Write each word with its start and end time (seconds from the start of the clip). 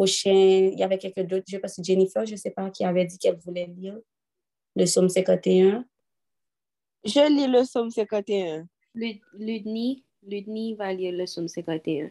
prochain, 0.00 0.70
il 0.72 0.78
y 0.78 0.82
avait 0.82 0.96
quelques 0.96 1.26
d'autres, 1.26 1.44
je 1.46 1.58
pense 1.58 1.76
que 1.76 1.84
Jennifer, 1.84 2.24
je 2.24 2.32
ne 2.32 2.36
sais 2.38 2.50
pas, 2.50 2.70
qui 2.70 2.84
avait 2.86 3.04
dit 3.04 3.18
qu'elle 3.18 3.36
voulait 3.36 3.66
lire 3.66 3.98
le 4.74 4.84
psaume 4.86 5.10
51. 5.10 5.84
Je 7.04 7.28
lis 7.28 7.46
le 7.46 7.62
psaume 7.64 7.90
51. 7.90 8.66
Ludni, 8.94 10.02
Ludni 10.26 10.74
va 10.74 10.94
lire 10.94 11.12
le 11.12 11.24
psaume 11.24 11.48
51. 11.48 12.10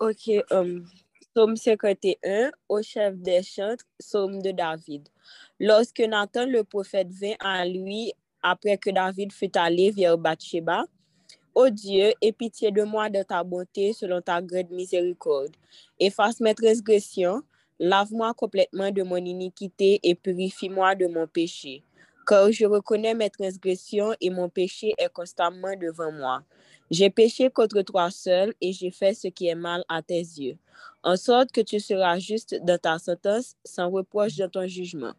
Ok, 0.00 0.44
um, 0.50 0.84
psaume 1.20 1.54
51, 1.54 2.50
au 2.68 2.82
chef 2.82 3.14
des 3.16 3.44
chants, 3.44 3.76
psaume 4.00 4.42
de 4.42 4.50
David. 4.50 5.08
Lorsque 5.60 6.00
Nathan 6.00 6.46
le 6.46 6.64
prophète 6.64 7.12
vint 7.12 7.36
à 7.38 7.64
lui 7.64 8.12
après 8.42 8.76
que 8.76 8.90
David 8.90 9.32
fut 9.32 9.56
allé 9.56 9.92
vers 9.92 10.18
Bathsheba, 10.18 10.84
Ô 11.54 11.68
Dieu, 11.70 12.12
aie 12.22 12.32
pitié 12.32 12.70
de 12.70 12.82
moi 12.84 13.10
de 13.10 13.22
ta 13.22 13.42
bonté 13.42 13.92
selon 13.92 14.20
ta 14.20 14.40
grande 14.40 14.70
miséricorde. 14.70 15.56
Efface 15.98 16.40
mes 16.40 16.54
transgressions, 16.54 17.42
lave-moi 17.80 18.32
complètement 18.34 18.90
de 18.90 19.02
mon 19.02 19.16
iniquité 19.16 19.98
et 20.02 20.14
purifie-moi 20.14 20.94
de 20.94 21.06
mon 21.06 21.26
péché. 21.26 21.82
Car 22.26 22.52
je 22.52 22.66
reconnais 22.66 23.14
mes 23.14 23.30
transgressions 23.30 24.14
et 24.20 24.30
mon 24.30 24.48
péché 24.48 24.94
est 24.98 25.12
constamment 25.12 25.74
devant 25.80 26.12
moi. 26.12 26.42
J'ai 26.90 27.10
péché 27.10 27.50
contre 27.50 27.82
toi 27.82 28.10
seul 28.10 28.54
et 28.60 28.72
j'ai 28.72 28.90
fait 28.90 29.14
ce 29.14 29.28
qui 29.28 29.48
est 29.48 29.54
mal 29.54 29.84
à 29.88 30.02
tes 30.02 30.20
yeux, 30.20 30.56
en 31.02 31.16
sorte 31.16 31.52
que 31.52 31.60
tu 31.60 31.80
seras 31.80 32.18
juste 32.18 32.56
dans 32.62 32.78
ta 32.78 32.98
sentence, 32.98 33.56
sans 33.64 33.90
reproche 33.90 34.36
dans 34.36 34.48
ton 34.48 34.66
jugement. 34.66 35.12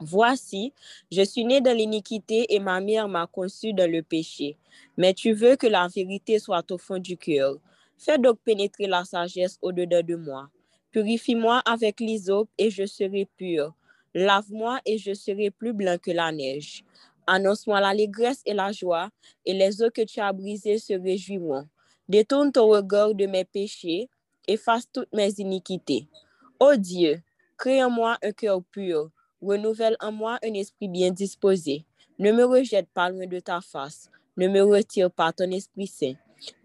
Voici, 0.00 0.72
je 1.10 1.22
suis 1.22 1.44
né 1.44 1.60
dans 1.60 1.76
l'iniquité 1.76 2.52
et 2.52 2.58
ma 2.58 2.80
mère 2.80 3.08
m'a 3.08 3.26
conçu 3.26 3.72
dans 3.72 3.90
le 3.90 4.02
péché. 4.02 4.56
Mais 4.96 5.14
tu 5.14 5.32
veux 5.32 5.54
que 5.54 5.68
la 5.68 5.86
vérité 5.86 6.38
soit 6.40 6.68
au 6.72 6.78
fond 6.78 6.98
du 6.98 7.16
cœur. 7.16 7.58
Fais 7.96 8.18
donc 8.18 8.38
pénétrer 8.44 8.88
la 8.88 9.04
sagesse 9.04 9.56
au-dedans 9.62 10.02
de 10.02 10.16
moi. 10.16 10.50
Purifie-moi 10.90 11.62
avec 11.64 12.00
l'hysope 12.00 12.50
et 12.58 12.70
je 12.70 12.86
serai 12.86 13.28
pur. 13.36 13.74
Lave-moi 14.14 14.80
et 14.84 14.98
je 14.98 15.14
serai 15.14 15.50
plus 15.50 15.72
blanc 15.72 15.96
que 16.02 16.10
la 16.10 16.32
neige. 16.32 16.84
Annonce-moi 17.26 17.80
l'allégresse 17.80 18.42
et 18.44 18.52
la 18.52 18.70
joie, 18.72 19.10
et 19.46 19.54
les 19.54 19.82
eaux 19.82 19.90
que 19.90 20.02
tu 20.02 20.20
as 20.20 20.32
brisées 20.32 20.78
se 20.78 20.92
réjouiront. 20.92 21.66
Détourne 22.08 22.52
ton 22.52 22.68
regard 22.68 23.14
de 23.14 23.26
mes 23.26 23.44
péchés, 23.44 24.08
efface 24.46 24.86
toutes 24.92 25.12
mes 25.12 25.32
iniquités. 25.38 26.06
Ô 26.60 26.74
Dieu, 26.76 27.22
crée 27.56 27.82
en 27.82 27.90
moi 27.90 28.18
un 28.22 28.32
cœur 28.32 28.62
pur 28.70 29.10
Renouvelle 29.44 29.96
en 30.00 30.10
moi 30.10 30.38
un 30.42 30.54
esprit 30.54 30.88
bien 30.88 31.10
disposé. 31.10 31.84
Ne 32.18 32.32
me 32.32 32.44
rejette 32.44 32.88
pas 32.94 33.10
loin 33.10 33.26
de 33.26 33.40
ta 33.40 33.60
face. 33.60 34.08
Ne 34.38 34.48
me 34.48 34.62
retire 34.62 35.10
pas 35.10 35.32
ton 35.32 35.50
Esprit 35.50 35.86
Saint. 35.86 36.14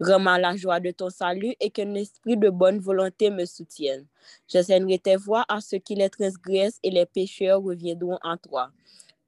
Rends-moi 0.00 0.38
la 0.38 0.56
joie 0.56 0.80
de 0.80 0.90
ton 0.90 1.10
salut 1.10 1.54
et 1.60 1.70
qu'un 1.70 1.94
esprit 1.94 2.36
de 2.36 2.48
bonne 2.48 2.78
volonté 2.78 3.28
me 3.28 3.44
soutienne. 3.44 4.06
J'enseignerai 4.48 4.98
tes 4.98 5.16
voies 5.16 5.44
à 5.48 5.60
ceux 5.60 5.78
qui 5.78 5.94
les 5.94 6.08
transgressent 6.08 6.78
et 6.82 6.90
les 6.90 7.04
pécheurs 7.04 7.62
reviendront 7.62 8.18
en 8.22 8.36
toi. 8.36 8.70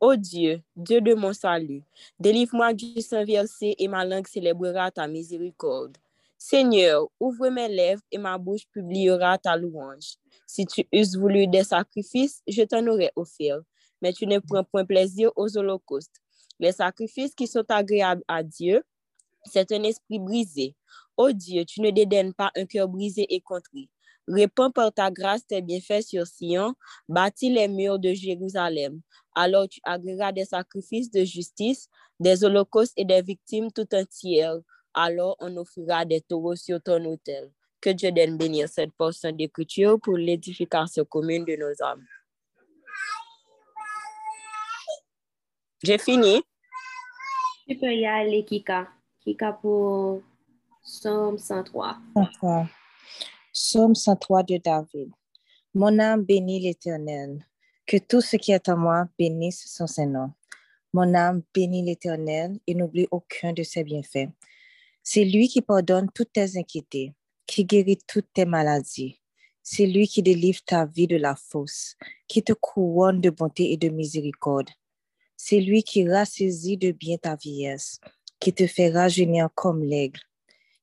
Ô 0.00 0.16
Dieu, 0.16 0.62
Dieu 0.74 1.00
de 1.00 1.14
mon 1.14 1.32
salut, 1.32 1.82
délivre-moi 2.18 2.72
du 2.72 3.00
sang 3.02 3.24
versé 3.24 3.74
et 3.78 3.86
ma 3.86 4.04
langue 4.04 4.26
célébrera 4.26 4.90
ta 4.90 5.06
miséricorde. 5.06 5.96
Seigneur, 6.38 7.08
ouvre 7.20 7.50
mes 7.50 7.68
lèvres 7.68 8.02
et 8.10 8.18
ma 8.18 8.36
bouche 8.38 8.66
publiera 8.72 9.38
ta 9.38 9.56
louange. 9.56 10.16
Si 10.46 10.66
tu 10.66 10.86
eusses 10.92 11.16
voulu 11.16 11.46
des 11.46 11.64
sacrifices, 11.64 12.42
je 12.46 12.62
t'en 12.62 12.86
aurais 12.86 13.12
offert, 13.16 13.60
mais 14.00 14.12
tu 14.12 14.26
ne 14.26 14.38
prends 14.38 14.64
point 14.64 14.84
plaisir 14.84 15.30
aux 15.36 15.56
holocaustes. 15.56 16.16
Les 16.58 16.72
sacrifices 16.72 17.34
qui 17.34 17.46
sont 17.46 17.64
agréables 17.68 18.24
à 18.28 18.42
Dieu, 18.42 18.82
c'est 19.44 19.72
un 19.72 19.82
esprit 19.82 20.18
brisé. 20.18 20.76
Ô 21.16 21.32
Dieu, 21.32 21.64
tu 21.64 21.80
ne 21.80 21.90
dédaignes 21.90 22.32
pas 22.32 22.50
un 22.56 22.66
cœur 22.66 22.88
brisé 22.88 23.26
et 23.34 23.40
contrit. 23.40 23.90
Réponds 24.28 24.70
par 24.70 24.92
ta 24.92 25.10
grâce 25.10 25.46
tes 25.46 25.62
bienfaits 25.62 26.02
sur 26.02 26.26
Sion, 26.26 26.74
bâtis 27.08 27.50
les 27.50 27.66
murs 27.66 27.98
de 27.98 28.12
Jérusalem. 28.12 29.00
Alors 29.34 29.68
tu 29.68 29.80
agréeras 29.82 30.30
des 30.32 30.44
sacrifices 30.44 31.10
de 31.10 31.24
justice, 31.24 31.88
des 32.20 32.44
holocaustes 32.44 32.92
et 32.96 33.04
des 33.04 33.22
victimes 33.22 33.72
tout 33.72 33.92
entières. 33.94 34.60
Alors 34.94 35.36
on 35.40 35.56
offrira 35.56 36.04
des 36.04 36.20
taureaux 36.20 36.54
sur 36.54 36.80
ton 36.80 37.04
autel. 37.04 37.50
Que 37.82 37.90
Dieu 37.90 38.12
donne 38.12 38.36
bénir 38.36 38.68
cette 38.68 38.92
portion 38.92 39.32
d'écriture 39.32 39.98
pour 40.00 40.16
l'édification 40.16 41.04
commune 41.04 41.44
de 41.44 41.56
nos 41.56 41.82
âmes. 41.82 42.06
J'ai 45.82 45.98
fini. 45.98 46.44
Tu 47.66 47.76
peux 47.76 47.92
y 47.92 48.06
aller, 48.06 48.44
Kika. 48.44 48.88
Kika 49.24 49.54
pour 49.54 50.22
Somme 50.84 51.36
103. 51.36 51.96
103. 52.14 52.68
Somme 53.52 53.96
103 53.96 54.44
de 54.44 54.58
David. 54.58 55.10
Mon 55.74 55.98
âme 55.98 56.22
bénit 56.22 56.60
l'Éternel. 56.60 57.44
Que 57.84 57.96
tout 57.96 58.20
ce 58.20 58.36
qui 58.36 58.52
est 58.52 58.68
en 58.68 58.76
moi 58.76 59.06
bénisse 59.18 59.66
son 59.66 59.88
Saint-Nom. 59.88 60.30
Mon 60.92 61.14
âme 61.14 61.42
bénit 61.52 61.82
l'Éternel 61.82 62.60
et 62.64 62.76
n'oublie 62.76 63.08
aucun 63.10 63.52
de 63.52 63.64
ses 63.64 63.82
bienfaits. 63.82 64.28
C'est 65.02 65.24
lui 65.24 65.48
qui 65.48 65.62
pardonne 65.62 66.08
toutes 66.14 66.32
tes 66.32 66.56
inquiétudes 66.56 67.12
qui 67.46 67.64
guérit 67.64 67.98
toutes 68.06 68.32
tes 68.32 68.44
maladies. 68.44 69.20
C'est 69.62 69.86
lui 69.86 70.08
qui 70.08 70.22
délivre 70.22 70.60
ta 70.64 70.86
vie 70.86 71.06
de 71.06 71.16
la 71.16 71.36
fosse, 71.36 71.96
qui 72.26 72.42
te 72.42 72.52
couronne 72.52 73.20
de 73.20 73.30
bonté 73.30 73.72
et 73.72 73.76
de 73.76 73.88
miséricorde. 73.88 74.70
C'est 75.36 75.60
lui 75.60 75.82
qui 75.82 76.08
rassaisit 76.08 76.76
de 76.76 76.92
bien 76.92 77.16
ta 77.16 77.36
vieillesse, 77.36 78.00
qui 78.40 78.52
te 78.52 78.66
fait 78.66 78.90
rajeunir 78.90 79.48
comme 79.54 79.82
l'aigle. 79.82 80.20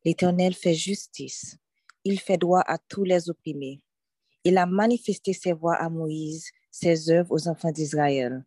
L'Éternel 0.05 0.53
fait 0.53 0.73
justice. 0.73 1.57
Il 2.05 2.19
fait 2.19 2.37
droit 2.37 2.63
à 2.65 2.77
tous 2.77 3.03
les 3.03 3.29
opprimés. 3.29 3.81
Il 4.45 4.57
a 4.57 4.65
manifesté 4.65 5.33
ses 5.33 5.51
voies 5.51 5.75
à 5.75 5.89
Moïse, 5.89 6.49
ses 6.71 7.09
œuvres 7.09 7.31
aux 7.31 7.47
enfants 7.49 7.71
d'Israël. 7.71 8.45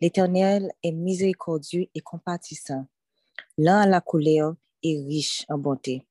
L'Éternel 0.00 0.72
est 0.82 0.92
miséricordieux 0.92 1.86
et 1.94 2.00
compatissant, 2.00 2.86
lent 3.58 3.80
à 3.80 3.86
la 3.86 4.00
colère 4.00 4.54
et 4.82 4.98
riche 5.00 5.44
en 5.48 5.58
bonté. 5.58 6.06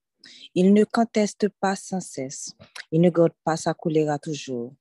Il 0.54 0.72
ne 0.72 0.84
conteste 0.84 1.48
pas 1.60 1.76
sans 1.76 2.00
cesse. 2.00 2.52
Il 2.90 3.00
ne 3.00 3.10
garde 3.10 3.32
pas 3.44 3.56
sa 3.56 3.74
colère 3.74 4.10
à 4.10 4.18
toujours. 4.18 4.74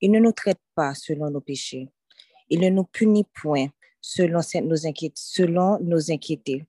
Il 0.00 0.10
ne 0.10 0.18
nous 0.18 0.32
traite 0.32 0.60
pas 0.74 0.94
selon 0.94 1.30
nos 1.30 1.40
péchés. 1.40 1.88
Il 2.50 2.60
ne 2.60 2.68
nous 2.68 2.84
punit 2.84 3.26
point 3.40 3.68
selon 4.00 4.40
nos, 4.62 4.76
selon 5.14 5.78
nos 5.80 6.10
inquiétudes. 6.10 6.64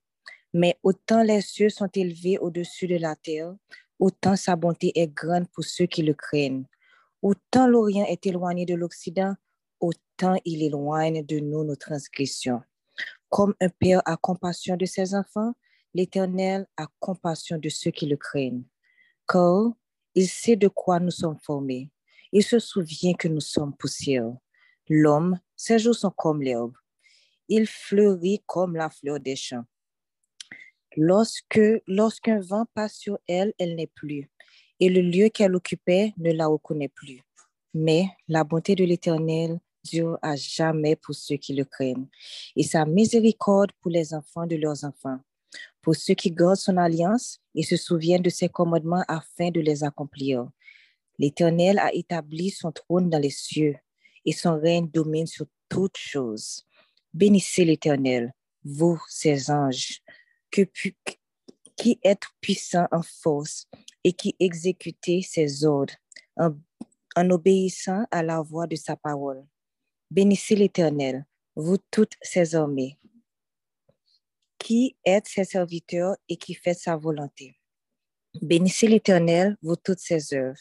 Mais 0.54 0.78
autant 0.82 1.22
les 1.22 1.42
cieux 1.42 1.68
sont 1.68 1.90
élevés 1.94 2.38
au-dessus 2.38 2.86
de 2.86 2.96
la 2.96 3.14
terre, 3.14 3.54
autant 3.98 4.36
sa 4.36 4.56
bonté 4.56 4.92
est 4.94 5.08
grande 5.08 5.46
pour 5.52 5.64
ceux 5.64 5.86
qui 5.86 6.02
le 6.02 6.14
craignent. 6.14 6.64
Autant 7.20 7.66
l'Orient 7.66 8.06
est 8.06 8.24
éloigné 8.24 8.64
de 8.64 8.74
l'Occident, 8.74 9.34
autant 9.80 10.40
il 10.44 10.62
éloigne 10.62 11.24
de 11.26 11.40
nous 11.40 11.64
nos 11.64 11.76
transgressions. 11.76 12.62
Comme 13.28 13.54
un 13.60 13.68
père 13.68 14.00
a 14.06 14.16
compassion 14.16 14.76
de 14.76 14.86
ses 14.86 15.14
enfants, 15.14 15.52
L'Éternel 15.96 16.66
a 16.76 16.88
compassion 17.00 17.56
de 17.56 17.70
ceux 17.70 17.90
qui 17.90 18.04
le 18.04 18.18
craignent, 18.18 18.64
car 19.26 19.72
il 20.14 20.28
sait 20.28 20.54
de 20.54 20.68
quoi 20.68 21.00
nous 21.00 21.10
sommes 21.10 21.38
formés. 21.42 21.90
Il 22.32 22.42
se 22.42 22.58
souvient 22.58 23.14
que 23.14 23.28
nous 23.28 23.40
sommes 23.40 23.74
poussière. 23.74 24.30
L'homme, 24.90 25.40
ses 25.56 25.78
jours 25.78 25.94
sont 25.94 26.10
comme 26.10 26.42
l'herbe. 26.42 26.74
Il 27.48 27.66
fleurit 27.66 28.42
comme 28.44 28.76
la 28.76 28.90
fleur 28.90 29.20
des 29.20 29.36
champs. 29.36 29.64
Lorsque, 30.98 31.62
lorsqu'un 31.86 32.40
vent 32.40 32.66
passe 32.74 32.98
sur 32.98 33.18
elle, 33.26 33.54
elle 33.58 33.74
n'est 33.74 33.86
plus, 33.86 34.30
et 34.78 34.90
le 34.90 35.00
lieu 35.00 35.30
qu'elle 35.30 35.56
occupait 35.56 36.12
ne 36.18 36.30
la 36.30 36.46
reconnaît 36.46 36.90
plus. 36.90 37.22
Mais 37.72 38.04
la 38.28 38.44
bonté 38.44 38.74
de 38.74 38.84
l'Éternel 38.84 39.58
dure 39.82 40.18
à 40.20 40.36
jamais 40.36 40.94
pour 40.94 41.14
ceux 41.14 41.36
qui 41.36 41.54
le 41.54 41.64
craignent, 41.64 42.08
et 42.54 42.64
sa 42.64 42.84
miséricorde 42.84 43.72
pour 43.80 43.90
les 43.90 44.12
enfants 44.12 44.46
de 44.46 44.56
leurs 44.56 44.84
enfants 44.84 45.20
pour 45.86 45.94
ceux 45.94 46.14
qui 46.14 46.32
gardent 46.32 46.56
son 46.56 46.78
alliance 46.78 47.38
et 47.54 47.62
se 47.62 47.76
souviennent 47.76 48.20
de 48.20 48.28
ses 48.28 48.48
commandements 48.48 49.04
afin 49.06 49.52
de 49.52 49.60
les 49.60 49.84
accomplir. 49.84 50.50
L'Éternel 51.16 51.78
a 51.78 51.94
établi 51.94 52.50
son 52.50 52.72
trône 52.72 53.08
dans 53.08 53.20
les 53.20 53.30
cieux 53.30 53.76
et 54.24 54.32
son 54.32 54.58
règne 54.58 54.90
domine 54.90 55.28
sur 55.28 55.46
toutes 55.68 55.96
choses. 55.96 56.66
Bénissez 57.14 57.64
l'Éternel, 57.64 58.32
vous, 58.64 59.00
ses 59.08 59.48
anges, 59.48 60.02
qui 60.50 62.00
êtes 62.02 62.24
puissants 62.40 62.88
en 62.90 63.02
force 63.02 63.68
et 64.02 64.12
qui 64.12 64.34
exécutez 64.40 65.22
ses 65.22 65.64
ordres 65.64 65.94
en 66.36 67.30
obéissant 67.30 68.06
à 68.10 68.24
la 68.24 68.42
voix 68.42 68.66
de 68.66 68.74
sa 68.74 68.96
parole. 68.96 69.46
Bénissez 70.10 70.56
l'Éternel, 70.56 71.26
vous 71.54 71.78
toutes 71.92 72.14
ses 72.22 72.56
armées 72.56 72.98
qui 74.66 74.96
aide 75.04 75.28
ses 75.28 75.44
serviteurs 75.44 76.16
et 76.28 76.36
qui 76.36 76.52
fait 76.52 76.74
sa 76.74 76.96
volonté. 76.96 77.56
Bénissez 78.42 78.88
l'Éternel, 78.88 79.56
vous 79.62 79.76
toutes 79.76 80.00
ses 80.00 80.34
œuvres, 80.34 80.58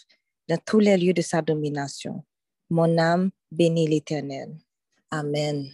dans 0.47 0.59
tous 0.63 0.77
les 0.77 0.95
lieux 0.95 1.13
de 1.13 1.23
sa 1.23 1.41
domination. 1.41 2.23
Mon 2.69 2.99
âme 2.99 3.31
bénit 3.51 3.87
l'Éternel. 3.87 4.55
Amen. 5.09 5.71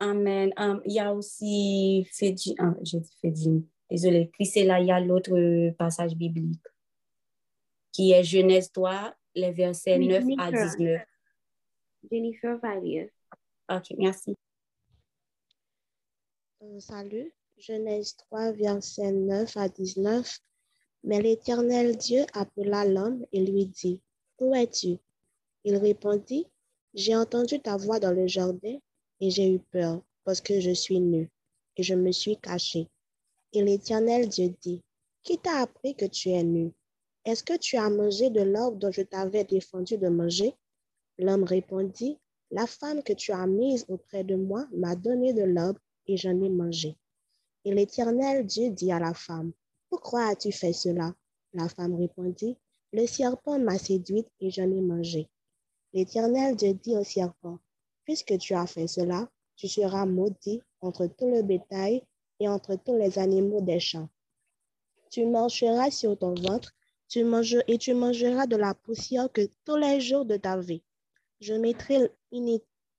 Amen. 0.00 0.52
Um, 0.56 0.82
il 0.84 0.94
y 0.94 0.98
a 0.98 1.14
aussi 1.14 2.08
Fédine, 2.10 2.56
ah, 2.58 2.74
j'ai 2.82 2.98
dit 2.98 3.16
Fédine, 3.22 3.64
désolé, 3.88 4.30
puis 4.32 4.46
c'est 4.46 4.64
là, 4.64 4.80
il 4.80 4.88
y 4.88 4.90
a 4.90 4.98
l'autre 4.98 5.70
passage 5.78 6.16
biblique 6.16 6.58
qui 7.92 8.10
est 8.10 8.24
Genèse 8.24 8.72
3, 8.72 9.14
les 9.36 9.52
versets 9.52 9.96
9 9.96 10.24
à 10.38 10.50
19. 10.50 11.02
Jennifer 12.10 12.58
va 12.58 12.76
lire. 12.76 13.08
OK, 13.68 13.94
merci. 13.98 14.36
Euh, 16.62 16.80
salut, 16.80 17.32
Genèse 17.56 18.16
3, 18.16 18.52
versets 18.52 19.12
9 19.12 19.56
à 19.56 19.68
19. 19.68 20.38
Mais 21.04 21.22
l'Éternel 21.22 21.96
Dieu 21.96 22.26
appela 22.34 22.84
l'homme 22.84 23.24
et 23.32 23.44
lui 23.44 23.66
dit, 23.66 24.00
Où 24.38 24.54
es-tu? 24.54 24.98
Il 25.64 25.76
répondit, 25.76 26.46
J'ai 26.94 27.16
entendu 27.16 27.60
ta 27.60 27.76
voix 27.76 28.00
dans 28.00 28.12
le 28.12 28.26
jardin 28.26 28.78
et 29.20 29.30
j'ai 29.30 29.54
eu 29.54 29.58
peur 29.58 30.02
parce 30.24 30.40
que 30.40 30.60
je 30.60 30.72
suis 30.72 31.00
nu 31.00 31.30
et 31.76 31.82
je 31.82 31.94
me 31.94 32.12
suis 32.12 32.36
caché. 32.36 32.88
Et 33.52 33.62
l'Éternel 33.62 34.28
Dieu 34.28 34.54
dit, 34.60 34.82
Qui 35.22 35.38
t'a 35.38 35.60
appris 35.62 35.94
que 35.94 36.06
tu 36.06 36.30
es 36.30 36.42
nu? 36.42 36.72
Est-ce 37.24 37.44
que 37.44 37.56
tu 37.56 37.76
as 37.76 37.90
mangé 37.90 38.30
de 38.30 38.42
l'arbre 38.42 38.76
dont 38.76 38.90
je 38.90 39.02
t'avais 39.02 39.44
défendu 39.44 39.96
de 39.96 40.08
manger? 40.08 40.54
L'homme 41.22 41.44
répondit, 41.44 42.18
La 42.50 42.66
femme 42.66 43.02
que 43.02 43.12
tu 43.12 43.30
as 43.30 43.46
mise 43.46 43.84
auprès 43.88 44.24
de 44.24 44.36
moi 44.36 44.66
m'a 44.72 44.96
donné 44.96 45.34
de 45.34 45.42
l'arbre 45.42 45.78
et 46.06 46.16
j'en 46.16 46.40
ai 46.42 46.48
mangé. 46.48 46.96
Et 47.66 47.74
l'Éternel 47.74 48.46
Dieu 48.46 48.70
dit 48.70 48.90
à 48.90 48.98
la 48.98 49.12
femme, 49.12 49.52
Pourquoi 49.90 50.28
as-tu 50.28 50.50
fait 50.50 50.72
cela? 50.72 51.14
La 51.52 51.68
femme 51.68 51.94
répondit, 51.94 52.56
Le 52.94 53.06
serpent 53.06 53.58
m'a 53.58 53.76
séduite 53.76 54.28
et 54.40 54.50
j'en 54.50 54.70
ai 54.70 54.80
mangé. 54.80 55.28
L'Éternel 55.92 56.56
Dieu 56.56 56.72
dit 56.72 56.96
au 56.96 57.04
serpent, 57.04 57.58
Puisque 58.04 58.38
tu 58.38 58.54
as 58.54 58.66
fait 58.66 58.86
cela, 58.86 59.28
tu 59.56 59.68
seras 59.68 60.06
maudit 60.06 60.62
entre 60.80 61.06
tout 61.06 61.28
le 61.28 61.42
bétail 61.42 62.02
et 62.38 62.48
entre 62.48 62.76
tous 62.76 62.96
les 62.96 63.18
animaux 63.18 63.60
des 63.60 63.78
champs. 63.78 64.08
Tu 65.10 65.26
marcheras 65.26 65.90
sur 65.90 66.18
ton 66.18 66.32
ventre 66.32 66.72
et 67.14 67.78
tu 67.78 67.92
mangeras 67.92 68.46
de 68.46 68.56
la 68.56 68.72
poussière 68.72 69.30
que 69.30 69.50
tous 69.66 69.76
les 69.76 70.00
jours 70.00 70.24
de 70.24 70.38
ta 70.38 70.56
vie. 70.56 70.82
Je 71.40 71.54
mettrai 71.54 72.10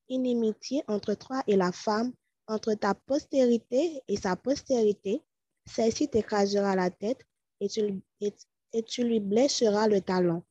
inimitié 0.10 0.84
entre 0.88 1.14
toi 1.14 1.44
et 1.48 1.56
la 1.56 1.72
femme, 1.72 2.12
entre 2.48 2.74
ta 2.74 2.96
postérité 2.96 4.02
et 4.08 4.18
sa 4.18 4.36
postérité. 4.36 5.22
Celle-ci 5.66 6.10
t'écrasera 6.10 6.76
la 6.76 6.90
tête 6.90 7.22
et 7.60 7.68
tu, 7.70 8.02
et 8.74 8.84
tu 8.84 9.04
lui 9.04 9.20
blesseras 9.20 9.88
le 9.88 10.02
talon. 10.02 10.44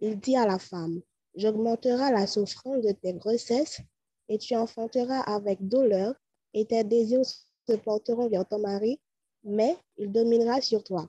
Il 0.00 0.20
dit 0.20 0.36
à 0.36 0.46
la 0.46 0.58
femme, 0.58 1.00
j'augmenterai 1.34 2.12
la 2.12 2.26
souffrance 2.26 2.82
de 2.82 2.92
tes 2.92 3.14
grossesses 3.14 3.80
et 4.28 4.38
tu 4.38 4.54
enfanteras 4.54 5.20
avec 5.20 5.66
douleur 5.66 6.14
et 6.52 6.66
tes 6.66 6.84
désirs 6.84 7.24
se 7.24 7.76
porteront 7.76 8.28
vers 8.28 8.46
ton 8.46 8.58
mari, 8.58 9.00
mais 9.42 9.76
il 9.96 10.12
dominera 10.12 10.60
sur 10.60 10.84
toi. 10.84 11.08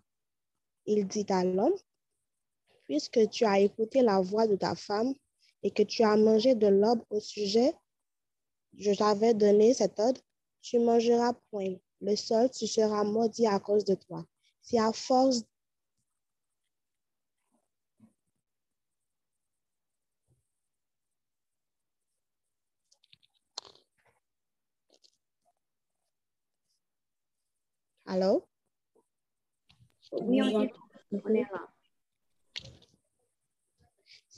Il 0.85 1.05
dit 1.07 1.25
à 1.29 1.43
l'homme, 1.43 1.75
puisque 2.83 3.29
tu 3.29 3.45
as 3.45 3.59
écouté 3.59 4.01
la 4.01 4.21
voix 4.21 4.47
de 4.47 4.55
ta 4.55 4.73
femme 4.75 5.13
et 5.63 5.71
que 5.71 5.83
tu 5.83 6.03
as 6.03 6.15
mangé 6.15 6.55
de 6.55 6.67
l'arbre 6.67 7.05
au 7.09 7.19
sujet, 7.19 7.73
je 8.77 8.91
t'avais 8.91 9.33
donné 9.33 9.73
cet 9.73 9.99
ordre, 9.99 10.21
tu 10.61 10.79
mangeras 10.79 11.33
point. 11.51 11.75
Le 12.01 12.15
sol, 12.15 12.49
tu 12.49 12.65
seras 12.67 13.03
maudit 13.03 13.47
à 13.47 13.59
cause 13.59 13.83
de 13.85 13.95
toi. 13.95 14.25
Si 14.61 14.79
à 14.79 14.93
force 14.93 15.43
Allô? 28.05 28.47
Oui, 30.13 30.41
on 30.41 30.61
est 31.35 31.41
là. 31.51 31.69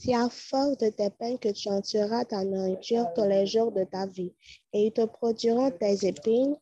C'est 0.04 0.16
à 0.16 0.30
force 0.30 0.80
de 0.80 0.90
tes 0.90 1.12
peines 1.12 1.38
que 1.38 1.50
tu 1.50 1.70
en 1.70 1.80
tueras 1.80 2.26
ta 2.26 2.44
nourriture 2.44 3.06
tous 3.14 3.28
les 3.28 3.46
jours 3.46 3.72
de 3.72 3.84
ta 3.84 4.08
vie, 4.08 4.34
et 4.74 4.88
ils 4.88 4.92
te 4.92 5.06
produiront 5.06 5.70
tes 5.70 6.08
épines 6.08 6.58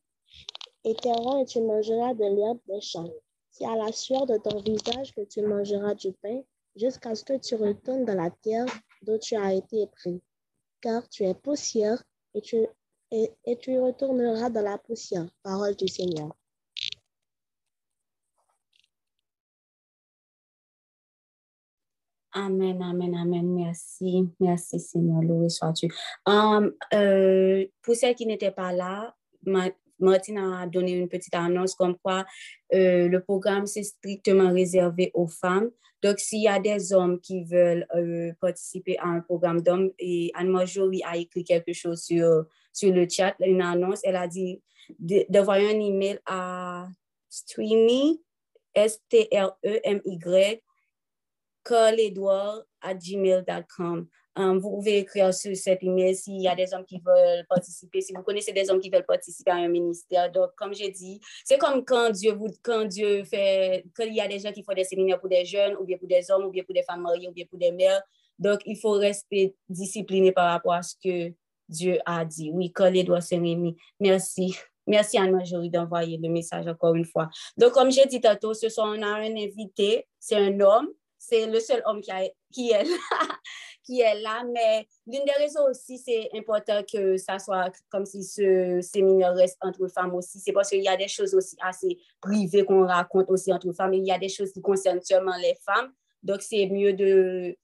et 0.83 0.93
tes 0.93 1.09
et 1.09 1.45
tu 1.45 1.61
mangeras 1.61 2.13
de 2.15 2.35
l'herbe 2.35 2.59
des 2.67 2.81
champs. 2.81 3.09
C'est 3.49 3.65
à 3.65 3.77
la 3.77 3.93
sueur 3.93 4.25
de 4.25 4.35
ton 4.35 4.59
visage 4.59 5.15
que 5.15 5.21
tu 5.21 5.41
mangeras 5.41 5.95
du 5.95 6.11
pain, 6.11 6.41
jusqu'à 6.75 7.15
ce 7.15 7.23
que 7.23 7.37
tu 7.37 7.55
retournes 7.55 8.03
dans 8.03 8.21
la 8.21 8.29
terre 8.29 8.65
d'où 9.03 9.17
tu 9.17 9.37
as 9.37 9.53
été 9.53 9.87
pris. 9.87 10.21
Car 10.81 11.07
tu 11.07 11.23
es 11.23 11.33
poussière, 11.33 12.03
et 12.33 12.41
tu, 12.41 12.67
et 13.11 13.57
tu 13.57 13.79
retourneras 13.79 14.49
dans 14.49 14.63
la 14.63 14.77
poussière. 14.77 15.29
Parole 15.43 15.77
du 15.77 15.87
Seigneur. 15.87 16.35
Amen, 22.33 22.81
amen, 22.81 23.15
amen. 23.15 23.55
Merci. 23.55 24.29
Merci, 24.39 24.79
Seigneur. 24.79 25.21
Loué 25.21 25.49
sois-tu. 25.49 25.87
Um, 26.25 26.71
euh, 26.93 27.65
pour 27.81 27.95
celles 27.95 28.15
qui 28.15 28.25
n'étaient 28.25 28.51
pas 28.51 28.71
là, 28.71 29.15
Martine 29.99 30.37
a 30.37 30.67
donné 30.67 30.93
une 30.93 31.09
petite 31.09 31.33
annonce 31.33 31.75
comme 31.75 31.97
quoi 31.97 32.25
euh, 32.73 33.07
le 33.07 33.21
programme 33.21 33.65
c'est 33.65 33.83
strictement 33.83 34.51
réservé 34.51 35.11
aux 35.13 35.27
femmes. 35.27 35.69
Donc, 36.01 36.19
s'il 36.19 36.41
y 36.43 36.47
a 36.47 36.59
des 36.59 36.93
hommes 36.93 37.19
qui 37.19 37.43
veulent 37.43 37.85
euh, 37.95 38.31
participer 38.39 38.97
à 38.99 39.07
un 39.07 39.19
programme 39.19 39.61
d'hommes, 39.61 39.91
et 39.99 40.31
Anne-Marjorie 40.33 41.01
a 41.05 41.17
écrit 41.17 41.43
quelque 41.43 41.73
chose 41.73 42.03
sur, 42.03 42.45
sur 42.71 42.93
le 42.93 43.07
chat, 43.09 43.35
une 43.39 43.61
annonce, 43.61 43.99
elle 44.03 44.15
a 44.15 44.27
dit 44.27 44.61
d'envoyer 45.29 45.75
un 45.75 45.79
email 45.79 46.19
à 46.25 46.87
Streamy, 47.29 48.21
S-T-R-E-M-Y, 48.73 50.61
gmail.com 51.65 54.07
Um, 54.39 54.57
vous 54.57 54.69
pouvez 54.69 54.99
écrire 54.99 55.33
sur 55.33 55.53
cet 55.57 55.83
email 55.83 56.15
s'il 56.15 56.41
y 56.41 56.47
a 56.47 56.55
des 56.55 56.73
hommes 56.73 56.85
qui 56.85 57.01
veulent 57.05 57.45
participer, 57.49 57.99
si 57.99 58.13
vous 58.13 58.21
connaissez 58.21 58.53
des 58.53 58.69
hommes 58.69 58.79
qui 58.79 58.89
veulent 58.89 59.05
participer 59.05 59.51
à 59.51 59.55
un 59.55 59.67
ministère. 59.67 60.31
Donc, 60.31 60.51
comme 60.55 60.73
j'ai 60.73 60.91
dit, 60.91 61.19
c'est 61.43 61.57
comme 61.57 61.83
quand 61.83 62.11
Dieu, 62.11 62.33
vous, 62.33 62.47
quand 62.63 62.85
Dieu 62.85 63.25
fait, 63.25 63.83
quand 63.93 64.05
il 64.05 64.13
y 64.13 64.21
a 64.21 64.29
des 64.29 64.39
gens 64.39 64.53
qui 64.53 64.63
font 64.63 64.73
des 64.73 64.85
séminaires 64.85 65.19
pour 65.19 65.27
des 65.27 65.43
jeunes, 65.43 65.75
ou 65.77 65.83
bien 65.83 65.97
pour 65.97 66.07
des 66.07 66.31
hommes, 66.31 66.45
ou 66.45 66.51
bien 66.51 66.63
pour 66.63 66.73
des 66.73 66.83
femmes 66.83 67.01
mariées, 67.01 67.27
ou 67.27 67.33
bien 67.33 67.45
pour 67.49 67.59
des 67.59 67.71
mères. 67.71 68.01
Donc, 68.37 68.61
il 68.65 68.77
faut 68.77 68.91
rester 68.91 69.55
discipliné 69.67 70.31
par 70.31 70.51
rapport 70.51 70.73
à 70.73 70.83
ce 70.83 70.95
que 71.03 71.33
Dieu 71.67 71.99
a 72.05 72.23
dit. 72.23 72.49
Oui, 72.53 72.71
doigts, 73.03 73.21
c'est 73.21 73.35
Rémi. 73.35 73.75
Merci. 73.99 74.55
Merci 74.87 75.17
Anne-Marjorie 75.17 75.69
d'envoyer 75.69 76.17
le 76.17 76.29
message 76.29 76.67
encore 76.67 76.95
une 76.95 77.05
fois. 77.05 77.29
Donc, 77.57 77.73
comme 77.73 77.91
j'ai 77.91 78.05
dit 78.05 78.21
tantôt, 78.21 78.53
ce 78.53 78.69
sont, 78.69 78.83
on 78.83 79.01
a 79.01 79.07
un 79.07 79.35
invité, 79.35 80.07
c'est 80.17 80.35
un 80.35 80.59
homme 80.61 80.87
c'est 81.19 81.45
le 81.45 81.59
seul 81.59 81.81
homme 81.85 82.01
qui, 82.01 82.11
qui, 82.51 82.71
est 82.71 82.83
là, 82.83 82.95
qui 83.83 83.99
est 83.99 84.21
là. 84.21 84.43
Mais 84.51 84.87
l'une 85.05 85.25
des 85.25 85.33
raisons 85.37 85.65
aussi, 85.69 85.97
c'est 85.97 86.29
important 86.33 86.81
que 86.91 87.17
ça 87.17 87.37
soit 87.37 87.71
comme 87.89 88.05
si 88.05 88.23
ce 88.23 88.79
séminaire 88.81 89.35
reste 89.35 89.57
entre 89.61 89.87
femmes 89.89 90.15
aussi. 90.15 90.39
C'est 90.39 90.53
parce 90.53 90.69
qu'il 90.69 90.81
y 90.81 90.87
a 90.87 90.97
des 90.97 91.09
choses 91.09 91.35
aussi 91.35 91.57
assez 91.61 91.99
privées 92.21 92.63
qu'on 92.63 92.87
raconte 92.87 93.29
aussi 93.29 93.51
entre 93.51 93.71
femmes. 93.73 93.93
il 93.93 94.05
y 94.05 94.11
a 94.11 94.17
des 94.17 94.29
choses 94.29 94.51
qui 94.53 94.61
concernent 94.61 95.01
seulement 95.03 95.35
les 95.37 95.55
femmes. 95.65 95.91
Donc, 96.23 96.41
c'est 96.41 96.67
mieux 96.67 96.93
de... 96.93 97.55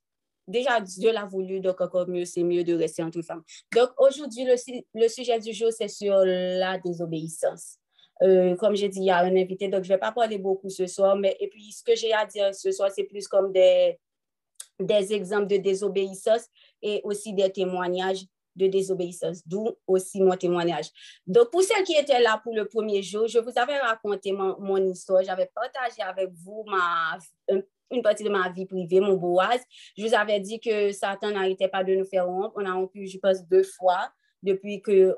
Déjà, 0.48 0.80
Dieu 0.80 1.12
l'a 1.12 1.26
voulu, 1.26 1.60
donc 1.60 1.82
encore 1.82 2.08
mieux, 2.08 2.26
c'est 2.26 2.44
mieux 2.44 2.64
de 2.64 2.76
rester 2.76 3.02
entre 3.02 3.22
femmes. 3.24 3.42
Donc, 3.74 3.90
aujourd'hui, 3.98 4.44
le, 4.44 4.56
le 4.94 5.08
sujet 5.08 5.40
du 5.40 5.54
jour, 5.54 5.70
c'est 5.72 5.88
sur 5.88 6.14
la 6.24 6.78
désobéissance. 6.78 7.80
Euh, 8.22 8.56
comme 8.56 8.76
j'ai 8.76 8.90
dit, 8.90 9.00
il 9.00 9.06
y 9.06 9.12
a 9.12 9.20
un 9.20 9.36
invité, 9.36 9.68
donc 9.68 9.84
je 9.84 9.90
ne 9.90 9.96
vais 9.96 10.00
pas 10.00 10.12
parler 10.12 10.38
beaucoup 10.38 10.70
ce 10.70 10.88
soir, 10.88 11.16
mais 11.16 11.36
et 11.40 11.50
puis 11.50 11.72
ce 11.72 11.84
que 11.84 11.96
j'ai 11.96 12.14
à 12.14 12.26
dire 12.26 12.54
ce 12.56 12.72
soir, 12.72 12.90
c'est 12.96 13.04
plus 13.04 13.28
comme 13.28 13.52
des, 13.52 14.00
des 14.80 15.14
exemples 15.14 15.48
de 15.48 15.58
désobéissance 15.58 16.48
et 16.82 17.02
aussi 17.04 17.34
des 17.34 17.52
témoignages 17.52 18.26
de 18.56 18.68
désobéissance, 18.68 19.46
d'où 19.46 19.70
aussi 19.86 20.22
mon 20.22 20.38
témoignage. 20.38 20.86
Donc, 21.28 21.52
pour 21.52 21.62
celles 21.62 21.84
qui 21.84 21.94
étaient 21.94 22.22
là 22.22 22.40
pour 22.42 22.56
le 22.56 22.66
premier 22.66 23.02
jour, 23.04 23.28
je 23.28 23.40
vous 23.40 23.52
avais 23.58 23.78
raconté 23.78 24.32
mon, 24.32 24.58
mon 24.60 24.78
histoire, 24.78 25.24
j'avais 25.24 25.52
partagé 25.54 26.02
avec 26.02 26.30
vous 26.32 26.64
ma, 26.66 27.18
une 27.92 28.02
partie 28.02 28.24
de 28.24 28.30
ma 28.30 28.50
vie 28.50 28.66
privée, 28.66 29.00
mon 29.00 29.16
boaz. 29.16 29.62
Je 29.98 30.06
vous 30.06 30.14
avais 30.14 30.40
dit 30.40 30.60
que 30.60 30.92
Satan 30.92 31.32
n'arrêtait 31.32 31.68
pas 31.68 31.84
de 31.84 31.96
nous 31.96 32.06
faire 32.06 32.28
rompre. 32.28 32.54
On 32.56 32.66
a 32.66 32.74
rompu, 32.74 33.08
je 33.08 33.18
pense, 33.18 33.46
deux 33.46 33.64
fois 33.64 34.10
depuis 34.42 34.82
que 34.82 35.16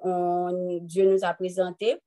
Dieu 0.79 1.11
nous 1.11 1.23
a 1.23 1.33
présenté. 1.33 1.97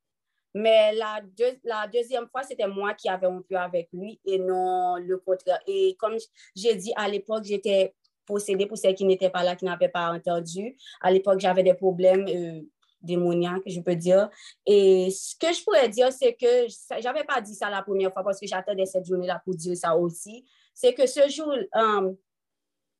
Mais 0.54 0.92
la, 0.94 1.86
deuxième 1.86 2.28
fois, 2.28 2.42
c'était 2.42 2.66
moi 2.66 2.94
qui 2.94 3.08
avais 3.08 3.26
rompu 3.26 3.54
avec 3.54 3.88
lui 3.92 4.20
et 4.24 4.38
non 4.38 4.96
le 4.96 5.18
contraire. 5.18 5.60
Et 5.66 5.96
comme 5.98 6.16
j'ai 6.56 6.74
dit 6.74 6.92
à 6.96 7.08
l'époque, 7.08 7.44
j'étais 7.44 7.94
possédée 8.26 8.66
pour 8.66 8.78
celles 8.78 8.94
qui 8.94 9.04
n'étaient 9.04 9.30
pas 9.30 9.44
là, 9.44 9.56
qui 9.56 9.64
n'avaient 9.64 9.88
pas 9.88 10.12
entendu. 10.12 10.76
À 11.00 11.10
l'époque, 11.10 11.40
j'avais 11.40 11.62
des 11.62 11.74
problèmes 11.74 12.26
euh, 12.28 12.60
démoniaques, 13.00 13.62
je 13.66 13.80
peux 13.80 13.96
dire. 13.96 14.28
Et 14.66 15.10
ce 15.10 15.34
que 15.36 15.52
je 15.52 15.62
pourrais 15.64 15.88
dire, 15.88 16.12
c'est 16.12 16.34
que 16.34 16.66
je 16.68 17.04
n'avais 17.04 17.24
pas 17.24 17.40
dit 17.40 17.54
ça 17.54 17.70
la 17.70 17.82
première 17.82 18.12
fois 18.12 18.22
parce 18.24 18.40
que 18.40 18.46
j'attendais 18.46 18.86
cette 18.86 19.06
journée-là 19.06 19.40
pour 19.44 19.54
dire 19.54 19.76
ça 19.76 19.96
aussi. 19.96 20.44
C'est 20.74 20.94
que 20.94 21.06
ce 21.06 21.28
jour, 21.28 21.52
euh, 21.52 22.12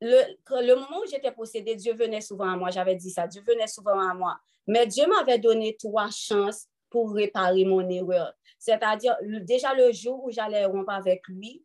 le, 0.00 0.74
moment 0.74 1.00
où 1.02 1.10
j'étais 1.10 1.32
possédée, 1.32 1.74
Dieu 1.74 1.94
venait 1.94 2.20
souvent 2.20 2.50
à 2.50 2.56
moi. 2.56 2.70
J'avais 2.70 2.94
dit 2.94 3.10
ça, 3.10 3.26
Dieu 3.26 3.42
venait 3.46 3.66
souvent 3.66 3.98
à 3.98 4.14
moi. 4.14 4.38
Mais 4.66 4.86
Dieu 4.86 5.06
m'avait 5.06 5.38
donné 5.38 5.76
trois 5.78 6.10
chances 6.10 6.66
pour 6.90 7.12
réparer 7.12 7.64
mon 7.64 7.88
erreur. 7.88 8.34
C'est-à-dire, 8.58 9.16
déjà 9.42 9.74
le 9.74 9.92
jour 9.92 10.24
où 10.24 10.30
j'allais 10.30 10.64
rompre 10.64 10.92
avec 10.92 11.26
lui, 11.28 11.62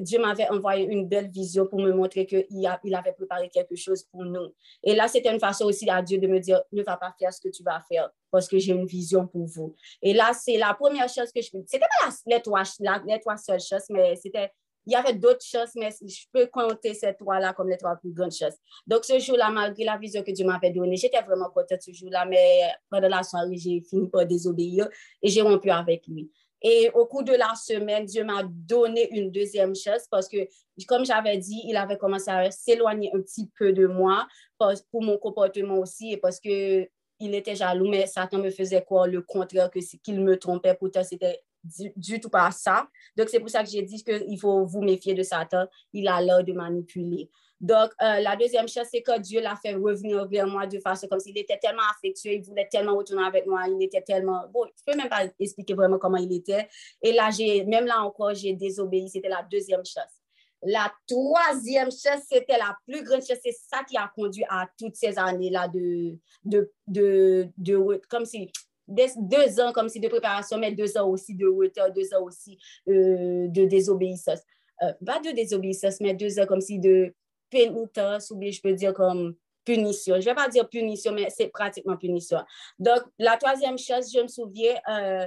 Dieu 0.00 0.20
m'avait 0.20 0.48
envoyé 0.50 0.84
une 0.84 1.08
belle 1.08 1.28
vision 1.28 1.66
pour 1.66 1.80
me 1.80 1.90
montrer 1.90 2.26
qu'il 2.26 2.46
il 2.50 2.94
avait 2.94 3.12
préparé 3.12 3.48
quelque 3.48 3.76
chose 3.76 4.02
pour 4.02 4.24
nous. 4.24 4.54
Et 4.82 4.94
là, 4.94 5.08
c'était 5.08 5.32
une 5.32 5.40
façon 5.40 5.64
aussi 5.64 5.88
à 5.88 6.02
Dieu 6.02 6.18
de 6.18 6.26
me 6.26 6.38
dire, 6.38 6.60
ne 6.70 6.82
va 6.82 6.98
pas 6.98 7.14
faire 7.18 7.32
ce 7.32 7.40
que 7.40 7.48
tu 7.48 7.62
vas 7.62 7.80
faire 7.80 8.10
parce 8.30 8.46
que 8.46 8.58
j'ai 8.58 8.72
une 8.72 8.84
vision 8.84 9.26
pour 9.26 9.46
vous. 9.46 9.74
Et 10.02 10.12
là, 10.12 10.32
c'est 10.34 10.58
la 10.58 10.74
première 10.74 11.08
chose 11.08 11.32
que 11.32 11.40
je. 11.40 11.48
C'était 11.66 11.78
pas 11.78 12.10
les 12.26 12.42
trois, 12.42 12.62
les 13.06 13.20
trois 13.20 13.36
seules 13.38 13.60
choses, 13.60 13.86
mais 13.88 14.16
c'était 14.16 14.52
il 14.86 14.92
y 14.92 14.96
avait 14.96 15.14
d'autres 15.14 15.44
choses, 15.44 15.70
mais 15.76 15.90
je 15.90 16.26
peux 16.32 16.46
compter 16.46 16.94
ces 16.94 17.14
trois-là 17.14 17.52
comme 17.52 17.68
les 17.68 17.76
trois 17.76 17.96
plus 17.96 18.12
grandes 18.12 18.32
choses. 18.32 18.54
Donc, 18.86 19.04
ce 19.04 19.18
jour-là, 19.18 19.50
malgré 19.50 19.84
la 19.84 19.96
vision 19.96 20.22
que 20.22 20.30
Dieu 20.30 20.44
m'avait 20.44 20.70
donnée, 20.70 20.96
j'étais 20.96 21.22
vraiment 21.22 21.50
contente 21.50 21.80
ce 21.80 21.92
jour-là, 21.92 22.26
mais 22.26 22.62
pendant 22.90 23.08
la 23.08 23.22
soirée, 23.22 23.56
j'ai 23.56 23.80
fini 23.80 24.08
par 24.08 24.26
désobéir 24.26 24.88
et 25.22 25.28
j'ai 25.28 25.42
rompu 25.42 25.70
avec 25.70 26.06
lui. 26.06 26.30
Et 26.66 26.90
au 26.94 27.04
cours 27.04 27.24
de 27.24 27.34
la 27.34 27.54
semaine, 27.54 28.06
Dieu 28.06 28.24
m'a 28.24 28.42
donné 28.42 29.14
une 29.14 29.30
deuxième 29.30 29.74
chose 29.74 30.06
parce 30.10 30.28
que, 30.28 30.48
comme 30.88 31.04
j'avais 31.04 31.36
dit, 31.36 31.60
il 31.66 31.76
avait 31.76 31.98
commencé 31.98 32.30
à 32.30 32.50
s'éloigner 32.50 33.10
un 33.14 33.20
petit 33.20 33.50
peu 33.58 33.74
de 33.74 33.86
moi 33.86 34.26
pour 34.58 35.02
mon 35.02 35.18
comportement 35.18 35.78
aussi 35.78 36.12
et 36.12 36.16
parce 36.16 36.40
que 36.40 36.88
il 37.20 37.34
était 37.34 37.54
jaloux, 37.54 37.88
mais 37.88 38.06
Satan 38.06 38.38
me 38.38 38.50
faisait 38.50 38.82
quoi 38.82 39.06
le 39.06 39.22
contraire, 39.22 39.70
que 39.70 39.78
qu'il 40.02 40.20
me 40.20 40.38
trompait. 40.38 40.74
Pourtant, 40.74 41.04
c'était 41.04 41.42
du, 41.96 42.20
tout 42.20 42.28
pas 42.28 42.50
ça. 42.50 42.88
Donc, 43.16 43.28
c'est 43.28 43.40
pour 43.40 43.50
ça 43.50 43.62
que 43.62 43.70
j'ai 43.70 43.82
dit 43.82 44.02
qu'il 44.02 44.38
faut 44.38 44.64
vous 44.64 44.82
méfier 44.82 45.14
de 45.14 45.22
Satan. 45.22 45.66
Il 45.92 46.08
a 46.08 46.20
l'air 46.20 46.44
de 46.44 46.52
manipuler. 46.52 47.30
Donc, 47.60 47.90
euh, 48.02 48.20
la 48.20 48.36
deuxième 48.36 48.68
chose, 48.68 48.86
c'est 48.90 49.00
que 49.00 49.18
Dieu 49.20 49.40
l'a 49.40 49.56
fait 49.56 49.74
revenir 49.74 50.26
vers 50.28 50.46
moi 50.46 50.66
de 50.66 50.78
façon 50.80 51.06
comme 51.06 51.20
s'il 51.20 51.38
était 51.38 51.58
tellement 51.58 51.82
affectueux, 51.90 52.32
il 52.32 52.42
voulait 52.42 52.68
tellement 52.70 52.96
retourner 52.96 53.24
avec 53.24 53.46
moi, 53.46 53.62
il 53.68 53.82
était 53.82 54.02
tellement... 54.02 54.42
Bon, 54.52 54.66
je 54.66 54.82
peux 54.84 54.96
même 54.96 55.08
pas 55.08 55.24
expliquer 55.38 55.74
vraiment 55.74 55.98
comment 55.98 56.18
il 56.18 56.32
était. 56.32 56.68
Et 57.00 57.12
là, 57.12 57.30
j'ai, 57.30 57.64
même 57.64 57.86
là 57.86 58.02
encore, 58.02 58.34
j'ai 58.34 58.52
désobéi. 58.52 59.08
C'était 59.08 59.28
la 59.28 59.46
deuxième 59.50 59.84
chose. 59.84 60.02
La 60.62 60.92
troisième 61.06 61.90
chose, 61.90 62.22
c'était 62.28 62.58
la 62.58 62.76
plus 62.86 63.02
grande 63.02 63.20
chose. 63.22 63.38
C'est 63.42 63.52
ça 63.52 63.82
qui 63.84 63.96
a 63.96 64.10
conduit 64.14 64.44
à 64.48 64.66
toutes 64.78 64.96
ces 64.96 65.18
années-là 65.18 65.68
de, 65.68 66.18
de, 66.44 66.70
de, 66.86 67.48
de, 67.56 68.00
comme 68.08 68.24
si 68.24 68.50
deux 68.88 69.60
ans 69.60 69.72
comme 69.72 69.88
si 69.88 70.00
de 70.00 70.08
préparation, 70.08 70.58
mais 70.58 70.72
deux 70.72 70.96
ans 70.96 71.08
aussi 71.08 71.34
de 71.34 71.46
retard, 71.46 71.92
deux 71.92 72.12
ans 72.14 72.22
aussi 72.22 72.58
euh, 72.88 73.48
de 73.48 73.64
désobéissance. 73.64 74.40
Euh, 74.82 74.92
pas 75.04 75.20
de 75.20 75.30
désobéissance, 75.30 76.00
mais 76.00 76.14
deux 76.14 76.38
ans 76.38 76.46
comme 76.46 76.60
si 76.60 76.78
de 76.78 77.14
pénitence, 77.50 78.30
ou 78.30 78.36
bien 78.36 78.50
je 78.50 78.60
peux 78.60 78.72
dire 78.72 78.92
comme 78.92 79.34
punition. 79.64 80.16
Je 80.16 80.20
ne 80.20 80.24
vais 80.24 80.34
pas 80.34 80.48
dire 80.48 80.68
punition, 80.68 81.12
mais 81.12 81.28
c'est 81.30 81.48
pratiquement 81.48 81.96
punition. 81.96 82.38
Donc, 82.78 83.02
la 83.18 83.36
troisième 83.36 83.78
chose, 83.78 84.12
je 84.12 84.20
me 84.20 84.28
souviens, 84.28 84.74
euh, 84.88 85.26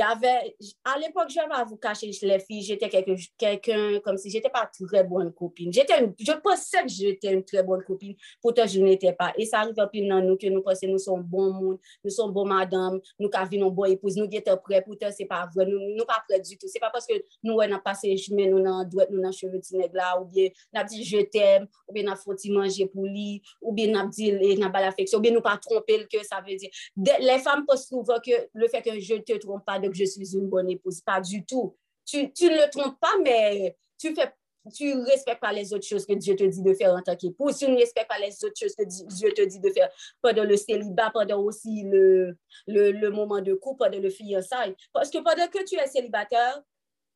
y 0.00 0.02
avait, 0.02 0.56
à 0.84 0.98
l'époque, 0.98 1.30
je 1.30 1.40
vais 1.40 1.48
pas 1.48 1.64
vous 1.64 1.76
cacher 1.76 2.10
les 2.22 2.38
filles, 2.40 2.62
j'étais 2.62 2.88
quelqu'un 2.88 4.00
comme 4.00 4.18
si 4.18 4.30
j'étais 4.30 4.50
pas 4.50 4.68
très 4.70 5.04
bonne 5.04 5.32
copine. 5.32 5.72
J'étais, 5.72 5.94
je 6.18 6.32
pensais 6.32 6.82
que 6.82 6.88
j'étais 6.88 7.32
une 7.32 7.44
très 7.44 7.62
bonne 7.62 7.82
copine, 7.82 8.14
pourtant 8.42 8.66
je 8.66 8.80
n'étais 8.80 9.12
pas. 9.12 9.32
Et 9.38 9.46
ça 9.46 9.60
arrive 9.60 9.74
plus 9.90 10.06
dans 10.06 10.20
nous 10.20 10.36
que 10.36 10.46
nous 10.48 10.62
pensons 10.62 10.86
nous 10.86 10.98
sommes 10.98 11.22
bons 11.22 11.52
monde, 11.52 11.78
nous 12.04 12.10
sommes 12.10 12.32
bons 12.32 12.44
madame, 12.44 13.00
nous 13.18 13.30
avons 13.32 13.70
bon 13.70 13.84
épouse, 13.84 14.16
nous 14.16 14.28
étions 14.30 14.56
prêts, 14.58 14.82
pourtant 14.82 15.08
c'est 15.10 15.24
pas 15.24 15.48
vrai, 15.54 15.66
nous 15.66 15.78
ne 15.78 16.02
pas 16.02 16.22
prêts 16.28 16.40
du 16.40 16.58
tout. 16.58 16.66
C'est 16.68 16.80
pas 16.80 16.90
parce 16.90 17.06
que 17.06 17.14
nous 17.42 17.54
on 17.54 17.58
a 17.60 17.78
passé 17.78 18.16
chemin, 18.16 18.48
nous 18.48 18.62
dans 18.62 18.84
droite, 18.84 19.08
nous 19.10 19.22
dans 19.22 19.32
cheveux 19.32 19.60
là, 19.92 20.20
ou 20.20 20.26
bien 20.26 20.48
nous 20.74 20.84
dit 20.84 21.04
je 21.04 21.22
t'aime, 21.22 21.66
ou 21.88 21.92
bien 21.92 22.04
nous 22.04 22.16
faut 22.16 22.34
manger 22.50 22.86
pour 22.86 23.04
lui, 23.04 23.42
ou 23.62 23.72
bien 23.72 23.86
nous 23.88 24.10
dit 24.10 24.32
n'a 24.58 24.70
pas 24.70 24.80
l'affection, 24.80 25.18
ou 25.18 25.22
bien 25.22 25.32
nous 25.32 25.40
pas 25.40 25.56
tromper 25.56 26.06
que 26.12 26.22
ça 26.24 26.42
veut 26.46 26.56
dire. 26.56 26.70
Les 26.96 27.38
femmes 27.38 27.64
pensent 27.66 27.88
souvent 27.88 28.18
que 28.24 28.48
le 28.52 28.68
fait 28.68 28.82
que 28.82 29.00
je 29.00 29.14
te 29.14 29.36
trompe 29.38 29.64
pas 29.64 29.78
que 29.90 29.96
je 29.96 30.04
suis 30.04 30.34
une 30.34 30.48
bonne 30.48 30.70
épouse. 30.70 31.00
Pas 31.00 31.20
du 31.20 31.44
tout. 31.44 31.76
Tu, 32.04 32.22
ne 32.22 32.64
le 32.64 32.70
trompes 32.70 33.00
pas, 33.00 33.14
mais 33.22 33.76
tu 33.98 34.14
fais 34.14 34.32
tu 34.74 34.94
ne 34.94 35.04
respectes 35.04 35.40
pas 35.40 35.52
les 35.52 35.72
autres 35.72 35.86
choses 35.86 36.06
que 36.06 36.14
Dieu 36.14 36.34
te 36.34 36.44
dit 36.44 36.62
de 36.62 36.74
faire 36.74 36.92
en 36.92 37.02
tant 37.02 37.16
qu'épouse, 37.16 37.58
tu 37.58 37.68
ne 37.68 37.76
respectes 37.76 38.08
pas 38.08 38.18
les 38.18 38.32
autres 38.44 38.58
choses 38.58 38.74
que 38.74 38.84
Dieu 38.84 39.32
te 39.32 39.42
dit 39.42 39.60
de 39.60 39.70
faire 39.70 39.88
pendant 40.20 40.44
le 40.44 40.56
célibat, 40.56 41.10
pendant 41.10 41.40
aussi 41.40 41.84
le, 41.84 42.36
le, 42.66 42.90
le 42.90 43.10
moment 43.10 43.40
de 43.40 43.54
couple, 43.54 43.84
pendant 43.84 44.00
le 44.00 44.10
fiançailles. 44.10 44.74
Parce 44.92 45.10
que 45.10 45.18
pendant 45.18 45.46
que 45.48 45.62
tu 45.64 45.76
es 45.76 45.86
célibataire, 45.86 46.62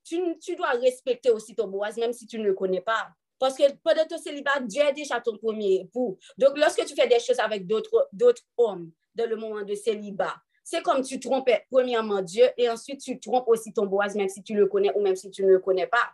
tu, 0.04 0.38
tu 0.40 0.56
dois 0.56 0.70
respecter 0.70 1.30
aussi 1.30 1.54
ton 1.54 1.68
boise, 1.68 1.96
même 1.96 2.12
si 2.12 2.26
tu 2.26 2.38
ne 2.38 2.44
le 2.44 2.54
connais 2.54 2.80
pas. 2.80 3.08
Parce 3.38 3.56
que 3.56 3.64
pendant 3.82 4.06
ton 4.06 4.18
célibat, 4.18 4.60
Dieu 4.60 4.82
est 4.82 4.92
déjà 4.92 5.20
ton 5.20 5.36
premier 5.36 5.80
époux. 5.80 6.18
Donc, 6.36 6.58
lorsque 6.58 6.84
tu 6.84 6.94
fais 6.94 7.08
des 7.08 7.18
choses 7.18 7.38
avec 7.38 7.66
d'autres 7.66 8.42
hommes 8.58 8.92
dans 9.14 9.28
le 9.28 9.36
moment 9.36 9.62
de 9.62 9.74
célibat, 9.74 10.34
c'est 10.70 10.82
comme 10.82 11.02
tu 11.02 11.18
trompais 11.18 11.66
premièrement 11.68 12.22
Dieu 12.22 12.44
et 12.56 12.70
ensuite 12.70 13.00
tu 13.00 13.18
trompes 13.18 13.48
aussi 13.48 13.72
ton 13.72 13.86
boise, 13.86 14.14
même 14.14 14.28
si 14.28 14.40
tu 14.40 14.54
le 14.54 14.66
connais 14.66 14.92
ou 14.94 15.02
même 15.02 15.16
si 15.16 15.28
tu 15.28 15.42
ne 15.42 15.48
le 15.48 15.58
connais 15.58 15.88
pas. 15.88 16.12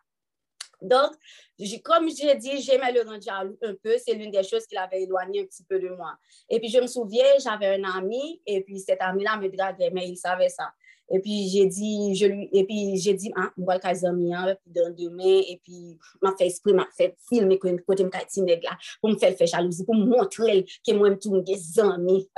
Donc, 0.81 1.13
comme 1.85 2.09
j'ai 2.09 2.35
dit, 2.37 2.63
j'aimais 2.63 2.91
le 2.93 3.03
rendre 3.03 3.23
jaloux 3.23 3.59
un 3.63 3.75
peu. 3.75 3.97
C'est 3.99 4.15
l'une 4.15 4.31
des 4.31 4.43
choses 4.43 4.67
qui 4.67 4.75
l'avait 4.75 5.03
éloigné 5.03 5.43
un 5.43 5.45
petit 5.45 5.63
peu 5.63 5.79
de 5.79 5.91
moi. 5.91 6.17
Et 6.49 6.59
puis, 6.59 6.71
je 6.71 6.79
me 6.79 6.87
souviens, 6.87 7.25
j'avais 7.39 7.79
un 7.79 7.85
ami 7.85 8.41
et 8.47 8.63
puis 8.63 8.79
cet 8.81 9.03
ami-là 9.03 9.37
me 9.37 9.49
draguait, 9.49 9.91
mais 9.91 10.09
il 10.09 10.17
savait 10.17 10.49
ça. 10.49 10.73
Et 11.11 11.21
puis, 11.21 11.49
j'ai 11.49 11.67
dit, 11.67 12.15
je 12.15 12.27
lui, 12.27 12.49
et 12.53 12.65
puis, 12.65 12.97
j'ai 12.97 13.15
dit, 13.15 13.33
ah, 13.37 13.51
moi, 13.57 13.77
le 13.77 14.07
amis, 14.07 14.35
hein, 14.35 14.57
puis 14.63 14.73
dans 14.73 14.93
demain, 14.95 15.43
et 15.49 15.61
puis, 15.63 15.99
m'a 16.21 16.35
fait 16.37 16.47
esprit, 16.47 16.73
m'a 16.73 16.87
fait 16.97 17.17
filmer 17.29 17.59
côté 17.59 18.05
me 18.05 18.11
kati 18.11 18.41
là, 18.41 18.77
pour 19.01 19.11
me 19.11 19.17
faire 19.17 19.37
faire 19.37 19.47
jalousie, 19.47 19.85
pour 19.85 19.95
me 19.95 20.05
montrer 20.05 20.65
que 20.87 20.93
moi, 20.93 21.11
je 21.11 21.29
suis 21.29 21.43
des 21.43 21.81
amis, 21.81 22.29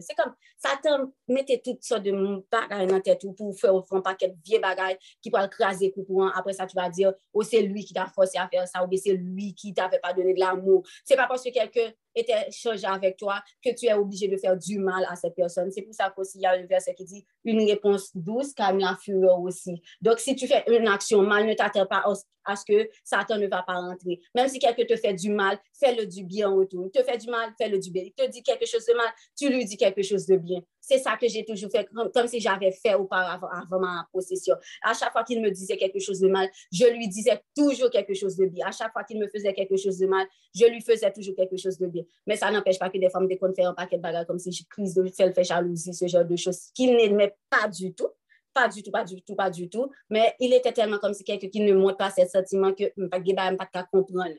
C'est 0.00 0.14
comme, 0.14 0.32
Satan 0.56 1.12
mettait 1.28 1.60
toutes 1.62 1.82
sortes 1.82 2.04
de 2.04 2.12
bagages 2.50 2.86
dans 2.86 3.00
tête 3.00 3.26
pour 3.36 3.58
faire 3.58 3.74
un 3.90 4.00
paquet 4.00 4.28
de 4.28 4.36
vieux 4.44 4.60
bagages 4.60 4.96
qui 5.20 5.30
peut 5.30 5.38
écraser 5.44 5.90
pour 5.90 6.24
Après 6.34 6.52
ça, 6.52 6.66
tu 6.66 6.74
vas 6.74 6.88
dire, 6.88 7.12
oh, 7.32 7.42
c'est 7.42 7.60
lui 7.60 7.84
qui 7.84 7.92
t'a 7.92 8.06
forcé 8.06 8.38
à 8.38 8.48
faire 8.48 8.66
ça, 8.66 8.82
ou 8.82 8.86
bien 8.86 8.98
c'est 9.02 9.12
lui 9.12 9.54
qui 9.54 9.74
t'avait 9.74 9.98
pas 9.98 10.12
donné 10.12 10.34
de 10.34 10.40
l'amour. 10.40 10.82
C'est 11.04 11.16
pas 11.16 11.26
parce 11.26 11.42
que 11.42 11.50
quelqu'un 11.50 11.90
était 12.14 12.50
changé 12.50 12.86
avec 12.86 13.16
toi 13.16 13.42
que 13.62 13.70
tu 13.74 13.86
es 13.86 13.94
obligé 13.94 14.28
de 14.28 14.36
faire 14.36 14.56
du 14.56 14.78
mal 14.78 15.06
à 15.08 15.16
cette 15.16 15.34
personne. 15.34 15.70
C'est 15.70 15.82
pour 15.82 15.94
ça 15.94 16.12
qu'aussi, 16.14 16.38
il 16.38 16.42
y 16.42 16.46
a 16.46 16.52
un 16.52 16.66
verset 16.66 16.94
qui 16.94 17.04
dit, 17.04 17.26
une 17.44 17.64
réponse 17.68 18.10
douce 18.14 18.52
calme 18.54 18.78
la 18.78 18.96
fureur 19.00 19.40
aussi. 19.40 19.82
Donc, 20.00 20.18
si 20.18 20.34
tu 20.36 20.46
fais 20.46 20.64
une 20.68 20.88
action 20.88 21.22
mal, 21.22 21.46
ne 21.46 21.54
t'attends 21.54 21.86
pas 21.86 22.04
à 22.44 22.56
ce 22.56 22.64
que 22.64 22.88
Satan 23.02 23.38
ne 23.38 23.46
va 23.46 23.62
pas 23.62 23.74
rentrer. 23.74 24.20
Même 24.34 24.48
si 24.48 24.58
quelqu'un 24.58 24.84
te 24.84 24.96
fait 24.96 25.14
du 25.14 25.30
mal, 25.30 25.58
fais-le 25.78 26.06
du 26.06 26.24
bien 26.24 26.50
en 26.50 26.56
retour. 26.56 26.86
Il 26.86 26.90
te 26.90 27.02
fait 27.02 27.18
du 27.18 27.30
mal, 27.30 27.52
fais-le 27.58 27.78
du 27.78 27.90
bien. 27.90 28.02
Il 28.04 28.12
te 28.12 28.28
dit 28.30 28.42
quelque 28.42 28.66
chose 28.66 28.84
de 28.86 28.94
mal, 28.94 29.08
tu 29.36 29.48
lui 29.48 29.64
dis 29.64 29.76
quelque 29.76 30.02
chose 30.02 30.26
de 30.26 30.36
bien. 30.36 30.60
C'est 30.86 30.98
ça 30.98 31.16
que 31.16 31.26
j'ai 31.26 31.46
toujours 31.46 31.70
fait, 31.70 31.88
comme, 32.12 32.26
si 32.26 32.40
j'avais 32.40 32.70
fait 32.70 32.94
auparavant 32.94 33.48
avant 33.48 33.80
ma 33.80 34.06
possession. 34.12 34.54
À 34.82 34.92
chaque 34.92 35.12
fois 35.12 35.24
qu'il 35.24 35.40
me 35.40 35.50
disait 35.50 35.78
quelque 35.78 35.98
chose 35.98 36.20
de 36.20 36.28
mal, 36.28 36.50
je 36.70 36.84
lui 36.84 37.08
disais 37.08 37.42
toujours 37.56 37.88
quelque 37.88 38.12
chose 38.12 38.36
de 38.36 38.44
bien. 38.44 38.66
À 38.66 38.70
chaque 38.70 38.92
fois 38.92 39.02
qu'il 39.02 39.18
me 39.18 39.26
faisait 39.28 39.54
quelque 39.54 39.78
chose 39.78 39.96
de 39.96 40.06
mal, 40.06 40.26
je 40.54 40.66
lui 40.66 40.82
faisais 40.82 41.10
toujours 41.10 41.34
quelque 41.36 41.56
chose 41.56 41.78
de 41.78 41.86
bien. 41.86 42.02
Mais 42.26 42.36
ça 42.36 42.50
n'empêche 42.50 42.78
pas 42.78 42.90
que 42.90 42.98
des 42.98 43.08
femmes, 43.08 43.26
dès 43.26 43.38
qu'on 43.38 43.54
fait 43.54 43.64
un 43.64 43.72
paquet 43.72 43.96
de 43.96 44.02
bagages 44.02 44.26
comme 44.26 44.38
si 44.38 44.52
je 44.52 44.62
crise 44.68 44.94
de 44.94 45.08
fait, 45.08 45.42
jalousie, 45.42 45.94
ce 45.94 46.06
genre 46.06 46.26
de 46.26 46.36
choses, 46.36 46.68
qu'il 46.74 46.94
n'aimait 46.94 47.34
pas 47.48 47.66
du 47.66 47.94
tout. 47.94 48.10
Pas 48.52 48.68
du 48.68 48.82
tout, 48.82 48.90
pas 48.90 49.04
du 49.04 49.22
tout, 49.22 49.34
pas 49.34 49.50
du 49.50 49.70
tout. 49.70 49.90
Mais 50.10 50.34
il 50.38 50.52
était 50.52 50.72
tellement 50.72 50.98
comme 50.98 51.14
si 51.14 51.24
quelqu'un 51.24 51.48
qui 51.48 51.60
ne 51.60 51.72
montre 51.72 51.96
pas 51.96 52.10
ses 52.10 52.26
sentiments 52.26 52.74
que 52.74 52.84
je 52.96 53.02
ne 53.02 53.08
pas 53.08 53.66
pas 53.72 53.84
comprendre. 53.84 54.36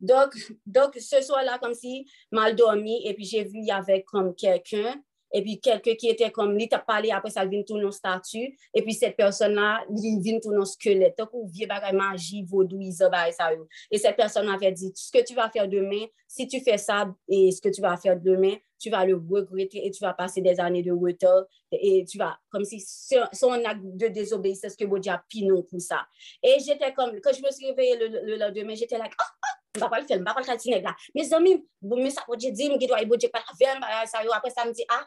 Donc, 0.00 0.32
donc, 0.64 0.94
ce 0.94 1.20
soir-là, 1.20 1.58
comme 1.58 1.74
si 1.74 2.08
mal 2.30 2.54
dormi, 2.54 3.04
et 3.04 3.14
puis 3.14 3.24
j'ai 3.24 3.42
vu, 3.42 3.58
il 3.58 3.66
y 3.66 3.72
avait 3.72 4.04
comme 4.04 4.34
quelqu'un 4.34 4.94
et 5.32 5.42
puis 5.42 5.60
quelqu'un 5.60 5.94
qui 5.94 6.08
était 6.08 6.30
comme, 6.30 6.54
lui 6.54 6.68
t'a 6.68 6.78
parlé, 6.78 7.10
après 7.10 7.30
ça, 7.30 7.44
vient 7.44 7.62
tourner 7.62 7.90
statut, 7.92 8.56
et 8.74 8.82
puis 8.82 8.94
cette 8.94 9.16
personne-là, 9.16 9.84
il 9.90 10.20
vient 10.22 10.38
tourner 10.40 10.64
squelette, 10.64 11.16
donc 11.18 11.30
ou 11.32 11.48
vieux 11.48 11.66
bagay 11.66 11.92
magie, 11.92 12.44
vaudou, 12.44 12.80
ça, 12.90 13.10
et 13.90 13.98
cette 13.98 14.16
personne 14.16 14.48
avait 14.48 14.72
dit, 14.72 14.92
ce 14.94 15.10
que 15.10 15.24
tu 15.24 15.34
vas 15.34 15.50
faire 15.50 15.68
demain, 15.68 16.06
si 16.26 16.46
tu 16.46 16.60
fais 16.60 16.78
ça, 16.78 17.12
et 17.28 17.50
ce 17.50 17.60
que 17.60 17.68
tu 17.68 17.80
vas 17.80 17.96
faire 17.96 18.18
demain, 18.18 18.54
tu 18.78 18.90
vas 18.90 19.04
le 19.04 19.16
regretter 19.16 19.86
et 19.86 19.90
tu 19.90 20.04
vas 20.04 20.14
passer 20.14 20.40
des 20.40 20.60
années 20.60 20.82
de 20.82 20.92
retard. 20.92 21.44
Et 21.72 22.04
tu 22.08 22.18
vas, 22.18 22.38
comme 22.50 22.64
si 22.64 22.80
son 23.32 23.52
acte 23.64 23.80
de 23.82 24.08
désobéissance 24.08 24.76
que 24.76 24.84
Dieu 24.98 25.12
a 25.12 25.22
pinon 25.28 25.62
pour 25.62 25.80
ça. 25.80 26.06
Et 26.42 26.56
j'étais 26.64 26.92
comme, 26.94 27.20
quand 27.20 27.32
je 27.32 27.42
me 27.42 27.50
suis 27.50 27.66
réveillée 27.66 27.96
le, 27.96 28.36
lendemain, 28.36 28.74
j'étais 28.74 28.98
là, 28.98 29.08
oh, 29.08 29.24
oh, 29.24 29.58
je 29.74 29.80
vais 29.80 29.90
pas 29.90 30.00
le 30.00 30.06
faire, 30.06 30.16
je 30.16 30.22
vais 30.22 30.24
pas 30.24 30.40
le 30.40 30.58
faire, 30.58 30.96
Mes 31.14 31.34
amis, 31.34 31.66
mais 31.82 32.10
ça, 32.10 32.22
Dieu 32.36 32.50
dit, 32.52 32.70
je 32.80 32.86
dois, 32.86 33.04
Dieu 33.16 33.28
pas 33.30 33.40
la 33.40 33.54
faire, 33.56 33.78
après 34.34 34.50
ça 34.50 34.64
me 34.64 34.72
dit, 34.72 34.84
ah, 34.88 35.06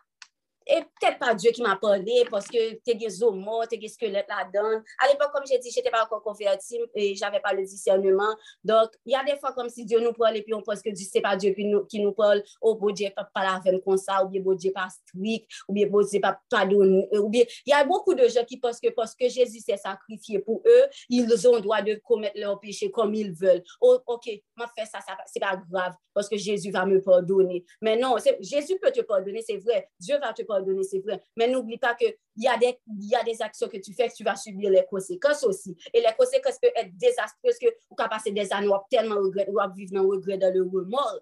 et 0.68 0.82
peut-être 1.00 1.20
pas 1.20 1.34
Dieu 1.34 1.52
qui 1.52 1.62
m'a 1.62 1.76
parlé 1.76 2.26
parce 2.30 2.48
que 2.48 2.74
tu 2.74 2.92
es 2.92 2.96
des 2.96 3.24
homos, 3.24 3.66
tu 3.68 3.76
es 3.76 3.78
des 3.78 3.88
squelettes 3.88 4.28
là-dedans. 4.30 4.82
À 5.00 5.08
l'époque, 5.08 5.32
comme 5.34 5.44
j'ai 5.50 5.60
dit, 5.60 5.72
je 5.72 5.78
n'étais 5.80 5.90
pas 5.90 6.04
encore 6.04 6.22
convertie 6.22 6.80
et 6.96 7.16
je 7.16 7.22
n'avais 7.22 7.40
pas 7.40 7.54
le 7.54 7.64
discernement. 7.64 8.36
Donc, 8.64 8.90
il 9.06 9.14
y 9.14 9.16
a 9.16 9.24
des 9.24 9.38
fois 9.40 9.54
comme 9.54 9.70
si 9.70 9.86
Dieu 9.86 10.00
nous 10.00 10.14
parle 10.14 10.38
et 10.38 10.42
puis 10.44 10.54
on 10.54 10.62
pense 10.62 10.82
que 10.82 10.94
ce 10.94 11.04
n'est 11.16 11.22
pas 11.22 11.36
Dieu 11.36 11.54
qui 11.54 11.66
nous, 11.66 11.86
qui 11.86 12.00
nous 12.00 12.14
parle. 12.14 12.44
Oh, 12.62 12.76
bon 12.76 12.92
Dieu, 12.92 13.10
pas 13.16 13.44
la 13.44 13.56
avec 13.56 13.84
comme 13.84 13.98
ça, 13.98 14.24
ou 14.24 14.30
bien 14.30 14.42
bon 14.42 14.54
Dieu 14.54 14.72
pas 14.72 14.88
strict, 14.90 15.50
ou 15.68 15.74
bien 15.74 15.88
bon 15.88 16.06
Dieu 16.06 16.20
pas 16.20 16.40
pardonné. 16.50 17.08
Ou 17.14 17.30
bien, 17.30 17.44
il 17.66 17.70
y 17.72 17.74
a 17.74 17.84
beaucoup 17.84 18.14
de 18.14 18.28
gens 18.28 18.46
qui 18.46 18.58
pensent 18.58 18.80
que 18.80 18.90
parce 18.90 19.16
que 19.16 19.28
Jésus 19.28 19.60
s'est 19.60 19.78
sacrifié 19.78 20.40
pour 20.40 20.62
eux, 20.66 20.84
ils 21.10 21.48
ont 21.48 21.56
le 21.56 21.62
droit 21.62 21.82
de 21.82 21.96
commettre 22.04 22.40
leurs 22.40 22.60
péchés 22.60 22.92
comme 22.92 23.14
ils 23.14 23.34
veulent. 23.34 23.64
Oh, 23.80 24.00
ok, 24.06 24.30
moi, 24.56 24.68
fais 24.78 24.86
ça, 24.86 25.00
ça 25.02 25.18
c'est 25.26 25.40
pas 25.40 25.60
grave 25.70 25.94
parce 26.14 26.30
que 26.30 26.38
Jésus 26.38 26.72
va 26.72 26.86
me 26.86 27.02
pardonner. 27.02 27.66
Mais 27.82 27.98
non, 27.98 28.16
Jésus 28.40 28.78
peut 28.82 28.92
te 28.92 29.02
pardonner, 29.02 29.42
c'est 29.46 29.58
vrai. 29.58 29.90
Dieu 30.00 30.18
va 30.20 30.34
te 30.34 30.44
pardonner, 30.44 30.51
c'est 30.84 31.00
vrai. 31.00 31.22
Mais 31.36 31.48
n'oublie 31.48 31.78
pas 31.78 31.96
qu'il 31.96 32.16
y, 32.38 32.48
a 32.48 32.58
des, 32.58 32.80
y 33.00 33.16
a 33.16 33.24
des 33.24 33.42
actions 33.42 33.68
que 33.68 33.78
tu 33.78 33.94
fais 33.94 34.10
que 34.10 34.16
tu 34.16 34.24
vas 34.24 34.36
subir 34.36 34.70
les 34.70 34.86
conséquences 34.90 35.44
aussi. 35.44 35.76
Et 35.94 36.00
les 36.00 36.14
conséquences 36.18 36.60
peuvent 36.60 36.72
être 36.76 36.96
désastreuses 36.98 37.58
que 37.60 37.68
tu 37.68 37.96
vas 37.98 38.08
passer 38.08 38.32
des 38.32 38.52
années, 38.54 38.74
à 38.74 38.84
tellement 38.90 39.16
regret, 39.16 39.48
ou 39.50 39.58
vivre 39.76 39.94
dans 39.94 40.04
le 40.04 40.10
regret, 40.10 40.38
dans 40.38 40.54
le 40.54 40.64
remords. 40.64 41.22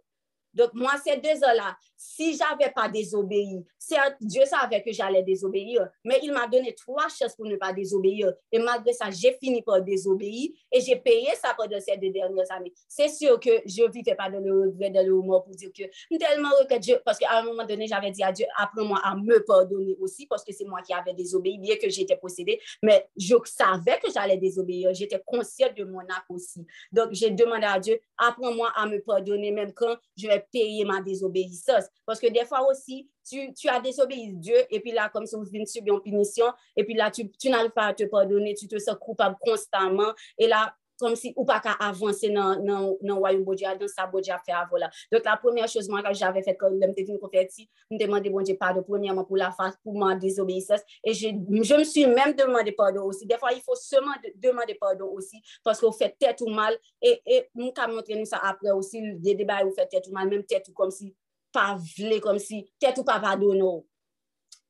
Donc, 0.60 0.74
moi, 0.74 0.92
ces 1.02 1.16
deux 1.16 1.42
ans-là, 1.42 1.78
si 1.96 2.34
je 2.34 2.40
n'avais 2.40 2.70
pas 2.72 2.90
désobéi, 2.90 3.64
Dieu 4.20 4.44
savait 4.46 4.84
que 4.84 4.92
j'allais 4.92 5.24
désobéir, 5.24 5.88
mais 6.04 6.20
il 6.22 6.34
m'a 6.34 6.48
donné 6.48 6.76
trois 6.76 7.08
chances 7.08 7.34
pour 7.34 7.46
ne 7.46 7.56
pas 7.56 7.72
désobéir. 7.72 8.34
Et 8.52 8.60
malgré 8.60 8.92
ça, 8.92 9.10
j'ai 9.10 9.38
fini 9.42 9.62
par 9.62 9.82
désobéir 9.82 10.52
et 10.70 10.82
j'ai 10.82 10.98
payé 10.98 11.30
ça 11.42 11.54
pendant 11.58 11.80
ces 11.80 11.96
deux 11.98 12.12
dernières 12.12 12.52
années. 12.52 12.74
C'est 12.90 13.08
sûr 13.08 13.40
que 13.40 13.50
je 13.66 13.84
ne 13.84 13.90
vivais 13.90 14.16
pas 14.16 14.30
dans 14.30 14.40
le 14.40 14.68
regret, 14.68 14.90
dans 14.90 15.06
le 15.06 15.20
pour 15.20 15.56
dire 15.56 15.70
que 15.78 16.18
tellement 16.18 16.50
que 16.70 16.78
Dieu, 16.78 17.00
parce 17.06 17.18
qu'à 17.18 17.40
un 17.40 17.44
moment 17.44 17.66
donné, 17.66 17.88
j'avais 17.88 18.12
dit 18.12 18.24
à 18.24 18.32
Dieu, 18.32 18.46
apprends-moi 18.58 19.00
à 19.04 19.16
me 19.16 19.44
pardonner 19.46 19.96
aussi, 20.02 20.28
parce 20.28 20.44
que 20.44 20.52
c'est 20.52 20.66
moi 20.66 20.82
qui 20.82 20.94
avais 20.94 21.14
désobéi, 21.14 21.58
bien 21.58 21.78
que 21.78 21.90
j'étais 21.90 22.18
possédée, 22.18 22.60
mais 22.84 23.08
je 23.18 23.36
savais 23.46 24.00
que 24.00 24.12
j'allais 24.12 24.38
désobéir. 24.38 24.94
J'étais 24.94 25.22
consciente 25.26 25.76
de 25.76 25.86
mon 25.86 26.00
acte 26.00 26.26
aussi. 26.30 26.66
Donc, 26.92 27.10
j'ai 27.12 27.32
demandé 27.32 27.66
à 27.66 27.80
Dieu, 27.80 28.00
apprends-moi 28.18 28.72
à 28.76 28.86
me 28.88 29.00
pardonner, 29.00 29.52
même 29.52 29.74
quand 29.74 29.96
je 30.18 30.28
vais 30.28 30.46
payer 30.52 30.86
ma 30.86 31.02
désobéissance. 31.02 31.86
Parce 32.06 32.20
que 32.20 32.28
des 32.28 32.46
fois 32.46 32.68
aussi, 32.70 33.10
tu, 33.28 33.54
tu 33.54 33.70
as 33.70 33.80
désobéi 33.80 34.34
Dieu, 34.34 34.58
et 34.70 34.80
puis 34.80 34.92
là, 34.92 35.10
comme 35.10 35.26
si 35.26 35.36
vous 35.36 35.44
venez 35.44 35.66
subir 35.66 35.96
une 35.96 36.02
punition, 36.02 36.46
et 36.76 36.84
puis 36.84 36.96
là, 36.96 37.12
tu, 37.12 37.30
tu 37.32 37.50
n'arrives 37.50 37.72
pas 37.72 37.88
à 37.88 37.94
te 37.94 38.04
pardonner, 38.06 38.54
tu 38.56 38.68
te 38.68 38.78
sens 38.80 38.96
coupable 39.00 39.36
constamment, 39.40 40.14
et 40.38 40.48
là, 40.48 40.74
comme 41.00 41.16
si 41.16 41.34
ou 41.36 41.46
pas 41.46 41.60
qu'à 41.60 41.72
avancer 41.72 42.30
dans 42.30 42.56
le 43.02 43.14
royaume 43.14 43.46
de 43.46 43.56
Dieu, 43.56 43.68
dans 43.80 43.88
sa 43.88 44.06
bon 44.06 44.20
Dieu 44.20 44.34
fait 44.46 44.52
avant 44.52 44.78
là. 44.78 44.90
Donc, 45.12 45.24
la 45.24 45.38
première 45.38 45.68
chose 45.68 45.88
moi, 45.90 46.04
que 46.04 46.14
j'avais 46.14 46.44
fait 46.44 46.56
quand 46.56 46.70
j'étais 46.70 47.04
venue 47.04 47.20
convertir, 47.20 47.66
je 47.90 47.96
me 47.96 48.00
demandais 48.00 48.30
bon 48.30 48.42
Dieu 48.42 48.58
pardon, 48.58 48.84
premièrement 48.84 49.24
pour 49.24 49.38
la 49.38 49.52
face, 49.52 49.76
pour 49.84 49.98
ma 49.98 50.16
désobéissance. 50.16 50.82
Et 51.04 51.14
je, 51.14 51.30
je 51.30 51.76
me 51.76 51.84
suis 51.84 52.06
même 52.06 52.34
demandé 52.34 52.72
pardon 52.72 53.04
aussi. 53.04 53.26
Des 53.26 53.38
fois, 53.38 53.52
il 53.54 53.62
faut 53.62 53.76
seulement 53.76 54.14
demander 54.36 54.76
pardon 54.76 55.08
aussi, 55.14 55.42
parce 55.64 55.80
qu'on 55.80 55.92
fait 55.92 56.16
tête 56.20 56.42
ou 56.42 56.50
mal. 56.50 56.78
Et, 57.02 57.22
et 57.26 57.50
nous, 57.56 57.72
quand 57.72 57.88
montrer 57.88 58.24
ça 58.26 58.40
après 58.44 58.72
aussi, 58.72 59.02
des 59.16 59.36
débats 59.36 59.64
où 59.66 59.72
fait 59.72 59.88
tête 59.88 60.08
ou 60.08 60.12
mal, 60.12 60.28
même 60.30 60.44
tête 60.44 60.68
ou 60.68 60.74
comme 60.74 60.92
si 60.92 61.16
pas 61.52 61.78
vle, 61.98 62.20
comme 62.20 62.40
si 62.40 62.72
tête 62.80 62.98
ou 62.98 63.04
pas 63.04 63.20
pardonné. 63.20 63.62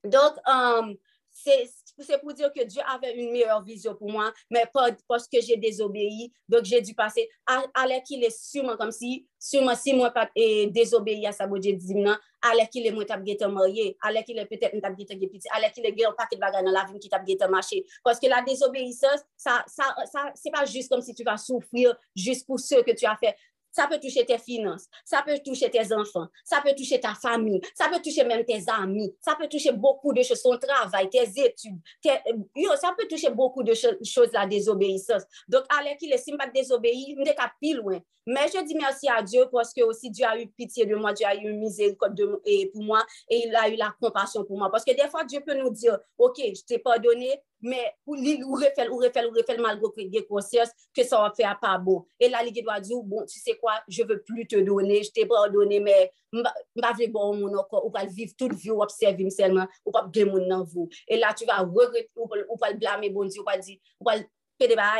Donc, 0.04 0.34
um, 0.48 0.96
c'est 1.32 1.70
c'est 2.03 2.20
pour 2.20 2.34
dire 2.34 2.51
que 2.51 2.63
Dieu 2.63 2.82
avait 2.88 3.15
une 3.15 3.32
meilleure 3.32 3.63
vision 3.63 3.96
pour 3.96 4.12
moi, 4.12 4.32
mais 4.50 4.65
pas 4.74 4.89
parce 5.08 5.27
que 5.27 5.41
j'ai 5.41 5.58
désobéi. 5.58 6.32
Donc, 6.48 6.65
j'ai 6.65 6.82
dû 6.82 6.94
passer 6.94 7.29
à, 7.46 7.63
à 7.74 8.00
qu'il 8.01 8.24
est 8.24 8.36
sûrement 8.36 8.77
comme 8.77 8.91
si, 8.91 9.27
sûrement 9.38 9.75
si 9.75 9.94
moi 9.94 10.12
pas 10.12 10.29
désobéi 10.36 11.25
à 11.27 11.32
sa 11.32 11.48
beauté 11.48 11.74
divine, 11.74 12.18
à 12.41 12.65
qu'il 12.65 12.86
est 12.86 12.91
moi 12.91 13.06
t'a 13.06 13.48
marié, 13.48 13.98
à 14.01 14.24
qu'il 14.24 14.38
est 14.38 14.46
peut-être 14.46 14.79
t'a 14.79 14.91
petit, 14.91 15.48
à 15.51 15.70
qu'il 15.70 15.86
est 15.86 16.06
un 16.06 16.13
paquet 16.13 16.36
de 16.36 16.41
bagages 16.41 16.63
dans 16.63 16.72
la 16.72 16.86
vie 16.86 17.00
qui 17.00 17.38
t'a 17.38 17.48
marché. 17.48 17.86
Parce 18.03 18.20
que 18.20 18.27
la 18.27 18.41
désobéissance, 18.41 19.22
ça, 19.36 19.63
ça, 19.68 19.96
ça, 20.12 20.32
c'est 20.36 20.51
pas 20.51 20.65
juste 20.65 20.89
comme 20.89 21.01
si 21.01 21.13
tu 21.13 21.24
vas 21.24 21.38
souffrir 21.38 21.96
juste 22.15 22.46
pour 22.46 22.60
ce 22.60 22.82
que 22.82 22.91
tu 22.91 23.06
as 23.06 23.18
fait. 23.18 23.36
Ça 23.72 23.88
peut 23.88 24.00
toucher 24.00 24.26
tes 24.26 24.38
finances, 24.38 24.86
ça 25.06 25.24
peut 25.26 25.40
toucher 25.46 25.70
tes 25.70 25.94
enfants, 25.94 26.28
ça 26.44 26.62
peut 26.62 26.74
toucher 26.76 27.00
ta 27.00 27.14
famille, 27.14 27.62
ça 27.76 27.88
peut 27.90 28.02
toucher 28.02 28.24
même 28.24 28.44
tes 28.44 28.64
amis, 28.68 29.14
ça 29.22 29.36
peut 29.40 29.48
toucher 29.48 29.72
beaucoup 29.72 30.14
de 30.14 30.22
choses, 30.24 30.42
ton 30.42 30.58
travail, 30.58 31.10
tes 31.10 31.30
études, 31.44 31.80
ça 32.04 32.96
peut 32.98 33.08
toucher 33.08 33.30
beaucoup 33.30 33.64
de 33.64 33.74
choses, 33.74 34.32
la 34.34 34.48
désobéissance. 34.48 35.24
Donc, 35.48 35.64
allez 35.78 35.96
qu'il 35.98 36.12
est 36.12 36.18
si 36.18 36.32
pas 36.34 36.48
désobéir, 36.48 37.16
je 37.18 37.34
plus 37.60 37.76
loin. 37.76 38.00
Mais 38.26 38.48
je 38.54 38.64
dis 38.64 38.76
merci 38.76 39.10
à 39.10 39.24
Dieu 39.24 39.46
parce 39.52 39.74
que 39.74 39.82
aussi 39.82 40.12
Dieu 40.12 40.26
a 40.26 40.40
eu 40.40 40.48
pitié 40.48 40.86
de 40.86 40.96
moi, 40.96 41.14
Dieu 41.14 41.26
a 41.26 41.36
eu 41.36 41.52
miséricorde 41.54 42.40
pour 42.72 42.84
moi 42.84 43.04
et 43.28 43.48
il 43.48 43.56
a 43.56 43.68
eu 43.70 43.76
la 43.76 43.96
compassion 44.00 44.44
pour 44.44 44.58
moi. 44.58 44.70
Parce 44.70 44.86
que 44.86 44.92
des 44.92 45.10
fois, 45.10 45.24
Dieu 45.24 45.42
peut 45.44 45.56
nous 45.56 45.72
dire, 45.72 45.98
OK, 46.18 46.38
je 46.38 46.64
t'ai 46.64 46.78
pardonné, 46.78 47.42
mais 47.62 47.94
ou, 48.06 48.16
refait, 48.16 48.88
ou 48.89 48.98
refait, 48.98 49.25
ou 49.25 49.32
refait 49.32 49.58
malgré 49.58 49.89
que 50.12 50.28
conscience 50.28 50.70
que 50.96 51.04
ça 51.04 51.22
va 51.22 51.34
faire 51.36 51.60
pas 51.60 51.78
bon. 51.78 52.06
Et 52.20 52.30
là, 52.30 52.44
il 52.44 52.63
doit 52.63 52.80
dire, 52.80 52.98
bon, 53.04 53.26
tu 53.26 53.39
sais 53.39 53.58
quoi, 53.58 53.74
je 53.88 54.04
veux 54.04 54.22
plus 54.22 54.48
te 54.48 54.56
donner, 54.58 55.04
je 55.04 55.12
t'ai 55.12 55.26
pardonné, 55.26 55.80
mais 55.80 56.12
je 56.32 56.98
vais 56.98 57.08
bon 57.08 57.36
mon 57.36 57.58
encore, 57.58 57.86
ou 57.86 57.89
pas 57.89 58.06
vivre 58.06 58.34
toute 58.38 58.54
vie, 58.54 58.72
ou 58.72 58.82
observer 58.82 59.30
seulement, 59.30 59.67
ou 59.86 59.91
pas 59.91 60.08
bien 60.08 60.26
mon 60.26 60.63
vous. 60.63 60.89
Et 61.08 61.17
là, 61.17 61.34
tu 61.38 61.45
vas 61.45 61.60
regretter, 61.60 62.10
ou 62.15 62.58
pas 62.58 62.74
blâmer 62.74 63.10
bon 63.10 63.26
Dieu, 63.26 63.41
ou 63.41 63.45
pas 63.45 63.58
dire, 63.58 63.78
ou 64.00 64.06
pas 64.06 64.17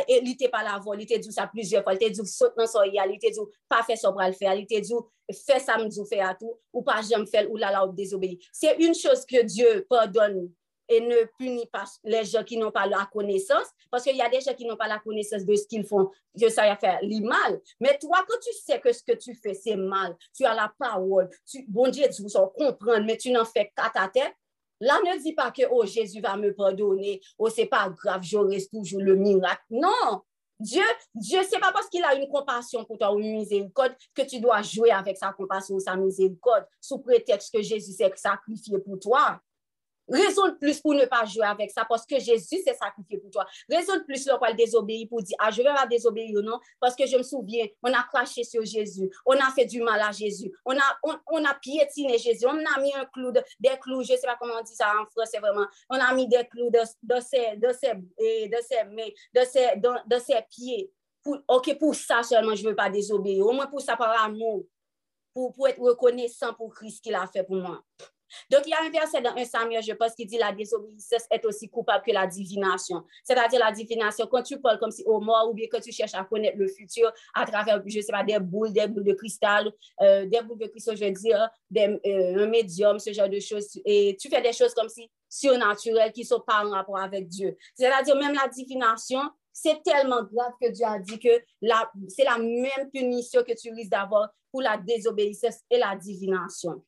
et 0.08 0.22
il 0.24 0.50
pas 0.50 0.64
la 0.64 0.80
voix, 0.80 0.96
il 0.96 1.04
était 1.04 1.20
dit 1.20 1.32
ça 1.32 1.48
plusieurs 1.48 1.84
fois, 1.84 1.94
il 1.94 1.98
était 1.98 2.10
dit 2.10 2.26
saute 2.26 2.54
dans 2.58 2.66
son 2.66 2.84
il 2.84 3.16
était 3.16 3.32
dit 3.32 3.40
pas 3.68 3.84
faire 3.84 3.98
ça 3.98 4.12
pour 4.12 4.22
le 4.22 4.32
faire, 4.32 4.54
il 4.54 4.64
était 4.64 4.80
dit 4.80 4.94
fais 5.46 5.60
ça, 5.60 5.78
me 5.78 5.90
fait 6.06 6.22
à 6.22 6.34
tout, 6.34 6.54
ou 6.72 6.82
pas 6.82 7.02
jamais 7.02 7.26
faire, 7.26 7.50
ou 7.52 7.58
là 7.58 7.72
là, 7.72 7.86
désobéir. 7.92 8.38
C'est 8.54 8.78
une 8.78 8.96
chose 8.96 9.26
que 9.26 9.44
Dieu 9.44 9.86
pardonne 9.90 10.50
et 10.90 11.00
ne 11.00 11.26
punit 11.38 11.68
pas 11.68 11.86
les 12.04 12.26
gens 12.26 12.44
qui 12.44 12.58
n'ont 12.58 12.72
pas 12.72 12.88
la 12.88 13.08
connaissance, 13.12 13.68
parce 13.90 14.04
qu'il 14.04 14.16
y 14.16 14.22
a 14.22 14.30
des 14.30 14.42
gens 14.42 14.54
qui 14.54 14.66
n'ont 14.66 14.76
pas 14.76 14.88
la 14.88 15.00
connaissance 15.00 15.46
de 15.46 15.56
ce 15.56 15.68
qu'ils 15.68 15.86
font, 15.86 16.10
que 16.40 16.50
ça 16.50 16.64
va 16.64 16.76
faire 16.76 17.00
le 17.02 17.22
mal. 17.22 17.62
Mais 17.80 17.98
toi, 18.00 18.26
quand 18.28 18.40
tu 18.42 18.52
sais 18.54 18.80
que 18.80 18.92
ce 18.92 19.04
que 19.04 19.14
tu 19.14 19.36
fais, 19.36 19.54
c'est 19.54 19.76
mal, 19.76 20.16
tu 20.36 20.46
as 20.46 20.54
la 20.54 20.74
parole, 20.78 21.30
tu, 21.50 21.64
bon 21.68 21.90
Dieu, 21.90 22.06
tu 22.14 22.24
vas 22.24 22.52
comprendre, 22.58 23.06
mais 23.06 23.18
tu 23.18 23.32
n'en 23.32 23.46
fais 23.46 23.72
qu'à 23.76 23.90
ta 23.90 24.08
tête, 24.08 24.34
Là, 24.82 24.98
ne 25.04 25.22
dis 25.22 25.34
pas 25.34 25.52
que 25.52 25.64
oh, 25.70 25.86
Jésus 25.86 26.22
va 26.22 26.38
me 26.38 26.54
pardonner, 26.54 27.20
oh, 27.38 27.50
c'est 27.50 27.66
pas 27.66 27.90
grave, 27.90 28.22
j'aurai 28.24 28.66
toujours 28.66 29.02
le 29.02 29.14
miracle. 29.14 29.62
Non, 29.70 30.22
Dieu, 30.60 30.84
Dieu, 31.16 31.40
c'est 31.50 31.60
pas 31.60 31.72
parce 31.72 31.88
qu'il 31.88 32.04
a 32.04 32.16
une 32.16 32.28
compassion 32.28 32.84
pour 32.84 32.98
toi 32.98 33.14
ou 33.14 33.20
une 33.20 33.32
miséricorde 33.32 33.96
que 34.14 34.22
tu 34.24 34.42
dois 34.42 34.62
jouer 34.62 34.92
avec 34.92 35.18
sa 35.18 35.32
compassion 35.32 35.76
ou 35.76 35.80
sa 35.80 35.96
miséricorde 35.96 36.66
sous 36.82 37.00
prétexte 37.00 37.54
que 37.54 37.62
Jésus 37.62 37.94
s'est 37.94 38.12
sacrifié 38.16 38.78
pour 38.80 39.00
toi. 39.00 39.40
Raison 40.10 40.48
de 40.48 40.56
plus 40.56 40.80
pour 40.82 40.94
ne 40.94 41.06
pas 41.06 41.26
jouer 41.26 41.46
avec 41.46 41.72
ça, 41.72 41.86
parce 41.88 42.06
que 42.06 42.20
Jésus 42.20 42.62
s'est 42.64 42.76
sacrifié 42.76 43.18
pour 43.18 43.30
toi. 43.32 43.46
Raison 43.70 43.96
de 43.96 44.04
plus 44.04 44.26
pour 44.26 44.56
désobéir, 44.56 45.08
pour 45.08 45.22
dire, 45.22 45.38
ah, 45.40 45.52
je 45.52 45.62
vais 45.62 45.74
pas 45.74 45.86
désobéir 45.86 46.38
ou 46.38 46.42
non, 46.42 46.60
parce 46.80 46.96
que 46.96 47.06
je 47.06 47.18
me 47.18 47.24
souviens, 47.24 47.66
on 47.84 47.94
a 47.94 48.04
craché 48.04 48.44
sur 48.44 48.64
Jésus, 48.66 49.10
on 49.26 49.34
a 49.34 49.52
fait 49.56 49.66
du 49.66 49.82
mal 49.82 50.02
à 50.02 50.12
Jésus, 50.12 50.52
on 50.66 50.76
a, 50.76 51.00
on, 51.28 51.46
a 51.46 51.54
piétiné 51.56 52.18
Jésus, 52.18 52.46
on 52.46 52.58
a 52.58 52.82
mis 52.82 52.94
un 52.96 53.06
clou, 53.06 53.32
des 53.32 53.78
clous, 53.82 54.02
je 54.02 54.16
sais 54.16 54.26
pas 54.28 54.38
comment 54.40 54.56
on 54.60 54.64
dit 54.64 54.76
ça 54.76 54.94
en 55.00 55.06
français 55.06 55.40
vraiment, 55.40 55.66
on 55.90 55.98
a 55.98 56.14
mis 56.14 56.28
des 56.28 56.46
clous 56.50 56.70
de, 56.70 56.80
ses, 57.22 57.56
de, 57.58 57.72
ses, 57.74 57.94
de, 57.96 58.58
ses, 58.62 58.84
de, 59.34 59.46
ses, 59.46 59.76
de, 59.78 60.20
ses 60.20 60.42
pieds. 60.50 60.92
Pour, 61.22 61.38
ok, 61.48 61.78
pour 61.78 61.96
ça 61.96 62.24
seulement, 62.24 62.56
je 62.56 62.68
veux 62.68 62.76
pas 62.76 62.90
désobéir, 62.90 63.46
au 63.46 63.52
moins 63.52 63.68
pour 63.68 63.82
ça 63.82 63.96
par 63.96 64.24
amour, 64.24 64.66
pour, 65.34 65.54
pour 65.54 65.68
être 65.68 65.80
reconnaissant 65.80 66.54
pour 66.54 66.74
Christ 66.74 67.04
qu'il 67.04 67.16
a 67.16 67.28
fait 67.28 67.44
pour 67.44 67.58
moi. 67.58 67.84
Donc, 68.50 68.62
il 68.66 68.70
y 68.70 68.74
a 68.74 68.84
un 68.84 68.90
verset 68.90 69.22
dans 69.22 69.36
un 69.36 69.46
Samuel, 69.46 69.84
je 69.84 69.94
pense, 69.94 70.14
qui 70.14 70.26
dit 70.26 70.38
la 70.38 70.52
désobéissance 70.52 71.24
est 71.32 71.46
aussi 71.46 71.70
coupable 71.70 72.04
que 72.06 72.12
la 72.12 72.28
divination. 72.28 73.04
C'est-à-dire 73.24 73.60
la 73.60 73.72
divination, 73.72 74.28
quand 74.28 74.44
tu 74.44 74.60
parles 74.60 74.80
comme 74.80 74.92
si 74.92 75.04
au 75.06 75.20
mort 75.20 75.50
ou 75.50 75.54
bien 75.54 75.68
quand 75.72 75.80
tu 75.80 75.92
cherches 75.92 76.14
à 76.14 76.24
connaître 76.24 76.58
le 76.58 76.68
futur 76.68 77.12
à 77.34 77.46
travers, 77.46 77.82
je 77.86 77.98
ne 77.98 78.02
sais 78.02 78.12
pas, 78.12 78.24
des 78.24 78.40
boules, 78.40 78.74
des 78.74 78.88
boules 78.88 79.04
de 79.04 79.14
cristal, 79.14 79.72
euh, 80.02 80.26
des 80.26 80.42
boules 80.42 80.60
de 80.60 80.68
cristal, 80.68 80.98
je 80.98 81.06
veux 81.06 81.12
dire, 81.12 81.50
euh, 81.78 82.44
un 82.44 82.48
médium, 82.48 83.00
ce 83.00 83.14
genre 83.14 83.30
de 83.30 83.40
choses. 83.40 83.80
Et 83.86 84.18
tu 84.20 84.30
fais 84.30 84.42
des 84.42 84.54
choses 84.54 84.74
comme 84.74 84.90
si 84.90 85.10
surnaturelles 85.30 86.12
qui 86.12 86.22
ne 86.22 86.26
sont 86.26 86.40
pas 86.40 86.66
en 86.66 86.72
rapport 86.72 86.98
avec 86.98 87.28
Dieu. 87.28 87.56
C'est-à-dire 87.76 88.16
même 88.16 88.34
la 88.34 88.48
divination, 88.48 89.22
c'est 89.54 89.82
tellement 89.84 90.24
grave 90.24 90.54
que 90.62 90.70
Dieu 90.70 90.86
a 90.86 91.00
dit 91.00 91.20
que 91.20 91.30
c'est 92.08 92.24
la 92.24 92.38
même 92.38 92.90
punition 92.92 93.44
que 93.44 93.54
tu 93.60 93.72
risques 93.72 93.92
d'avoir 93.92 94.30
pour 94.52 94.62
la 94.62 94.78
désobéissance 94.78 95.60
et 95.70 95.78
la 95.78 95.96
divination. 95.96 96.84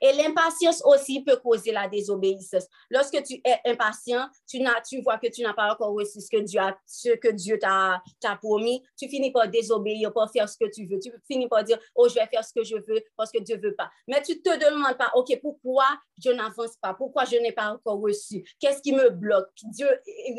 Et 0.00 0.12
l'impatience 0.12 0.82
aussi 0.84 1.22
peut 1.22 1.36
causer 1.36 1.72
la 1.72 1.88
désobéissance. 1.88 2.66
Lorsque 2.90 3.22
tu 3.22 3.40
es 3.44 3.58
impatient, 3.64 4.28
tu, 4.48 4.58
tu 4.88 5.00
vois 5.02 5.18
que 5.18 5.28
tu 5.28 5.42
n'as 5.42 5.54
pas 5.54 5.72
encore 5.72 5.92
reçu 5.92 6.20
ce 6.20 6.30
que 6.30 6.42
Dieu, 6.42 6.60
ce 6.86 7.10
que 7.16 7.28
Dieu 7.28 7.58
t'a 7.58 8.02
promis, 8.40 8.82
tu 8.96 9.08
finis 9.08 9.30
par 9.30 9.48
désobéir, 9.48 10.12
par 10.12 10.30
faire 10.30 10.48
ce 10.48 10.56
que 10.56 10.70
tu 10.70 10.86
veux. 10.86 10.98
Tu 10.98 11.10
finis 11.26 11.48
par 11.48 11.64
dire, 11.64 11.78
oh, 11.94 12.08
je 12.08 12.14
vais 12.14 12.26
faire 12.26 12.44
ce 12.44 12.52
que 12.52 12.64
je 12.64 12.76
veux 12.76 13.02
parce 13.16 13.30
que 13.30 13.38
Dieu 13.38 13.56
ne 13.56 13.62
veut 13.62 13.74
pas. 13.74 13.90
Mais 14.06 14.22
tu 14.22 14.32
ne 14.32 14.38
te 14.38 14.64
demandes 14.64 14.96
pas, 14.96 15.10
OK, 15.14 15.38
pourquoi 15.40 15.86
je 16.22 16.30
n'avance 16.30 16.76
pas? 16.80 16.94
Pourquoi 16.94 17.24
je 17.24 17.36
n'ai 17.36 17.52
pas 17.52 17.72
encore 17.72 18.00
reçu? 18.00 18.44
Qu'est-ce 18.60 18.82
qui 18.82 18.92
me 18.92 19.10
bloque? 19.10 19.48
Dieu, 19.64 19.88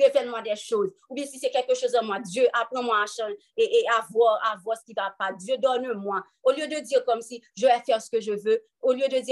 révèle-moi 0.01 0.41
des 0.41 0.55
choses. 0.55 0.91
Ou 1.09 1.15
bien 1.15 1.25
si 1.25 1.39
c'est 1.39 1.49
quelque 1.49 1.75
chose 1.75 1.95
en 1.95 2.03
moi, 2.03 2.19
Dieu, 2.19 2.47
apprends-moi 2.53 3.01
à 3.01 3.05
changer 3.05 3.37
et, 3.57 3.85
à, 3.97 4.05
voir, 4.11 4.39
à 4.45 4.57
voir 4.63 4.77
ce 4.77 4.83
qui 4.83 4.93
ne 4.97 5.01
va 5.01 5.13
pas. 5.17 5.31
Dieu, 5.33 5.57
donne-moi. 5.57 6.23
Au 6.43 6.51
lieu 6.51 6.67
de 6.67 6.79
dire 6.79 7.03
comme 7.05 7.21
si 7.21 7.41
je 7.55 7.65
vais 7.65 7.79
faire 7.85 8.01
ce 8.01 8.09
que 8.09 8.19
je 8.19 8.31
veux, 8.31 8.61
au 8.81 8.93
lieu 8.93 9.07
de 9.07 9.19
dire, 9.19 9.28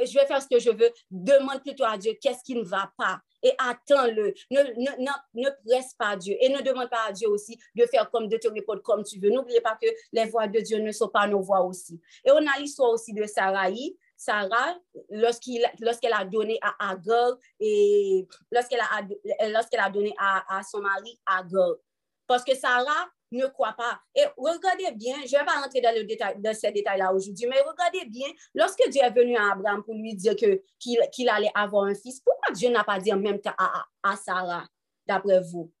je 0.00 0.14
vais 0.14 0.26
faire 0.26 0.42
ce 0.42 0.48
que 0.48 0.58
je 0.58 0.70
veux. 0.70 0.90
Demande 1.10 1.62
plutôt 1.62 1.84
à 1.84 1.96
Dieu 1.96 2.12
qu'est-ce 2.20 2.42
qui 2.42 2.54
ne 2.54 2.64
va 2.64 2.90
pas? 2.96 3.20
Et 3.42 3.52
attends-le. 3.58 4.34
Ne, 4.50 4.62
ne, 4.76 5.10
ne, 5.34 5.48
presse 5.64 5.94
pas 5.98 6.16
Dieu 6.16 6.36
et 6.40 6.48
ne 6.48 6.60
demande 6.62 6.90
pas 6.90 7.08
à 7.08 7.12
Dieu 7.12 7.28
aussi 7.28 7.58
de 7.74 7.84
faire 7.86 8.10
comme 8.10 8.28
de 8.28 8.36
te 8.36 8.48
répondre 8.48 8.82
comme 8.82 9.04
tu 9.04 9.18
veux. 9.20 9.30
N'oubliez 9.30 9.60
pas 9.60 9.76
que 9.80 9.88
les 10.12 10.24
voix 10.26 10.48
de 10.48 10.60
Dieu 10.60 10.78
ne 10.78 10.92
sont 10.92 11.08
pas 11.08 11.26
nos 11.26 11.40
voix 11.40 11.62
aussi. 11.62 12.00
Et 12.24 12.30
on 12.30 12.36
a 12.36 12.58
l'histoire 12.58 12.90
aussi 12.90 13.12
de 13.12 13.24
Sarai. 13.24 13.96
Sarah, 14.18 14.78
lorsqu'elle 15.10 16.12
a 16.14 16.24
donné 16.24 16.58
à 16.62 16.90
Agar 16.90 17.36
et 17.60 18.26
lorsqu'elle 18.50 18.80
a, 18.80 19.48
lorsqu'elle 19.50 19.80
a 19.80 19.90
donné 19.90 20.14
à, 20.18 20.58
à 20.58 20.62
son 20.62 20.80
mari 20.80 21.20
Agar. 21.26 21.74
Parce 22.26 22.42
que 22.42 22.54
Sarah 22.56 23.08
ne 23.36 23.46
croit 23.46 23.74
pas. 23.76 24.00
Et 24.14 24.24
regardez 24.36 24.90
bien, 24.92 25.16
je 25.26 25.34
ne 25.34 25.38
vais 25.38 25.44
pas 25.44 25.60
rentrer 25.60 25.80
dans, 25.80 25.94
le 25.94 26.04
détail, 26.04 26.36
dans 26.38 26.54
ces 26.54 26.70
détails-là 26.72 27.12
aujourd'hui, 27.12 27.46
mais 27.46 27.60
regardez 27.60 28.04
bien, 28.06 28.28
lorsque 28.54 28.88
Dieu 28.88 29.02
est 29.02 29.10
venu 29.10 29.36
à 29.36 29.52
Abraham 29.52 29.82
pour 29.84 29.94
lui 29.94 30.14
dire 30.14 30.34
que, 30.36 30.62
qu'il, 30.78 31.28
allait 31.28 31.50
avoir 31.54 31.84
un 31.84 31.94
fils, 31.94 32.20
pourquoi 32.20 32.54
Dieu 32.54 32.70
n'a 32.70 32.84
pas 32.84 32.98
dit 32.98 33.12
en 33.12 33.18
même 33.18 33.40
temps 33.40 33.54
à, 33.58 33.84
à, 34.02 34.16
Sarah, 34.16 34.64
d'après 35.06 35.40
vous? 35.40 35.72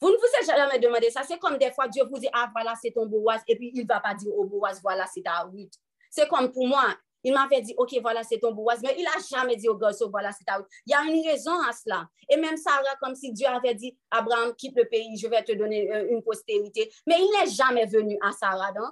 Vous 0.00 0.08
ne 0.08 0.16
vous 0.16 0.40
êtes 0.40 0.46
jamais 0.46 0.78
demandé 0.78 1.10
ça. 1.10 1.22
C'est 1.26 1.38
comme 1.38 1.56
des 1.56 1.70
fois, 1.72 1.88
Dieu 1.88 2.04
vous 2.04 2.18
dit, 2.18 2.28
ah 2.32 2.50
voilà, 2.54 2.74
c'est 2.80 2.90
ton 2.90 3.06
Boaz, 3.06 3.40
et 3.48 3.56
puis 3.56 3.70
il 3.74 3.82
ne 3.82 3.88
va 3.88 4.00
pas 4.00 4.14
dire 4.14 4.34
au 4.34 4.44
Boaz, 4.44 4.80
voilà, 4.82 5.06
c'est 5.12 5.22
ta 5.22 5.40
Ruth. 5.40 5.72
C'est 6.10 6.28
comme 6.28 6.52
pour 6.52 6.66
moi, 6.66 6.94
il 7.26 7.32
m'avait 7.32 7.60
dit, 7.60 7.74
OK, 7.76 7.92
voilà, 8.00 8.22
c'est 8.22 8.38
ton 8.38 8.52
Boaz. 8.52 8.80
Mais 8.84 8.94
il 8.96 9.02
n'a 9.02 9.10
jamais 9.28 9.56
dit 9.56 9.68
au 9.68 9.74
garçon, 9.74 10.08
voilà, 10.08 10.30
c'est 10.30 10.44
ta 10.44 10.64
Il 10.86 10.92
y 10.92 10.94
a 10.94 11.02
une 11.02 11.26
raison 11.26 11.60
à 11.68 11.72
cela. 11.72 12.08
Et 12.28 12.36
même 12.36 12.56
Sarah, 12.56 12.94
comme 13.00 13.16
si 13.16 13.32
Dieu 13.32 13.48
avait 13.48 13.74
dit, 13.74 13.98
Abraham, 14.12 14.54
quitte 14.54 14.76
le 14.76 14.84
pays, 14.84 15.16
je 15.18 15.26
vais 15.26 15.42
te 15.42 15.50
donner 15.50 15.92
euh, 15.92 16.06
une 16.08 16.22
postérité. 16.22 16.88
Mais 17.04 17.16
il 17.18 17.28
n'est 17.36 17.50
jamais 17.50 17.84
venu 17.86 18.16
à 18.22 18.30
Sarah, 18.30 18.70
non? 18.70 18.90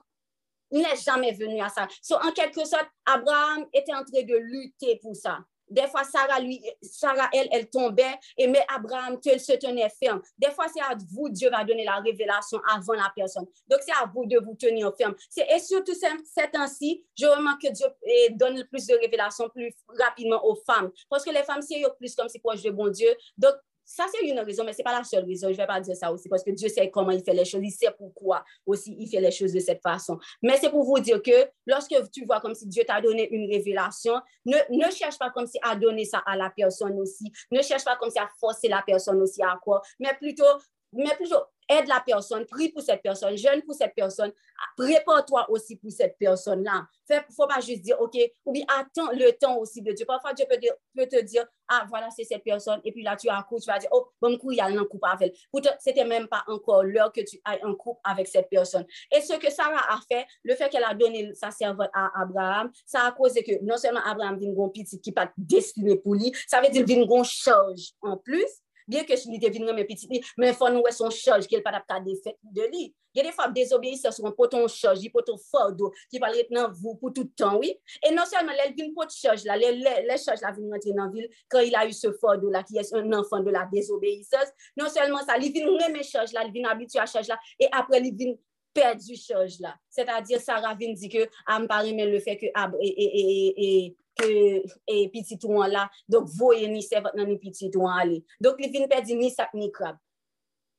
Il 0.72 0.82
n'est 0.82 0.96
jamais 0.96 1.30
venu 1.30 1.60
à 1.60 1.68
ça. 1.68 1.86
en 2.24 2.32
quelque 2.32 2.64
sorte, 2.64 2.88
Abraham 3.06 3.66
était 3.72 3.94
en 3.94 4.02
train 4.02 4.24
de 4.24 4.36
lutter 4.36 4.98
pour 5.00 5.14
ça. 5.14 5.38
Des 5.68 5.86
fois, 5.88 6.04
Sarah, 6.04 6.40
lui, 6.40 6.62
Sarah, 6.82 7.28
elle, 7.32 7.48
elle 7.50 7.68
tombait, 7.68 8.14
et 8.36 8.46
mais 8.46 8.64
Abraham 8.74 9.18
se 9.22 9.56
tenait 9.56 9.88
ferme. 9.88 10.20
Des 10.38 10.50
fois, 10.50 10.66
c'est 10.72 10.80
à 10.80 10.94
vous, 11.12 11.28
Dieu 11.28 11.50
va 11.50 11.64
donner 11.64 11.84
la 11.84 11.96
révélation 11.96 12.60
avant 12.70 12.94
la 12.94 13.12
personne. 13.14 13.46
Donc, 13.68 13.80
c'est 13.84 13.92
à 13.92 14.10
vous 14.12 14.26
de 14.26 14.38
vous 14.38 14.54
tenir 14.54 14.92
ferme. 14.96 15.14
Et 15.36 15.58
surtout, 15.58 15.94
c'est 15.94 16.56
ainsi, 16.56 17.04
je 17.18 17.26
remarque 17.26 17.62
que 17.62 17.72
Dieu 17.72 17.86
eh, 18.02 18.30
donne 18.30 18.64
plus 18.64 18.86
de 18.86 18.94
révélations 18.94 19.48
plus 19.48 19.72
rapidement 19.98 20.44
aux 20.44 20.56
femmes. 20.66 20.90
Parce 21.08 21.24
que 21.24 21.30
les 21.30 21.42
femmes, 21.42 21.62
c'est 21.62 21.82
plus 21.98 22.14
comme 22.14 22.28
si 22.28 22.38
proche 22.38 22.62
de 22.62 22.70
bon 22.70 22.88
Dieu. 22.88 23.14
Ça, 23.84 24.06
c'est 24.12 24.26
une 24.26 24.40
raison, 24.40 24.64
mais 24.64 24.72
ce 24.72 24.78
n'est 24.78 24.84
pas 24.84 24.96
la 24.96 25.04
seule 25.04 25.24
raison. 25.24 25.48
Je 25.48 25.52
ne 25.52 25.56
vais 25.58 25.66
pas 25.66 25.80
dire 25.80 25.96
ça 25.96 26.12
aussi 26.12 26.28
parce 26.28 26.42
que 26.42 26.50
Dieu 26.50 26.68
sait 26.68 26.90
comment 26.90 27.10
il 27.10 27.22
fait 27.22 27.34
les 27.34 27.44
choses. 27.44 27.60
Il 27.62 27.70
sait 27.70 27.90
pourquoi 27.96 28.44
aussi 28.66 28.96
il 28.98 29.08
fait 29.08 29.20
les 29.20 29.30
choses 29.30 29.52
de 29.52 29.60
cette 29.60 29.82
façon. 29.82 30.18
Mais 30.42 30.56
c'est 30.56 30.70
pour 30.70 30.84
vous 30.84 30.98
dire 31.00 31.22
que 31.22 31.48
lorsque 31.66 31.94
tu 32.10 32.24
vois 32.24 32.40
comme 32.40 32.54
si 32.54 32.66
Dieu 32.66 32.84
t'a 32.86 33.00
donné 33.00 33.28
une 33.30 33.50
révélation, 33.50 34.14
ne, 34.46 34.56
ne 34.70 34.90
cherche 34.90 35.18
pas 35.18 35.30
comme 35.30 35.46
si 35.46 35.58
à 35.62 35.76
donner 35.76 36.04
ça 36.04 36.22
à 36.26 36.36
la 36.36 36.50
personne 36.50 36.98
aussi. 36.98 37.32
Ne 37.50 37.62
cherche 37.62 37.84
pas 37.84 37.96
comme 37.96 38.10
si 38.10 38.18
à 38.18 38.28
forcer 38.40 38.68
la 38.68 38.82
personne 38.86 39.20
aussi 39.20 39.42
à 39.42 39.58
quoi, 39.62 39.82
mais 39.98 40.14
plutôt, 40.18 40.44
mais 40.94 41.14
plutôt 41.16 41.44
aide 41.68 41.88
la 41.88 42.02
personne, 42.04 42.44
prie 42.46 42.70
pour 42.70 42.82
cette 42.82 43.02
personne, 43.02 43.36
jeûne 43.36 43.62
pour 43.62 43.74
cette 43.74 43.94
personne, 43.94 44.32
prépare-toi 44.76 45.50
aussi 45.50 45.76
pour 45.76 45.90
cette 45.90 46.16
personne-là. 46.18 46.86
Il 47.10 47.16
ne 47.16 47.34
faut 47.34 47.46
pas 47.46 47.60
juste 47.60 47.82
dire, 47.82 48.00
OK, 48.00 48.16
ou 48.44 48.52
bien 48.52 48.64
attends 48.68 49.10
le 49.12 49.30
temps 49.32 49.56
aussi 49.58 49.82
de 49.82 49.92
Dieu. 49.92 50.06
Parfois, 50.06 50.32
Dieu 50.32 50.46
peut, 50.48 51.06
te 51.06 51.22
dire, 51.22 51.44
ah, 51.68 51.84
voilà, 51.88 52.08
c'est 52.10 52.24
cette 52.24 52.44
personne, 52.44 52.80
et 52.84 52.92
puis 52.92 53.02
là, 53.02 53.16
tu 53.16 53.28
as 53.28 53.36
un 53.36 53.42
coup, 53.42 53.58
tu 53.58 53.66
vas 53.66 53.78
dire, 53.78 53.88
oh, 53.92 54.08
bon 54.20 54.36
coup, 54.38 54.52
il 54.52 54.56
y 54.56 54.60
a 54.60 54.66
un 54.66 54.84
couple 54.84 55.08
avec 55.10 55.34
elle. 55.52 55.62
Ce 55.80 55.88
n'était 55.88 56.04
même 56.04 56.28
pas 56.28 56.44
encore 56.48 56.82
l'heure 56.82 57.12
que 57.12 57.20
tu 57.22 57.36
aies 57.36 57.62
un 57.62 57.74
couple 57.74 58.00
avec 58.04 58.26
cette 58.26 58.48
personne. 58.48 58.86
Et 59.10 59.20
ce 59.20 59.34
que 59.34 59.50
Sarah 59.50 59.94
a 59.94 60.00
fait, 60.08 60.26
le 60.42 60.54
fait 60.54 60.68
qu'elle 60.68 60.84
a 60.84 60.94
donné 60.94 61.34
sa 61.34 61.50
servante 61.50 61.90
à 61.94 62.10
Abraham, 62.22 62.70
ça 62.86 63.02
a 63.06 63.12
causé 63.12 63.42
que 63.42 63.62
non 63.62 63.76
seulement 63.76 64.00
Abraham 64.04 64.38
vient 64.38 64.50
un 64.50 64.68
petit 64.68 65.00
qui 65.00 65.12
pas 65.12 65.30
destiné 65.36 65.96
pour 65.96 66.14
lui, 66.14 66.32
ça 66.46 66.60
veut 66.60 66.68
dire 66.68 66.84
qu'il 66.84 66.96
vient 66.96 67.18
un 67.18 67.22
charge 67.24 67.92
en 68.02 68.16
plus, 68.16 68.62
Bien 68.86 69.04
que 69.04 69.16
si 69.16 69.30
li 69.32 69.40
te 69.40 69.48
vin 69.52 69.64
reme 69.66 69.86
petit 69.88 70.10
li, 70.12 70.20
men 70.40 70.54
fwa 70.56 70.70
nou 70.72 70.84
wè 70.84 70.92
son 70.92 71.10
ki 71.10 71.56
el 71.56 71.64
pat 71.64 71.80
ap 71.80 71.86
ka 71.88 72.00
defet 72.04 72.36
de 72.42 72.68
li. 72.68 72.84
Ye 73.14 73.22
de 73.22 73.30
fwa 73.30 73.48
désobéisseur 73.48 74.12
sur 74.12 74.26
un 74.26 74.32
poton 74.32 74.66
chaj, 74.68 75.00
yi 75.00 75.10
poton 75.10 75.38
fardo, 75.38 75.92
ki 76.10 76.18
pal 76.20 76.34
ret 76.34 76.50
nan 76.50 76.72
vou 76.72 76.96
pou 76.96 77.10
tout 77.10 77.30
temps, 77.36 77.56
oui. 77.58 77.72
Et 78.02 78.10
non 78.10 78.24
seulement 78.26 78.52
lèl 78.52 78.74
vin 78.76 78.92
pot 78.94 79.08
chaj 79.08 79.44
la, 79.46 79.56
lèl 79.56 80.18
chaj 80.18 80.42
la 80.42 80.50
vin 80.52 80.66
rentre 80.72 80.94
nan 80.94 81.12
vil, 81.12 81.28
quand 81.48 81.60
il 81.60 81.74
a 81.76 81.86
eu 81.86 81.92
ce 81.92 82.12
fardo 82.20 82.50
la, 82.50 82.64
ki 82.64 82.78
es 82.78 82.92
un 82.92 83.12
enfant 83.12 83.40
de 83.40 83.50
la 83.50 83.68
désobéissance, 83.72 84.50
non 84.76 84.88
seulement 84.88 85.22
sa, 85.24 85.38
li 85.38 85.52
vin 85.54 85.70
reme 85.78 86.02
chaj 86.02 86.34
la, 86.34 86.44
li 86.44 86.58
vin 86.58 86.68
abitu 86.68 86.98
a 86.98 87.06
chaj 87.06 87.30
la, 87.30 87.38
et 87.60 87.68
apre 87.72 88.02
li 88.02 88.10
vin 88.10 88.34
perdu 88.74 89.14
chaj 89.16 89.60
la. 89.60 89.76
C'est-à-dire, 89.88 90.40
Sarah 90.40 90.74
vin 90.74 90.92
di 90.92 91.08
ke, 91.08 91.28
am 91.46 91.68
pari 91.70 91.94
men 91.94 92.10
le 92.10 92.18
fe 92.18 92.34
ke, 92.36 92.50
et 92.50 92.50
que 92.50 93.60
et 93.62 93.96
petit 94.16 95.38
ouan 95.44 95.66
là. 95.66 95.90
Donc 96.08 96.26
voyez 96.26 96.68
ni 96.68 96.82
c'est 96.82 97.00
votre 97.00 97.18
ni 97.18 97.38
petit 97.38 97.70
ouan 97.74 97.96
aller. 97.96 98.24
Donc 98.40 98.56
il 98.58 98.70
vient 98.70 98.86
perdre 98.86 99.14
ni 99.14 99.30
sac 99.30 99.52
ni 99.54 99.70
crabe. 99.70 99.96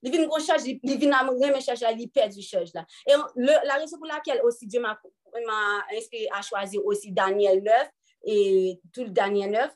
Il 0.02 0.12
vient 0.12 0.26
gros 0.28 0.39
charge 0.39 0.63
il 0.65 0.80
vient 0.98 1.28
remettre 1.28 1.63
charge 1.63 1.82
là 1.82 1.91
il 1.91 2.10
perd 2.10 2.32
du 2.32 2.41
charge 2.41 2.74
là. 2.74 2.86
Et 3.08 3.13
la 3.36 3.76
raison 3.76 3.98
pour 3.98 4.08
laquelle 4.08 4.41
aussi 4.43 4.67
Dieu 4.67 4.80
m'a 4.80 5.00
m'a 5.45 5.98
inspiré 5.98 6.28
à 6.34 6.41
choisir 6.41 6.86
aussi 6.86 7.12
Daniel 7.12 7.62
9 7.63 7.89
et 8.28 8.80
tout 8.93 9.04
le 9.04 9.10
Daniel 9.10 9.52
9 9.52 9.76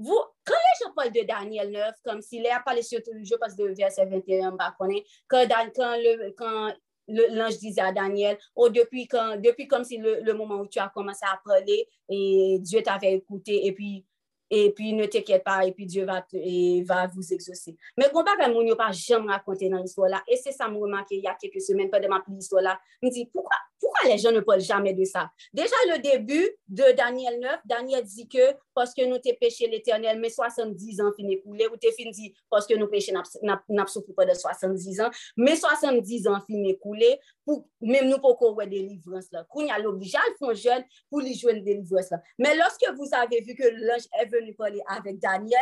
vous, 0.00 0.18
quand 0.46 0.54
les 0.54 0.86
gens 0.86 0.92
parlent 0.94 1.12
de 1.12 1.26
Daniel 1.26 1.70
9, 1.70 1.94
comme 2.02 2.22
s'il 2.22 2.46
à 2.46 2.60
parler 2.60 2.82
surtout 2.82 3.12
le 3.12 3.22
jeu, 3.22 3.36
parce 3.38 3.54
que 3.54 3.62
verset 3.74 4.06
21, 4.06 4.52
bah, 4.52 4.74
quand, 4.78 4.88
quand, 5.28 5.44
le, 5.44 6.32
l'ange 7.32 7.58
disait 7.58 7.80
à 7.80 7.92
Daniel, 7.92 8.38
oh, 8.54 8.68
depuis, 8.68 9.06
quand, 9.06 9.36
depuis 9.40 9.66
comme 9.66 9.84
si 9.84 9.98
le, 9.98 10.32
moment 10.32 10.60
où 10.60 10.66
tu 10.66 10.78
as 10.78 10.88
commencé 10.88 11.24
à 11.24 11.40
parler 11.44 11.86
et 12.08 12.58
Dieu 12.60 12.82
t'avait 12.82 13.14
écouté 13.14 13.66
et 13.66 13.72
puis 13.72 14.04
et 14.50 14.72
puis 14.72 14.92
ne 14.92 15.06
t'inquiète 15.06 15.44
pas, 15.44 15.64
et 15.64 15.72
puis 15.72 15.86
Dieu 15.86 16.04
va, 16.04 16.26
et 16.32 16.82
va 16.82 17.06
vous 17.06 17.32
exaucer. 17.32 17.76
Mais 17.96 18.06
quand 18.12 18.24
on 18.24 18.64
mon 18.64 18.74
pas 18.74 18.90
jamais 18.90 19.30
raconté 19.30 19.68
dans 19.68 19.78
l'histoire 19.78 20.08
là, 20.08 20.22
et 20.26 20.36
c'est 20.36 20.50
ça 20.50 20.68
me 20.68 20.76
remarqué 20.76 21.16
il 21.16 21.22
y 21.22 21.28
a 21.28 21.36
quelques 21.40 21.60
semaines, 21.60 21.88
pendant 21.88 22.08
ma 22.08 22.22
histoire 22.36 22.62
là, 22.62 22.80
je 23.00 23.06
me 23.06 23.12
dis, 23.12 23.26
pourquoi, 23.26 23.56
pourquoi 23.80 24.10
les 24.10 24.18
gens 24.18 24.30
ne 24.30 24.40
parlent 24.40 24.60
jamais 24.60 24.92
de 24.92 25.04
ça? 25.04 25.30
Déjà, 25.52 25.74
le 25.88 25.98
début 26.00 26.48
de 26.68 26.92
Daniel 26.92 27.40
9, 27.40 27.60
Daniel 27.64 28.04
dit 28.04 28.28
que 28.28 28.54
parce 28.74 28.94
que 28.94 29.04
nous 29.06 29.18
t'es 29.18 29.32
péché 29.32 29.66
l'éternel, 29.66 30.20
mais 30.20 30.28
70 30.28 31.00
ans 31.00 31.10
fin 31.18 31.26
écoulé, 31.28 31.66
ou 31.66 31.76
t'es 31.76 31.90
fin 31.92 32.10
dit 32.10 32.34
parce 32.50 32.66
que 32.66 32.74
nous 32.74 32.88
péché 32.88 33.12
n'a 33.12 33.86
souffert 33.86 34.26
de 34.26 34.34
70 34.34 35.00
ans, 35.00 35.10
mais 35.36 35.56
70 35.56 36.28
ans 36.28 36.40
fin 36.40 36.62
écoulé, 36.64 37.18
pour 37.44 37.66
même 37.80 38.08
nous 38.08 38.18
pour 38.18 38.36
qu'on 38.36 38.54
délivrance 38.66 39.32
là. 39.32 39.44
Qu'on 39.48 39.64
y 39.64 39.68
jeune 40.54 40.84
pour 41.08 41.20
lui 41.20 41.34
jouer 41.34 41.54
une 41.54 41.64
délivrance 41.64 42.10
là. 42.10 42.20
Mais 42.38 42.54
lorsque 42.56 42.86
vous 42.96 43.08
avez 43.12 43.40
vu 43.40 43.54
que 43.54 43.66
l'ange 43.66 44.06
est 44.20 44.26
venu 44.26 44.54
parler 44.54 44.82
avec 44.86 45.18
Daniel, 45.18 45.58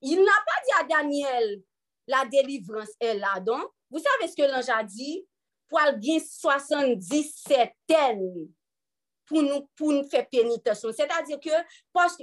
il 0.00 0.18
n'a 0.18 0.24
pas 0.24 0.86
dit 0.86 0.94
à 0.94 0.98
Daniel, 1.00 1.62
la 2.06 2.24
délivrance 2.30 2.90
est 2.98 3.14
là. 3.14 3.38
Donc, 3.40 3.62
vous 3.90 3.98
savez 3.98 4.30
ce 4.30 4.36
que 4.36 4.50
l'ange 4.50 4.68
a 4.68 4.82
dit? 4.82 5.26
Pour 5.72 5.98
bien 5.98 6.18
77 6.20 7.72
ans 7.92 8.18
pour 9.24 9.42
nous, 9.42 9.68
pour 9.76 9.92
nous 9.92 10.04
faire 10.04 10.28
pénitence. 10.28 10.86
C'est-à-dire 10.94 11.40
que, 11.40 11.50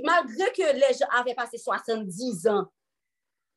malgré 0.03 0.51
que 0.51 0.75
les 0.75 0.93
gens 0.93 1.07
avaient 1.12 1.33
passé 1.33 1.57
70 1.57 2.47
ans 2.47 2.67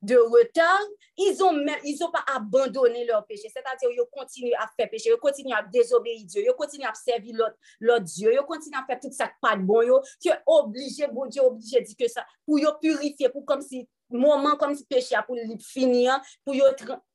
de 0.01 0.17
retard, 0.17 0.81
ils 1.19 1.37
ils 1.85 2.03
ont 2.03 2.11
pas 2.11 2.25
abandonné 2.35 3.05
leur 3.05 3.27
péché. 3.27 3.49
C'est-à-dire 3.49 3.91
qu'ils 3.91 4.11
continuent 4.11 4.55
à 4.59 4.67
faire 4.77 4.89
péché, 4.89 5.11
ils 5.11 5.19
continuent 5.19 5.55
à 5.55 5.63
désobéir 5.63 6.25
Dieu, 6.25 6.43
ils 6.43 6.55
continuent 6.57 6.89
à 6.89 6.95
servir 6.95 7.37
l'autre 7.79 8.05
Dieu, 8.05 8.33
ils 8.33 8.47
continuent 8.47 8.81
à 8.83 8.87
faire 8.87 8.99
tout 8.99 9.13
ça 9.13 9.31
pas 9.41 9.57
de 9.57 9.63
bon. 9.63 9.83
Ils 9.83 10.31
sont 10.31 10.37
obligés, 10.47 11.07
bon 11.07 11.27
Dieu, 11.27 11.43
obligé 11.43 11.83
dire 11.83 11.97
que 11.99 12.09
ça, 12.09 12.25
pour 12.47 12.59
purifier, 12.81 13.29
pour 13.29 13.45
comme 13.45 13.61
si, 13.61 13.87
moment 14.13 14.57
comme 14.57 14.75
si 14.75 14.85
péché 14.85 15.17
pour 15.27 15.37
finir, 15.61 16.21
pour 16.45 16.55
les 16.55 16.61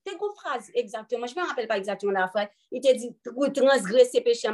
c'est 0.06 0.14
une 0.14 0.20
phrase 0.36 0.72
exactement, 0.74 1.28
je 1.28 1.36
ne 1.36 1.42
me 1.42 1.48
rappelle 1.48 1.68
pas 1.68 1.78
exactement 1.78 2.12
la 2.14 2.30
phrase, 2.30 2.48
il 2.72 2.82
te 2.82 2.94
dit, 2.96 3.16
pour 3.24 3.52
transgresser 3.52 4.22
péché, 4.22 4.48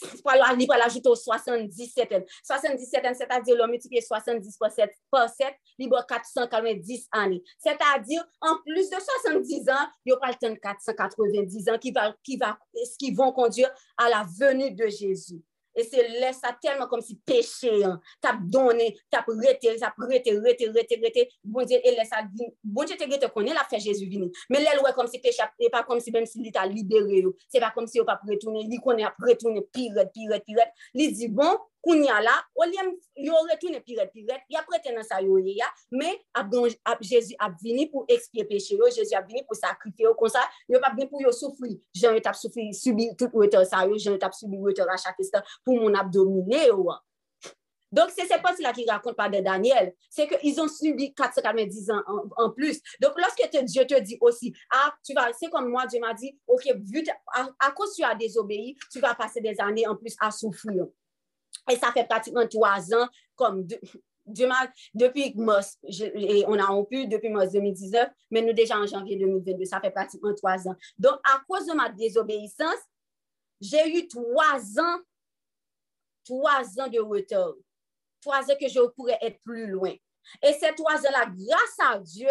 je 0.00 0.06
ne 0.06 0.10
sais 0.16 0.22
pas 0.22 0.54
li 0.54 0.66
pa 0.66 0.78
l'ajoute 0.78 1.06
au 1.06 1.14
77 1.14 2.12
an. 2.12 2.22
77 2.44 3.04
an, 3.04 3.14
c'est-à-dire 3.14 3.56
l'on 3.56 3.66
multiplie 3.68 4.02
70 4.02 4.56
par 4.56 4.70
7, 4.70 4.90
par 5.10 5.28
7, 5.28 5.54
li 5.78 5.88
bo 5.88 5.96
490 6.08 7.08
an. 7.12 7.30
C'est-à-dire, 7.58 8.24
en 8.40 8.56
plus 8.64 8.90
de 8.90 8.96
70 9.24 9.68
ans, 9.70 9.88
yo 10.04 10.16
pral 10.18 10.36
ten 10.38 10.56
490 10.58 11.68
ans 11.68 11.78
qui, 11.78 11.92
va, 11.92 12.14
qui, 12.22 12.36
va, 12.36 12.58
qui 12.98 13.12
vont 13.12 13.32
conduire 13.32 13.70
à 13.96 14.08
la 14.08 14.26
venue 14.38 14.70
de 14.72 14.86
Jésus. 14.86 15.42
C'est 15.82 16.20
là, 16.20 16.32
ça 16.32 16.56
tellement 16.60 16.86
comme 16.86 17.00
si 17.00 17.16
péché, 17.16 17.84
hein. 17.84 18.00
t'as 18.20 18.36
donné, 18.40 18.96
t'as 19.10 19.22
prêté, 19.22 19.76
t'as 19.78 19.90
prêté, 19.90 20.38
prêté, 20.40 20.70
prêté, 20.70 20.98
prêté, 20.98 21.28
bon 21.44 21.64
Dieu, 21.64 21.78
et 21.84 21.90
laisse 21.92 22.08
ça, 22.08 22.22
bon 22.64 22.84
Dieu 22.84 22.96
te 22.96 23.04
est 23.04 23.54
la 23.54 23.64
fait 23.64 23.78
Jésus 23.80 24.06
venir. 24.06 24.28
Mais 24.50 24.62
là, 24.62 24.70
ouais, 24.82 24.92
comme 24.94 25.06
si 25.06 25.18
péché, 25.18 25.42
et 25.58 25.70
pas 25.70 25.82
comme 25.84 26.00
si 26.00 26.10
même 26.10 26.26
s'il 26.26 26.50
t'a 26.52 26.66
libéré, 26.66 27.24
c'est 27.48 27.60
pas 27.60 27.70
comme 27.70 27.86
si 27.86 27.98
il 27.98 28.04
pas 28.04 28.20
retourné, 28.26 28.66
il 28.68 28.80
connaît 28.80 29.04
à 29.04 29.14
retourner 29.18 29.62
pire, 29.72 29.92
pire, 30.12 30.40
pire, 30.44 30.58
il 30.94 31.12
dit, 31.12 31.28
bon, 31.28 31.58
Kounya 31.84 32.18
la, 32.24 32.34
ou 32.58 32.66
li 32.68 32.78
yo 33.28 33.38
retoune 33.48 33.80
piret 33.86 34.10
piret, 34.14 34.44
ya 34.50 34.64
prete 34.66 34.92
nan 34.94 35.06
sa 35.06 35.20
yo 35.22 35.38
ye 35.38 35.56
ya, 35.60 35.68
me 35.94 36.16
Jésus 37.00 37.36
ap 37.38 37.54
vini 37.62 37.86
pou 37.90 38.04
ekspye 38.10 38.44
peche 38.48 38.74
yo, 38.76 38.88
Jésus 38.90 39.14
ap 39.14 39.28
vini 39.28 39.44
pou 39.46 39.54
sakrife 39.54 40.02
yo 40.02 40.14
kon 40.18 40.32
sa, 40.32 40.42
yo 40.68 40.80
pa 40.82 40.90
vini 40.94 41.08
pou 41.10 41.22
yo 41.22 41.32
soufri, 41.32 41.78
jen 41.94 42.16
yo 42.16 42.24
tap 42.24 42.36
soufri, 42.38 42.72
subi 42.74 43.12
tout 43.18 43.30
wete 43.32 43.62
sa 43.68 43.84
yo, 43.86 43.98
jen 43.98 44.16
yo 44.16 44.22
tap 44.22 44.34
subi 44.34 44.58
wete 44.58 44.82
a 44.82 44.98
chakistan 44.98 45.46
pou 45.64 45.78
moun 45.78 45.96
ap 45.96 46.10
domine. 46.10 46.58
Donc, 47.90 48.10
c'est 48.14 48.26
cette 48.26 48.42
partie-là 48.42 48.72
qui 48.72 48.84
raconte 48.88 49.16
pas 49.16 49.28
de 49.28 49.40
Daniel. 49.40 49.94
C'est 50.10 50.28
qu'ils 50.28 50.60
ont 50.60 50.68
subi 50.68 51.14
490 51.14 51.90
ans 51.90 52.02
en, 52.36 52.50
plus. 52.50 52.80
Donc, 53.00 53.12
lorsque 53.16 53.48
Dieu 53.64 53.86
te 53.86 53.98
dit 54.00 54.18
aussi, 54.20 54.52
ah, 54.70 54.92
tu 55.04 55.14
vas, 55.14 55.30
c'est 55.38 55.48
comme 55.48 55.70
moi, 55.70 55.86
Dieu 55.86 56.00
m'a 56.00 56.12
dit, 56.12 56.38
OK, 56.46 56.64
vu 56.84 57.02
à, 57.32 57.70
cause 57.70 57.94
tu 57.94 58.04
as 58.04 58.14
désobéi, 58.14 58.76
tu 58.92 59.00
vas 59.00 59.14
passer 59.14 59.40
des 59.40 59.58
années 59.58 59.86
en 59.86 59.96
plus 59.96 60.14
à 60.20 60.30
souffrir. 60.30 60.86
Et 61.70 61.76
ça 61.76 61.92
fait 61.92 62.06
pratiquement 62.06 62.46
trois 62.46 62.94
ans, 62.94 63.08
comme 63.36 63.66
depuis 64.94 65.34
mars, 65.36 65.78
on 66.46 66.58
a 66.58 66.66
rompu 66.66 67.06
depuis 67.06 67.30
mars 67.30 67.52
2019, 67.52 68.08
mais 68.30 68.42
nous 68.42 68.52
déjà 68.52 68.78
en 68.78 68.86
janvier 68.86 69.16
2022, 69.16 69.64
ça 69.64 69.80
fait 69.80 69.90
pratiquement 69.90 70.34
trois 70.34 70.68
ans. 70.68 70.76
Donc, 70.98 71.18
à 71.24 71.40
cause 71.48 71.66
de 71.66 71.72
ma 71.72 71.88
désobéissance, 71.88 72.80
j'ai 73.60 73.98
eu 73.98 74.06
trois 74.08 74.58
ans, 74.78 74.98
trois 76.24 76.62
ans 76.80 76.88
de 76.88 77.00
retard. 77.00 77.54
Trois 78.20 78.42
ans 78.42 78.56
que 78.60 78.68
je 78.68 78.80
pourrais 78.90 79.18
être 79.20 79.40
plus 79.42 79.66
loin. 79.66 79.94
Et 80.42 80.52
ces 80.52 80.74
trois 80.74 80.96
ans-là, 80.96 81.26
grâce 81.26 81.78
à 81.80 81.98
Dieu, 81.98 82.28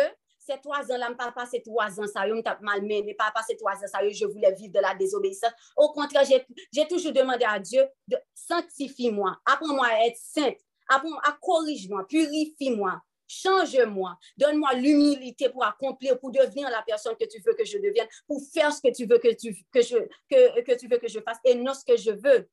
ces 0.48 0.60
trois 0.62 0.84
ans-là, 0.92 1.10
je 1.10 1.16
pas 1.16 1.32
trois 1.66 2.00
ans, 2.00 2.08
ça, 2.08 2.28
je 2.28 2.42
pas 2.42 2.58
mal 2.62 2.82
mais 2.82 3.14
pas 3.14 3.32
passé 3.34 3.58
trois 3.58 3.74
ans, 3.74 3.88
ça, 3.88 4.00
je 4.10 4.26
voulais 4.26 4.54
vivre 4.54 4.74
de 4.74 4.80
la 4.80 4.96
désobéissance. 4.96 5.52
Au 5.76 5.92
contraire, 5.92 6.24
j'ai 6.72 6.88
toujours 6.88 7.12
demandé 7.12 7.46
à 7.46 7.60
Dieu 7.60 7.86
de 8.08 8.18
sanctifie-moi, 8.34 9.38
apprends-moi 9.46 9.88
à 9.88 10.06
être 10.08 10.18
sainte, 10.18 10.58
apprends, 10.88 11.18
à 11.20 11.38
corrige-moi, 11.42 12.06
purifie-moi, 12.08 13.02
change-moi, 13.28 14.18
donne-moi 14.38 14.74
l'humilité 14.76 15.50
pour 15.50 15.66
accomplir, 15.66 16.18
pour 16.20 16.32
devenir 16.32 16.70
la 16.70 16.82
personne 16.82 17.16
que 17.20 17.26
tu 17.26 17.42
veux 17.46 17.54
que 17.54 17.66
je 17.66 17.78
devienne, 17.78 18.08
pour 18.26 18.42
faire 18.54 18.74
ce 18.74 18.82
que 18.82 18.94
tu 18.96 19.06
veux 19.06 19.20
que, 19.20 19.34
tu, 19.36 19.54
que, 19.72 19.82
je, 19.82 19.98
que, 20.30 20.62
que 20.62 20.78
tu 20.78 20.88
veux 20.88 20.98
que 20.98 21.10
je 21.10 21.20
fasse 21.20 21.38
et 21.44 21.56
non 21.56 21.74
ce 21.74 21.84
que 21.84 21.98
je 21.98 22.12
veux. 22.12 22.50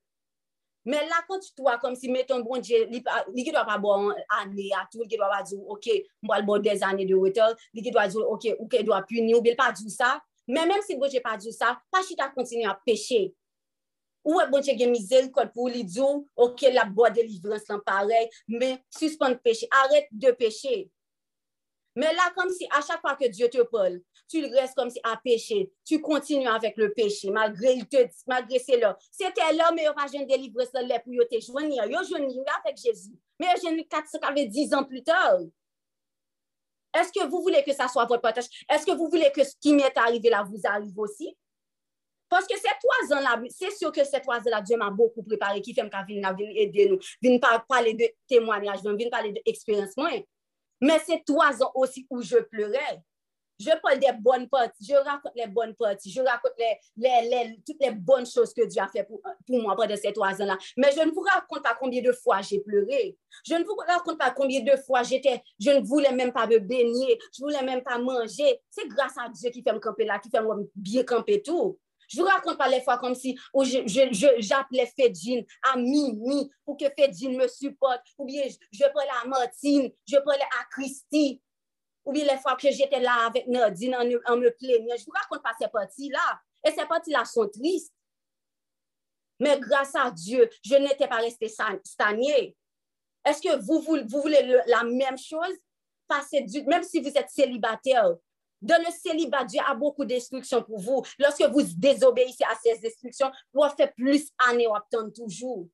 Men 0.85 1.09
la 1.09 1.23
kontitwa 1.29 1.79
kom 1.81 1.95
si 1.97 2.11
meton 2.13 2.43
bon 2.45 2.61
diye, 2.65 2.85
li, 2.91 3.01
li 3.33 3.45
ki 3.47 3.53
dwa 3.55 3.65
pa 3.65 3.79
bon 3.81 4.11
ane 4.37 4.67
atou, 4.81 5.01
li 5.03 5.09
ki 5.09 5.21
dwa 5.21 5.31
pa 5.33 5.41
djou, 5.47 5.63
ok, 5.73 5.89
mbal 6.27 6.45
bon 6.45 6.65
dez 6.65 6.85
ane 6.85 7.07
de 7.09 7.17
wetel, 7.17 7.57
li 7.77 7.85
ki 7.85 7.93
dwa 7.95 8.05
djou, 8.11 8.27
ok, 8.37 8.51
ou 8.59 8.69
ki 8.71 8.83
dwa 8.85 9.01
puni, 9.09 9.33
ou 9.33 9.45
bel 9.45 9.57
pa 9.59 9.71
djou 9.73 9.93
sa, 9.93 10.19
men 10.51 10.69
menm 10.69 10.85
si 10.85 10.99
bon 11.01 11.09
diye 11.09 11.25
pa 11.25 11.39
djou 11.39 11.57
sa, 11.57 11.73
pa 11.93 12.05
chita 12.05 12.29
kontinu 12.35 12.69
a 12.69 12.77
peche. 12.85 13.31
Ou 14.25 14.41
e 14.41 14.49
bon 14.53 14.65
diye 14.65 14.77
gen 14.77 14.93
mizel 14.93 15.31
kod 15.33 15.55
pou 15.57 15.73
li 15.73 15.87
djou, 15.89 16.27
ok, 16.37 16.69
la 16.77 16.85
bo 16.85 17.09
de 17.09 17.25
livrans 17.25 17.65
lan 17.73 17.81
parey, 17.87 18.29
men 18.53 18.77
suspande 18.93 19.41
peche, 19.45 19.71
aret 19.85 20.13
de 20.13 20.37
peche. 20.37 20.83
Mais 21.97 22.13
là, 22.13 22.33
comme 22.37 22.51
si 22.51 22.67
à 22.71 22.81
chaque 22.81 23.01
fois 23.01 23.15
que 23.15 23.29
Dieu 23.29 23.49
te 23.49 23.63
parle, 23.63 24.01
tu 24.29 24.45
restes 24.47 24.75
comme 24.75 24.91
si 24.91 24.99
à 25.05 25.17
pécher. 25.17 25.71
Tu 25.85 26.01
continues 26.01 26.49
avec 26.49 26.77
le 26.77 26.93
péché, 26.93 27.31
malgré, 27.31 27.75
il 27.75 27.87
te, 27.87 27.97
malgré 28.27 28.59
c'est 28.59 28.79
là. 28.79 28.97
C'était 29.11 29.53
là, 29.53 29.71
mais 29.73 29.83
il 29.83 29.85
n'y 29.85 29.87
a 29.87 29.95
pas 29.95 30.07
de 30.07 30.25
délivrance 30.25 30.73
là 30.73 30.99
pour 31.01 31.13
te 31.31 31.41
joindre. 31.41 31.75
Yo 31.89 32.03
joindre 32.05 32.33
avec 32.65 32.77
Jésus. 32.77 33.13
Mais 33.39 33.49
j'ai 33.63 33.85
410 33.85 34.75
ans 34.75 34.85
plus 34.85 35.03
tard. 35.03 35.39
Est-ce 36.95 37.13
que 37.13 37.27
vous 37.29 37.43
voulez 37.43 37.63
que 37.65 37.73
ça 37.73 37.89
soit 37.89 38.05
votre 38.05 38.23
partage? 38.23 38.47
Est-ce 38.69 38.87
que 38.87 38.93
vous 38.93 39.09
voulez 39.09 39.31
que 39.35 39.43
ce 39.43 39.55
qui 39.61 39.73
m'est 39.73 39.97
arrivé 39.97 40.31
là 40.31 40.45
vous 40.45 40.61
arrive 40.65 40.97
aussi? 40.99 41.37
Parce 42.29 42.47
que 42.47 42.57
ces 42.57 42.69
trois 42.83 43.17
ans-là, 43.17 43.41
c'est 43.51 43.71
sûr 43.71 43.93
que 43.93 44.03
ces 44.05 44.21
trois 44.21 44.39
ans-là, 44.39 44.61
Dieu 44.61 44.77
m'a 44.77 44.91
beaucoup 44.91 45.23
préparé, 45.23 45.61
qui 45.61 45.75
fait 45.75 45.83
me 45.83 45.91
venir 46.07 46.53
aider 46.57 46.89
nous, 46.89 46.99
venir 47.23 47.41
parler 47.69 47.95
de 47.95 48.09
témoignages, 48.27 48.83
venir 48.83 49.11
parler 49.11 49.33
d'expérience. 49.33 49.95
Mais 50.81 50.99
c'est 51.07 51.23
trois 51.25 51.63
ans 51.63 51.73
aussi 51.75 52.07
où 52.11 52.23
je 52.23 52.37
pleurais. 52.37 53.03
Je 53.59 53.71
parle 53.81 54.01
des 54.01 54.11
bonnes 54.19 54.49
parties, 54.49 54.85
je 54.85 54.95
raconte 54.97 55.33
les 55.37 55.47
bonnes 55.47 55.75
parties, 55.75 56.11
je 56.11 56.21
raconte 56.21 56.55
les, 56.59 57.57
toutes 57.65 57.81
les 57.81 57.93
bonnes 57.93 58.27
choses 58.27 58.53
que 58.53 58.67
Dieu 58.67 58.83
a 58.83 58.89
fait 58.89 59.05
pour, 59.05 59.21
pour 59.47 59.63
moi 59.63 59.77
pendant 59.77 59.97
ces 59.97 60.13
trois 60.13 60.33
ans-là. 60.43 60.59
Mais 60.77 60.91
je 60.91 61.01
ne 61.07 61.13
vous 61.13 61.21
raconte 61.21 61.63
pas 61.63 61.77
combien 61.79 62.03
de 62.03 62.11
fois 62.11 62.41
j'ai 62.41 62.61
pleuré. 62.61 63.17
Je 63.47 63.55
ne 63.55 63.63
vous 63.63 63.77
raconte 63.87 64.19
pas 64.19 64.33
combien 64.33 64.61
de 64.61 64.77
fois 64.77 65.05
j'étais, 65.05 65.41
je 65.61 65.71
ne 65.71 65.81
voulais 65.81 66.13
même 66.13 66.33
pas 66.33 66.49
me 66.49 66.59
baigner, 66.59 67.19
je 67.33 67.45
ne 67.45 67.47
voulais 67.47 67.65
même 67.65 67.83
pas 67.85 67.97
manger. 67.99 68.61
C'est 68.71 68.89
grâce 68.89 69.17
à 69.19 69.29
Dieu 69.29 69.51
qui 69.51 69.63
fait 69.63 69.73
me 69.73 69.79
camper 69.79 70.05
là, 70.05 70.19
qui 70.19 70.31
fait 70.31 70.43
me 70.43 70.69
bien 70.75 71.05
camper 71.05 71.41
tout. 71.41 71.79
Je 72.15 72.21
vous 72.21 72.27
raconte 72.27 72.59
pas 72.59 72.69
les 72.69 72.81
fois 72.81 72.99
comme 72.99 73.15
si 73.15 73.39
j'appelais 74.39 74.87
Fedjin 74.97 75.43
à 75.63 75.77
Mimi 75.77 76.51
pour 76.65 76.77
que 76.77 76.85
Fedjin 76.97 77.31
me 77.31 77.49
supporte, 77.49 78.03
ou 78.19 78.25
bien 78.25 78.45
je, 78.71 78.85
parlais 78.93 79.11
à 79.23 79.27
Martine, 79.27 79.91
je 80.07 80.17
parlais 80.19 80.43
à 80.43 80.65
Christy, 80.71 81.43
ou 82.05 82.13
bien 82.13 82.25
les 82.25 82.39
fois 82.39 82.57
que 82.57 82.71
j'étais 82.71 83.01
là 83.01 83.27
avec 83.27 83.49
Nadine 83.49 83.97
en, 83.97 84.37
me 84.37 84.51
plaignant. 84.51 84.95
Je 84.97 85.05
vous 85.05 85.13
raconte 85.13 85.43
pas 85.43 85.55
ces 85.59 85.69
parties-là. 85.69 86.41
Et 86.67 86.71
ces 86.71 86.87
parties-là 86.87 87.25
sont 87.25 87.49
tristes. 87.49 87.93
Mais 89.41 89.59
grâce 89.59 89.95
à 89.95 90.11
Dieu, 90.11 90.49
je 90.63 90.77
n'étais 90.77 91.09
pas 91.09 91.17
restée 91.17 91.49
stagnée. 91.85 92.57
Est-ce 93.25 93.43
que 93.43 93.61
vous, 93.61 93.81
vous, 93.81 94.21
voulez 94.21 94.61
la 94.67 94.85
même 94.85 95.19
chose? 95.19 95.57
Passer 96.07 96.43
du, 96.43 96.63
même 96.65 96.83
si 96.83 97.01
vous 97.01 97.09
êtes 97.09 97.31
célibataire, 97.31 98.15
dans 98.65 98.83
le 98.83 98.91
célibat, 98.91 99.45
Dieu 99.45 99.61
a 99.67 99.75
beaucoup 99.75 100.05
d'instructions 100.05 100.63
pour 100.63 100.79
vous. 100.79 101.03
Lorsque 101.19 101.43
vous 101.43 101.63
désobéissez 101.77 102.45
à 102.45 102.57
ces 102.63 102.87
instructions, 102.87 103.31
vous 103.53 103.63
faire 103.77 103.93
plus 103.95 104.31
années 104.49 104.67
ou 104.67 104.75
attendre 104.75 105.13
toujours. 105.13 105.67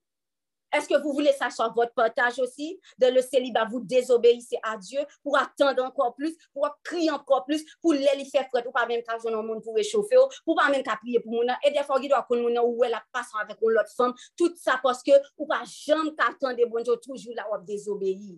Est-ce 0.72 0.88
que 0.88 1.02
vous 1.02 1.12
voulez 1.12 1.32
ça 1.32 1.50
soit 1.50 1.72
votre 1.74 1.92
partage 1.94 2.38
aussi? 2.38 2.80
Dans 2.96 3.12
le 3.12 3.22
célibat, 3.22 3.64
vous 3.64 3.80
désobéissez 3.80 4.56
à 4.62 4.76
Dieu 4.76 5.00
pour 5.22 5.36
attendre 5.36 5.82
encore 5.84 6.14
plus, 6.14 6.36
pour 6.52 6.68
crier 6.84 7.10
encore 7.10 7.44
plus, 7.44 7.64
pour 7.80 7.92
les 7.92 8.06
faire 8.24 8.46
fret, 8.48 8.64
ou 8.66 8.70
pas 8.70 8.86
même 8.86 9.02
quand 9.06 9.18
un 9.26 9.42
monde 9.42 9.62
pour 9.62 9.74
réchauffer, 9.74 10.16
pour 10.44 10.56
pas 10.56 10.70
même 10.70 10.82
qu'à 10.82 10.96
prier 10.96 11.18
pour 11.20 11.32
moun. 11.32 11.52
Et 11.66 11.72
des 11.72 11.82
fois, 11.82 11.98
il 12.02 12.08
doit 12.08 12.24
connaître 12.28 12.64
où 12.64 12.84
elle 12.84 12.94
a 12.94 13.02
passé 13.12 13.30
avec 13.40 13.56
une 13.62 13.78
autre 13.78 13.92
femme? 13.96 14.14
Tout 14.36 14.54
ça 14.56 14.78
parce 14.82 15.02
que, 15.02 15.12
ou 15.38 15.46
pas 15.46 15.62
jamais 15.64 16.14
qu'attendre 16.16 16.68
bon 16.68 16.82
Dieu 16.82 16.94
toujours 17.02 17.34
là, 17.34 17.46
ou 17.52 17.64
désobéir. 17.64 18.36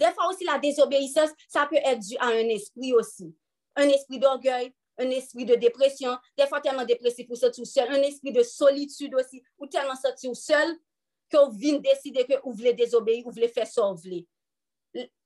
Des 0.00 0.10
fois 0.12 0.28
aussi, 0.28 0.44
la 0.44 0.58
désobéissance, 0.58 1.28
ça 1.46 1.66
peut 1.66 1.76
être 1.76 2.00
dû 2.00 2.16
à 2.16 2.28
un 2.28 2.48
esprit 2.48 2.94
aussi. 2.94 3.36
Un 3.76 3.86
esprit 3.90 4.18
d'orgueil, 4.18 4.72
un 4.98 5.10
esprit 5.10 5.44
de 5.44 5.54
dépression, 5.56 6.16
des 6.38 6.46
fois 6.46 6.62
tellement 6.62 6.86
dépressif 6.86 7.26
pour 7.26 7.36
sortir 7.36 7.66
seul, 7.66 7.90
un 7.90 8.02
esprit 8.02 8.32
de 8.32 8.42
solitude 8.42 9.14
aussi, 9.14 9.42
ou 9.58 9.66
tellement 9.66 9.94
sortir 9.96 10.34
seul 10.34 10.74
que 11.28 11.36
vous 11.36 11.52
venez 11.52 11.80
décider 11.80 12.24
que 12.24 12.32
vous 12.42 12.52
voulez 12.52 12.72
désobéir, 12.72 13.24
vous 13.24 13.30
voulez 13.30 13.48
faire 13.48 13.66
ce 13.66 13.80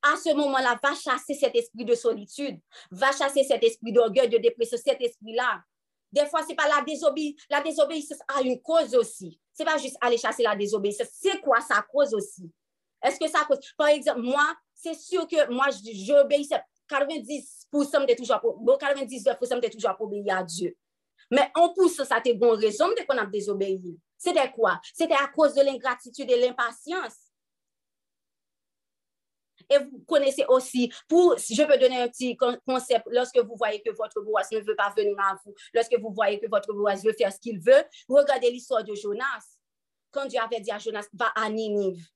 À 0.03 0.17
ce 0.17 0.35
moment-là, 0.35 0.79
va 0.83 0.95
chasser 0.95 1.35
cet 1.35 1.55
esprit 1.55 1.85
de 1.85 1.95
solitude, 1.95 2.59
va 2.91 3.13
chasser 3.13 3.45
cet 3.45 3.63
esprit 3.63 3.93
d'orgueil, 3.93 4.29
de 4.29 4.39
dépression, 4.39 4.77
cet 4.77 5.01
esprit-là. 5.01 5.63
Des 6.11 6.27
fois, 6.27 6.43
c'est 6.47 6.55
pas 6.55 6.69
la 6.69 6.83
désobéissance. 6.83 7.43
La 7.49 7.61
désobéissance 7.61 8.19
a 8.29 8.43
une 8.43 8.61
cause 8.61 8.95
aussi. 8.95 9.41
C'est 9.53 9.65
pas 9.65 9.79
juste 9.79 9.97
aller 10.01 10.19
chasser 10.19 10.43
la 10.43 10.55
désobéissance. 10.55 11.09
C'est 11.13 11.41
quoi 11.41 11.61
sa 11.61 11.83
cause 11.83 12.13
aussi? 12.13 12.53
Est-ce 13.05 13.19
que 13.19 13.29
ça 13.29 13.45
cause? 13.45 13.59
Par 13.77 13.89
exemple, 13.89 14.23
moi, 14.23 14.45
c'est 14.75 14.95
sûr 14.95 15.29
que 15.29 15.53
moi, 15.53 15.67
j'obéissais 15.71 16.61
90% 16.89 18.07
de 18.07 18.15
toujours, 18.15 18.41
bon, 18.61 18.77
99% 18.77 19.61
de 19.61 19.69
toujours 19.69 19.97
pour 19.97 20.07
obéir 20.07 20.39
à 20.39 20.43
Dieu. 20.43 20.77
Mais 21.31 21.51
en 21.55 21.73
plus, 21.73 21.91
ça, 21.95 22.05
c'était 22.05 22.35
bon 22.35 22.57
raison 22.57 22.89
de 22.89 23.07
qu'on 23.07 23.19
a 23.19 23.27
désobéi. 23.27 23.99
C'était 24.17 24.51
quoi? 24.53 24.81
C'était 24.93 25.15
à 25.15 25.29
cause 25.29 25.55
de 25.55 25.63
l'ingratitude 25.63 26.31
et 26.31 26.41
l'impatience. 26.41 27.31
Et 29.71 29.79
vous 29.79 30.05
connaissez 30.07 30.45
aussi, 30.49 30.93
pour, 31.09 31.37
je 31.39 31.63
peux 31.63 31.79
donner 31.79 32.03
un 32.03 32.09
petit 32.09 32.37
concept, 32.37 33.07
lorsque 33.11 33.39
vous 33.39 33.57
voyez 33.57 33.81
que 33.81 33.91
votre 33.91 34.21
bourgeois 34.21 34.43
ne 34.53 34.61
veut 34.61 34.77
pas 34.77 34.93
venir 34.95 35.17
à 35.19 35.39
vous, 35.45 35.55
lorsque 35.73 35.99
vous 35.99 36.13
voyez 36.13 36.39
que 36.39 36.49
votre 36.51 36.73
bourgeois 36.73 36.97
veut 36.97 37.15
faire 37.15 37.33
ce 37.33 37.39
qu'il 37.39 37.59
veut, 37.59 37.83
regardez 38.09 38.51
l'histoire 38.51 38.85
de 38.85 38.95
Jonas. 38.95 39.59
Quand 40.11 40.27
Dieu 40.27 40.39
avait 40.39 40.61
dit 40.61 40.71
à 40.71 40.79
Jonas, 40.79 41.07
va 41.15 41.33
à 41.35 41.49
Ninive. 41.49 42.07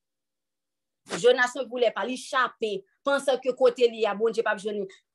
Jonas 1.16 1.52
ne 1.56 1.64
voulait 1.64 1.90
pas 1.90 2.04
l'échapper, 2.04 2.84
pensant 3.02 3.38
que 3.38 3.50
côté 3.50 3.88
lui, 3.88 4.04
a 4.04 4.14
bon 4.14 4.30
Dieu 4.30 4.42
pas 4.42 4.54
besoin 4.54 4.72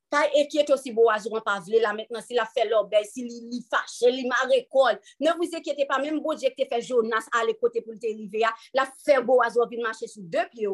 pas 0.09 0.27
inquiète 0.37 0.69
aussi 0.69 0.91
Boaz 0.91 1.25
ou 1.25 1.39
pas 1.41 1.59
vle 1.59 1.81
là 1.81 1.91
maintenant 1.91 2.21
s'il 2.21 2.37
a 2.37 2.45
fait 2.45 2.69
l'obéi 2.69 3.03
s'il 3.03 3.25
li 3.25 3.65
fâché 3.67 4.11
il 4.11 4.27
m'a 4.27 4.35
récolte 4.47 5.01
ne 5.19 5.31
vous 5.31 5.55
inquiétez 5.55 5.87
pas 5.87 5.97
même 5.97 6.19
bon 6.19 6.35
Dieu 6.35 6.49
qui 6.55 6.67
fait 6.67 6.81
Jonas 6.81 7.25
à 7.31 7.41
côté 7.59 7.81
pour 7.81 7.95
te 7.99 8.05
river 8.05 8.45
la 8.75 8.87
fait 9.03 9.23
Boaz 9.23 9.57
ou 9.57 9.81
marcher 9.81 10.05
sur 10.05 10.21
deux 10.21 10.47
pieds 10.51 10.67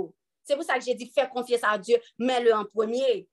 c'est 0.49 0.55
pour 0.55 0.65
ça 0.65 0.79
que 0.79 0.83
j'ai 0.83 0.95
dit 0.95 1.11
fais 1.13 1.29
confiance 1.29 1.61
à 1.63 1.77
Dieu 1.77 1.95
mets-le 2.17 2.51
en 2.55 2.65
premier. 2.65 3.29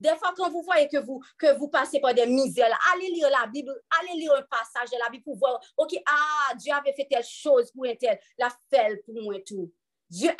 Des 0.00 0.16
fois, 0.16 0.34
quand 0.36 0.50
vous 0.50 0.62
voyez 0.62 0.88
que 0.88 0.98
vous, 0.98 1.22
que 1.38 1.56
vous 1.56 1.68
passez 1.68 2.00
par 2.00 2.12
des 2.12 2.26
misères, 2.26 2.76
allez 2.92 3.08
lire 3.08 3.30
la 3.30 3.46
Bible, 3.46 3.72
allez 4.00 4.18
lire 4.18 4.32
un 4.32 4.42
passage 4.42 4.90
de 4.90 4.98
la 4.98 5.08
Bible 5.08 5.22
pour 5.22 5.36
voir, 5.36 5.60
OK, 5.76 5.94
ah, 6.04 6.54
Dieu 6.56 6.72
avait 6.72 6.92
fait 6.92 7.06
telle 7.08 7.24
chose 7.24 7.70
pour 7.70 7.86
un 7.86 7.94
tel, 7.94 8.18
la 8.36 8.50
fait 8.68 9.00
pour 9.06 9.14
moi 9.22 9.36
tout. 9.46 9.72
Dieu 10.10 10.30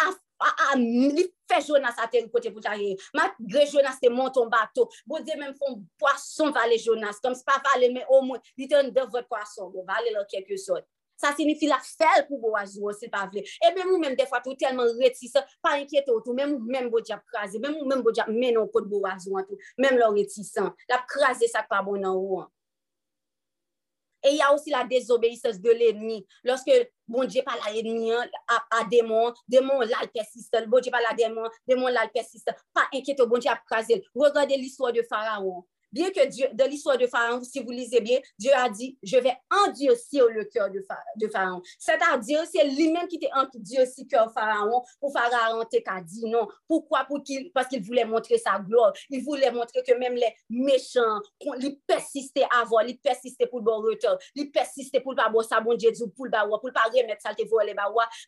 Ah, 0.44 0.52
ah, 0.52 0.72
a 0.74 0.76
li 0.76 1.24
fè 1.48 1.60
Jonas 1.64 1.96
a 2.02 2.08
teri 2.12 2.28
kote 2.32 2.50
pou 2.52 2.60
t'arrive. 2.64 3.00
Magre 3.16 3.64
Jonas 3.70 3.96
te 4.02 4.10
monton 4.12 4.50
bato, 4.52 4.90
bodye 5.08 5.38
men 5.40 5.54
fon 5.56 5.78
poason 6.00 6.52
vale 6.52 6.76
Jonas, 6.82 7.20
kom 7.24 7.36
se 7.38 7.46
pa 7.48 7.56
vale 7.64 7.88
men 7.94 8.04
o 8.12 8.20
moun, 8.26 8.42
li 8.60 8.68
te 8.68 8.76
an 8.76 8.90
devre 8.92 9.24
poason, 9.30 9.70
go 9.70 9.80
bon, 9.80 9.88
vale 9.88 10.12
lò 10.12 10.26
kekyo 10.28 10.58
sot. 10.60 10.84
Sa 11.16 11.30
sinifi 11.32 11.70
la 11.70 11.78
fel 11.78 12.26
pou 12.28 12.42
bo 12.42 12.52
wazou, 12.56 12.92
se 12.92 13.08
pa 13.08 13.22
vle. 13.30 13.40
E 13.40 13.70
men 13.72 13.88
mou 13.88 14.02
men 14.02 14.18
defa 14.18 14.42
tou 14.44 14.58
telman 14.60 14.90
retisa, 14.98 15.44
pa 15.64 15.76
enkyeto 15.78 16.18
tou, 16.26 16.36
men 16.36 16.52
mou 16.52 16.74
men 16.74 16.90
bodja 16.92 17.20
praze, 17.30 17.60
men 17.62 17.72
mou 17.78 17.88
men 17.88 18.02
bodja 18.04 18.26
menon 18.28 18.68
kote 18.74 18.90
bo 18.90 19.04
wazou 19.06 19.38
an 19.40 19.48
tou, 19.48 19.56
men 19.80 19.96
lò 20.00 20.10
retisan, 20.12 20.74
la 20.90 21.00
praze 21.08 21.48
sak 21.52 21.70
pa 21.72 21.80
bon 21.86 22.04
an 22.04 22.18
ou 22.18 22.42
an. 22.42 22.50
Et 24.24 24.30
il 24.30 24.36
y 24.36 24.42
a 24.42 24.52
aussi 24.54 24.70
la 24.70 24.84
désobéissance 24.84 25.60
de 25.60 25.70
l'ennemi. 25.70 26.26
Lorsque 26.42 26.70
bon 27.06 27.24
Dieu 27.24 27.42
parle 27.44 27.60
à 27.66 27.72
l'ennemi, 27.72 28.10
à, 28.12 28.24
à 28.70 28.84
démon, 28.90 29.32
démon 29.46 29.80
là. 29.80 29.98
Bon 30.66 30.80
Dieu 30.80 30.90
parle 30.90 31.04
à 31.10 31.14
démon, 31.14 31.46
démon 31.68 31.88
là. 31.88 32.08
Pas 32.72 32.88
inquiète, 32.92 33.20
bon 33.22 33.38
Dieu 33.38 33.50
a 33.50 33.56
crasé. 33.56 34.02
Regardez 34.14 34.56
l'histoire 34.56 34.92
de 34.92 35.02
Pharaon. 35.02 35.64
Bien 35.94 36.10
que 36.10 36.26
Dieu, 36.26 36.48
dans 36.54 36.68
l'histoire 36.68 36.98
de 36.98 37.06
Pharaon, 37.06 37.40
si 37.44 37.60
vous 37.60 37.70
lisez 37.70 38.00
bien, 38.00 38.18
Dieu 38.36 38.50
a 38.52 38.68
dit, 38.68 38.98
je 39.00 39.16
vais 39.16 39.32
endurcir 39.64 40.26
le 40.26 40.44
cœur 40.46 40.68
de, 40.68 40.84
Pharaon. 41.28 41.62
C'est-à-dire, 41.78 42.42
c'est 42.52 42.64
lui-même 42.64 43.06
qui 43.06 43.14
était 43.14 43.30
endurci 43.32 44.02
le 44.02 44.08
cœur 44.08 44.26
de 44.26 44.32
Pharaon 44.32 44.82
pour 44.98 45.12
Pharaon 45.12 45.60
a 45.60 46.00
dit 46.00 46.28
non. 46.28 46.48
Pourquoi? 46.66 47.04
Pour 47.04 47.22
qu'il, 47.22 47.52
parce 47.52 47.68
qu'il 47.68 47.80
voulait 47.80 48.04
montrer 48.04 48.38
sa 48.38 48.58
gloire. 48.58 48.92
Il 49.08 49.22
voulait 49.22 49.52
montrer 49.52 49.84
que 49.84 49.94
même 49.94 50.14
les 50.14 50.34
méchants, 50.50 51.20
ils 51.60 51.78
persistaient 51.86 52.48
voir, 52.66 52.84
ils 52.88 52.98
persistaient 52.98 53.46
pour 53.46 53.60
le 53.60 53.64
bon 53.64 53.80
retour, 53.80 54.18
ils 54.34 54.50
persistaient 54.50 55.00
pour 55.00 55.12
le 55.12 55.16
pas 55.16 55.28
bon 55.28 55.42
ça, 55.42 55.60
bon 55.60 55.74
Dieu, 55.74 55.92
pour 56.16 56.24
le 56.24 56.32
pas 56.32 56.44
pour 56.44 56.60
le 56.64 56.72
pas 56.72 56.90
remettre 56.92 57.22
ça, 57.22 57.32
te 57.36 57.46
voler, 57.46 57.76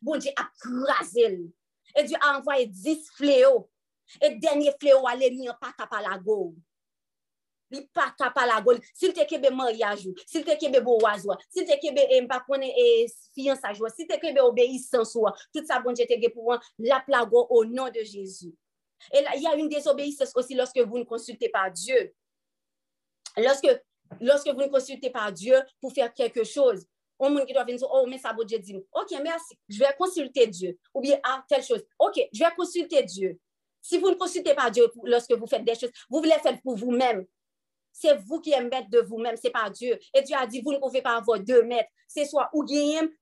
bon 0.00 0.16
Dieu 0.18 0.30
a 0.36 0.44
crasé. 0.56 1.50
Et 1.96 2.04
Dieu 2.04 2.16
a 2.20 2.38
envoyé 2.38 2.66
dix 2.66 3.08
fléaux. 3.16 3.68
Et 4.22 4.36
dernier 4.36 4.72
fléau, 4.80 5.04
allait 5.08 5.30
n'y 5.30 5.48
pas 5.48 5.74
à 5.90 6.02
la 6.02 6.16
gauche 6.16 6.54
li 7.70 7.82
pa 7.94 8.10
kapa 8.18 8.46
la 8.46 8.60
gol, 8.64 8.78
sil 8.94 9.14
te 9.16 9.24
kebe 9.28 9.50
mariage 9.54 10.12
sil 10.26 10.44
te 10.46 10.56
kebe 10.60 10.82
bo 10.84 10.98
sil 11.00 11.66
te 11.66 11.78
kebe 11.82 12.06
e 12.10 12.20
mpa 12.26 12.40
kone 12.46 12.68
e 12.70 13.06
fiansajwa, 13.34 13.90
sil 13.90 14.06
te 14.06 14.18
kebe 14.22 14.40
obéissance 14.40 15.18
tout 15.52 15.66
sa 15.66 15.80
bonje 15.80 16.06
te 16.06 16.20
ge 16.20 16.30
pou 16.34 16.52
an 16.52 16.60
la 16.78 17.00
plago 17.00 17.46
au 17.50 17.64
nom 17.64 17.88
de 17.88 18.02
Jésus. 18.02 18.54
Et 19.12 19.22
là, 19.22 19.30
il 19.36 19.42
y 19.42 19.46
a 19.46 19.54
une 19.54 19.68
désobéissance 19.68 20.32
aussi 20.34 20.54
lorsque 20.54 20.78
vous 20.78 20.98
ne 20.98 21.04
consultez 21.04 21.48
pas 21.48 21.70
Dieu. 21.70 22.14
Lorsque, 23.36 23.68
lorsque 24.20 24.48
vous 24.48 24.60
ne 24.60 24.68
consultez 24.68 25.10
pas 25.10 25.30
Dieu 25.30 25.56
pour 25.80 25.92
faire 25.92 26.12
quelque 26.12 26.44
chose, 26.44 26.86
on 27.18 27.30
monde 27.30 27.46
qui 27.46 27.52
doit 27.52 27.64
venir 27.64 27.78
dire, 27.78 27.88
oh, 27.90 28.06
mais 28.06 28.18
ça, 28.18 28.32
bon 28.32 28.44
Dieu 28.44 28.58
ok, 28.92 29.20
merci, 29.22 29.58
je 29.68 29.78
vais 29.78 29.94
consulter 29.98 30.46
Dieu. 30.46 30.78
Ou 30.94 31.00
bien, 31.00 31.18
ah, 31.22 31.42
telle 31.48 31.62
chose. 31.62 31.82
Ok, 31.98 32.20
je 32.32 32.38
vais 32.38 32.50
consulter 32.56 33.02
Dieu. 33.04 33.38
Si 33.80 33.98
vous 33.98 34.10
ne 34.10 34.14
consultez 34.16 34.54
pas 34.54 34.70
Dieu 34.70 34.86
lorsque 35.04 35.32
vous 35.32 35.46
faites 35.46 35.64
des 35.64 35.74
choses, 35.74 35.92
vous 36.10 36.18
voulez 36.18 36.38
faire 36.42 36.60
pour 36.62 36.76
vous-même. 36.76 37.24
C'est 37.98 38.14
vous 38.26 38.40
qui 38.40 38.52
êtes 38.52 38.70
maître 38.70 38.90
de 38.90 38.98
vous-même, 38.98 39.36
c'est 39.40 39.50
pas 39.50 39.70
Dieu. 39.70 39.98
Et 40.12 40.20
Dieu 40.20 40.36
a 40.38 40.46
dit, 40.46 40.60
vous 40.60 40.72
ne 40.72 40.78
pouvez 40.78 41.00
pas 41.00 41.16
avoir 41.16 41.40
deux 41.40 41.62
maîtres. 41.62 41.88
C'est 42.06 42.26
soit 42.26 42.50
ou 42.52 42.62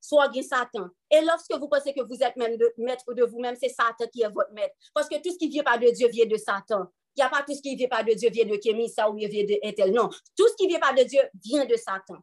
soit 0.00 0.32
Satan. 0.42 0.88
Et 1.08 1.20
lorsque 1.20 1.54
vous 1.56 1.68
pensez 1.68 1.94
que 1.94 2.02
vous 2.02 2.18
êtes 2.20 2.36
maître 2.76 3.14
de 3.14 3.24
vous-même, 3.24 3.54
c'est 3.54 3.68
Satan 3.68 4.06
qui 4.12 4.22
est 4.22 4.28
votre 4.28 4.52
maître. 4.52 4.74
Parce 4.92 5.08
que 5.08 5.14
tout 5.22 5.32
ce 5.32 5.38
qui 5.38 5.48
vient 5.48 5.62
pas 5.62 5.78
de 5.78 5.88
Dieu 5.90 6.08
vient 6.08 6.26
de 6.26 6.36
Satan. 6.36 6.86
Il 7.16 7.20
n'y 7.20 7.22
a 7.22 7.28
pas 7.28 7.44
tout 7.46 7.54
ce 7.54 7.62
qui 7.62 7.76
vient 7.76 7.86
pas 7.86 8.02
de 8.02 8.12
Dieu 8.14 8.28
vient 8.30 8.46
de 8.46 8.56
Kémissa 8.56 9.08
ou 9.08 9.14
vient 9.14 9.28
de 9.28 9.58
Ethel. 9.62 9.92
Non. 9.92 10.08
Tout 10.36 10.48
ce 10.48 10.56
qui 10.56 10.66
vient 10.66 10.80
pas 10.80 10.92
de 10.92 11.04
Dieu 11.04 11.20
vient 11.44 11.64
de 11.64 11.76
Satan. 11.76 12.16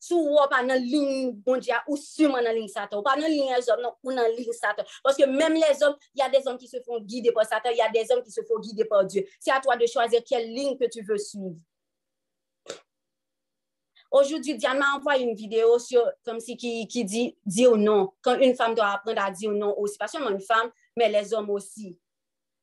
Sou 0.00 0.34
wop 0.34 0.52
an 0.54 0.68
nan 0.70 0.84
lin 0.84 1.32
bondya 1.44 1.82
ou 1.86 1.96
suman 1.96 2.44
nan 2.44 2.54
lin 2.56 2.68
satan. 2.68 2.98
Ou 3.00 3.06
pa 3.06 3.16
nan 3.16 3.30
lin 3.30 3.56
les 3.56 3.70
hommes, 3.70 3.90
ou 4.02 4.10
lin 4.10 4.52
satan. 4.52 4.84
Parce 5.02 5.16
que 5.16 5.24
même 5.24 5.54
les 5.54 5.82
hommes, 5.82 5.96
il 6.14 6.20
y 6.20 6.22
a 6.22 6.28
des 6.28 6.46
hommes 6.46 6.58
qui 6.58 6.68
se 6.68 6.80
font 6.82 7.00
guider 7.00 7.32
par 7.32 7.46
satan, 7.46 7.70
il 7.70 7.78
y 7.78 7.82
a 7.82 7.90
des 7.90 8.10
hommes 8.12 8.22
qui 8.22 8.30
se 8.30 8.42
font 8.42 8.58
guider 8.58 8.84
par 8.84 9.04
Dieu. 9.04 9.24
C'est 9.40 9.50
à 9.50 9.60
toi 9.60 9.76
de 9.76 9.86
choisir 9.86 10.22
quelle 10.24 10.48
ligne 10.48 10.76
que 10.76 10.88
tu 10.88 11.02
veux 11.02 11.18
suivre. 11.18 11.56
Aujourd'hui, 14.10 14.56
Diane 14.56 14.78
m'a 14.78 14.94
envoyé 14.96 15.24
une 15.24 15.34
vidéo 15.34 15.78
sur, 15.78 16.02
comme 16.24 16.40
si 16.40 16.56
qui, 16.56 16.88
qui 16.88 17.04
dit 17.04 17.36
dire 17.44 17.76
non. 17.76 18.10
Quand 18.22 18.38
une 18.38 18.54
femme 18.54 18.74
doit 18.74 18.88
apprendre 18.92 19.20
à 19.22 19.30
dire 19.30 19.50
non 19.50 19.78
aussi. 19.78 19.98
Pas 19.98 20.08
seulement 20.08 20.30
une 20.30 20.40
femme, 20.40 20.70
mais 20.96 21.10
les 21.10 21.34
hommes 21.34 21.50
aussi. 21.50 21.98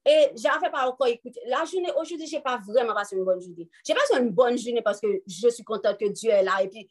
Et 0.05 0.31
j'avais 0.35 0.69
pas 0.69 0.87
encore 0.87 1.07
écouté. 1.07 1.39
La 1.47 1.65
journée, 1.65 1.89
aujourd'hui, 1.99 2.27
j'ai 2.27 2.39
pas 2.39 2.59
vraiment 2.67 2.93
passé 2.93 3.15
une 3.15 3.25
bonne 3.25 3.41
journée. 3.41 3.67
J'ai 3.85 3.93
passé 3.93 4.21
une 4.21 4.29
bonne 4.29 4.57
journée 4.57 4.81
parce 4.81 5.01
que 5.01 5.07
je 5.25 5.49
suis 5.49 5.63
contente 5.63 5.97
que 5.97 6.05
Dieu 6.09 6.29
est 6.29 6.43
là 6.43 6.61
et 6.61 6.69
puis 6.69 6.87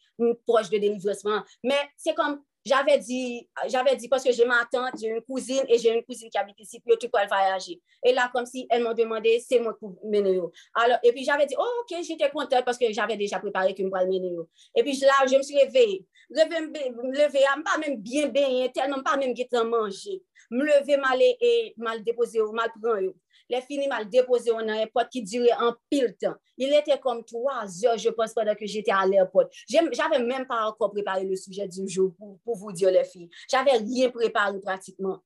proche 0.46 0.68
de 0.68 0.78
délivrement. 0.78 1.42
Mais 1.62 1.78
c'est 1.96 2.14
comme, 2.14 2.42
j'avais 2.64 2.98
dit, 2.98 3.48
j'avais 3.68 3.96
dit 3.96 4.08
parce 4.08 4.24
que 4.24 4.32
j'ai 4.32 4.44
ma 4.44 4.64
tante, 4.70 4.94
j'ai 4.98 5.08
une 5.08 5.20
cousine 5.22 5.64
et 5.68 5.78
j'ai 5.78 5.94
une 5.94 6.02
cousine 6.02 6.30
qui 6.30 6.38
habite 6.38 6.58
ici, 6.60 6.80
puis 6.80 6.96
tu 6.98 7.08
peux 7.08 7.18
voyager. 7.26 7.80
Et 8.02 8.12
là, 8.12 8.30
comme 8.32 8.46
si 8.46 8.66
elle 8.70 8.82
m'a 8.82 8.94
demandé, 8.94 9.42
c'est 9.46 9.60
moi 9.60 9.76
pour 9.78 9.98
mener. 10.04 10.40
Alors, 10.74 10.98
et 11.02 11.12
puis 11.12 11.24
j'avais 11.24 11.46
dit, 11.46 11.54
oh, 11.58 11.82
ok, 11.82 11.98
j'étais 12.02 12.30
contente 12.30 12.64
parce 12.64 12.78
que 12.78 12.90
j'avais 12.92 13.16
déjà 13.16 13.38
préparé 13.38 13.74
que 13.74 13.82
me 13.82 13.88
pourrais 13.88 14.06
mener. 14.06 14.32
Et 14.74 14.82
puis 14.82 14.98
là, 15.00 15.12
je 15.30 15.36
me 15.36 15.42
suis 15.42 15.58
réveillée. 15.58 16.06
Me 16.30 17.12
lever, 17.12 17.44
pas 17.64 17.78
même 17.78 17.96
bien 18.00 18.28
bien, 18.28 18.68
tellement 18.68 19.02
pas 19.02 19.16
même 19.16 19.34
qui 19.34 19.46
manger. 19.52 20.22
Me 20.50 20.64
lever, 20.64 20.96
mal 20.96 21.20
et 21.20 21.74
mal 21.76 22.02
déposer, 22.02 22.40
mal 22.52 22.70
prendre. 22.80 23.12
Les 23.48 23.60
fini 23.60 23.86
mal 23.88 24.08
déposé 24.08 24.52
on 24.52 24.68
a 24.68 24.82
un 24.82 24.86
pote 24.86 25.08
qui 25.10 25.22
durait 25.22 25.52
en 25.54 25.74
pile 25.90 26.16
temps. 26.20 26.34
Il 26.56 26.72
était 26.72 26.98
comme 26.98 27.24
trois 27.24 27.64
heures, 27.84 27.98
je 27.98 28.08
pense, 28.10 28.32
pendant 28.32 28.54
que 28.54 28.66
j'étais 28.66 28.92
à 28.92 29.06
l'aéroport. 29.06 29.48
J'avais 29.68 30.18
même 30.18 30.46
pas 30.46 30.66
encore 30.66 30.90
préparé 30.90 31.24
le 31.24 31.36
sujet 31.36 31.68
du 31.68 31.88
jour 31.88 32.14
pour, 32.16 32.56
vous 32.56 32.72
dire, 32.72 32.90
les 32.90 33.04
filles. 33.04 33.28
J'avais 33.50 33.72
rien 33.72 34.10
préparé 34.10 34.58
pratiquement. 34.60 35.18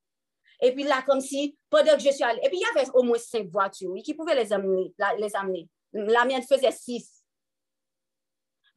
Et 0.60 0.72
puis 0.72 0.82
là, 0.82 1.02
comme 1.06 1.20
si, 1.20 1.56
pendant 1.70 1.94
que 1.94 2.00
je 2.00 2.10
suis 2.10 2.24
allée, 2.24 2.40
et 2.42 2.48
puis 2.48 2.58
il 2.58 2.62
y 2.62 2.78
avait 2.78 2.90
au 2.94 3.02
moins 3.02 3.18
cinq 3.18 3.48
voitures 3.48 3.94
qui 4.02 4.14
pouvaient 4.14 4.34
les 4.34 4.52
amener. 4.52 4.92
La 5.92 6.24
mienne 6.24 6.42
faisait 6.42 6.72
six. 6.72 7.17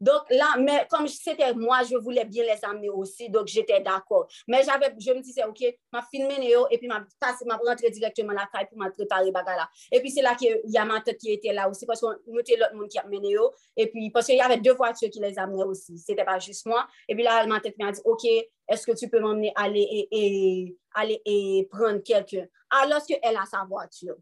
Donc 0.01 0.23
là, 0.31 0.55
mais 0.59 0.87
comme 0.89 1.07
c'était 1.07 1.53
moi, 1.53 1.83
je 1.89 1.95
voulais 1.95 2.25
bien 2.25 2.43
les 2.43 2.65
amener 2.65 2.89
aussi, 2.89 3.29
donc 3.29 3.45
j'étais 3.45 3.79
d'accord. 3.81 4.27
Mais 4.47 4.63
j'avais, 4.63 4.93
je 4.99 5.11
me 5.11 5.21
disais, 5.21 5.43
OK, 5.43 5.63
ma 5.93 6.01
filmé 6.01 6.39
Néo, 6.39 6.65
et 6.71 6.79
puis 6.79 6.87
ma 6.87 7.05
passé, 7.19 7.45
ma 7.45 7.55
rentré 7.57 7.91
directement 7.91 8.33
la 8.33 8.49
caille 8.51 8.67
pour 8.67 8.79
m'a 8.79 8.89
préparer 8.89 9.31
bagarre 9.31 9.71
Et 9.91 9.99
puis 9.99 10.09
c'est 10.09 10.23
là 10.23 10.33
qu'il 10.33 10.59
y 10.65 10.77
a 10.77 10.85
ma 10.85 11.01
tête 11.01 11.19
qui 11.19 11.31
était 11.31 11.53
là 11.53 11.69
aussi, 11.69 11.85
parce 11.85 12.01
qu'on 12.01 12.15
était 12.39 12.57
l'autre 12.57 12.73
monde 12.73 12.89
qui 12.89 12.97
a 12.97 13.05
mené 13.05 13.35
et 13.77 13.87
puis 13.87 14.09
parce 14.09 14.25
qu'il 14.25 14.35
y 14.35 14.41
avait 14.41 14.57
deux 14.57 14.73
voitures 14.73 15.09
qui 15.09 15.19
les 15.19 15.37
amenaient 15.37 15.63
aussi, 15.63 15.97
c'était 15.97 16.25
pas 16.25 16.39
juste 16.39 16.65
moi. 16.65 16.87
Et 17.07 17.13
puis 17.13 17.23
là, 17.23 17.45
ma 17.45 17.59
tête 17.59 17.77
m'a 17.77 17.91
dit, 17.91 18.01
OK, 18.03 18.25
est-ce 18.67 18.85
que 18.87 18.93
tu 18.93 19.07
peux 19.07 19.19
m'emmener 19.19 19.53
aller 19.55 20.07
et, 20.11 20.75
aller 20.95 21.21
et 21.25 21.67
prendre 21.69 21.99
quelqu'un? 21.99 22.47
Alors 22.69 23.05
qu'elle 23.05 23.37
a 23.37 23.45
sa 23.45 23.63
voiture, 23.69 24.15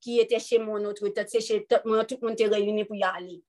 qui 0.00 0.20
était 0.20 0.38
chez 0.38 0.58
mon 0.58 0.82
autre 0.84 1.08
tête, 1.08 1.28
c'est 1.30 1.40
chez 1.40 1.66
tout 1.66 1.76
le 1.84 1.90
monde 1.90 2.32
était 2.32 2.46
réuni 2.46 2.84
pour 2.84 2.94
y 2.94 3.02
aller. 3.02 3.42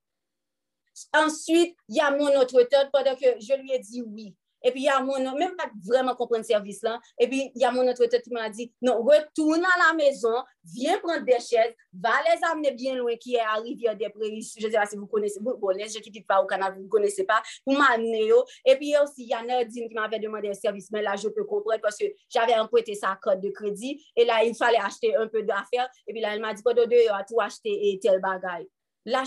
Ensuite, 1.13 1.75
il 1.87 1.95
y 1.95 1.99
a 1.99 2.11
mon 2.11 2.39
autre 2.39 2.61
tête 2.63 2.89
pendant 2.91 3.15
que 3.15 3.39
je 3.39 3.53
lui 3.61 3.71
ai 3.71 3.79
dit 3.79 4.01
oui. 4.01 4.35
Et 4.63 4.71
puis, 4.71 4.81
il 4.81 4.85
y 4.85 4.89
a 4.89 4.99
mon 5.01 5.13
autre, 5.13 5.37
même 5.37 5.55
pas 5.55 5.69
vraiment 5.87 6.15
comprendre 6.15 6.41
le 6.41 6.47
service 6.47 6.81
là. 6.81 6.99
Et 7.17 7.27
puis, 7.27 7.51
il 7.55 7.61
y 7.61 7.65
a 7.65 7.71
mon 7.71 7.87
autre 7.87 8.05
tête 8.05 8.23
qui 8.23 8.31
m'a 8.31 8.49
dit, 8.49 8.73
non, 8.81 9.01
retourne 9.01 9.63
à 9.63 9.87
la 9.87 9.93
maison, 9.93 10.33
viens 10.65 10.99
prendre 10.99 11.23
des 11.23 11.39
chaises, 11.39 11.73
va 11.93 12.11
les 12.27 12.39
amener 12.51 12.71
bien 12.71 12.95
loin, 12.95 13.15
qui 13.15 13.35
est 13.35 13.39
à 13.39 13.95
des 13.95 14.09
Prairies. 14.09 14.51
Je 14.57 14.67
ne 14.67 14.71
sais 14.71 14.77
pas 14.77 14.85
si 14.85 14.97
vous 14.97 15.07
connaissez, 15.07 15.39
les 15.39 15.87
gens 15.87 15.99
qui 16.01 16.11
ne 16.11 16.25
pas 16.25 16.41
au 16.41 16.45
Canada, 16.45 16.75
vous 16.75 16.83
ne 16.83 16.89
connaissez 16.89 17.23
pas, 17.23 17.41
pour 17.63 17.77
m'amener. 17.77 18.29
Et 18.65 18.75
puis, 18.75 18.93
aussi, 19.01 19.23
il 19.23 19.29
y 19.29 19.33
a 19.33 19.41
Nadine 19.41 19.87
qui 19.87 19.95
m'avait 19.95 20.19
demandé 20.19 20.49
un 20.49 20.53
service, 20.53 20.89
mais 20.91 21.01
là, 21.01 21.15
je 21.15 21.29
peux 21.29 21.45
comprendre 21.45 21.81
parce 21.81 21.97
que 21.97 22.05
j'avais 22.29 22.55
emprunté 22.55 22.95
sa 22.95 23.17
code 23.21 23.39
de 23.41 23.49
crédit. 23.51 24.03
Et 24.15 24.25
là, 24.25 24.43
il 24.43 24.55
fallait 24.55 24.79
acheter 24.79 25.15
un 25.15 25.27
peu 25.27 25.43
d'affaires. 25.43 25.89
Et 26.05 26.11
puis 26.11 26.21
là, 26.21 26.33
elle 26.33 26.41
m'a 26.41 26.53
dit, 26.53 26.61
de 26.63 26.85
deux, 26.85 27.11
à 27.11 27.23
tout 27.23 27.39
acheter 27.39 27.89
et 27.89 27.99
tel 27.99 28.19
bagaille. 28.19 28.67
Là, 29.09 29.23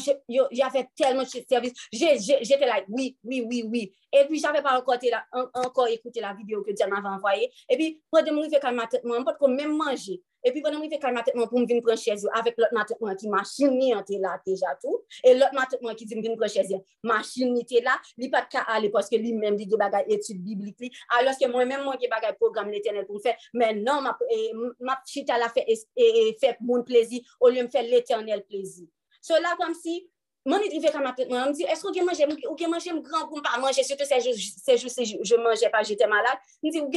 j'avais 0.52 0.88
tellement 0.96 1.24
de 1.24 1.28
services. 1.28 1.72
J'étais 1.92 2.66
là, 2.66 2.80
oui, 2.88 3.18
oui, 3.24 3.44
oui, 3.48 3.64
oui. 3.68 3.92
Et 4.12 4.24
puis, 4.26 4.38
j'avais 4.38 4.62
pas 4.62 4.78
encore, 4.78 4.96
la, 5.10 5.24
encore 5.54 5.88
écouté 5.88 6.20
la 6.20 6.34
vidéo 6.34 6.62
que 6.62 6.70
Diane 6.70 6.90
m'avait 6.90 7.08
envoyée. 7.08 7.50
Et 7.68 7.76
puis, 7.76 8.00
que 8.12 8.18
je 8.24 8.32
me 8.32 8.60
calmer 8.60 8.76
ma 8.76 8.86
tête, 8.86 9.02
je 9.04 9.08
ne 9.08 9.24
peux 9.24 9.48
même 9.48 9.76
manger. 9.76 10.22
Et 10.44 10.52
puis, 10.52 10.60
pendant 10.60 10.78
que 10.78 10.84
je 10.84 10.90
me 10.90 11.00
calmer 11.00 11.16
ma 11.16 11.22
tête, 11.24 11.34
pour 11.34 11.58
me 11.58 11.66
venir 11.66 11.82
prendre 11.82 11.98
chaise 11.98 12.28
avec 12.32 12.54
l'autre 12.58 12.72
ma 13.00 13.14
qui 13.16 13.28
machine 13.28 13.82
était 13.82 14.18
là 14.18 14.40
déjà 14.46 14.66
tout. 14.80 15.02
Et 15.24 15.34
l'autre 15.34 15.54
ma 15.82 15.94
qui 15.94 16.04
dit 16.04 16.14
me 16.14 16.36
prendre 16.36 16.52
chaise, 16.52 16.72
machine 17.02 17.56
était 17.56 17.80
là. 17.80 17.98
Il 18.18 18.30
pas 18.30 18.42
de 18.42 18.58
aller 18.68 18.90
parce 18.90 19.08
que 19.08 19.16
lui-même, 19.16 19.56
il 19.58 19.68
a 19.80 20.04
des 20.04 20.14
études 20.14 20.42
bibliques. 20.42 20.94
Alors 21.18 21.36
que 21.36 21.48
moi-même, 21.48 21.82
moi, 21.82 21.96
j'ai 22.00 22.08
des 22.08 22.34
programme 22.34 22.70
l'éternel 22.70 23.06
pour 23.06 23.16
me 23.16 23.20
faire. 23.20 23.36
Mais 23.52 23.74
non, 23.74 24.00
ma, 24.00 25.02
chita 25.06 25.38
l'a 25.38 25.48
fait 25.48 25.66
et, 25.96 26.36
fait 26.40 26.56
mon 26.60 26.82
plaisir 26.84 27.22
au 27.40 27.48
lieu 27.48 27.64
de 27.64 27.68
faire 27.68 27.82
l'éternel 27.82 28.44
plaisir. 28.44 28.86
So 29.22 29.38
la 29.40 29.54
kom 29.58 29.74
si, 29.78 30.00
mwen 30.48 30.64
yi 30.66 30.72
drive 30.72 30.92
kam 30.94 31.06
apet 31.06 31.30
mwen, 31.30 31.44
mwen 31.46 31.56
di, 31.56 31.66
esko 31.70 31.92
gen 31.94 32.08
manje, 32.08 32.26
ou 32.48 32.56
gen 32.58 32.72
manje 32.72 32.94
mgran 32.96 33.28
pou 33.30 33.38
mpa 33.38 33.60
manje, 33.62 33.84
se 33.86 33.94
jou 33.94 34.90
se 34.90 35.06
je 35.06 35.38
manje 35.38 35.70
pa 35.70 35.84
jete 35.86 36.08
malak, 36.10 36.42
mwen 36.62 36.74
di, 36.74 36.82
ou 36.82 36.90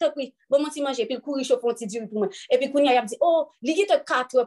te 0.00 0.10
bon 0.50 0.64
mwen 0.64 0.74
ti 0.74 0.82
manje, 0.82 1.06
pi 1.06 1.20
kouri 1.22 1.46
chofon 1.46 1.78
ti 1.78 1.86
diri 1.86 2.10
pou 2.10 2.24
mwen. 2.24 2.34
E 2.50 2.58
pi 2.58 2.72
kouni 2.72 2.90
a 2.90 2.98
yap 2.98 3.06
di, 3.12 3.20
oh, 3.22 3.52
li 3.62 3.78
yi 3.78 3.86
te 3.86 4.00
katwe 4.02 4.42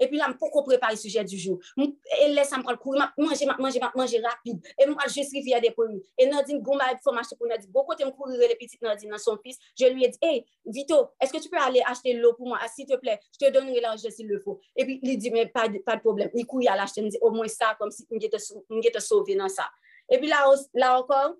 Et 0.00 0.08
puis 0.08 0.16
là, 0.16 0.26
je 0.28 0.32
peux 0.32 0.62
préparer 0.64 0.94
le 0.94 0.98
sujet 0.98 1.22
du 1.22 1.38
jour? 1.38 1.58
Et 1.76 2.28
laisse 2.28 2.50
me 2.52 2.62
prendre 2.62 2.78
courir, 2.78 3.12
manger, 3.18 3.46
manger, 3.58 3.80
manger 3.94 4.20
rapide. 4.20 4.60
Et 4.78 4.86
moi, 4.86 5.02
je 5.06 5.42
via 5.42 5.60
des 5.60 5.70
produits. 5.70 6.02
Et 6.18 6.26
Nadine, 6.26 6.60
bon, 6.60 6.78
il 6.90 6.98
faut 7.04 7.12
m'acheter 7.12 7.36
pour 7.36 7.46
Nadine. 7.46 7.70
Beaucoup 7.70 7.94
de 7.94 8.04
courir 8.10 8.38
les 8.38 8.56
petites 8.56 8.80
Nadine 8.80 9.10
dans 9.10 9.18
son 9.18 9.36
fils. 9.38 9.58
Je 9.78 9.86
lui 9.86 10.04
ai 10.04 10.08
dit, 10.08 10.18
hey, 10.22 10.46
Vito, 10.64 11.10
est-ce 11.20 11.32
que 11.32 11.38
tu 11.38 11.48
peux 11.48 11.58
aller 11.58 11.82
acheter 11.86 12.14
l'eau 12.14 12.32
pour 12.34 12.48
moi? 12.48 12.58
Ah, 12.60 12.68
s'il 12.68 12.86
te 12.86 12.96
plaît, 12.96 13.20
je 13.38 13.46
te 13.46 13.52
donnerai 13.52 13.80
l'argent 13.80 14.08
s'il 14.10 14.26
le 14.26 14.40
faut. 14.40 14.58
Et 14.74 14.84
puis, 14.84 14.98
il 15.02 15.18
dit, 15.18 15.30
mais 15.30 15.46
pas 15.46 15.68
pas 15.84 15.96
de 15.96 16.00
problème. 16.00 16.30
Il 16.34 16.46
couille 16.46 16.68
à 16.68 16.76
l'acheter. 16.76 17.02
Il 17.02 17.04
me 17.04 17.10
dit, 17.10 17.18
au 17.20 17.30
moins 17.30 17.48
ça, 17.48 17.76
comme 17.78 17.90
si 17.90 18.06
je 18.10 18.90
te 18.90 19.00
sauver 19.00 19.36
dans 19.36 19.48
ça. 19.48 19.68
Et 20.10 20.18
puis 20.18 20.28
là, 20.28 20.44
là 20.74 20.98
encore, 20.98 21.34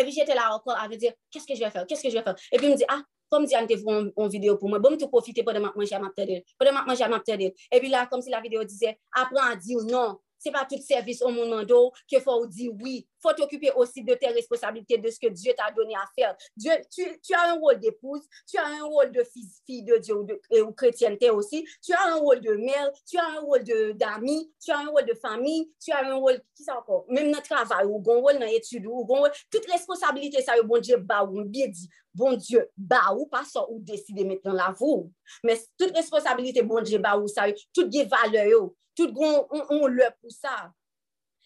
et 0.00 0.02
puis 0.02 0.12
j'étais 0.12 0.34
là 0.34 0.54
encore 0.54 0.76
à 0.76 0.88
me 0.88 0.96
dire, 0.96 1.12
qu'est-ce 1.30 1.46
que 1.46 1.54
je 1.54 1.60
vais 1.60 1.70
faire? 1.70 1.86
Qu'est-ce 1.86 2.02
que 2.02 2.10
je 2.10 2.16
vais 2.16 2.22
faire? 2.22 2.34
Et 2.50 2.56
puis 2.56 2.66
il 2.66 2.72
me 2.72 2.76
dit, 2.76 2.84
ah, 2.88 3.02
comme 3.34 3.46
Diane 3.46 3.66
te 3.66 3.76
fait 3.76 3.82
une 3.84 4.28
vidéo 4.28 4.56
pour 4.56 4.68
moi, 4.68 4.78
bon, 4.78 4.96
tu 4.96 5.08
profiter 5.08 5.42
pendant 5.42 5.68
que 5.68 5.76
manger 5.76 5.96
à 5.96 5.98
ma 5.98 6.10
tête. 6.10 6.44
Pendant 6.56 6.80
que 6.80 6.86
manger 6.86 7.02
à 7.02 7.08
ma 7.08 7.18
tête. 7.18 7.40
Et 7.40 7.80
puis 7.80 7.88
là, 7.88 8.06
comme 8.06 8.22
si 8.22 8.30
la 8.30 8.40
vidéo 8.40 8.62
disait, 8.62 8.96
apprends 9.12 9.50
à 9.50 9.56
dire 9.56 9.78
non. 9.90 10.20
c'est 10.38 10.52
pas 10.52 10.64
tout 10.70 10.80
service 10.80 11.20
au 11.20 11.30
monde 11.30 11.66
qu'il 12.06 12.20
faut 12.20 12.46
dire 12.46 12.70
oui. 12.80 13.08
Faut 13.24 13.32
t'occuper 13.32 13.70
aussi 13.72 14.02
de 14.02 14.14
tes 14.14 14.28
responsabilités, 14.28 14.98
de 14.98 15.10
ce 15.10 15.18
que 15.18 15.28
Dieu 15.28 15.52
t'a 15.56 15.70
donné 15.72 15.94
à 15.94 16.04
faire. 16.14 16.36
Dieu, 16.56 16.72
tu, 16.92 17.02
tu 17.22 17.34
as 17.34 17.52
un 17.52 17.54
rôle 17.54 17.80
d'épouse, 17.80 18.20
tu 18.46 18.58
as 18.58 18.66
un 18.66 18.84
rôle 18.84 19.12
de 19.12 19.22
fille, 19.24 19.48
fille 19.66 19.82
de 19.82 19.96
Dieu 19.96 20.14
ou, 20.14 20.24
de, 20.24 20.40
ou 20.60 20.72
chrétienté 20.72 21.30
aussi, 21.30 21.66
tu 21.82 21.92
as 21.92 22.12
un 22.12 22.16
rôle 22.16 22.40
de 22.40 22.54
mère, 22.54 22.90
tu 23.08 23.18
as 23.18 23.26
un 23.26 23.40
rôle 23.40 23.64
d'ami, 23.94 24.52
tu 24.62 24.70
as 24.70 24.78
un 24.78 24.86
rôle 24.86 25.06
de 25.06 25.14
famille, 25.14 25.70
tu 25.82 25.92
as 25.92 26.04
un 26.04 26.14
rôle, 26.14 26.40
qui 26.54 26.64
ça 26.64 26.78
encore, 26.78 27.04
même 27.08 27.30
dans 27.30 27.38
le 27.38 27.44
travail, 27.44 27.86
ou 27.86 28.02
un 28.10 28.20
rôle 28.20 28.38
dans 28.38 28.46
l'étude, 28.46 28.86
ou 28.86 29.00
un 29.14 29.18
rôle, 29.18 29.30
toute 29.50 29.66
responsabilité, 29.70 30.42
ça, 30.42 30.54
bon 30.62 30.80
Dieu, 30.80 30.96
bah, 30.96 31.24
ou 31.24 31.44
bien 31.44 31.68
dit, 31.68 31.88
bon 32.14 32.34
Dieu, 32.34 32.68
bah, 32.76 33.14
ou 33.16 33.26
pas 33.26 33.44
ça, 33.44 33.68
ou 33.70 33.80
décider 33.80 34.24
maintenant 34.24 34.52
la 34.52 34.74
vous. 34.78 35.10
Mais 35.42 35.58
toute 35.78 35.94
responsabilité, 35.94 36.62
bon 36.62 36.80
Dieu, 36.82 36.98
bah, 36.98 37.16
ou 37.16 37.26
ça, 37.26 37.46
toute 37.72 37.92
les 37.92 38.04
valeurs, 38.04 38.70
tout 38.96 39.12
on, 39.16 39.46
on, 39.70 39.86
le 39.86 40.04
pour 40.20 40.30
ça. 40.30 40.72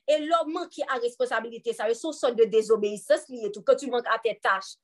E 0.08 0.18
lòman 0.24 0.68
ki 0.72 0.84
a 0.88 0.96
responsabilite 1.02 1.74
sa, 1.76 1.88
e 1.88 1.92
yon 1.92 2.14
son 2.16 2.36
de 2.36 2.46
désobéissance 2.48 3.28
liye 3.28 3.50
tou, 3.52 3.64
ke 3.66 3.76
tu 3.76 3.90
mank 3.92 4.08
a 4.08 4.16
te 4.24 4.32
tache. 4.40 4.78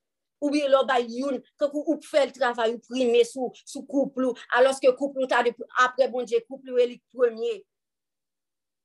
Ou 0.45 0.51
bi 0.53 0.61
lò 0.69 0.83
ba 0.85 0.99
youn, 1.01 1.39
ke 1.57 1.69
kou 1.71 1.85
ou 1.87 2.01
pfe 2.03 2.27
l 2.27 2.33
travay, 2.37 2.75
ou 2.75 2.83
prime 2.85 3.23
sou, 3.25 3.53
sou 3.65 3.87
kouplou, 3.89 4.37
aloske 4.59 4.91
kouplou 4.99 5.31
ta 5.31 5.41
de, 5.47 5.55
apre 5.87 6.11
bon 6.13 6.29
dje, 6.29 6.43
kouplou 6.45 6.77
elik 6.83 7.01
premier. 7.15 7.63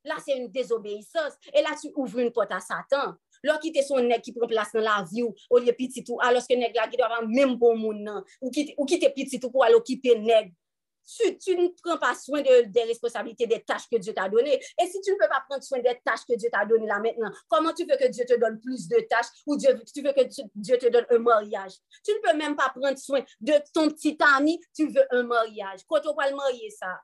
La 0.08 0.16
se 0.24 0.32
yon 0.32 0.48
désobéissance, 0.54 1.36
e 1.52 1.64
la 1.66 1.76
tu 1.76 1.92
ouvre 1.92 2.24
yon 2.24 2.32
pot 2.36 2.56
a 2.56 2.62
satan. 2.64 3.18
Lò 3.44 3.58
ki 3.60 3.74
te 3.76 3.84
son 3.84 4.08
neg 4.08 4.24
ki 4.24 4.32
pren 4.36 4.48
plas 4.52 4.72
nan 4.78 4.86
la 4.88 5.02
vi 5.10 5.26
ou, 5.26 5.36
ou 5.52 5.60
liye 5.60 5.76
pititou, 5.76 6.24
aloske 6.24 6.56
neg 6.60 6.80
la 6.80 6.88
ki 6.88 7.00
do 7.00 7.08
avan 7.08 7.28
mèm 7.28 7.58
bon 7.60 7.76
moun 7.80 8.00
nan, 8.08 8.24
ou 8.40 8.52
ki 8.56 8.70
te, 8.72 9.04
te 9.04 9.12
pititou 9.16 9.52
pou 9.52 9.68
alokipe 9.68 10.16
neg. 10.24 10.54
Tu 11.18 11.55
ne 11.57 11.70
pren 11.82 11.97
pa 11.97 12.14
soin 12.14 12.41
de 12.41 12.88
responsabilite 12.88 13.47
de 13.49 13.57
tache 13.66 13.88
ke 13.89 13.97
Diyo 13.97 14.14
ta 14.14 14.30
donne. 14.30 14.47
Et 14.47 14.88
si 14.88 15.01
tu 15.01 15.12
ne 15.12 15.18
peux 15.18 15.28
pas 15.28 15.41
prendre 15.49 15.64
soin 15.64 15.80
de 15.80 15.89
tache 16.05 16.26
ke 16.30 16.36
Diyo 16.38 16.49
ta 16.53 16.66
donne 16.66 16.86
la 16.86 16.99
maintenant, 16.99 17.32
comment 17.47 17.74
tu 17.74 17.84
veux 17.86 17.97
que 17.97 18.07
Diyo 18.07 18.26
te 18.26 18.39
donne 18.39 18.60
plus 18.60 18.88
de 18.88 18.99
tache 19.10 19.28
ou 19.47 19.57
tu 19.57 19.68
veux 19.68 20.14
que 20.14 20.28
Diyo 20.55 20.78
te 20.78 20.88
donne 20.88 21.05
un 21.10 21.20
mariage? 21.20 21.74
Tu 22.05 22.12
ne 22.12 22.20
peux 22.20 22.38
même 22.38 22.55
pas 22.55 22.70
prendre 22.70 22.97
soin 22.97 23.24
de 23.41 23.53
ton 23.74 23.89
petit 23.89 24.18
ami, 24.36 24.60
tu 24.76 24.88
veux 24.88 25.05
un 25.12 25.24
mariage. 25.24 25.82
Quand 25.88 26.05
on 26.05 26.14
va 26.14 26.30
le 26.30 26.36
marier 26.36 26.70
ça? 26.70 27.01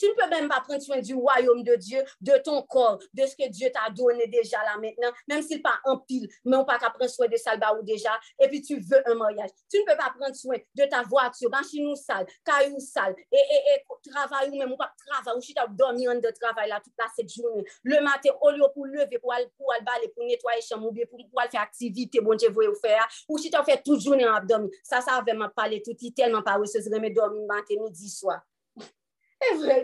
Tu 0.00 0.06
ne 0.08 0.14
peux 0.14 0.30
même 0.30 0.48
pas 0.48 0.60
prendre 0.60 0.80
soin 0.80 0.98
du 0.98 1.14
royaume 1.14 1.62
de 1.62 1.76
Dieu, 1.76 2.02
de 2.22 2.32
ton 2.42 2.62
corps, 2.62 2.98
de 3.12 3.26
ce 3.26 3.36
que 3.36 3.46
Dieu 3.50 3.68
t'a 3.70 3.92
donné 3.92 4.26
déjà 4.28 4.56
là 4.64 4.78
maintenant, 4.80 5.12
même 5.28 5.42
s'il 5.42 5.60
pas 5.60 5.78
en 5.84 5.98
pile, 5.98 6.26
mais 6.42 6.56
on 6.56 6.64
pas 6.64 6.78
qu'à 6.78 6.88
prendre 6.88 7.10
soin 7.10 7.28
de 7.28 7.36
salba 7.36 7.74
ou 7.74 7.82
déjà, 7.82 8.18
et 8.40 8.48
puis 8.48 8.62
tu 8.62 8.80
veux 8.80 9.06
un 9.10 9.14
mariage. 9.14 9.50
Tu 9.70 9.78
ne 9.78 9.84
peux 9.84 9.98
pas 9.98 10.10
prendre 10.18 10.34
soin 10.34 10.56
de 10.74 10.84
ta 10.84 11.02
voiture, 11.02 11.50
machine 11.50 11.94
sale, 11.96 12.26
caillou 12.42 12.80
sale, 12.80 13.14
et, 13.30 13.36
et, 13.36 13.74
et 13.74 14.10
travail 14.10 14.48
ou 14.48 14.56
même, 14.56 14.72
ou 14.72 14.76
pas 14.78 14.90
travail, 15.06 15.36
ou 15.36 15.42
si 15.42 15.52
tu 15.52 15.60
as 15.60 15.66
dormi 15.66 16.08
en 16.08 16.14
de 16.14 16.32
travail 16.40 16.70
là 16.70 16.80
toute 16.82 16.94
la 16.98 17.04
cette 17.14 17.30
journée. 17.30 17.64
Le 17.82 18.00
matin, 18.02 18.30
au 18.40 18.50
lieu 18.52 18.64
pour 18.72 18.86
lever, 18.86 19.18
pour 19.18 19.34
aller, 19.34 19.48
pour 19.58 19.70
aller 19.70 20.08
pour 20.08 20.24
nettoyer 20.24 20.62
chambre, 20.62 20.86
ou 20.88 20.94
pour, 21.10 21.18
pour 21.28 21.40
aller 21.42 21.50
faire 21.50 21.60
activité, 21.60 22.20
bon 22.22 22.34
Dieu, 22.34 22.48
vous 22.48 22.74
faire, 22.80 23.06
ou 23.28 23.36
si 23.36 23.50
tu 23.50 23.56
as 23.58 23.64
fait 23.64 23.82
toute 23.84 24.00
journée 24.00 24.26
en 24.26 24.36
abdomen, 24.36 24.70
ça, 24.82 25.02
ça 25.02 25.22
m'a 25.34 25.48
parlé 25.50 25.82
tout, 25.82 25.94
tellement 26.16 26.42
pas, 26.42 26.58
se 26.64 26.88
mais 26.98 27.10
dormir 27.10 27.46
matin, 27.46 27.74
midi, 27.78 28.08
soir. 28.08 28.40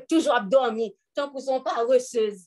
Toujours 0.09 0.35
abdormi, 0.35 0.95
tant 1.15 1.31
qu'ils 1.31 1.43
sont 1.43 1.63
pas 1.63 1.85
reçues. 1.85 2.39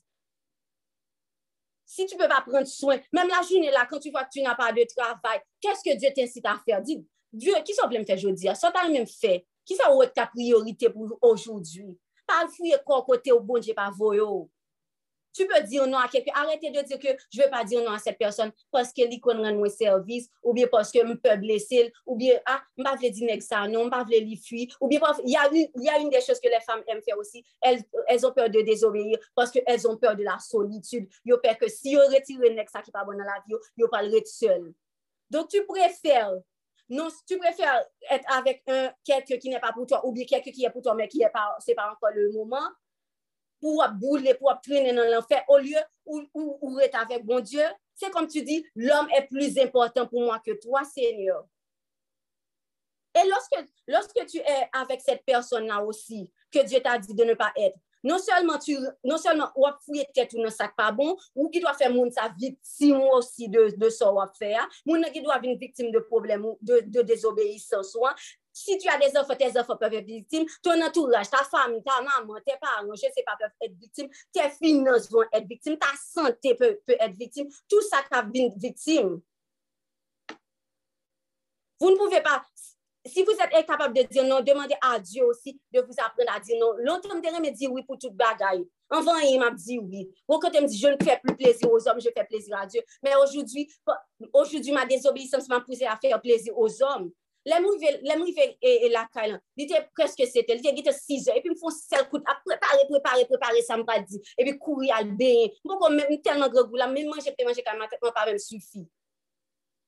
Si 1.84 2.06
tu 2.06 2.14
ne 2.14 2.20
peux 2.20 2.28
pas 2.28 2.40
prendre 2.40 2.66
soin, 2.66 2.98
même 3.12 3.28
la 3.28 3.42
journée 3.42 3.70
là, 3.70 3.86
quand 3.90 3.98
tu 3.98 4.10
vois 4.10 4.24
que 4.24 4.30
tu 4.32 4.42
n'as 4.42 4.54
pas 4.54 4.72
de 4.72 4.84
travail, 4.96 5.40
qu'est-ce 5.60 5.82
que 5.82 5.96
Dieu 5.96 6.08
t'incite 6.14 6.46
à 6.46 6.56
faire? 6.64 6.80
Dis, 6.80 7.04
Dieu, 7.32 7.52
qui 7.64 7.74
ça 7.74 7.88
me 7.88 8.04
faire 8.04 8.16
aujourd'hui? 8.16 8.48
Ça 8.54 8.70
t'a 8.70 8.88
même 8.88 9.06
fait. 9.06 9.44
Qui 9.64 9.74
ça 9.74 9.90
être 10.02 10.14
ta 10.14 10.26
priorité 10.26 10.88
pour 10.88 11.18
aujourd'hui? 11.20 11.98
Pas 12.26 12.44
le 12.44 12.50
fouiller 12.50 12.76
quoi 12.84 13.02
côté 13.02 13.32
au 13.32 13.40
bon 13.40 13.58
Dieu 13.58 13.74
pas 13.74 13.90
voyo. 13.90 14.48
Tu 15.32 15.46
peux 15.46 15.62
dire 15.62 15.86
non 15.86 15.98
à 15.98 16.08
quelqu'un. 16.08 16.32
Arrêtez 16.34 16.70
de 16.70 16.80
dire 16.82 16.98
que 16.98 17.08
je 17.32 17.38
ne 17.38 17.44
vais 17.44 17.50
pas 17.50 17.64
dire 17.64 17.82
non 17.82 17.92
à 17.92 17.98
cette 17.98 18.18
personne 18.18 18.50
parce 18.70 18.92
qu'elle 18.92 19.10
rend 19.22 19.54
mon 19.54 19.68
service, 19.68 20.28
ou 20.42 20.52
bien 20.52 20.66
parce 20.66 20.90
que 20.90 20.98
je 20.98 21.12
peux 21.14 21.36
blesser, 21.36 21.92
ou 22.06 22.16
bien, 22.16 22.38
ah, 22.46 22.62
je 22.76 22.82
ne 22.82 22.84
pas 22.84 22.96
dire 22.96 23.42
ça, 23.42 23.68
non, 23.68 23.80
je 23.80 23.84
ne 23.84 23.90
pas 23.90 24.04
lui 24.04 24.36
fuir. 24.36 24.68
Ou 24.80 24.88
bien, 24.88 25.00
il 25.24 25.30
y, 25.30 25.36
a 25.36 25.98
une, 25.98 26.10
des 26.10 26.20
choses 26.20 26.40
que 26.40 26.48
les 26.48 26.60
femmes 26.60 26.82
aiment 26.88 27.02
faire 27.02 27.18
aussi. 27.18 27.44
Elles, 27.60 27.84
ont 28.26 28.32
peur 28.32 28.50
de 28.50 28.60
désobéir 28.60 29.18
parce 29.34 29.50
qu'elles 29.50 29.88
ont 29.88 29.96
peur 29.96 30.16
de 30.16 30.24
la 30.24 30.38
solitude. 30.38 31.08
Elles 31.24 31.34
ont 31.34 31.38
peur 31.42 31.58
que 31.58 31.68
si 31.68 31.94
elles 31.94 32.14
retirent 32.14 32.40
le 32.40 32.56
ça 32.70 32.82
qui 32.82 32.90
n'est 32.90 32.92
pas 32.92 33.04
bon 33.04 33.12
dans 33.12 33.24
la 33.24 33.42
vie, 33.46 33.54
pas 33.90 34.02
le 34.02 34.20
seul. 34.24 34.72
Donc, 35.30 35.48
tu 35.48 35.64
préfères 35.64 36.34
non, 36.90 37.06
tu 37.24 37.38
préfères 37.38 37.84
être 38.10 38.24
avec 38.36 38.64
un, 38.66 38.92
quelqu'un 39.04 39.38
qui 39.38 39.48
n'est 39.48 39.60
pas 39.60 39.72
pour 39.72 39.86
toi, 39.86 40.04
ou 40.04 40.12
bien 40.12 40.24
quelqu'un 40.24 40.50
qui 40.50 40.64
est 40.64 40.70
pour 40.70 40.82
toi, 40.82 40.92
mais 40.94 41.06
qui 41.06 41.18
n'est 41.18 41.30
pas, 41.30 41.56
pas 41.76 41.92
encore 41.92 42.10
le 42.12 42.32
moment, 42.32 42.68
pour 43.60 43.86
bouler, 43.92 44.34
pour 44.34 44.58
traîner 44.62 44.92
dans 44.92 45.08
l'enfer, 45.10 45.44
au 45.48 45.58
lieu 45.58 45.78
où, 46.06 46.22
où, 46.34 46.80
être 46.80 46.98
avec 46.98 47.24
bon 47.24 47.40
Dieu. 47.40 47.62
C'est 47.94 48.10
comme 48.10 48.26
tu 48.26 48.42
dis, 48.42 48.64
l'homme 48.74 49.08
est 49.16 49.26
plus 49.26 49.58
important 49.58 50.06
pour 50.06 50.22
moi 50.22 50.40
que 50.44 50.52
toi, 50.52 50.82
Seigneur. 50.84 51.44
Et 53.14 53.28
lorsque, 53.28 53.68
lorsque 53.86 54.26
tu 54.26 54.38
es 54.38 54.68
avec 54.72 55.00
cette 55.00 55.24
personne-là 55.24 55.82
aussi, 55.82 56.30
que 56.50 56.64
Dieu 56.64 56.80
t'a 56.80 56.98
dit 56.98 57.14
de 57.14 57.24
ne 57.24 57.34
pas 57.34 57.52
être, 57.56 57.76
non 58.02 58.18
seulement 58.18 58.58
tu 58.58 58.76
non 59.04 59.18
seulement 59.18 59.50
ou 59.54 59.66
fouiller 59.84 60.06
tête 60.14 60.32
ou 60.32 60.48
sac 60.48 60.74
pas 60.74 60.90
bon 60.90 61.16
ou 61.34 61.50
qui 61.50 61.60
doit 61.60 61.74
faire 61.74 61.92
moun 61.92 62.10
sa 62.10 62.32
victime 62.38 63.00
aussi 63.12 63.48
de 63.48 63.76
de 63.76 63.90
ça 63.90 64.12
ou 64.12 64.18
faire 64.38 64.66
qui 65.12 65.22
doit 65.22 65.36
être 65.36 65.58
victime 65.58 65.90
de 65.90 65.98
problèmes 65.98 66.46
de, 66.62 66.80
de 66.86 67.02
désobéissance 67.02 67.96
si 68.52 68.78
tu 68.78 68.88
as 68.88 68.98
des 68.98 69.16
enfants, 69.16 69.36
tes 69.36 69.58
enfants 69.58 69.76
peuvent 69.76 69.94
être 69.94 70.06
victimes, 70.06 70.46
ton 70.62 70.80
entourage, 70.82 71.30
ta 71.30 71.38
famille, 71.38 71.82
ta 71.82 72.02
maman, 72.02 72.34
tes 72.44 72.56
parents, 72.60 72.94
je 72.94 73.06
ne 73.06 73.12
sais 73.12 73.24
pas, 73.24 73.36
peuvent 73.38 73.50
être 73.60 73.76
victimes, 73.78 74.08
tes 74.32 74.50
finances 74.50 75.10
vont 75.10 75.24
être 75.32 75.46
victimes, 75.46 75.78
ta 75.78 75.88
santé 75.96 76.54
peut, 76.54 76.78
peut 76.86 76.96
être 76.98 77.16
victime, 77.16 77.48
tout 77.68 77.82
ça 77.82 78.02
peut 78.10 78.16
être 78.18 78.56
victime. 78.56 79.20
Vous 81.80 81.90
ne 81.90 81.96
pouvez 81.96 82.20
pas, 82.20 82.42
si 83.06 83.22
vous 83.22 83.32
êtes 83.32 83.54
incapable 83.54 83.94
de 83.96 84.02
dire 84.02 84.24
non, 84.24 84.40
demandez 84.40 84.74
à 84.82 84.98
Dieu 84.98 85.24
aussi 85.24 85.58
de 85.72 85.80
vous 85.80 85.94
apprendre 85.98 86.30
à 86.34 86.40
dire 86.40 86.58
non. 86.60 86.74
Je 86.76 87.40
me 87.40 87.50
dit 87.50 87.66
oui 87.66 87.82
pour 87.84 87.98
toute 87.98 88.14
bagaille. 88.14 88.68
Avant, 88.90 89.16
il 89.18 89.38
m'a 89.38 89.50
dit 89.50 89.78
oui. 89.78 90.10
Ou 90.28 90.38
quand 90.38 90.50
il 90.52 90.62
me 90.62 90.66
dit 90.66 90.78
je 90.78 90.88
ne 90.88 90.96
fais 91.02 91.18
plus 91.22 91.34
plaisir 91.36 91.70
aux 91.70 91.88
hommes, 91.88 92.00
je 92.00 92.10
fais 92.14 92.24
plaisir 92.24 92.58
à 92.58 92.66
Dieu. 92.66 92.82
Mais 93.02 93.12
aujourd'hui, 93.16 93.72
aujourd'hui, 94.32 94.72
ma 94.72 94.84
désobéissance 94.84 95.48
m'a 95.48 95.60
poussé 95.60 95.86
à 95.86 95.96
faire 95.96 96.20
plaisir 96.20 96.56
aux 96.58 96.82
hommes. 96.82 97.10
Lè 97.48 97.56
mou 97.64 97.72
yve 98.28 98.46
e 98.60 98.90
lakay 98.92 99.30
lan, 99.30 99.40
li 99.56 99.64
te 99.68 99.78
preske 99.96 100.26
sete, 100.28 100.52
li 100.52 100.64
te 100.64 100.74
gite 100.76 100.92
6 100.92 101.30
an, 101.32 101.38
epi 101.40 101.48
m 101.48 101.56
foun 101.56 101.72
sel 101.72 102.04
kout, 102.10 102.26
ap 102.28 102.42
prepare, 102.44 102.84
prepare, 102.90 103.24
prepare, 103.30 103.62
sa 103.64 103.78
m 103.80 103.84
pa 103.88 103.96
di, 104.04 104.20
epi 104.36 104.58
kouri 104.60 104.92
al 104.92 105.08
ben, 105.16 105.48
m 105.64 105.70
pou 105.70 105.80
kon 105.80 105.96
men 105.96 106.20
telman 106.24 106.52
gregou 106.52 106.80
la, 106.80 106.90
men 106.90 107.08
manje 107.08 107.32
pe 107.36 107.46
manje 107.48 107.64
kan 107.64 107.80
matek, 107.80 108.02
m 108.04 108.12
pa 108.12 108.26
men 108.28 108.40
sufi. 108.42 108.84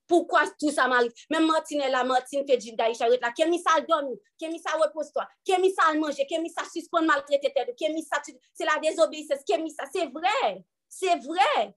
Poukwa 0.08 0.46
tout 0.58 0.72
sa 0.74 0.88
ma 0.90 1.02
rive? 1.04 1.12
Men 1.30 1.44
Martine 1.46 1.90
la, 1.92 2.02
Martine 2.08 2.46
Fejid 2.48 2.76
da 2.76 2.88
Isha, 2.90 3.10
ret 3.12 3.22
la, 3.22 3.34
kemi 3.36 3.60
sa 3.60 3.76
al 3.78 3.84
domi, 3.88 4.16
kemi 4.40 4.58
sa 4.60 4.74
repos 4.80 5.12
to, 5.12 5.24
kemi 5.48 5.70
sa 5.76 5.90
al 5.92 6.00
manje, 6.00 6.24
kemi 6.28 6.50
sa 6.52 6.64
suspon 6.68 7.04
maltrete 7.08 7.52
tete, 7.52 7.76
kemi 7.78 8.02
sa, 8.04 8.20
se 8.24 8.68
la 8.68 8.80
désobéissance, 8.82 9.44
kemi 9.48 9.70
sa, 9.72 9.86
se 9.92 10.08
vre, 10.08 10.56
se 10.88 11.14
vre. 11.28 11.72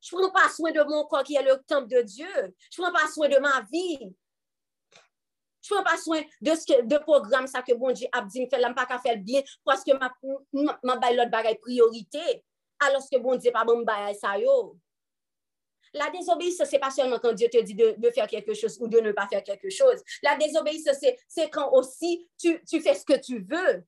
Je 0.00 0.16
prends 0.16 0.30
pas 0.30 0.48
soin 0.48 0.72
de 0.72 0.82
mon 0.82 1.04
corps 1.04 1.22
qui 1.22 1.36
est 1.36 1.42
le 1.42 1.62
temple 1.66 1.88
de 1.88 2.00
Dieu. 2.00 2.54
Je 2.72 2.80
prends 2.80 2.92
pas 2.92 3.06
soin 3.06 3.28
de 3.28 3.38
ma 3.38 3.60
vie. 3.70 4.14
Je 5.62 5.74
prends 5.74 5.84
pas 5.84 5.96
soin 5.96 6.22
de 6.40 6.50
ce 6.54 6.82
de 6.82 6.98
programme 6.98 7.46
ça 7.46 7.62
que 7.62 7.74
bon 7.74 7.92
Dieu 7.92 8.08
a 8.12 8.22
dit, 8.22 8.48
je 8.50 8.56
ne 8.56 8.74
pas 8.74 8.86
qu'à 8.86 8.98
faire 8.98 9.18
bien 9.18 9.42
parce 9.64 9.84
que 9.84 9.92
ma, 9.92 10.12
ma, 10.52 10.78
ma 10.82 11.12
l'autre 11.12 11.30
bagaille 11.30 11.58
priorité. 11.58 12.44
Alors 12.78 13.02
que 13.10 13.18
bon 13.18 13.36
Dieu 13.36 13.52
pas 13.52 13.64
bon 13.64 13.82
bagaille 13.82 14.16
ça 14.16 14.38
yo. 14.38 14.76
La 15.92 16.08
désobéissance, 16.10 16.68
ce 16.68 16.72
n'est 16.72 16.78
pas 16.78 16.90
seulement 16.90 17.18
quand 17.18 17.32
Dieu 17.32 17.48
te 17.48 17.60
dit 17.60 17.74
de, 17.74 17.94
de, 17.98 18.10
faire 18.10 18.28
quelque 18.28 18.54
chose 18.54 18.78
ou 18.80 18.86
de 18.86 19.00
ne 19.00 19.10
pas 19.12 19.26
faire 19.26 19.42
quelque 19.42 19.70
chose. 19.70 20.00
La 20.22 20.36
désobéissance, 20.36 21.04
c'est 21.26 21.50
quand 21.50 21.72
aussi 21.72 22.28
tu, 22.38 22.62
tu 22.64 22.80
fais 22.80 22.94
ce 22.94 23.04
que 23.04 23.18
tu 23.18 23.40
veux. 23.40 23.84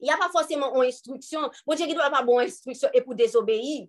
Il 0.00 0.04
n'y 0.06 0.10
a 0.10 0.16
pas 0.16 0.30
forcément 0.30 0.74
une 0.74 0.88
instruction. 0.88 1.50
Bon 1.66 1.74
Dieu, 1.74 1.86
il 1.88 1.94
doit 1.94 2.10
pas 2.10 2.22
bon 2.22 2.38
instruction 2.38 2.88
et 2.94 3.02
pour 3.02 3.14
désobéir. 3.14 3.88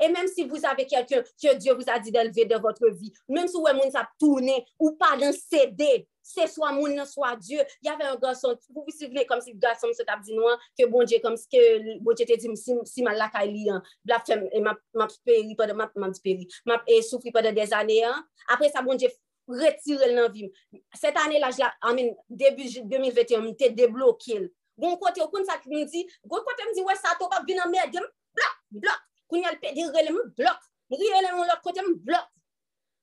Et 0.00 0.08
même 0.08 0.26
si 0.28 0.46
vous 0.46 0.64
avez 0.64 0.86
quelqu'un 0.86 1.22
que 1.22 1.54
Dieu 1.54 1.74
vous 1.74 1.88
a 1.88 1.98
dit 1.98 2.10
d'élever 2.10 2.44
de 2.44 2.56
votre 2.56 2.88
vie, 2.90 3.12
même 3.28 3.48
si 3.48 3.56
vous 3.56 3.66
avez 3.66 3.90
ça 3.90 4.08
tourner 4.18 4.64
ou 4.78 4.92
pas 4.92 5.16
d'un 5.16 5.32
CD, 5.32 6.06
c'est 6.22 6.48
soit 6.48 6.72
moun, 6.72 7.04
soit 7.06 7.36
Dieu. 7.36 7.60
Il 7.82 7.86
y 7.86 7.88
avait 7.88 8.04
un 8.04 8.16
garçon, 8.16 8.56
vous 8.70 8.84
vous 8.86 8.92
souvenez 8.92 9.24
comme 9.26 9.40
si 9.40 9.52
le 9.52 9.58
garçon 9.58 9.86
se 9.96 10.02
tape 10.02 10.22
du 10.22 10.34
noir, 10.34 10.58
que 10.78 10.84
bon 10.86 11.04
Dieu, 11.04 11.18
comme 11.22 11.36
si 11.36 11.48
que 11.48 11.98
bon 12.00 12.12
Dieu 12.14 12.26
te 12.26 12.36
dit, 12.36 12.56
si, 12.56 12.72
si 12.84 13.02
mal 13.02 13.16
la 13.16 13.28
kaili, 13.28 13.68
la 14.04 14.18
femme, 14.18 14.48
et 14.52 14.60
m'a 14.60 14.76
péri 15.24 15.54
pendant, 15.54 15.74
m'a 15.74 16.10
péri, 16.22 16.48
m'a 16.64 16.82
souffri 17.08 17.30
pendant 17.30 17.52
des 17.52 17.72
années, 17.72 18.04
hein? 18.04 18.24
après 18.48 18.70
ça, 18.70 18.82
bon 18.82 18.94
Dieu, 18.94 19.08
retire 19.46 20.00
l'envie. 20.12 20.50
Cette 20.94 21.16
année-là, 21.16 21.50
début 22.28 22.68
2021, 22.84 23.42
m'était 23.42 23.70
débloqué. 23.70 24.52
Bon 24.76 24.96
côté, 24.96 25.22
au 25.22 25.28
compte 25.28 25.46
ça 25.46 25.56
qui 25.58 25.70
me 25.70 25.84
dit, 25.84 26.06
bon 26.24 26.36
côté 26.36 26.64
me 26.68 26.74
dit, 26.74 26.82
ouais, 26.82 26.94
ça, 26.96 27.16
t'as 27.18 27.28
pas 27.28 27.42
vu 27.46 27.54
dans 27.54 27.70
merde, 27.70 27.92
bloc, 27.92 28.10
bloc. 28.70 28.98
Koun 29.28 29.44
yal 29.44 29.60
pedi 29.62 29.86
rele 29.94 30.14
m 30.14 30.20
blok. 30.38 30.66
M 30.90 30.98
Rele 31.00 31.32
m 31.34 31.44
lòt 31.44 31.62
kote 31.64 31.84
m 31.84 31.94
blok. 32.06 32.28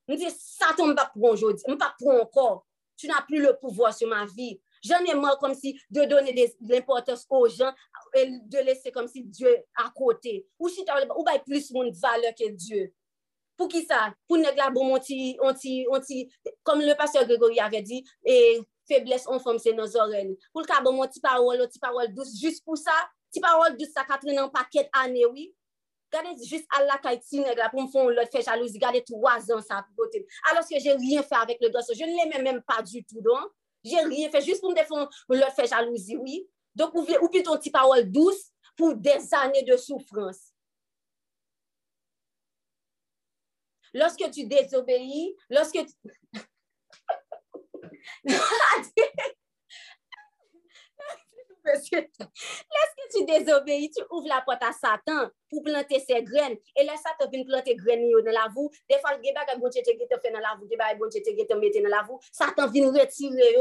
M 0.09 0.17
di 0.19 0.29
satan 0.33 0.93
m 0.93 0.97
pa 0.99 1.09
pou 1.13 1.35
jodi. 1.39 1.63
M 1.67 1.79
pa 1.79 1.93
pou 1.99 2.15
ankor. 2.19 2.61
Tu 2.99 3.09
nan 3.09 3.25
pli 3.27 3.41
le 3.41 3.55
pouvoi 3.59 3.91
sou 3.95 4.07
ma 4.11 4.25
vi. 4.29 4.55
J'en 4.83 5.03
ai 5.05 5.15
marre 5.15 5.39
comme 5.39 5.53
si 5.53 5.79
de 5.89 6.03
donner 6.05 6.33
de 6.33 6.73
l'importance 6.73 7.25
aux 7.29 7.47
gens 7.47 7.73
et 8.13 8.25
de 8.29 8.57
laisser 8.59 8.91
comme 8.91 9.07
si 9.07 9.23
Dieu 9.23 9.55
à 9.77 9.89
côté. 9.95 10.45
Ou 10.59 10.67
si 10.67 10.81
ou 10.81 11.25
as 11.27 11.39
plus 11.39 11.71
de 11.71 11.99
valeur 12.01 12.33
que 12.37 12.49
Dieu. 12.51 12.93
Pour 13.55 13.67
qui 13.69 13.85
ça? 13.85 14.13
Pour 14.27 14.37
nous 14.37 14.43
la 14.57 14.69
bon, 14.69 14.95
on 14.95 14.99
ti, 14.99 15.37
on 15.41 15.53
ti, 15.53 15.85
on 15.89 15.99
ti, 16.01 16.29
comme 16.63 16.81
le 16.81 16.95
pasteur 16.95 17.25
Grégory 17.25 17.59
avait 17.59 17.81
dit, 17.81 18.03
et 18.25 18.59
faiblesse 18.87 19.27
en 19.27 19.39
forme, 19.39 19.59
c'est 19.59 19.73
nos 19.73 19.95
oreilles. 19.95 20.37
Pour 20.51 20.61
le 20.61 20.67
cas 20.67 20.81
bon, 20.81 20.93
mon 20.93 21.07
petit 21.07 21.21
parole, 21.21 21.59
petit 21.59 21.79
parole 21.79 22.13
douce, 22.13 22.37
juste 22.39 22.65
pour 22.65 22.77
ça, 22.77 22.91
petit 23.31 23.39
parole 23.39 23.77
douce, 23.77 23.91
ça 23.95 24.03
Catherine 24.03 24.39
en 24.39 24.49
paquet 24.49 24.89
année, 24.91 25.25
oui. 25.27 25.53
Gardez 26.13 26.45
juste 26.45 26.67
à 26.69 26.83
la 26.83 26.99
pour 27.69 27.81
me 27.81 27.87
faire 27.87 28.05
l'autre 28.05 28.29
fait 28.31 28.43
jalousie. 28.43 28.77
Gardez 28.77 29.03
trois 29.03 29.39
ans 29.51 29.61
ça 29.61 29.83
côté. 29.97 30.27
Alors 30.51 30.63
que 30.63 30.79
j'ai 30.79 30.91
rien 30.91 31.23
fait 31.23 31.35
avec 31.35 31.57
le 31.59 31.69
garçon. 31.69 31.93
Je 31.97 32.03
ne 32.03 32.15
l'aimais 32.15 32.43
même 32.43 32.61
pas 32.61 32.83
du 32.83 33.03
tout, 33.03 33.19
donc. 33.19 33.51
J'ai 33.83 33.99
rien 33.99 34.29
fait 34.29 34.41
juste 34.41 34.61
pour 34.61 34.69
me 34.69 34.75
défendre 34.75 35.09
l'autre 35.27 35.53
fait 35.55 35.67
jalousie, 35.67 36.15
oui. 36.15 36.47
Donc, 36.75 36.93
ou, 36.93 37.01
ou 37.01 37.29
plutôt 37.29 37.53
une 37.53 37.57
petite 37.57 37.73
parole 37.73 38.09
douce 38.09 38.51
pour 38.77 38.95
des 38.95 39.33
années 39.33 39.63
de 39.63 39.75
souffrance. 39.75 40.53
Lorsque 43.93 44.29
tu 44.31 44.45
désobéis, 44.45 45.35
lorsque 45.49 45.79
tu... 45.85 45.93
monsieur, 51.65 52.07
lorsque 52.19 53.15
tu 53.15 53.25
désobéis, 53.25 53.91
tu 53.91 54.03
ouvres 54.11 54.27
la 54.27 54.41
porte 54.41 54.63
à 54.63 54.71
Satan 54.71 55.29
pour 55.49 55.63
planter 55.63 55.99
ses 55.99 56.21
graines. 56.23 56.57
Et 56.75 56.83
là, 56.83 56.93
Satan 56.95 57.29
vient 57.29 57.43
planter 57.43 57.75
graines 57.75 58.09
dans 58.11 58.31
la 58.31 58.47
voûte. 58.53 58.73
Des 58.89 58.97
fois, 58.99 59.15
le 59.15 59.21
gars 59.21 59.55
bon 59.57 59.69
Dieu 59.69 59.81
te 59.81 60.19
fait 60.19 60.31
dans 60.31 60.39
la 60.39 60.55
voûte, 60.59 60.69
le 60.69 60.97
bon 60.97 61.07
Dieu 61.07 61.21
te 61.21 61.53
mette 61.55 61.83
dans 61.83 61.89
la 61.89 62.03
voûte. 62.03 62.21
Satan 62.31 62.67
vient 62.67 62.91
retirer 62.91 63.57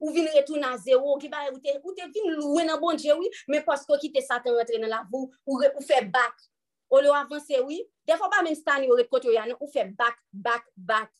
ou 0.00 0.10
vient 0.10 0.26
retourner 0.34 0.64
à 0.64 0.76
zéro, 0.76 1.16
qui 1.18 1.28
va 1.28 1.36
ou 1.52 1.58
te 1.58 2.00
vient 2.00 2.36
louer 2.36 2.66
dans 2.66 2.78
bon 2.78 2.94
Dieu, 2.94 3.14
oui, 3.18 3.28
mais 3.48 3.62
parce 3.62 3.86
qu'on 3.86 3.96
quitte 3.98 4.20
Satan 4.20 4.54
rentrer 4.54 4.78
dans 4.78 4.88
la 4.88 5.04
voûte 5.10 5.30
ou, 5.46 5.58
ou 5.58 5.82
faire 5.82 6.04
back. 6.04 6.34
Ou 6.90 6.98
le 6.98 7.10
avancer, 7.10 7.60
oui. 7.60 7.82
Des 8.06 8.14
fois, 8.14 8.28
pas 8.30 8.42
même 8.42 8.54
Stan, 8.54 8.80
non. 8.80 9.56
ou 9.60 9.66
fait 9.66 9.86
back, 9.86 10.14
back, 10.32 10.62
back. 10.76 11.10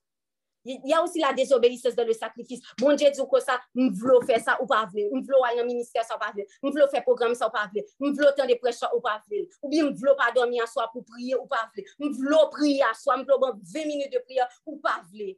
Il 0.65 0.81
y 0.85 0.95
a 0.95 1.03
aussi 1.03 1.19
la 1.19 1.33
désobéissance 1.33 1.95
dans 1.95 2.07
le 2.07 2.13
sacrifice. 2.13 2.61
Bon 2.79 2.95
Dieu 2.95 3.11
dit 3.11 3.21
que 3.31 3.41
ça, 3.41 3.61
je 3.75 3.83
veux 3.83 4.27
faire 4.27 4.41
ça 4.41 4.59
ou 4.63 4.67
pas 4.67 4.89
veux. 4.93 5.03
Je 5.13 5.27
veux 5.27 5.35
aller 5.45 5.57
dans 5.57 5.63
le 5.63 5.69
ministère 5.69 6.05
ça 6.05 6.17
ou 6.17 6.19
pas 6.19 6.33
veux. 6.35 6.45
Je 6.63 6.69
veux 6.69 6.89
faire 6.89 7.03
programme 7.03 7.35
ça 7.35 7.49
ou 7.49 7.51
pas 7.51 7.69
veux. 7.75 7.83
Je 8.01 8.07
veux 8.07 8.35
temps 8.37 8.47
de 8.47 8.55
prêche 8.55 8.77
ou 8.95 9.01
pas. 9.01 9.21
Ou 9.63 9.69
bien 9.69 9.85
je 9.85 10.01
veux 10.01 10.17
pas 10.17 10.33
dormir 10.35 10.65
à 10.65 10.67
soi 10.67 10.89
pour 10.93 11.05
prier 11.05 11.35
ou 11.37 11.47
pas 11.47 11.71
veux. 11.77 11.85
Je 12.01 12.07
veux 12.07 12.51
prier 12.51 12.83
à 12.83 12.95
soi, 12.95 13.17
je 13.19 13.23
veux 13.23 13.53
20 13.75 13.87
minutes 13.87 14.13
de 14.13 14.19
prière 14.21 14.49
ou 14.65 14.79
pas 14.79 15.03
veux. 15.13 15.35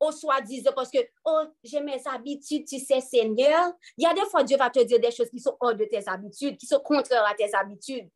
Au 0.00 0.10
soi-disant 0.10 0.72
parce 0.74 0.90
que, 0.90 0.98
oh, 1.24 1.44
j'ai 1.62 1.80
mes 1.80 2.02
habitudes, 2.06 2.66
tu 2.66 2.78
sais, 2.80 3.00
Seigneur. 3.00 3.72
Il 3.96 4.04
y 4.04 4.06
a 4.06 4.12
des 4.12 4.28
fois, 4.28 4.42
Dieu 4.42 4.56
va 4.56 4.68
te 4.68 4.82
dire 4.82 4.98
des 4.98 5.12
choses 5.12 5.30
qui 5.30 5.38
sont 5.38 5.56
hors 5.60 5.74
de 5.74 5.84
tes 5.84 6.06
habitudes, 6.08 6.56
qui 6.56 6.66
sont 6.66 6.80
contraires 6.80 7.24
à 7.24 7.34
tes 7.34 7.54
habitudes. 7.54 8.10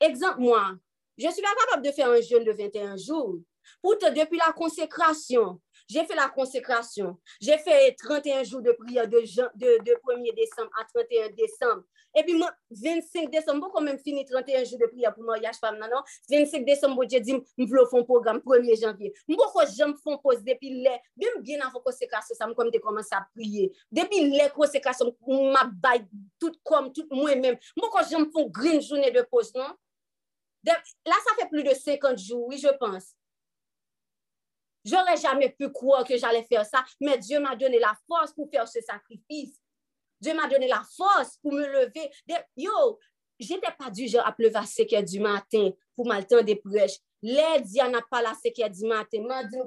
Exemple, 0.00 0.40
moi, 0.40 0.72
je 1.16 1.28
suis 1.30 1.42
pas 1.42 1.48
capable 1.66 1.86
de 1.86 1.92
faire 1.92 2.10
un 2.10 2.20
jeûne 2.20 2.44
de 2.44 2.52
21 2.52 2.96
jours. 2.96 3.38
Pourtant, 3.82 4.10
depuis 4.10 4.38
la 4.38 4.52
consécration, 4.52 5.60
j'ai 5.88 6.04
fait 6.04 6.14
la 6.14 6.28
consécration. 6.28 7.16
J'ai 7.40 7.56
fait 7.58 7.94
31 7.94 8.44
jours 8.44 8.60
de 8.60 8.72
prière 8.72 9.08
de, 9.08 9.20
de, 9.20 9.84
de 9.84 9.92
1er 10.06 10.34
décembre 10.34 10.70
à 10.78 10.84
31 10.84 11.30
décembre. 11.30 11.82
Et 12.16 12.22
puis, 12.22 12.34
moi, 12.34 12.50
25 12.70 13.30
décembre, 13.30 13.60
bon, 13.60 13.70
quand 13.72 13.80
même 13.80 13.98
fini 13.98 14.24
31 14.24 14.64
jours 14.64 14.78
de 14.78 14.86
prière 14.86 15.14
pour 15.14 15.24
mariage 15.24 15.56
femme, 15.56 15.78
non, 15.78 15.86
non. 15.86 16.02
25 16.28 16.64
décembre, 16.64 16.96
bon, 16.96 17.08
j'ai 17.08 17.20
dit, 17.20 17.32
je 17.56 17.64
veux 17.64 17.86
faire 17.86 18.00
un 18.00 18.02
programme 18.02 18.38
1er 18.38 18.80
janvier. 18.80 19.14
Moi, 19.28 19.46
j'aime 19.74 19.94
faire 19.96 20.20
pause 20.20 20.42
depuis 20.42 20.70
les, 20.70 20.98
même 21.16 21.42
bien 21.42 21.60
avant 21.66 21.80
consécration, 21.80 22.34
ça 22.34 22.46
me 22.46 22.54
comme 22.54 22.70
de 22.70 22.78
commencer 22.78 23.14
à 23.14 23.26
prier. 23.34 23.72
Depuis 23.90 24.28
les 24.28 24.48
consécrations, 24.54 25.14
ma 25.26 25.64
baille, 25.64 26.06
tout 26.38 26.52
comme, 26.64 26.92
tout 26.92 27.06
moi-même. 27.10 27.56
Moi, 27.76 27.88
quand 27.92 28.06
j'aime 28.08 28.30
faire 28.30 28.44
une 28.44 28.50
green 28.50 28.82
journée 28.82 29.10
de 29.10 29.22
pause, 29.22 29.54
non? 29.54 29.68
De, 30.64 30.72
là, 30.72 31.14
ça 31.26 31.34
fait 31.38 31.48
plus 31.48 31.62
de 31.62 31.72
50 31.72 32.18
jours, 32.18 32.46
oui, 32.48 32.58
je 32.58 32.68
pense. 32.78 33.14
J'aurais 34.88 35.16
jamais 35.16 35.50
pu 35.50 35.70
croire 35.70 36.04
que 36.04 36.16
j'allais 36.16 36.44
faire 36.44 36.64
ça, 36.64 36.84
mais 37.00 37.18
Dieu 37.18 37.40
m'a 37.40 37.54
donné 37.54 37.78
la 37.78 37.92
force 38.06 38.32
pour 38.32 38.48
faire 38.50 38.66
ce 38.66 38.80
sacrifice. 38.80 39.60
Dieu 40.20 40.34
m'a 40.34 40.48
donné 40.48 40.66
la 40.66 40.82
force 40.96 41.36
pour 41.42 41.52
me 41.52 41.66
lever. 41.66 42.10
Yo, 42.56 42.98
j'étais 43.38 43.72
pas 43.78 43.90
du 43.90 44.08
genre 44.08 44.26
à 44.26 44.32
pleuvoir 44.32 44.64
à 44.64 44.66
5 44.66 44.92
heures 44.94 45.02
du 45.02 45.20
matin 45.20 45.70
pour 45.94 46.06
m'alter 46.06 46.42
des 46.42 46.56
prêches. 46.56 46.98
Les 47.20 47.60
dia 47.62 47.88
n'a 47.88 48.00
pas 48.08 48.22
la 48.22 48.32
5 48.34 48.58
heures 48.60 48.70
du 48.70 48.86
matin. 48.86 49.18
Nadine, 49.20 49.64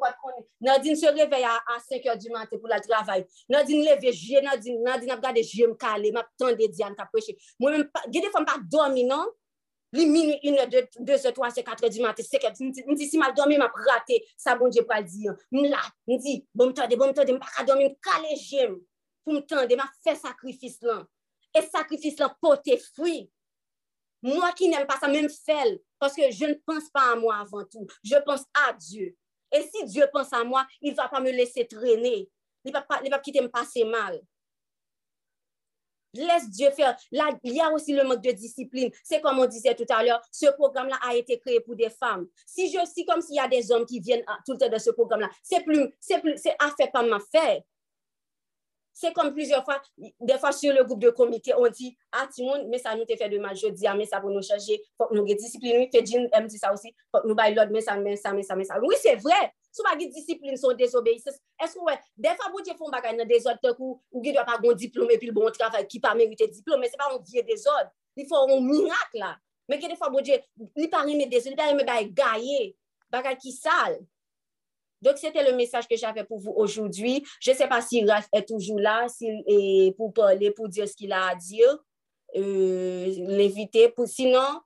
Nadine 0.59 0.95
se 0.95 1.05
réveille 1.05 1.43
à, 1.43 1.59
5 1.89 2.05
heures 2.05 2.17
du 2.17 2.29
matin 2.29 2.57
pour 2.57 2.67
le 2.67 2.81
travail. 2.81 3.25
Nadine 3.49 3.83
lève, 3.83 3.99
je, 4.01 4.41
Nadine, 4.41 4.81
Nadine 4.81 5.11
a 5.11 5.15
regardé, 5.15 5.43
je 5.43 5.65
me 5.65 5.75
caler, 5.75 6.11
m'a 6.11 6.25
tendé 6.37 6.67
Diane 6.67 6.95
à 6.97 7.05
prêcher. 7.05 7.37
Moi-même, 7.59 7.89
des 8.07 8.21
fois, 8.29 8.43
pas 8.45 8.57
dormi, 8.69 9.03
non? 9.03 9.25
Li 9.93 10.05
deux, 10.69 10.87
deux 10.99 11.25
heures, 11.25 11.33
trois 11.33 11.47
heures, 11.47 11.65
quatre 11.65 11.83
heures 11.83 11.89
du 11.89 12.01
matin, 12.01 12.23
c'est 12.25 12.39
que, 12.39 12.47
je 12.47 12.95
dis, 12.95 13.07
si 13.07 13.17
mal 13.17 13.33
dormi, 13.33 13.57
m'a 13.57 13.71
raté, 13.89 14.25
ça 14.37 14.55
bon 14.55 14.69
Dieu 14.69 14.85
pas 14.85 15.01
le 15.01 15.07
dire. 15.07 15.33
M'la, 15.51 15.81
je 16.07 16.17
dis, 16.17 16.47
bon 16.55 16.69
m'tende, 16.69 16.95
bon 16.95 17.07
m'tende, 17.07 17.31
m'pa 17.31 17.63
dormi, 17.65 17.85
m'kale 17.85 18.37
j'aime, 18.37 18.77
pour 19.23 19.33
m'tende, 19.33 19.75
m'a 19.75 19.89
fait 20.03 20.15
sacrifice 20.15 20.81
là. 20.81 21.05
Et 21.53 21.61
sacrifice 21.63 22.17
là, 22.19 22.33
porter 22.41 22.77
fruit. 22.77 23.29
Moi 24.21 24.51
qui 24.53 24.69
n'aime 24.69 24.87
pas 24.87 24.97
ça, 24.97 25.07
même 25.07 25.27
parce 25.99 26.15
que 26.15 26.31
je 26.31 26.45
ne 26.45 26.53
pense 26.65 26.89
pas 26.89 27.11
à 27.11 27.15
moi 27.15 27.37
avant 27.37 27.65
tout, 27.65 27.85
je 28.03 28.15
pense 28.23 28.43
à 28.53 28.71
Dieu. 28.73 29.15
Et 29.51 29.61
si 29.63 29.85
Dieu 29.85 30.05
pense 30.13 30.31
à 30.31 30.43
moi, 30.43 30.65
il 30.81 30.91
ne 30.91 30.95
va 30.95 31.09
pas 31.09 31.19
me 31.19 31.31
laisser 31.31 31.67
traîner. 31.67 32.29
Il 32.63 32.71
ne 32.71 32.73
va 32.73 32.81
pas, 32.83 33.01
il 33.03 33.11
quitter 33.21 33.41
me 33.41 33.49
passer 33.49 33.83
mal. 33.83 34.21
Laisse 36.13 36.49
Dieu 36.49 36.69
faire. 36.71 36.95
Là, 37.11 37.29
il 37.43 37.55
y 37.55 37.61
a 37.61 37.71
aussi 37.71 37.93
le 37.93 38.03
manque 38.03 38.21
de 38.21 38.31
discipline. 38.31 38.91
C'est 39.03 39.21
comme 39.21 39.39
on 39.39 39.45
disait 39.45 39.75
tout 39.75 39.85
à 39.89 40.03
l'heure, 40.03 40.21
ce 40.31 40.47
programme-là 40.47 40.97
a 41.07 41.15
été 41.15 41.39
créé 41.39 41.59
pour 41.59 41.75
des 41.75 41.89
femmes. 41.89 42.27
Si 42.45 42.71
je 42.71 42.79
suis 42.91 43.05
comme 43.05 43.21
s'il 43.21 43.35
y 43.35 43.39
a 43.39 43.47
des 43.47 43.71
hommes 43.71 43.85
qui 43.85 43.99
viennent 43.99 44.23
tout 44.45 44.53
le 44.53 44.57
temps 44.57 44.69
de 44.69 44.77
ce 44.77 44.91
programme-là, 44.91 45.29
c'est 45.43 45.63
plus, 45.63 45.93
c'est 45.99 46.19
plus, 46.19 46.37
c'est 46.37 46.55
affaire 46.59 46.91
pas 46.91 47.03
ma 47.03 47.19
fait. 47.19 47.63
C'est 48.93 49.13
comme 49.13 49.33
plusieurs 49.33 49.63
fois, 49.63 49.81
des 49.97 50.37
fois 50.37 50.51
sur 50.51 50.73
le 50.73 50.83
groupe 50.83 50.99
de 50.99 51.09
comité, 51.09 51.53
on 51.57 51.67
dit, 51.69 51.97
ah, 52.11 52.27
Timon, 52.31 52.67
mais 52.69 52.77
ça 52.77 52.95
nous 52.95 53.05
te 53.05 53.15
fait 53.15 53.29
de 53.29 53.39
mal. 53.39 53.55
Je 53.55 53.67
dis, 53.67 53.87
ah, 53.87 53.95
mais 53.95 54.05
ça 54.05 54.19
pour 54.19 54.29
nous 54.29 54.43
changer. 54.43 54.81
Faut 54.97 55.07
que 55.07 55.15
nous 55.15 55.25
discipliner. 55.25 55.89
Fait 55.91 56.05
Jean 56.05 56.27
aime 56.33 56.47
dit 56.47 56.57
ça 56.57 56.73
aussi. 56.73 56.93
Faut 57.11 57.21
que 57.21 57.27
nous 57.27 57.33
baillons 57.33 57.55
l'autre, 57.55 57.71
mais 57.71 57.81
ça, 57.81 57.95
mais 57.95 58.15
ça, 58.17 58.33
mais 58.33 58.43
ça, 58.43 58.55
mais 58.55 58.65
ça. 58.65 58.79
Oui, 58.81 58.95
c'est 59.01 59.15
vrai. 59.15 59.53
sou 59.71 59.87
bagi 59.87 60.09
disipline 60.11 60.59
son 60.59 60.77
desobeyses, 60.77 61.39
esko 61.63 61.87
wè, 61.87 61.97
defa 62.19 62.51
bou 62.51 62.63
te 62.65 62.75
fon 62.77 62.93
bagay 62.93 63.15
nan 63.17 63.29
dezod 63.29 63.59
te 63.63 63.73
kou, 63.77 63.99
ou 64.13 64.23
ge 64.23 64.35
dwa 64.35 64.45
pa 64.47 64.59
gon 64.61 64.77
diplome, 64.77 65.17
pil 65.21 65.33
bon 65.35 65.51
travay 65.55 65.87
ki 65.89 66.03
pa 66.03 66.13
merite 66.17 66.49
diplome, 66.51 66.89
se 66.91 66.99
pa 66.99 67.09
on 67.13 67.23
vie 67.27 67.43
dezod, 67.47 67.91
li 68.19 68.27
fò 68.29 68.45
on 68.47 68.63
minak 68.67 69.19
la, 69.19 69.35
men 69.71 69.81
ge 69.81 69.91
defa 69.91 70.11
bou 70.11 70.23
te, 70.25 70.41
li 70.79 70.89
pa 70.91 71.05
rime 71.07 71.29
dezod, 71.31 71.55
li 71.55 71.59
pa 71.59 71.71
rime 71.71 71.87
bagay 71.87 72.11
gaye, 72.15 72.73
bagay 73.11 73.39
ki 73.39 73.55
sal. 73.55 74.01
Donc, 75.01 75.17
c'était 75.17 75.43
le 75.43 75.55
message 75.55 75.87
que 75.87 75.97
j'avais 75.97 76.23
pour 76.23 76.39
vous 76.39 76.53
aujourd'hui. 76.55 77.25
Je 77.39 77.51
ne 77.51 77.55
sais 77.55 77.67
pas 77.67 77.81
si 77.81 78.05
Raph 78.05 78.27
est 78.33 78.47
toujours 78.47 78.79
là 78.79 79.07
si, 79.09 79.27
et 79.47 79.93
pour 79.97 80.13
parler, 80.13 80.51
pour 80.51 80.69
dire 80.69 80.87
ce 80.87 80.93
qu'il 80.93 81.11
a 81.11 81.29
à 81.29 81.35
dire, 81.35 81.75
euh, 82.35 83.13
l'inviter. 83.27 83.93
Sinon, 84.05 84.61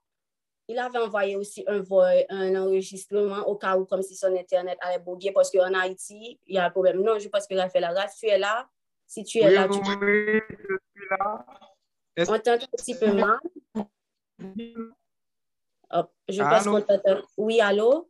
il 0.68 0.80
avait 0.80 0.99
envoyé 0.99 1.36
aussi 1.36 1.63
un, 1.68 1.84
un 2.30 2.55
enregistrement 2.55 3.47
au 3.47 3.55
cas 3.55 3.78
où, 3.78 3.86
comme 3.86 4.01
si 4.01 4.16
son 4.16 4.36
Internet 4.36 4.78
allait 4.82 4.99
bugger, 4.99 5.32
parce 5.32 5.51
qu'en 5.51 5.74
Haïti, 5.74 6.39
il 6.47 6.55
y 6.55 6.57
a 6.57 6.66
un 6.66 6.70
problème. 6.72 7.01
Non, 7.01 7.20
je 7.20 7.30
pense 7.30 7.45
que 7.45 7.55
Raph 7.55 7.76
est 7.76 7.80
là. 7.80 7.93
Raph, 7.93 8.16
tu 8.18 8.28
es 8.28 8.38
là. 8.38 8.68
Si 9.05 9.24
tu 9.24 9.39
es 9.39 9.51
là, 9.51 9.68
tu... 9.68 9.78
Oui, 9.78 10.41
je 10.49 10.78
suis 10.95 11.07
là. 11.09 11.45
On 12.18 12.39
t'entend 12.39 12.53
un 12.53 12.68
petit 12.78 12.95
peu 12.95 13.11
mal. 13.13 13.39
je 16.28 16.41
pense 16.41 16.63
qu'on 16.63 16.82
t'entend. 16.82 17.22
Oui, 17.38 17.61
allô? 17.61 18.09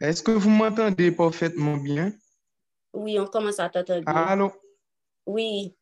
Est-ce 0.00 0.22
que 0.22 0.32
vous 0.32 0.50
m'entendez 0.50 1.12
parfaitement 1.12 1.76
bien? 1.76 2.12
Oui, 2.92 3.18
on 3.18 3.26
commence 3.26 3.60
à 3.60 3.70
t'entendre. 3.70 4.02
Allô? 4.06 4.52
Oui. 5.26 5.76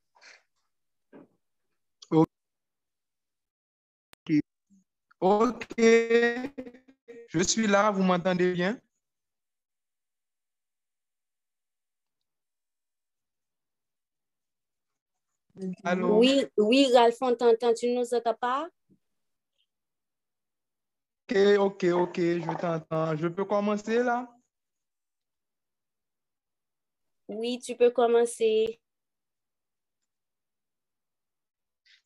OK. 5.20 5.74
Je 5.78 7.42
suis 7.42 7.66
là, 7.66 7.90
vous 7.90 8.02
m'entendez 8.02 8.52
bien? 8.52 8.78
Allô? 15.84 16.18
Oui, 16.18 16.44
oui, 16.56 16.88
Ralph, 16.94 17.16
on 17.20 17.34
t'entend. 17.34 17.74
Tu 17.74 17.88
ne 17.88 18.00
nous 18.00 18.14
entends 18.14 18.34
pas? 18.34 18.68
Ok, 21.30 21.36
ok, 21.58 21.84
ok, 21.84 22.16
je 22.16 22.56
t'entends. 22.56 23.16
Je 23.16 23.28
peux 23.28 23.44
commencer 23.44 24.02
là? 24.02 24.32
Oui, 27.28 27.58
tu 27.58 27.76
peux 27.76 27.90
commencer. 27.90 28.80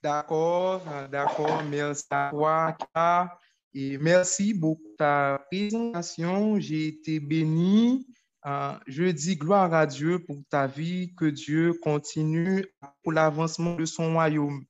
D'accord, 0.02 0.82
d'accord. 1.10 1.62
Merci 1.70 2.04
à 2.10 2.30
toi. 2.30 3.38
Et 3.74 3.96
merci 3.98 4.52
pour 4.52 4.78
ta 4.98 5.44
présentation. 5.50 6.58
J'ai 6.58 6.88
été 6.88 7.20
béni 7.20 8.06
euh, 8.44 8.72
je 8.88 9.04
dis 9.04 9.36
gloire 9.36 9.72
à 9.72 9.86
Dieu 9.86 10.18
pour 10.18 10.42
ta 10.50 10.66
vie, 10.66 11.14
que 11.14 11.26
Dieu 11.26 11.74
continue 11.80 12.66
pour 13.02 13.12
l'avancement 13.12 13.76
de 13.76 13.84
son 13.84 14.14
royaume. 14.14 14.64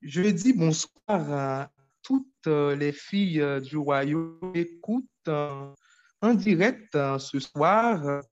Je 0.00 0.22
dis 0.22 0.54
bonsoir 0.54 0.90
à 1.08 1.70
toutes 2.02 2.46
les 2.46 2.92
filles 2.92 3.44
du 3.62 3.76
royaume 3.76 4.38
qui 4.54 4.60
écoutent 4.60 5.28
en 5.28 6.34
direct 6.34 6.96
ce 7.18 7.38
soir. 7.38 8.22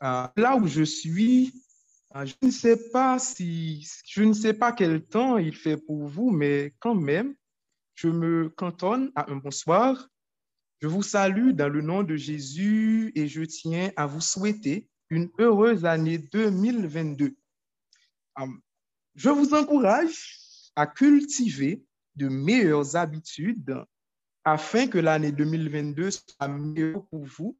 Là 0.00 0.56
où 0.60 0.66
je 0.66 0.84
suis, 0.84 1.63
je 2.24 2.34
ne 2.42 2.50
sais 2.50 2.90
pas 2.90 3.18
si, 3.18 3.88
je 4.06 4.22
ne 4.22 4.32
sais 4.32 4.54
pas 4.54 4.72
quel 4.72 5.04
temps 5.04 5.36
il 5.36 5.54
fait 5.54 5.76
pour 5.76 6.06
vous, 6.06 6.30
mais 6.30 6.72
quand 6.78 6.94
même, 6.94 7.34
je 7.94 8.08
me 8.08 8.48
cantonne 8.50 9.10
à 9.14 9.30
un 9.30 9.36
bonsoir 9.36 10.08
je 10.84 10.88
vous 10.88 11.02
salue 11.02 11.52
dans 11.52 11.70
le 11.70 11.80
nom 11.80 12.02
de 12.02 12.14
Jésus 12.14 13.10
et 13.14 13.26
je 13.26 13.42
tiens 13.42 13.90
à 13.96 14.04
vous 14.04 14.20
souhaiter 14.20 14.86
une 15.08 15.30
heureuse 15.38 15.86
année 15.86 16.18
2022. 16.18 17.34
Je 19.14 19.30
vous 19.30 19.54
encourage 19.54 20.70
à 20.76 20.86
cultiver 20.86 21.82
de 22.16 22.28
meilleures 22.28 22.96
habitudes 22.96 23.82
afin 24.44 24.86
que 24.86 24.98
l'année 24.98 25.32
2022 25.32 26.10
soit 26.10 26.48
meilleure 26.48 27.06
pour 27.06 27.24
vous. 27.24 27.56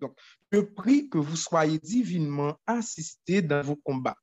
Donc, 0.00 0.16
je 0.52 0.60
prie 0.60 1.08
que 1.08 1.18
vous 1.18 1.36
soyez 1.36 1.78
divinement 1.78 2.58
assistés 2.66 3.42
dans 3.42 3.62
vos 3.62 3.76
combats. 3.76 4.16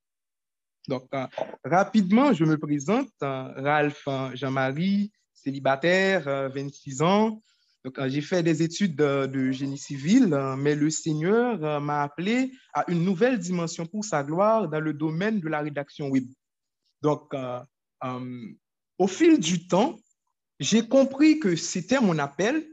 Donc, 0.88 1.08
euh, 1.14 1.28
rapidement, 1.64 2.34
je 2.34 2.44
me 2.44 2.58
présente, 2.58 3.10
euh, 3.24 3.54
Ralph 3.56 4.08
Jean-Marie, 4.34 5.12
célibataire, 5.34 6.50
26 6.52 7.02
euh, 7.02 7.06
ans, 7.06 7.42
donc, 7.84 7.98
euh, 7.98 8.10
j'ai 8.10 8.22
fait 8.22 8.44
des 8.44 8.62
études 8.62 8.96
de, 8.96 9.52
génie 9.52 9.78
civil, 9.78 10.34
euh, 10.34 10.56
mais 10.56 10.76
le 10.76 10.90
Seigneur 10.90 11.64
euh, 11.64 11.80
m'a 11.80 12.04
appelé 12.04 12.52
à 12.74 12.90
une 12.90 13.04
nouvelle 13.04 13.40
dimension 13.40 13.86
pour 13.86 14.06
sa 14.06 14.24
gloire 14.24 14.70
dans 14.70 14.80
le 14.80 14.94
domaine 14.94 15.40
de 15.40 15.48
la 15.48 15.62
rédaction 15.62 16.10
web. 16.10 16.26
Donc, 17.02 17.34
au 19.00 19.08
fil 19.08 19.40
du 19.40 19.68
temps, 19.68 19.98
j'ai 20.60 20.88
compris 20.88 21.40
que 21.40 21.56
c'était 21.56 22.00
mon 22.00 22.20
appel 22.20 22.64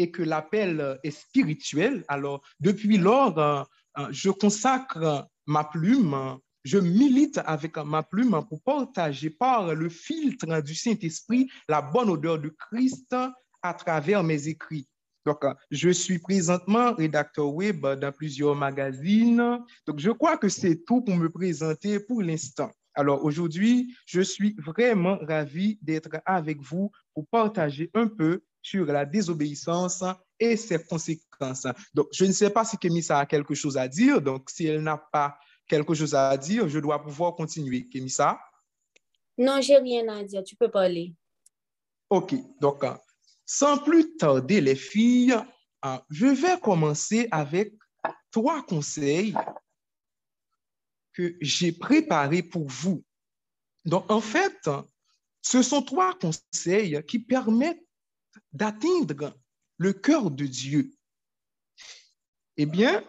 et 0.00 0.10
que 0.10 0.22
l'appel 0.22 0.98
est 1.04 1.10
spirituel. 1.10 2.04
Alors, 2.08 2.42
depuis 2.58 2.96
lors, 2.96 3.68
je 4.10 4.30
consacre 4.30 5.28
ma 5.46 5.64
plume, 5.64 6.38
je 6.64 6.78
milite 6.78 7.38
avec 7.44 7.76
ma 7.76 8.02
plume 8.02 8.40
pour 8.48 8.62
partager 8.62 9.28
par 9.28 9.74
le 9.74 9.88
filtre 9.90 10.62
du 10.62 10.74
Saint-Esprit 10.74 11.50
la 11.68 11.82
bonne 11.82 12.08
odeur 12.08 12.38
de 12.38 12.48
Christ 12.48 13.14
à 13.62 13.74
travers 13.74 14.24
mes 14.24 14.48
écrits. 14.48 14.88
Donc, 15.26 15.44
euh, 15.44 15.52
je 15.70 15.90
suis 15.90 16.18
présentement 16.18 16.94
rédacteur 16.94 17.52
web 17.52 17.86
dans 17.86 18.10
plusieurs 18.10 18.56
magazines. 18.56 19.58
Donc, 19.86 19.98
je 19.98 20.10
crois 20.10 20.38
que 20.38 20.48
c'est 20.48 20.82
tout 20.86 21.02
pour 21.02 21.14
me 21.14 21.28
présenter 21.28 22.00
pour 22.00 22.22
l'instant. 22.22 22.70
Alors, 22.94 23.22
aujourd'hui, 23.22 23.94
je 24.06 24.22
suis 24.22 24.56
vraiment 24.58 25.18
ravi 25.20 25.78
d'être 25.82 26.20
avec 26.24 26.62
vous 26.62 26.90
pour 27.14 27.26
partager 27.28 27.90
un 27.94 28.08
peu 28.08 28.42
sur 28.62 28.86
la 28.86 29.04
désobéissance 29.04 30.04
et 30.38 30.56
ses 30.56 30.82
conséquences. 30.84 31.66
Donc, 31.94 32.08
je 32.12 32.24
ne 32.24 32.32
sais 32.32 32.50
pas 32.50 32.64
si 32.64 32.76
Kémissa 32.76 33.18
a 33.18 33.26
quelque 33.26 33.54
chose 33.54 33.76
à 33.76 33.88
dire. 33.88 34.20
Donc, 34.20 34.50
si 34.50 34.66
elle 34.66 34.82
n'a 34.82 34.98
pas 34.98 35.38
quelque 35.66 35.94
chose 35.94 36.14
à 36.14 36.36
dire, 36.36 36.68
je 36.68 36.78
dois 36.78 37.02
pouvoir 37.02 37.34
continuer. 37.34 37.88
Kémissa? 37.88 38.38
Non, 39.38 39.60
j'ai 39.60 39.78
rien 39.78 40.06
à 40.08 40.22
dire. 40.22 40.42
Tu 40.44 40.56
peux 40.56 40.70
parler. 40.70 41.14
OK. 42.10 42.34
Donc, 42.60 42.84
sans 43.46 43.78
plus 43.78 44.16
tarder, 44.16 44.60
les 44.60 44.76
filles, 44.76 45.36
je 46.10 46.26
vais 46.26 46.60
commencer 46.60 47.28
avec 47.30 47.72
trois 48.30 48.62
conseils 48.64 49.34
que 51.12 51.36
j'ai 51.40 51.72
préparés 51.72 52.42
pour 52.42 52.68
vous. 52.68 53.02
Donc, 53.84 54.10
en 54.10 54.20
fait, 54.20 54.68
ce 55.42 55.62
sont 55.62 55.82
trois 55.82 56.18
conseils 56.18 57.02
qui 57.06 57.18
permettent 57.18 57.82
d'atteindre 58.52 59.34
le 59.78 59.92
cœur 59.92 60.30
de 60.30 60.46
Dieu. 60.46 60.92
Eh 62.56 62.66
bien, 62.66 63.02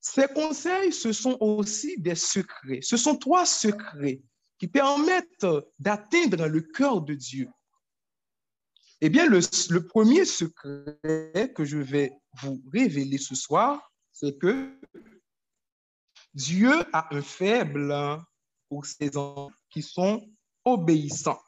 ces 0.00 0.28
conseils, 0.28 0.92
ce 0.92 1.12
sont 1.12 1.36
aussi 1.40 1.98
des 1.98 2.14
secrets. 2.14 2.80
Ce 2.82 2.96
sont 2.96 3.16
trois 3.16 3.46
secrets 3.46 4.22
qui 4.58 4.68
permettent 4.68 5.46
d'atteindre 5.78 6.46
le 6.46 6.60
cœur 6.60 7.02
de 7.02 7.14
Dieu. 7.14 7.48
Eh 9.00 9.10
bien, 9.10 9.26
le, 9.26 9.86
premier 9.86 10.24
secret 10.24 11.52
que 11.54 11.64
je 11.64 11.78
vais 11.78 12.12
vous 12.42 12.62
révéler 12.72 13.18
ce 13.18 13.34
soir, 13.34 13.92
c'est 14.12 14.38
que 14.38 14.78
Dieu 16.32 16.72
a 16.92 17.14
un 17.14 17.22
faible 17.22 17.94
pour 18.68 18.86
ses 18.86 19.16
enfants 19.16 19.52
qui 19.70 19.82
sont 19.82 20.26
obéissants. 20.64 21.40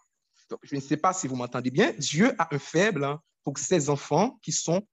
Je 0.62 0.74
ne 0.74 0.80
sais 0.80 0.96
pas 0.96 1.12
si 1.12 1.26
vous 1.26 1.36
m'entendez 1.36 1.70
bien. 1.70 1.92
Dieu 1.92 2.34
a 2.38 2.54
un 2.54 2.58
faible 2.58 3.18
pour 3.44 3.58
ses 3.58 3.90
enfants 3.90 4.38
qui 4.42 4.52
sont 4.52 4.86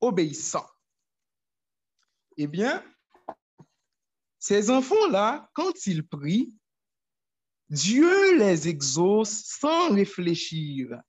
obéissants. 0.00 0.68
Eh 2.36 2.46
bien, 2.46 2.82
ces 4.38 4.70
enfants-là, 4.70 5.50
quand 5.54 5.86
ils 5.86 6.06
prient, 6.06 6.54
Dieu 7.68 8.38
les 8.38 8.68
exauce 8.68 9.44
sans 9.44 9.90
réfléchir 9.90 11.00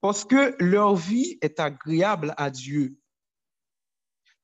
parce 0.00 0.24
que 0.24 0.54
leur 0.62 0.94
vie 0.94 1.36
est 1.40 1.58
agréable 1.58 2.32
à 2.36 2.50
Dieu, 2.50 2.96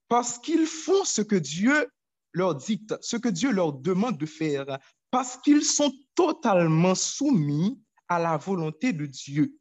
parce 0.09 0.39
qu'ils 0.39 0.67
font 0.67 1.05
ce 1.05 1.23
que 1.23 1.37
Dieu 1.37 1.89
leur 2.33 2.55
dicte, 2.55 2.97
ce 3.01 3.17
que 3.17 3.29
Dieu 3.29 3.53
leur 3.53 3.73
demande 3.73 4.19
de 4.19 4.27
faire, 4.27 4.79
parce 5.11 5.37
qu'ils 5.37 5.65
sont 5.65 5.93
totalement 6.15 6.95
soumis 6.95 7.81
à 8.15 8.19
la 8.19 8.37
volonté 8.37 8.93
de 8.93 9.07
Dieu. 9.07 9.57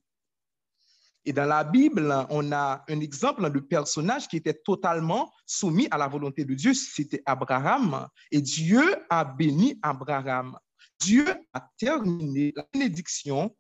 Et 1.24 1.34
dans 1.34 1.46
la 1.46 1.64
Bible, 1.64 2.12
on 2.30 2.52
a 2.52 2.84
un 2.90 3.00
exemple 3.00 3.50
de 3.50 3.60
personnage 3.60 4.28
qui 4.28 4.38
était 4.38 4.56
totalement 4.56 5.32
soumis 5.46 5.88
à 5.92 5.98
la 5.98 6.08
volonté 6.08 6.44
de 6.46 6.54
Dieu, 6.56 6.74
c'était 6.74 7.22
Abraham. 7.26 8.08
Et 8.32 8.42
Dieu 8.42 8.84
a 9.10 9.24
béni 9.24 9.80
Abraham. 9.84 10.58
Dieu 11.00 11.28
a 11.54 11.70
terminé 11.78 12.54
la 12.56 12.66
bénédiction 12.74 13.56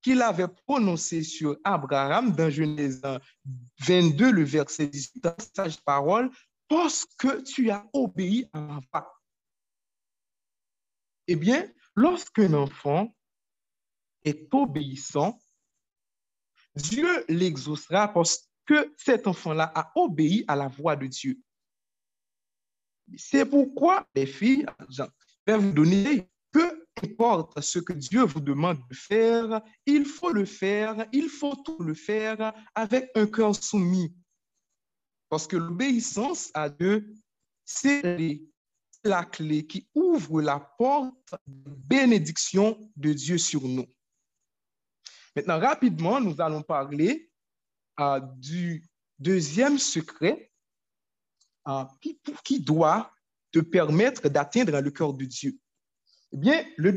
qu'il 0.00 0.20
avait 0.22 0.48
prononcé 0.66 1.22
sur 1.22 1.56
Abraham 1.62 2.32
dans 2.32 2.50
Genèse 2.50 3.02
22, 3.86 4.32
le 4.32 4.42
verset 4.42 4.86
18, 4.86 5.22
dans 5.22 5.34
sage 5.54 5.80
parole, 5.84 6.30
parce 6.66 7.04
que 7.18 7.42
tu 7.42 7.70
as 7.70 7.86
obéi 7.92 8.48
à 8.52 8.60
ma 8.60 8.80
voix. 8.92 9.22
Eh 11.28 11.36
bien, 11.36 11.70
lorsqu'un 11.94 12.54
enfant 12.54 13.14
est 14.24 14.52
obéissant, 14.52 15.38
Dieu 16.74 17.24
l'exaucera 17.28 18.08
parce 18.08 18.48
que 18.66 18.92
cet 18.96 19.26
enfant-là 19.26 19.72
a 19.74 19.92
obéi 19.96 20.44
à 20.48 20.56
la 20.56 20.68
voix 20.68 20.96
de 20.96 21.06
Dieu. 21.06 21.38
C'est 23.16 23.44
pourquoi, 23.44 24.06
les 24.14 24.26
filles, 24.26 24.66
je 24.88 25.02
vais 25.46 25.58
vous 25.58 25.72
donner 25.72 26.28
que 26.52 26.82
importe 27.02 27.60
ce 27.60 27.78
que 27.78 27.92
Dieu 27.92 28.24
vous 28.24 28.40
demande 28.40 28.78
de 28.88 28.94
faire, 28.94 29.62
il 29.86 30.04
faut 30.04 30.30
le 30.30 30.44
faire, 30.44 31.06
il 31.12 31.28
faut 31.28 31.56
tout 31.56 31.82
le 31.82 31.94
faire 31.94 32.52
avec 32.74 33.10
un 33.14 33.26
cœur 33.26 33.54
soumis. 33.56 34.14
Parce 35.28 35.46
que 35.46 35.56
l'obéissance 35.56 36.50
à 36.54 36.68
Dieu, 36.68 37.12
c'est 37.64 38.40
la 39.04 39.24
clé 39.24 39.66
qui 39.66 39.88
ouvre 39.94 40.42
la 40.42 40.60
porte 40.60 41.34
de 41.46 41.70
bénédiction 41.70 42.78
de 42.96 43.12
Dieu 43.12 43.38
sur 43.38 43.62
nous. 43.62 43.86
Maintenant, 45.36 45.58
rapidement, 45.58 46.20
nous 46.20 46.40
allons 46.40 46.62
parler 46.62 47.30
euh, 48.00 48.20
du 48.36 48.84
deuxième 49.18 49.78
secret 49.78 50.52
euh, 51.68 51.84
qui, 52.00 52.20
qui 52.44 52.60
doit 52.60 53.12
te 53.52 53.60
permettre 53.60 54.28
d'atteindre 54.28 54.80
le 54.80 54.90
cœur 54.90 55.14
de 55.14 55.24
Dieu. 55.24 55.58
Eh 56.32 56.38
bien, 56.38 56.64
le, 56.76 56.92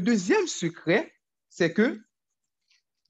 deuxième 0.00 0.46
secret, 0.46 1.14
c'est 1.48 1.72
que 1.72 2.02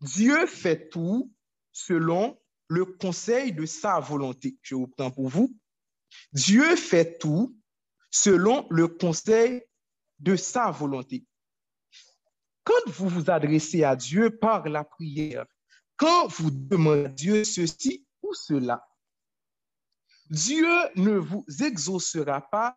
Dieu 0.03 0.47
fait 0.47 0.91
tout 0.91 1.33
selon 1.73 2.39
le 2.69 2.85
conseil 2.85 3.53
de 3.53 3.65
sa 3.65 3.99
volonté. 3.99 4.59
Je 4.63 4.75
vous 4.75 4.87
prends 4.87 5.11
pour 5.11 5.29
vous. 5.29 5.57
Dieu 6.33 6.77
fait 6.77 7.19
tout 7.19 7.57
selon 8.11 8.67
le 8.71 8.89
conseil 8.89 9.63
de 10.19 10.37
sa 10.37 10.71
volonté. 10.71 11.25
Quand 12.65 12.91
vous 12.91 13.09
vous 13.09 13.31
adressez 13.31 13.85
à 13.85 13.95
Dieu 13.95 14.37
par 14.37 14.69
la 14.69 14.85
prière, 14.85 15.47
quand 15.97 16.27
vous 16.29 16.51
demandez 16.51 17.05
à 17.05 17.09
Dieu 17.09 17.45
ceci 17.45 18.07
ou 18.23 18.35
cela, 18.35 18.87
Dieu 20.31 20.67
ne 20.97 21.17
vous 21.17 21.45
exaucera 21.61 22.41
pas 22.41 22.75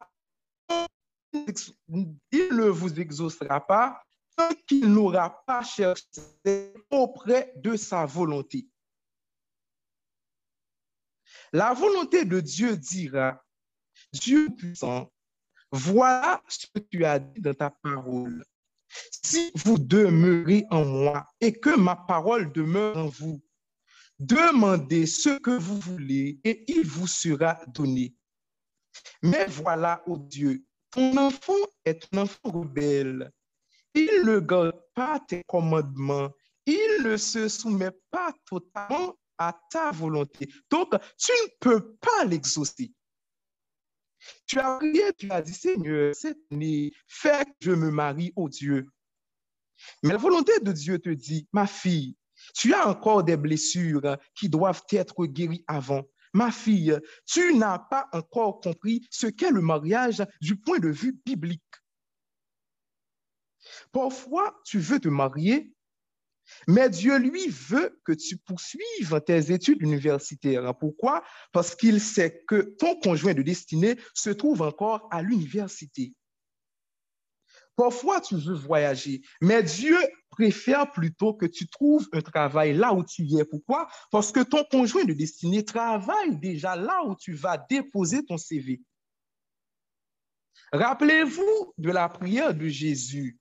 il 2.31 2.55
ne 2.55 2.69
vous 2.69 2.99
exaucera 2.99 3.65
pas 3.65 4.03
tant 4.35 4.49
qu'il 4.67 4.91
n'aura 4.91 5.43
pas 5.45 5.63
cherché 5.63 6.03
auprès 6.89 7.53
de 7.57 7.75
sa 7.75 8.05
volonté. 8.05 8.67
La 11.53 11.73
volonté 11.73 12.25
de 12.25 12.39
Dieu 12.39 12.77
dira, 12.77 13.43
Dieu 14.13 14.49
puissant, 14.55 15.11
voilà 15.71 16.41
ce 16.47 16.67
que 16.67 16.79
tu 16.79 17.05
as 17.05 17.19
dit 17.19 17.41
dans 17.41 17.53
ta 17.53 17.69
parole. 17.69 18.43
Si 19.23 19.51
vous 19.55 19.77
demeurez 19.77 20.65
en 20.69 20.85
moi 20.85 21.25
et 21.41 21.53
que 21.53 21.75
ma 21.75 21.95
parole 21.95 22.51
demeure 22.51 22.97
en 22.97 23.07
vous, 23.07 23.41
demandez 24.19 25.05
ce 25.05 25.37
que 25.39 25.51
vous 25.51 25.79
voulez 25.79 26.39
et 26.43 26.63
il 26.71 26.85
vous 26.85 27.07
sera 27.07 27.59
donné. 27.67 28.15
Mais 29.21 29.45
voilà, 29.47 30.01
ô 30.07 30.17
Dieu, 30.17 30.63
ton 30.91 31.15
enfant 31.17 31.53
est 31.85 32.07
un 32.13 32.19
enfant 32.19 32.51
rebelle. 32.51 33.31
Il 33.93 34.23
ne 34.25 34.39
garde 34.39 34.79
pas 34.93 35.19
tes 35.27 35.43
commandements. 35.47 36.29
Il 36.65 37.03
ne 37.03 37.17
se 37.17 37.47
soumet 37.47 37.91
pas 38.11 38.33
totalement 38.45 39.15
à 39.37 39.57
ta 39.71 39.91
volonté. 39.91 40.49
Donc, 40.69 40.89
tu 41.17 41.31
ne 41.31 41.49
peux 41.59 41.95
pas 41.95 42.25
l'exaucer. 42.25 42.91
Tu 44.45 44.59
as 44.59 44.77
prié, 44.77 45.13
tu 45.17 45.31
as 45.31 45.41
dit, 45.41 45.53
Seigneur, 45.53 46.15
cette 46.15 46.39
année, 46.51 46.91
fais 47.07 47.45
que 47.45 47.51
je 47.61 47.71
me 47.71 47.91
marie 47.91 48.33
au 48.35 48.49
Dieu. 48.49 48.87
Mais 50.03 50.11
la 50.11 50.17
volonté 50.17 50.59
de 50.59 50.71
Dieu 50.71 50.99
te 50.99 51.09
dit, 51.09 51.47
ma 51.53 51.67
fille, 51.67 52.15
tu 52.53 52.73
as 52.73 52.87
encore 52.87 53.23
des 53.23 53.37
blessures 53.37 54.17
qui 54.35 54.49
doivent 54.49 54.83
être 54.91 55.25
guéries 55.25 55.63
avant. 55.67 56.03
Ma 56.33 56.51
fille, 56.51 56.97
tu 57.25 57.53
n'as 57.55 57.79
pas 57.79 58.07
encore 58.11 58.59
compris 58.59 59.05
ce 59.09 59.27
qu'est 59.27 59.51
le 59.51 59.61
mariage 59.61 60.23
du 60.41 60.55
point 60.55 60.79
de 60.79 60.89
vue 60.89 61.19
biblique. 61.25 61.63
Parfois, 63.91 64.59
tu 64.65 64.79
veux 64.79 64.99
te 64.99 65.07
marier, 65.07 65.73
mais 66.67 66.89
Dieu, 66.89 67.17
lui, 67.17 67.47
veut 67.47 67.99
que 68.03 68.13
tu 68.13 68.37
poursuives 68.37 69.21
tes 69.25 69.51
études 69.51 69.81
universitaires. 69.81 70.75
Pourquoi? 70.77 71.23
Parce 71.51 71.75
qu'il 71.75 71.99
sait 72.01 72.43
que 72.47 72.61
ton 72.77 72.99
conjoint 72.99 73.33
de 73.33 73.41
destinée 73.41 73.97
se 74.13 74.29
trouve 74.29 74.61
encore 74.61 75.07
à 75.11 75.21
l'université. 75.21 76.13
Parfois, 77.75 78.19
tu 78.19 78.35
veux 78.35 78.55
voyager, 78.55 79.21
mais 79.39 79.61
Dieu 79.61 79.95
préfère 80.31 80.91
plutôt 80.91 81.35
que 81.35 81.45
tu 81.45 81.67
trouves 81.67 82.09
un 82.11 82.21
travail 82.21 82.73
là 82.73 82.91
où 82.91 83.05
tu 83.05 83.23
es. 83.37 83.45
Pourquoi? 83.45 83.87
Parce 84.11 84.31
que 84.31 84.39
ton 84.39 84.63
conjoint 84.63 85.05
de 85.05 85.13
destinée 85.13 85.63
travaille 85.63 86.37
déjà 86.39 86.75
là 86.75 87.03
où 87.05 87.15
tu 87.15 87.33
vas 87.33 87.57
déposer 87.69 88.25
ton 88.25 88.37
CV. 88.37 88.81
Rappelez-vous 90.71 91.73
de 91.77 91.91
la 91.91 92.09
prière 92.09 92.53
de 92.53 92.67
Jésus. 92.67 93.37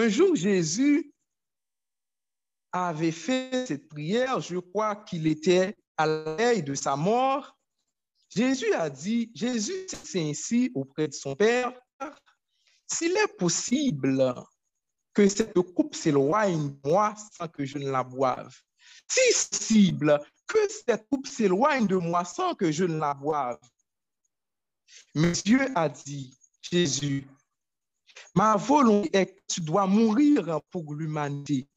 Un 0.00 0.08
jour, 0.08 0.34
Jésus 0.34 1.12
avait 2.72 3.12
fait 3.12 3.66
cette 3.66 3.86
prière, 3.86 4.40
je 4.40 4.56
crois 4.56 4.96
qu'il 4.96 5.26
était 5.26 5.76
à 5.98 6.06
l'aide 6.06 6.64
de 6.64 6.74
sa 6.74 6.96
mort. 6.96 7.54
Jésus 8.34 8.72
a 8.72 8.88
dit, 8.88 9.30
Jésus 9.34 9.86
s'est 9.88 10.22
ainsi 10.22 10.72
auprès 10.74 11.06
de 11.06 11.12
son 11.12 11.36
Père, 11.36 11.78
s'il 12.86 13.14
est 13.14 13.36
possible 13.36 14.34
que 15.12 15.28
cette 15.28 15.60
coupe 15.74 15.94
s'éloigne 15.94 16.70
de 16.70 16.88
moi 16.88 17.14
sans 17.36 17.48
que 17.48 17.66
je 17.66 17.76
ne 17.76 17.90
la 17.90 18.02
boive, 18.02 18.56
si 19.06 19.20
possible 19.50 20.18
que 20.46 20.58
cette 20.86 21.06
coupe 21.10 21.26
s'éloigne 21.26 21.86
de 21.86 21.96
moi 21.96 22.24
sans 22.24 22.54
que 22.54 22.72
je 22.72 22.84
ne 22.84 22.98
la 22.98 23.12
boive. 23.12 23.58
Mais 25.14 25.32
Dieu 25.32 25.60
a 25.74 25.90
dit, 25.90 26.34
Jésus, 26.62 27.26
ma 28.34 28.56
volonté 28.56 29.10
est 29.12 29.26
que 29.26 29.40
tu 29.48 29.60
dois 29.60 29.86
mourir 29.86 30.60
pour 30.70 30.94
l'humanité. 30.94 31.68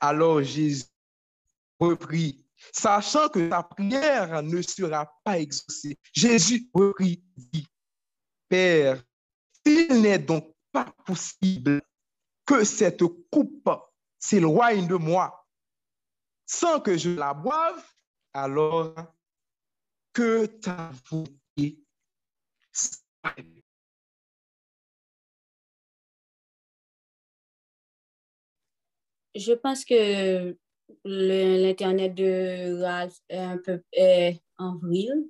Alors 0.00 0.42
Jésus 0.42 0.84
reprit, 1.78 2.44
sachant 2.72 3.28
que 3.28 3.48
ta 3.48 3.62
prière 3.62 4.42
ne 4.42 4.62
sera 4.62 5.12
pas 5.24 5.38
exaucée. 5.38 5.98
Jésus 6.12 6.68
reprit, 6.72 7.22
dit, 7.36 7.66
Père, 8.48 9.02
il 9.64 10.00
n'est 10.00 10.18
donc 10.18 10.54
pas 10.70 10.92
possible 11.04 11.82
que 12.46 12.64
cette 12.64 13.04
coupe 13.30 13.70
s'éloigne 14.18 14.86
de 14.86 14.96
moi 14.96 15.42
sans 16.46 16.80
que 16.80 16.98
je 16.98 17.10
la 17.10 17.32
boive, 17.32 17.82
alors 18.34 18.94
que 20.12 20.46
ta 20.46 20.90
volonté 21.10 21.82
Je 29.34 29.52
pense 29.52 29.84
que 29.84 30.56
l'Internet 31.04 32.14
de 32.14 32.82
Ralph 32.82 33.18
est 33.28 33.38
un 33.38 33.58
peu 33.58 33.82
en 34.58 34.76
vrille 34.76 35.28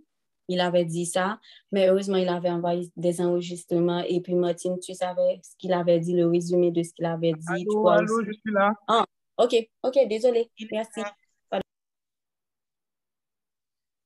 il 0.52 0.60
avait 0.60 0.84
dit 0.84 1.06
ça, 1.06 1.40
mais 1.70 1.88
heureusement, 1.88 2.16
il 2.16 2.28
avait 2.28 2.50
envoyé 2.50 2.90
des 2.96 3.20
enregistrements. 3.20 4.04
Et 4.06 4.20
puis, 4.20 4.34
Martine, 4.34 4.78
tu 4.78 4.94
savais 4.94 5.40
ce 5.42 5.56
qu'il 5.56 5.72
avait 5.72 6.00
dit, 6.00 6.14
le 6.14 6.28
résumé 6.28 6.70
de 6.70 6.82
ce 6.82 6.92
qu'il 6.92 7.06
avait 7.06 7.32
dit. 7.32 7.46
Allô, 7.48 7.88
allô, 7.88 8.24
je 8.24 8.32
suis 8.32 8.52
là. 8.52 8.72
Ah, 8.86 9.04
OK, 9.38 9.54
OK, 9.82 9.98
désolé. 10.08 10.50
Merci. 10.70 11.02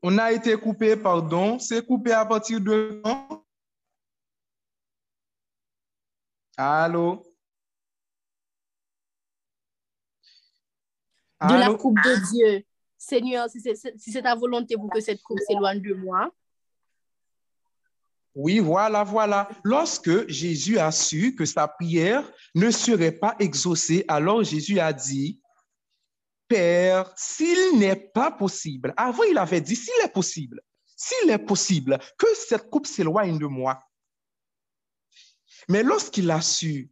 On 0.02 0.18
a 0.18 0.30
été 0.30 0.56
coupé, 0.56 0.96
pardon. 0.96 1.58
C'est 1.58 1.84
coupé 1.84 2.12
à 2.12 2.24
partir 2.24 2.60
de? 2.60 3.02
Allô? 6.56 7.25
De 11.42 11.54
la 11.54 11.74
coupe 11.74 11.96
de 11.96 12.32
Dieu. 12.32 12.64
Seigneur, 12.98 13.48
si 13.50 13.60
c'est 13.60 14.22
ta 14.22 14.34
volonté 14.34 14.74
pour 14.76 14.90
que 14.90 15.00
cette 15.00 15.22
coupe 15.22 15.38
s'éloigne 15.46 15.82
de 15.82 15.94
moi. 15.94 16.30
Oui, 18.34 18.58
voilà, 18.58 19.02
voilà. 19.04 19.48
Lorsque 19.64 20.28
Jésus 20.28 20.78
a 20.78 20.90
su 20.92 21.34
que 21.34 21.44
sa 21.44 21.68
prière 21.68 22.30
ne 22.54 22.70
serait 22.70 23.12
pas 23.12 23.34
exaucée, 23.38 24.04
alors 24.08 24.44
Jésus 24.44 24.78
a 24.78 24.92
dit, 24.92 25.40
Père, 26.48 27.12
s'il 27.16 27.78
n'est 27.78 27.96
pas 27.96 28.30
possible, 28.30 28.94
avant 28.96 29.24
il 29.24 29.36
avait 29.36 29.60
dit, 29.60 29.74
s'il 29.74 30.04
est 30.04 30.12
possible, 30.12 30.60
s'il 30.96 31.30
est 31.30 31.38
possible 31.38 31.98
que 32.18 32.26
cette 32.34 32.70
coupe 32.70 32.86
s'éloigne 32.86 33.38
de 33.38 33.46
moi. 33.46 33.82
Mais 35.68 35.82
lorsqu'il 35.82 36.30
a 36.30 36.40
su 36.40 36.90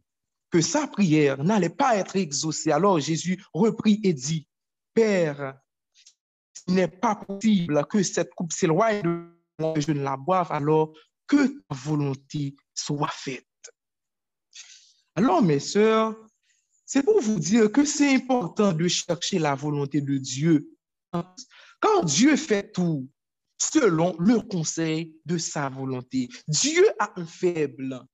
que 0.55 0.61
sa 0.61 0.87
prière 0.87 1.43
n'allait 1.43 1.67
pas 1.67 1.97
être 1.97 2.15
exaucée, 2.15 2.71
alors 2.71 2.97
Jésus 2.97 3.43
reprit 3.53 3.99
et 4.03 4.13
dit, 4.13 4.47
Père, 4.93 5.59
n'est 6.69 6.87
pas 6.87 7.15
possible 7.15 7.85
que 7.87 8.01
cette 8.01 8.33
coupe 8.33 8.53
s'éloigne 8.53 9.01
de 9.01 9.25
moi, 9.59 9.73
que 9.73 9.81
je 9.81 9.91
ne 9.91 10.01
la 10.01 10.15
boive, 10.15 10.49
alors 10.53 10.93
que 11.27 11.45
ta 11.45 11.75
volonté 11.75 12.55
soit 12.73 13.11
faite. 13.11 13.45
Alors, 15.15 15.41
mes 15.41 15.59
sœurs, 15.59 16.15
c'est 16.85 17.03
pour 17.03 17.19
vous 17.19 17.37
dire 17.37 17.69
que 17.69 17.83
c'est 17.83 18.15
important 18.15 18.71
de 18.71 18.87
chercher 18.87 19.39
la 19.39 19.55
volonté 19.55 19.99
de 19.99 20.17
Dieu. 20.17 20.69
Quand 21.81 22.03
Dieu 22.05 22.37
fait 22.37 22.71
tout 22.71 23.09
selon 23.57 24.15
le 24.19 24.39
conseil 24.39 25.17
de 25.25 25.37
sa 25.37 25.67
volonté, 25.67 26.29
Dieu 26.47 26.87
a 26.97 27.11
un 27.19 27.25
faible. 27.25 28.07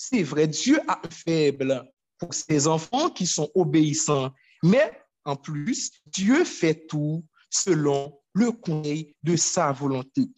C'est 0.00 0.22
vrai, 0.22 0.46
Dieu 0.46 0.78
a 0.86 1.00
un 1.04 1.10
faible 1.10 1.84
pour 2.18 2.32
ses 2.32 2.68
enfants 2.68 3.10
qui 3.10 3.26
sont 3.26 3.50
obéissants. 3.56 4.32
Mais 4.62 4.92
en 5.24 5.34
plus, 5.34 5.90
Dieu 6.06 6.44
fait 6.44 6.86
tout 6.86 7.24
selon 7.50 8.16
le 8.32 8.52
conseil 8.52 9.16
de 9.24 9.34
sa 9.34 9.72
volonté. 9.72 10.28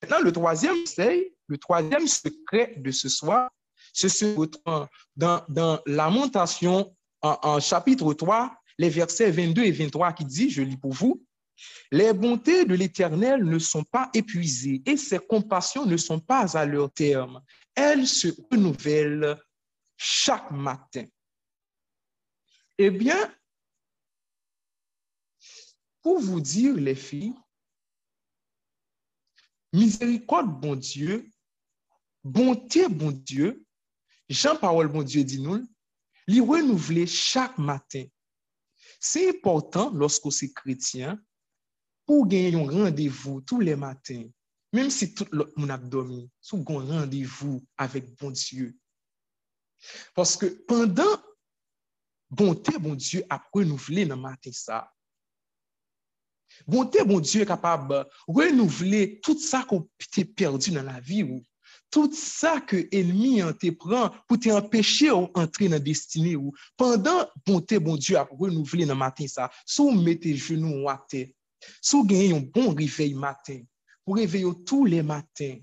Maintenant, 0.00 0.20
le 0.20 0.32
troisième 0.32 0.80
conseil, 0.80 1.34
le 1.46 1.58
troisième 1.58 2.06
secret 2.06 2.72
de 2.78 2.90
ce 2.90 3.10
soir, 3.10 3.50
c'est 3.92 4.08
se 4.08 4.34
retrouve 4.34 4.86
dans, 5.14 5.44
dans 5.50 5.82
Lamentation 5.84 6.96
en, 7.20 7.38
en 7.42 7.60
chapitre 7.60 8.14
3, 8.14 8.56
les 8.78 8.88
versets 8.88 9.30
22 9.30 9.64
et 9.64 9.72
23 9.72 10.14
qui 10.14 10.24
dit, 10.24 10.48
je 10.48 10.62
lis 10.62 10.78
pour 10.78 10.94
vous, 10.94 11.22
les 11.90 12.14
bontés 12.14 12.64
de 12.64 12.74
l'Éternel 12.74 13.44
ne 13.44 13.58
sont 13.58 13.84
pas 13.84 14.08
épuisées 14.14 14.80
et 14.86 14.96
ses 14.96 15.18
compassions 15.18 15.84
ne 15.84 15.98
sont 15.98 16.20
pas 16.20 16.56
à 16.56 16.64
leur 16.64 16.90
terme. 16.90 17.42
Elles 17.80 18.08
se 18.08 18.26
renouvellent 18.50 19.40
chaque 19.96 20.50
matin. 20.50 21.06
Eh 22.76 22.90
bien, 22.90 23.32
pour 26.02 26.18
vous 26.18 26.40
dire, 26.40 26.74
les 26.74 26.96
filles, 26.96 27.36
miséricorde, 29.72 30.60
bon 30.60 30.74
Dieu, 30.74 31.30
bonté, 32.24 32.88
bon 32.88 33.12
Dieu, 33.12 33.64
Jean-Parole, 34.28 34.88
bon 34.88 35.04
Dieu, 35.04 35.22
dit-nous, 35.22 35.64
les 36.26 36.40
renouveler 36.40 37.06
chaque 37.06 37.58
matin. 37.58 38.04
C'est 38.98 39.30
important 39.30 39.90
lorsque 39.90 40.32
c'est 40.32 40.52
chrétien 40.52 41.16
pour 42.06 42.26
gagner 42.26 42.56
un 42.56 42.68
rendez-vous 42.68 43.40
tous 43.42 43.60
les 43.60 43.76
matins, 43.76 44.28
Mem 44.78 44.90
si 44.94 45.08
tout 45.10 45.26
lot 45.34 45.50
moun 45.58 45.72
ap 45.74 45.82
domi, 45.90 46.20
sou 46.38 46.62
gon 46.62 46.84
randevou 46.86 47.58
avèk 47.82 48.12
bon 48.20 48.30
Diyo. 48.30 48.68
Paske 50.14 50.52
pandan 50.70 51.16
bonte 52.30 52.76
bon 52.78 52.94
Diyo 52.94 53.24
ap 53.34 53.48
renouvle 53.56 54.04
nan 54.06 54.20
maten 54.22 54.54
sa, 54.54 54.84
bonte 56.70 57.02
bon 57.10 57.18
Diyo 57.24 57.42
kapab 57.48 57.90
renouvle 58.28 59.00
tout 59.26 59.42
sa 59.42 59.64
kon 59.66 59.82
te 60.12 60.22
perdi 60.22 60.76
nan 60.76 60.86
la 60.86 61.00
vi 61.02 61.24
ou. 61.26 61.40
Tout 61.90 62.14
sa 62.14 62.60
ke 62.62 62.84
elmi 62.94 63.40
an 63.42 63.56
te 63.58 63.72
pran 63.82 64.14
pou 64.28 64.38
te 64.38 64.52
empeshe 64.54 65.08
ou 65.10 65.26
antre 65.42 65.66
nan 65.72 65.82
destine 65.82 66.36
ou. 66.38 66.52
Pendan 66.78 67.24
bonte 67.48 67.80
bon 67.82 67.98
Diyo 67.98 68.20
ap 68.22 68.30
renouvle 68.30 68.86
nan 68.86 69.02
matin 69.02 69.26
sa, 69.26 69.50
sou 69.66 69.90
mette 69.90 70.36
genou 70.38 70.84
wate, 70.86 71.24
sou 71.82 72.06
genye 72.06 72.30
yon 72.30 72.46
bon 72.54 72.70
rivey 72.78 73.18
matin, 73.18 73.64
pour 74.08 74.16
réveiller 74.16 74.64
tous 74.64 74.86
les 74.86 75.02
matins, 75.02 75.58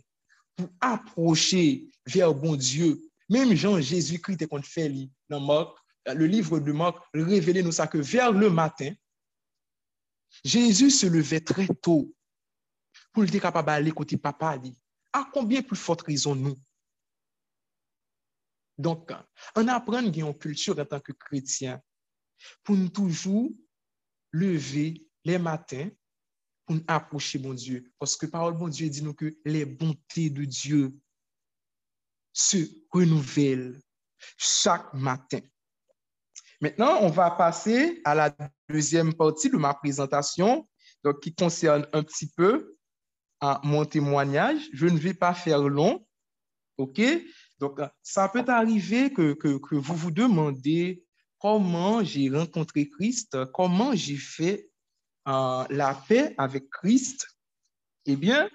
pour 0.56 0.70
approcher 0.80 1.90
vers 2.06 2.32
bon 2.32 2.56
Dieu. 2.56 3.02
Même 3.28 3.56
Jean 3.56 3.82
Jésus-Christ 3.82 4.40
est 4.40 4.48
qu'on 4.48 4.62
fait 4.62 4.94
dans 5.30 5.40
Marc, 5.40 5.76
le 6.06 6.28
livre 6.28 6.60
de 6.60 6.72
Marc 6.72 6.96
révélait 7.16 7.64
nous 7.64 7.72
ça 7.72 7.88
que 7.88 7.98
vers 7.98 8.32
le 8.32 8.52
matin, 8.52 8.94
Jésus 10.44 10.92
se 10.92 11.08
levait 11.08 11.40
très 11.40 11.66
tôt 11.82 12.14
pour 13.12 13.24
le 13.24 13.40
capable 13.40 13.66
d'aller 13.66 13.90
côté 13.90 14.16
papa 14.16 14.60
dit. 14.60 14.78
À 15.12 15.28
combien 15.34 15.64
plus 15.64 15.76
forte 15.76 16.04
raison 16.04 16.36
nous? 16.36 16.56
Donc, 18.78 19.12
on 19.56 19.68
apprend 19.70 20.02
une 20.02 20.38
culture 20.38 20.78
en 20.78 20.86
tant 20.86 21.00
que 21.00 21.14
chrétien 21.14 21.82
pour 22.64 22.76
nous 22.76 22.90
toujours 22.90 23.50
lever 24.32 25.04
les 25.24 25.40
matins 25.40 25.90
pour 26.66 26.76
nous 26.76 26.84
approcher 26.88 27.40
mon 27.40 27.54
Dieu. 27.54 27.92
Parce 28.00 28.18
que 28.18 28.26
parole 28.26 28.58
bon 28.58 28.68
Dieu 28.68 28.90
dit 28.90 29.04
nous 29.04 29.14
que 29.14 29.38
les 29.46 29.66
bontés 29.66 30.30
de 30.30 30.46
Dieu 30.46 30.94
se 32.34 32.58
renouvellent 32.92 33.80
chaque 34.38 34.94
matin. 34.94 35.40
Maintenant, 36.62 37.00
on 37.02 37.10
va 37.10 37.32
passer 37.32 38.02
à 38.06 38.16
la 38.16 38.36
deuxième 38.70 39.14
partie 39.14 39.50
de 39.50 39.58
ma 39.58 39.74
présentation, 39.74 40.68
donc 41.04 41.22
qui 41.22 41.34
concerne 41.34 41.88
un 41.94 42.04
petit 42.04 42.28
peu 42.28 42.76
mon 43.64 43.86
témoignage. 43.86 44.62
Je 44.74 44.88
ne 44.88 44.98
vais 44.98 45.14
pas 45.14 45.34
faire 45.34 45.60
long, 45.60 46.06
OK? 46.78 47.02
Donc, 47.60 47.80
ça 48.02 48.28
peut 48.30 48.44
arriver 48.48 49.14
que, 49.14 49.34
que 49.34 49.76
vous 49.76 49.96
vous 49.96 50.12
demandez 50.12 51.04
comment 51.40 52.04
j'ai 52.04 52.30
rencontré 52.30 52.90
Christ, 52.90 53.38
comment 53.54 53.94
j'ai 53.94 54.18
fait 54.18 54.70
euh, 55.28 55.66
la 55.70 55.96
paix 56.08 56.36
avec 56.38 56.70
Christ. 56.70 57.28
Eh 58.06 58.16
bien, 58.16 58.50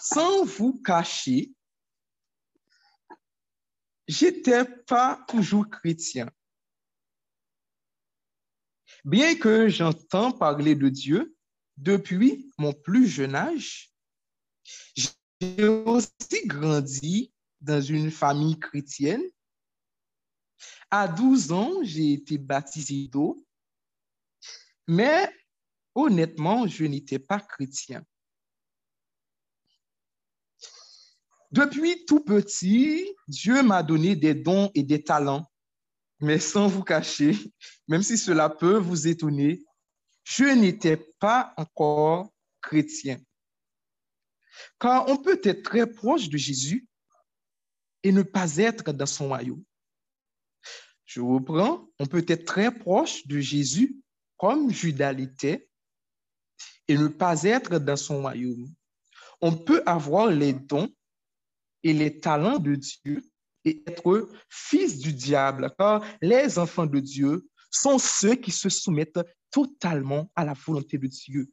sans 0.00 0.44
vous 0.44 0.80
cacher, 0.82 1.52
j'étais 4.08 4.64
pas 4.64 5.24
toujours 5.28 5.68
chrétien. 5.68 6.28
Bien 9.04 9.36
que 9.36 9.68
j'entends 9.68 10.32
parler 10.32 10.74
de 10.74 10.88
Dieu 10.88 11.36
depuis 11.76 12.52
mon 12.58 12.72
plus 12.72 13.06
jeune 13.06 13.34
âge, 13.34 13.92
j'ai 15.40 15.68
aussi 15.68 16.46
grandi 16.46 17.32
dans 17.60 17.80
une 17.80 18.10
famille 18.10 18.58
chrétienne. 18.58 19.22
À 20.90 21.06
12 21.08 21.52
ans, 21.52 21.82
j'ai 21.82 22.14
été 22.14 22.38
baptisé 22.38 23.08
d'eau, 23.08 23.44
mais 24.86 25.32
honnêtement, 25.96 26.66
je 26.66 26.84
n'étais 26.84 27.18
pas 27.18 27.40
chrétien. 27.40 28.04
Depuis 31.50 32.04
tout 32.06 32.20
petit, 32.20 33.12
Dieu 33.26 33.62
m'a 33.62 33.82
donné 33.82 34.14
des 34.14 34.34
dons 34.34 34.70
et 34.74 34.82
des 34.82 35.02
talents 35.02 35.46
mais 36.20 36.38
sans 36.38 36.68
vous 36.68 36.82
cacher, 36.82 37.36
même 37.88 38.02
si 38.02 38.16
cela 38.16 38.48
peut 38.48 38.78
vous 38.78 39.06
étonner, 39.06 39.62
je 40.24 40.44
n'étais 40.44 40.96
pas 41.18 41.52
encore 41.56 42.32
chrétien. 42.60 43.18
Car 44.80 45.08
on 45.08 45.16
peut 45.16 45.40
être 45.44 45.62
très 45.62 45.86
proche 45.86 46.28
de 46.28 46.38
Jésus 46.38 46.86
et 48.02 48.12
ne 48.12 48.22
pas 48.22 48.56
être 48.56 48.92
dans 48.92 49.06
son 49.06 49.28
royaume. 49.28 49.62
Je 51.04 51.20
reprends, 51.20 51.88
on 51.98 52.06
peut 52.06 52.24
être 52.26 52.44
très 52.44 52.76
proche 52.76 53.26
de 53.26 53.38
Jésus 53.38 54.00
comme 54.36 54.70
Judas 54.70 55.12
l'était 55.12 55.65
et 56.88 56.96
ne 56.96 57.08
pas 57.08 57.42
être 57.44 57.78
dans 57.78 57.96
son 57.96 58.20
royaume. 58.20 58.72
On 59.40 59.52
peut 59.52 59.82
avoir 59.86 60.28
les 60.28 60.52
dons 60.52 60.88
et 61.82 61.92
les 61.92 62.18
talents 62.20 62.58
de 62.58 62.74
Dieu 62.74 63.22
et 63.64 63.82
être 63.86 64.28
fils 64.48 64.98
du 64.98 65.12
diable, 65.12 65.72
car 65.78 66.04
les 66.22 66.58
enfants 66.58 66.86
de 66.86 67.00
Dieu 67.00 67.48
sont 67.70 67.98
ceux 67.98 68.36
qui 68.36 68.52
se 68.52 68.68
soumettent 68.68 69.20
totalement 69.50 70.30
à 70.36 70.44
la 70.44 70.52
volonté 70.52 70.98
de 70.98 71.06
Dieu. 71.06 71.50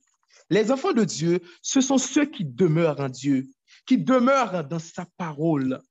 Les 0.49 0.71
enfants 0.71 0.93
de 0.93 1.03
Dieu, 1.03 1.41
ce 1.61 1.81
sont 1.81 1.97
ceux 1.97 2.25
qui 2.25 2.45
demeurent 2.45 2.99
en 2.99 3.09
Dieu, 3.09 3.47
qui 3.85 3.97
demeurent 3.97 4.63
dans 4.65 4.79
sa 4.79 5.05
parole. 5.17 5.81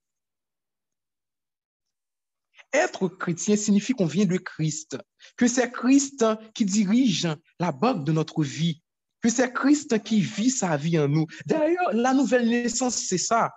Être 2.72 3.08
chrétien 3.08 3.56
signifie 3.56 3.92
qu'on 3.92 4.06
vient 4.06 4.24
de 4.24 4.38
Christ, 4.38 4.96
que 5.36 5.46
c'est 5.46 5.70
Christ 5.70 6.24
qui 6.54 6.64
dirige 6.64 7.28
la 7.58 7.72
barque 7.72 8.04
de 8.04 8.12
notre 8.12 8.42
vie, 8.42 8.81
que 9.22 9.28
c'est 9.28 9.52
Christ 9.52 10.02
qui 10.02 10.20
vit 10.20 10.50
sa 10.50 10.76
vie 10.76 10.98
en 10.98 11.08
nous. 11.08 11.26
D'ailleurs, 11.46 11.92
la 11.92 12.12
nouvelle 12.12 12.48
naissance, 12.48 12.96
c'est 12.96 13.18
ça. 13.18 13.52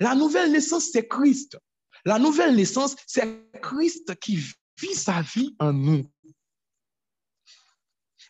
La 0.00 0.14
nouvelle 0.14 0.50
naissance, 0.50 0.88
c'est 0.92 1.06
Christ. 1.06 1.58
La 2.04 2.18
nouvelle 2.18 2.56
naissance, 2.56 2.96
c'est 3.06 3.50
Christ 3.60 4.18
qui 4.18 4.36
vit 4.36 4.94
sa 4.94 5.20
vie 5.20 5.54
en 5.58 5.72
nous. 5.72 6.10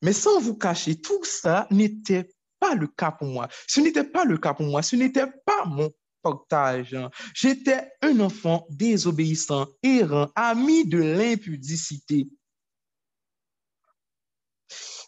Mais 0.03 0.13
sans 0.13 0.41
vous 0.41 0.57
cacher, 0.57 1.01
tout 1.01 1.23
ça 1.25 1.67
n'était 1.71 2.29
pas 2.59 2.75
le 2.75 2.89
cas 2.89 3.13
pour 3.13 3.29
moi. 3.29 3.49
Ce 3.67 3.81
n'était 3.81 4.05
pas 4.05 4.25
le 4.25 4.39
cas 4.39 4.55
pour 4.55 4.67
moi. 4.67 4.83
Ce 4.83 4.97
n'était 4.97 5.27
pas 5.45 5.65
mon 5.67 5.91
partage. 6.23 6.97
J'étais 7.35 7.91
un 8.03 8.19
enfant 8.21 8.67
désobéissant, 8.71 9.69
errant, 9.83 10.31
ami 10.35 10.87
de 10.87 10.99
l'impudicité. 10.99 12.29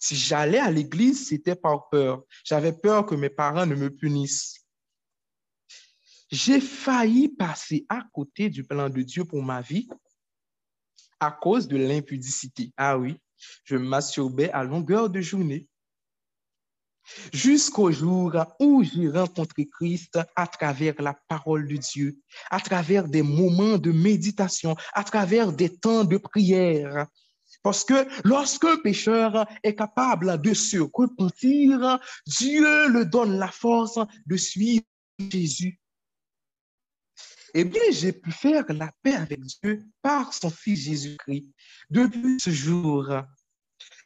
Si 0.03 0.17
j'allais 0.17 0.59
à 0.59 0.69
l'église, 0.69 1.29
c'était 1.29 1.55
par 1.55 1.89
peur. 1.89 2.25
J'avais 2.43 2.73
peur 2.73 3.07
que 3.07 3.15
mes 3.15 3.31
parents 3.31 3.67
ne 3.67 3.77
me 3.77 3.89
punissent. 3.89 4.67
J'ai 6.29 6.61
failli 6.61 7.29
passer 7.29 7.87
à 7.89 8.03
côté 8.13 8.51
du 8.51 8.65
plan 8.65 8.91
de 8.91 9.01
Dieu 9.03 9.25
pour 9.25 9.45
ma 9.45 9.61
vie 9.61 9.89
à 11.21 11.31
cause 11.31 11.69
de 11.69 11.77
l'impudicité. 11.77 12.73
Ah 12.77 12.99
oui, 12.99 13.17
je 13.63 13.77
masturbais 13.77 14.51
à 14.51 14.65
longueur 14.65 15.09
de 15.09 15.21
journée. 15.21 15.69
Jusqu'au 17.33 17.93
jour 17.93 18.33
où 18.59 18.83
j'ai 18.83 19.09
rencontré 19.09 19.69
Christ 19.69 20.19
à 20.35 20.49
travers 20.49 21.01
la 21.01 21.15
parole 21.29 21.69
de 21.69 21.77
Dieu, 21.77 22.19
à 22.51 22.59
travers 22.59 23.07
des 23.07 23.23
moments 23.23 23.79
de 23.79 23.93
méditation, 23.93 24.75
à 24.95 25.05
travers 25.05 25.53
des 25.53 25.79
temps 25.79 26.03
de 26.03 26.17
prière. 26.17 27.07
Parce 27.63 27.85
que 27.85 28.07
lorsqu'un 28.25 28.77
pécheur 28.79 29.47
est 29.63 29.75
capable 29.75 30.41
de 30.41 30.53
se 30.55 30.79
repentir, 30.79 31.99
Dieu 32.27 32.89
le 32.89 33.05
donne 33.05 33.39
la 33.39 33.51
force 33.51 33.99
de 34.27 34.37
suivre 34.37 34.85
Jésus 35.19 35.79
eh 37.55 37.65
bien, 37.65 37.83
j'ai 37.91 38.13
pu 38.13 38.33
faire 38.33 38.65
la 38.73 38.91
paix 39.03 39.15
avec 39.15 39.41
Dieu 39.41 39.85
par 40.01 40.33
son 40.33 40.51
Fils 40.51 40.85
Jésus-Christ. 40.85 41.47
Depuis 41.91 42.39
ce 42.41 42.51
jour, 42.51 43.09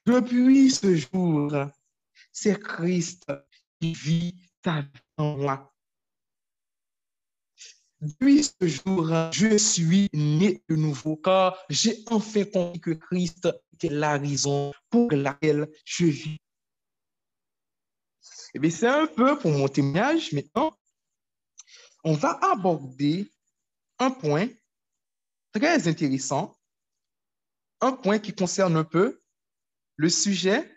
depuis 0.05 0.71
ce 0.71 0.97
jour, 0.97 1.53
c'est 2.33 2.61
Christ 2.61 3.25
qui 3.81 3.93
vit 3.93 4.35
ta 4.63 4.85
en 5.17 5.37
moi. 5.37 5.76
Depuis 8.01 8.45
ce 8.45 8.67
jour, 8.67 9.11
je 9.33 9.57
suis 9.57 10.09
né 10.13 10.63
de 10.69 10.77
nouveau 10.77 11.17
car 11.17 11.57
j'ai 11.71 12.05
enfin 12.11 12.45
compris 12.45 12.81
que 12.81 12.91
Christ 12.91 13.49
était 13.73 13.89
la 13.89 14.19
raison 14.19 14.73
pour 14.91 15.11
laquelle 15.13 15.71
je 15.85 16.05
vis. 16.07 16.39
Eh 18.55 18.59
bien, 18.59 18.71
c'est 18.71 18.87
un 18.87 19.07
peu 19.07 19.39
pour 19.39 19.51
mon 19.51 19.69
témoignage. 19.69 20.33
Maintenant, 20.33 20.77
on 22.05 22.13
va 22.15 22.39
aborder 22.53 23.31
un 23.99 24.11
point 24.11 24.49
très 25.53 25.89
intéressant, 25.89 26.55
un 27.81 27.93
point 27.93 28.19
qui 28.19 28.35
concerne 28.35 28.77
un 28.77 28.85
peu 28.85 29.23
le 29.97 30.11
sujet 30.11 30.71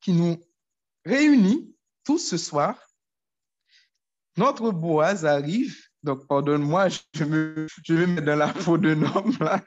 qui 0.00 0.12
nous 0.12 0.40
réunit 1.04 1.76
tous 2.04 2.18
ce 2.18 2.38
soir. 2.38 2.80
Notre 4.36 4.70
Boaz 4.70 5.26
arrive, 5.26 5.89
donc 6.02 6.26
pardonne-moi, 6.26 6.88
je 6.88 7.24
me, 7.24 7.66
je 7.84 7.94
me 7.94 8.06
mets 8.06 8.22
dans 8.22 8.36
la 8.36 8.52
peau 8.52 8.78
d'un 8.78 9.02
homme 9.02 9.36
là 9.40 9.62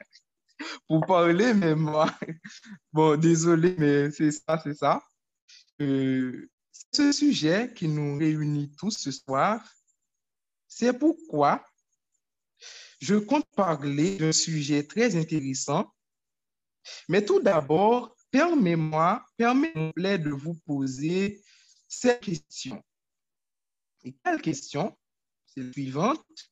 pour 0.86 1.04
parler, 1.06 1.54
mais 1.54 1.74
moi, 1.74 2.12
bon, 2.92 3.18
désolé, 3.18 3.74
mais 3.78 4.10
c'est 4.10 4.30
ça, 4.30 4.60
c'est 4.62 4.74
ça. 4.74 5.02
Euh, 5.80 6.48
ce 6.92 7.12
sujet 7.12 7.72
qui 7.74 7.88
nous 7.88 8.18
réunit 8.18 8.72
tous 8.76 8.92
ce 8.92 9.10
soir, 9.10 9.60
c'est 10.68 10.96
pourquoi 10.98 11.64
je 13.00 13.16
compte 13.16 13.46
parler 13.54 14.16
d'un 14.16 14.32
sujet 14.32 14.84
très 14.84 15.16
intéressant. 15.16 15.92
Mais 17.08 17.24
tout 17.24 17.40
d'abord, 17.40 18.16
permettez-moi 18.30 19.24
permettez 19.36 20.18
de 20.18 20.30
vous 20.30 20.54
poser 20.66 21.42
cette 21.88 22.20
question. 22.20 22.82
Et 24.04 24.14
quelle 24.24 24.40
question? 24.40 24.96
Suivante. 25.56 26.50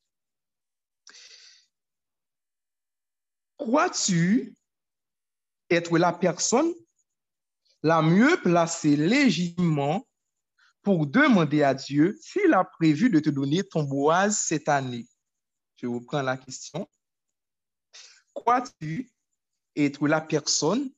Crois-tu 3.57 4.55
être 5.71 5.99
la 5.99 6.13
personne 6.13 6.73
la 7.83 8.01
mieux 8.01 8.41
placée 8.43 8.97
légitimement 8.97 10.07
pour 10.83 11.07
demander 11.07 11.63
à 11.63 11.75
Dieu 11.75 12.17
s'il 12.21 12.53
a 12.55 12.65
prévu 12.65 13.11
de 13.11 13.19
te 13.19 13.31
donner 13.31 13.65
ton 13.65 13.83
boise 13.83 14.39
cette 14.39 14.69
année? 14.69 15.07
Je 15.77 15.87
reprends 15.87 16.23
la 16.23 16.37
question. 16.37 16.89
Crois-tu 18.35 19.11
être 19.75 20.07
la 20.07 20.21
personne 20.21 20.91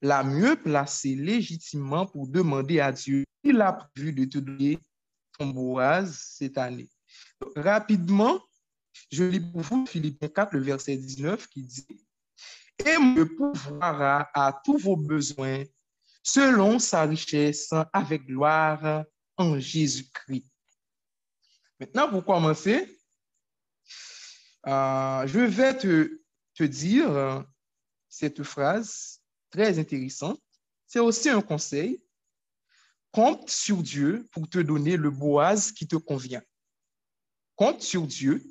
la 0.00 0.24
mieux 0.24 0.56
placée 0.56 1.14
légitimement 1.14 2.06
pour 2.06 2.26
demander 2.26 2.80
à 2.80 2.90
Dieu 2.90 3.24
s'il 3.44 3.60
a 3.60 3.72
prévu 3.72 4.12
de 4.12 4.24
te 4.24 4.38
donner 4.38 4.78
ton 5.38 5.48
boise 5.48 6.18
cette 6.18 6.58
année? 6.58 6.90
Rapidement, 7.56 8.40
je 9.10 9.24
lis 9.24 9.40
pour 9.40 9.60
vous 9.60 9.86
Philippiens 9.86 10.28
4, 10.28 10.52
le 10.54 10.62
verset 10.62 10.96
19 10.96 11.46
qui 11.48 11.62
dit 11.62 12.06
Et 12.84 12.98
me 12.98 13.24
pourvoira 13.24 14.28
à 14.34 14.60
tous 14.64 14.78
vos 14.78 14.96
besoins 14.96 15.64
selon 16.22 16.78
sa 16.78 17.02
richesse 17.02 17.70
avec 17.92 18.26
gloire 18.26 19.04
en 19.36 19.58
Jésus-Christ. 19.58 20.46
Maintenant, 21.80 22.08
pour 22.08 22.24
commencer, 22.24 22.98
euh, 24.66 25.26
je 25.26 25.40
vais 25.40 25.76
te, 25.76 26.18
dire 26.60 27.44
cette 28.08 28.44
phrase 28.44 29.20
très 29.50 29.80
intéressante. 29.80 30.40
C'est 30.86 31.00
aussi 31.00 31.28
un 31.28 31.42
conseil. 31.42 32.00
Compte 33.10 33.50
sur 33.50 33.78
Dieu 33.78 34.28
pour 34.30 34.48
te 34.48 34.60
donner 34.60 34.96
le 34.96 35.10
boise 35.10 35.72
qui 35.72 35.88
te 35.88 35.96
convient. 35.96 36.42
Compte 37.62 37.82
sur 37.82 38.08
Dieu 38.08 38.42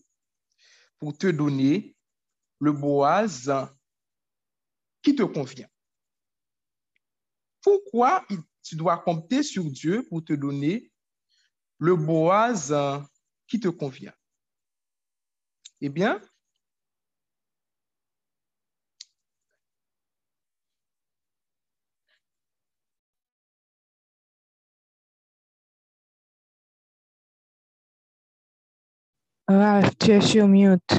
pour 0.97 1.17
te 1.17 1.27
donner 1.27 1.97
le 2.61 2.71
boise 2.71 3.53
qui 5.01 5.13
te 5.13 5.23
convient. 5.23 5.67
Pourquoi 7.59 8.25
tu 8.63 8.77
dois 8.77 8.99
compter 8.99 9.43
sur 9.43 9.65
Dieu 9.65 10.07
pour 10.07 10.23
te 10.23 10.31
donner 10.31 10.89
le 11.77 11.97
boise 11.97 12.73
qui 13.47 13.59
te 13.59 13.67
convient? 13.67 14.15
Eh 15.81 15.89
bien, 15.89 16.21
Ralph, 29.59 29.97
tu 29.99 30.11
es 30.11 30.21
sur 30.21 30.47
mute. 30.47 30.93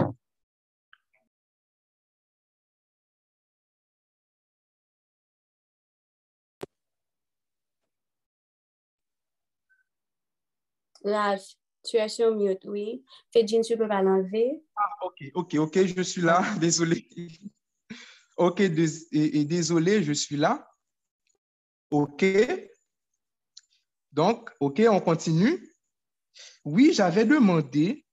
Ralph, 11.05 11.47
tu 11.85 11.97
es 11.97 12.09
sur 12.09 12.35
mute, 12.35 12.65
oui. 12.67 13.05
Fedjin, 13.33 13.61
tu 13.63 13.77
peux 13.77 13.89
pas 13.89 14.03
l'enlever. 14.03 14.63
Ah, 14.77 15.07
ok, 15.07 15.23
ok, 15.35 15.55
ok, 15.55 15.87
je 15.87 16.03
suis 16.03 16.23
là, 16.23 16.43
désolé. 16.61 17.09
Ok, 18.37 18.61
dés- 18.63 19.09
et, 19.13 19.41
et 19.41 19.45
désolé, 19.45 20.03
je 20.03 20.13
suis 20.13 20.37
là. 20.37 20.69
Ok. 21.91 22.25
Donc, 24.13 24.51
ok, 24.61 24.83
on 24.91 25.01
continue. 25.01 25.69
Oui, 26.65 26.93
j'avais 26.93 27.25
demandé, 27.25 28.07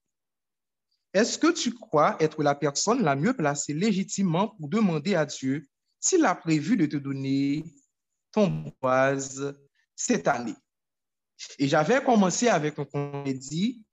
est-ce 1.14 1.38
que 1.38 1.52
tu 1.52 1.74
crois 1.74 2.18
être 2.20 2.44
la 2.44 2.56
personne 2.56 3.04
la 3.04 3.16
mieux 3.16 3.34
placée 3.34 3.74
légitimement 3.74 4.50
pour 4.50 4.70
demander 4.70 5.16
à 5.16 5.26
Dieu 5.26 5.68
s'il 6.00 6.26
a 6.26 6.36
prévu 6.36 6.78
de 6.78 6.86
te 6.86 6.98
donner 6.98 7.64
ton 8.32 8.74
boise 8.82 9.58
cette 9.96 10.28
année? 10.28 10.56
Et 11.58 11.68
j'avais 11.68 12.04
commencé 12.04 12.48
avec 12.48 12.76
un 12.80 13.24
dit, 13.24 13.84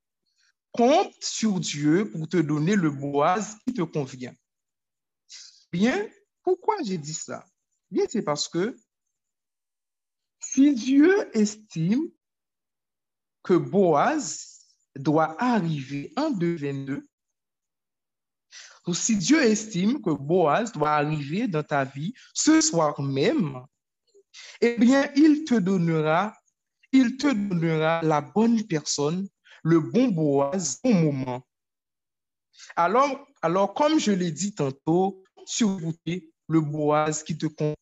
compte 0.73 1.15
sur 1.23 1.59
Dieu 1.59 2.11
pour 2.11 2.29
te 2.29 2.37
donner 2.37 2.77
le 2.77 2.91
boise 2.91 3.57
qui 3.67 3.73
te 3.73 3.83
convient. 3.83 4.35
Bien, 5.73 6.09
pourquoi 6.43 6.77
j'ai 6.85 6.99
dit 6.99 7.15
ça? 7.15 7.45
Bien, 7.91 8.05
c'est 8.09 8.23
parce 8.23 8.49
que 8.49 8.77
si 10.41 10.75
Dieu 10.75 11.31
estime 11.37 12.11
que 13.43 13.55
Boaz 13.55 14.56
doit 14.97 15.41
arriver 15.43 16.13
en 16.17 16.31
2022, 16.31 17.07
ou 18.87 18.95
si 18.95 19.17
Dieu 19.17 19.43
estime 19.43 20.01
que 20.01 20.11
Boaz 20.11 20.73
doit 20.73 20.93
arriver 20.93 21.49
dans 21.49 21.63
ta 21.63 21.85
vie 21.85 22.15
ce 22.33 22.61
soir 22.61 23.01
même, 23.03 23.61
eh 24.61 24.77
bien, 24.79 25.11
il 25.17 25.45
te 25.45 25.55
donnera, 25.55 26.37
il 26.93 27.17
te 27.17 27.27
donnera 27.27 28.01
la 28.03 28.21
bonne 28.21 28.65
personne, 28.67 29.29
le 29.65 29.81
bon 29.81 30.09
Boaz 30.09 30.79
au 30.85 30.93
moment. 30.93 31.45
Alors, 32.77 33.27
alors 33.43 33.75
comme 33.75 33.99
je 33.99 34.13
l'ai 34.13 34.31
dit 34.31 34.55
tantôt, 34.55 35.25
surveiller 35.45 36.33
le 36.49 36.61
Boaz 36.61 37.23
qui 37.25 37.37
te 37.37 37.47
convient. 37.47 37.75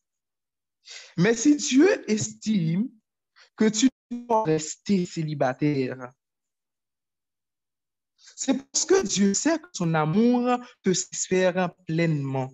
Mais 1.17 1.35
si 1.35 1.55
Dieu 1.55 2.09
estime 2.09 2.89
que 3.55 3.69
tu 3.69 3.89
dois 4.09 4.43
rester 4.43 5.05
célibataire, 5.05 6.11
c'est 8.35 8.53
parce 8.53 8.85
que 8.85 9.05
Dieu 9.05 9.33
sait 9.33 9.57
que 9.57 9.67
son 9.73 9.93
amour 9.93 10.59
te 10.83 10.93
satisfera 10.93 11.73
pleinement. 11.87 12.51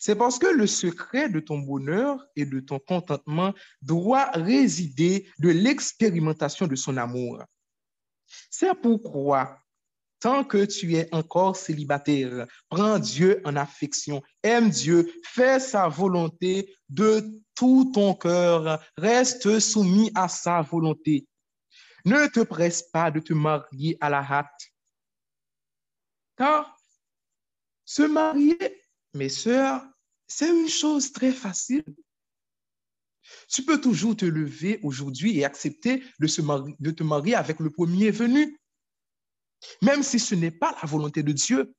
C'est 0.00 0.16
parce 0.16 0.38
que 0.38 0.46
le 0.46 0.66
secret 0.66 1.28
de 1.28 1.38
ton 1.38 1.58
bonheur 1.58 2.26
et 2.34 2.44
de 2.44 2.58
ton 2.60 2.78
contentement 2.78 3.54
doit 3.82 4.30
résider 4.32 5.28
de 5.38 5.50
l'expérimentation 5.50 6.66
de 6.66 6.74
son 6.74 6.96
amour. 6.96 7.44
C'est 8.50 8.74
pourquoi, 8.74 9.58
tant 10.18 10.44
que 10.44 10.64
tu 10.64 10.96
es 10.96 11.08
encore 11.12 11.56
célibataire, 11.56 12.46
prends 12.68 12.98
Dieu 12.98 13.40
en 13.44 13.54
affection, 13.54 14.22
aime 14.42 14.70
Dieu, 14.70 15.12
fais 15.22 15.60
sa 15.60 15.88
volonté 15.88 16.74
de 16.88 17.24
tout 17.54 17.90
ton 17.94 18.14
cœur, 18.14 18.82
reste 18.96 19.60
soumis 19.60 20.10
à 20.14 20.28
sa 20.28 20.62
volonté. 20.62 21.26
Ne 22.04 22.26
te 22.28 22.40
presse 22.40 22.82
pas 22.82 23.10
de 23.10 23.20
te 23.20 23.32
marier 23.32 23.96
à 24.00 24.10
la 24.10 24.20
hâte. 24.20 24.72
Car 26.36 26.78
se 27.84 28.02
marier, 28.02 28.84
mes 29.14 29.28
sœurs, 29.28 29.84
c'est 30.26 30.50
une 30.50 30.68
chose 30.68 31.12
très 31.12 31.32
facile. 31.32 31.84
Tu 33.48 33.64
peux 33.64 33.80
toujours 33.80 34.16
te 34.16 34.24
lever 34.24 34.78
aujourd'hui 34.82 35.38
et 35.38 35.44
accepter 35.44 36.02
de, 36.18 36.90
te 36.90 37.02
marier 37.02 37.34
avec 37.34 37.60
le 37.60 37.70
premier 37.70 38.10
venu, 38.10 38.58
même 39.82 40.02
si 40.02 40.18
ce 40.18 40.34
n'est 40.34 40.50
pas 40.50 40.76
la 40.80 40.88
volonté 40.88 41.22
de 41.22 41.32
Dieu. 41.32 41.74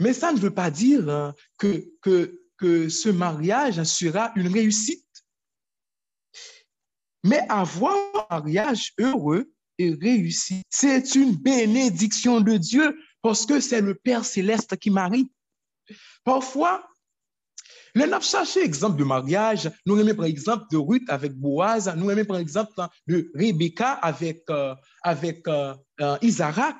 Mais 0.00 0.12
ça 0.12 0.32
ne 0.32 0.38
veut 0.38 0.54
pas 0.54 0.70
dire 0.70 1.08
hein, 1.08 1.34
que, 1.58 1.90
que, 2.00 2.42
que 2.56 2.88
ce 2.88 3.08
mariage 3.08 3.82
sera 3.82 4.32
une 4.36 4.48
réussite. 4.48 5.03
Mais 7.24 7.40
avoir 7.48 7.96
un 8.30 8.40
mariage 8.40 8.92
heureux 8.98 9.50
et 9.78 9.94
réussi, 9.94 10.62
c'est 10.70 11.14
une 11.14 11.34
bénédiction 11.34 12.40
de 12.40 12.56
Dieu 12.56 12.96
parce 13.22 13.46
que 13.46 13.58
c'est 13.60 13.80
le 13.80 13.94
Père 13.94 14.24
céleste 14.24 14.76
qui 14.76 14.90
marie. 14.90 15.30
Parfois, 16.22 16.86
nous 17.94 18.02
avons 18.02 18.20
cherché 18.20 18.62
exemple 18.62 18.98
de 18.98 19.04
mariage, 19.04 19.70
nous 19.86 19.98
aimons 19.98 20.14
par 20.14 20.26
exemple 20.26 20.64
de 20.70 20.76
Ruth 20.76 21.08
avec 21.08 21.32
Boaz, 21.32 21.92
nous 21.96 22.10
aimons 22.10 22.24
par 22.24 22.38
exemple 22.38 22.72
de 23.06 23.30
Rebecca 23.34 23.92
avec, 23.92 24.42
euh, 24.50 24.74
avec 25.02 25.46
euh, 25.48 25.74
euh, 26.00 26.18
Isaac. 26.20 26.76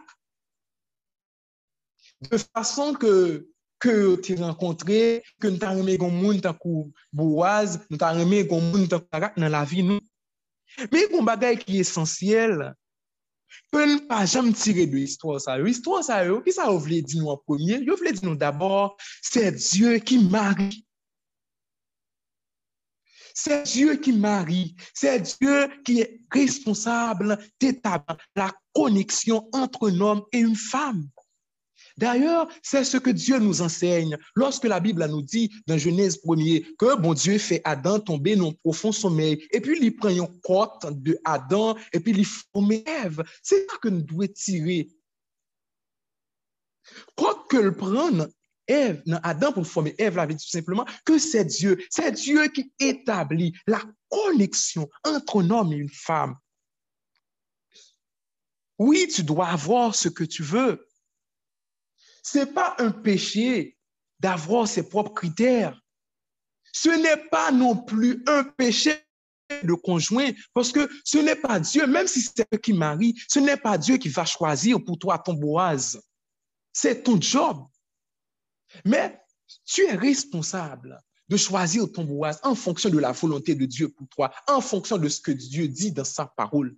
De 2.30 2.36
façon 2.36 2.94
que 2.94 3.48
que 3.78 4.16
tu 4.16 4.34
rencontré, 4.36 5.22
que 5.38 5.48
nous 5.48 5.62
avons 5.62 5.86
aimé 5.86 5.98
monde 5.98 6.40
comme 6.40 6.90
Boaz, 7.12 7.80
nous 7.90 7.98
avons 8.00 8.20
aimé 8.20 8.48
monde 8.50 8.88
dans 8.88 9.48
la 9.48 9.64
vie 9.64 9.82
nous. 9.82 10.00
Mais 10.78 11.06
il 11.08 11.12
y 11.12 11.16
a 11.16 11.20
un 11.20 11.24
bagage 11.24 11.58
qui 11.64 11.76
est 11.76 11.80
essentiel, 11.80 12.74
que 13.72 13.92
nous 13.92 14.06
pas 14.06 14.26
jamais 14.26 14.52
tirer 14.52 14.86
de 14.86 14.96
l'histoire. 14.96 15.40
L'histoire 15.58 16.02
ça, 16.02 16.24
qui 16.44 16.52
ça 16.52 16.70
voulait 16.70 17.02
dire 17.02 17.26
en 17.28 17.36
premier? 17.36 17.74
Il 17.74 17.90
voulait 17.90 18.12
dire 18.12 18.36
d'abord, 18.36 18.96
c'est 19.22 19.52
Dieu 19.52 19.98
qui 19.98 20.18
marie. 20.18 20.86
C'est 23.34 23.64
Dieu 23.64 23.96
qui 23.96 24.12
marie. 24.12 24.76
C'est 24.94 25.20
Dieu 25.40 25.68
qui 25.84 26.00
est 26.00 26.20
responsable 26.30 27.38
d'établir 27.60 28.16
la 28.36 28.52
connexion 28.72 29.48
entre 29.52 29.90
un 29.90 30.00
homme 30.00 30.22
et 30.32 30.38
une 30.38 30.56
femme. 30.56 31.08
D'ailleurs, 31.96 32.48
c'est 32.62 32.82
ce 32.82 32.96
que 32.96 33.10
Dieu 33.10 33.38
nous 33.38 33.62
enseigne 33.62 34.18
lorsque 34.34 34.64
la 34.64 34.80
Bible 34.80 35.06
nous 35.06 35.22
dit 35.22 35.50
dans 35.66 35.78
Genèse 35.78 36.18
1er 36.24 36.74
que 36.76 36.96
bon 36.96 37.14
Dieu 37.14 37.38
fait 37.38 37.60
Adam 37.64 38.00
tomber 38.00 38.34
dans 38.34 38.48
un 38.48 38.52
profond 38.52 38.90
sommeil 38.90 39.46
et 39.52 39.60
puis 39.60 39.78
il 39.80 39.94
prend 39.94 40.08
une 40.08 40.40
côte 40.42 40.86
de 40.90 41.18
Adam 41.24 41.76
et 41.92 42.00
puis 42.00 42.12
il 42.12 42.24
forme 42.24 42.72
Ève. 42.72 43.22
C'est 43.42 43.66
ça 43.70 43.76
que 43.80 43.88
nous 43.88 44.02
devons 44.02 44.26
tirer. 44.34 44.88
Quoi 47.16 47.46
que 47.48 47.56
le 47.56 47.76
prenne, 47.76 48.28
Ève, 48.66 49.02
Adam 49.22 49.52
pour 49.52 49.66
former 49.66 49.94
Ève, 49.98 50.16
l'avait 50.16 50.34
dit 50.34 50.44
tout 50.44 50.50
simplement 50.50 50.86
que 51.04 51.18
c'est 51.18 51.44
Dieu. 51.44 51.78
C'est 51.90 52.12
Dieu 52.12 52.48
qui 52.48 52.72
établit 52.80 53.54
la 53.66 53.80
connexion 54.08 54.88
entre 55.04 55.42
un 55.42 55.50
homme 55.50 55.72
et 55.72 55.76
une 55.76 55.90
femme. 55.90 56.34
Oui, 58.78 59.06
tu 59.14 59.22
dois 59.22 59.48
avoir 59.48 59.94
ce 59.94 60.08
que 60.08 60.24
tu 60.24 60.42
veux. 60.42 60.84
Ce 62.24 62.38
n'est 62.38 62.46
pas 62.46 62.74
un 62.78 62.90
péché 62.90 63.76
d'avoir 64.18 64.66
ses 64.66 64.88
propres 64.88 65.12
critères. 65.12 65.78
Ce 66.72 66.88
n'est 66.88 67.28
pas 67.28 67.52
non 67.52 67.76
plus 67.76 68.24
un 68.26 68.42
péché 68.42 68.98
de 69.62 69.74
conjoint, 69.74 70.30
parce 70.54 70.72
que 70.72 70.88
ce 71.04 71.18
n'est 71.18 71.36
pas 71.36 71.60
Dieu, 71.60 71.86
même 71.86 72.06
si 72.06 72.22
c'est 72.22 72.46
eux 72.52 72.56
qui 72.56 72.72
marie, 72.72 73.14
ce 73.28 73.38
n'est 73.38 73.58
pas 73.58 73.76
Dieu 73.76 73.98
qui 73.98 74.08
va 74.08 74.24
choisir 74.24 74.82
pour 74.82 74.98
toi 74.98 75.18
ton 75.18 75.34
boise. 75.34 76.02
C'est 76.72 77.02
ton 77.02 77.20
job. 77.20 77.66
Mais 78.84 79.20
tu 79.66 79.82
es 79.82 79.94
responsable 79.94 80.98
de 81.28 81.36
choisir 81.36 81.92
ton 81.92 82.04
boise 82.04 82.40
en 82.42 82.54
fonction 82.54 82.88
de 82.88 82.98
la 82.98 83.12
volonté 83.12 83.54
de 83.54 83.66
Dieu 83.66 83.90
pour 83.90 84.08
toi, 84.08 84.32
en 84.48 84.62
fonction 84.62 84.96
de 84.96 85.08
ce 85.08 85.20
que 85.20 85.30
Dieu 85.30 85.68
dit 85.68 85.92
dans 85.92 86.04
sa 86.04 86.26
parole. 86.26 86.74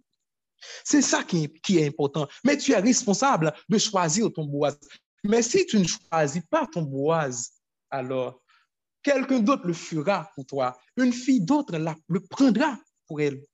C'est 0.84 1.03
ça 1.03 1.22
qui 1.22 1.49
qui 1.62 1.78
est, 1.78 1.86
important. 1.86 2.26
Mais 2.44 2.57
tu 2.59 2.72
es 2.72 2.78
responsable 2.78 3.55
de 3.68 3.78
choisir 3.78 4.32
ton 4.32 4.44
boise. 4.44 4.78
Mais 5.29 5.43
si 5.43 5.66
tu 5.66 5.79
ne 5.79 5.87
choisis 5.87 6.43
pas 6.49 6.66
ton 6.66 6.83
boise, 6.83 7.53
alors 7.91 8.43
quelqu'un 9.03 9.41
d'autre 9.41 9.66
le 9.66 9.72
fera 9.72 10.31
pour 10.35 10.47
toi. 10.47 10.79
Une 10.97 11.12
fille 11.12 11.41
d'autre 11.41 11.77
le 12.09 12.20
prendra 12.20 12.79
pour 13.07 13.20
elle. 13.20 13.45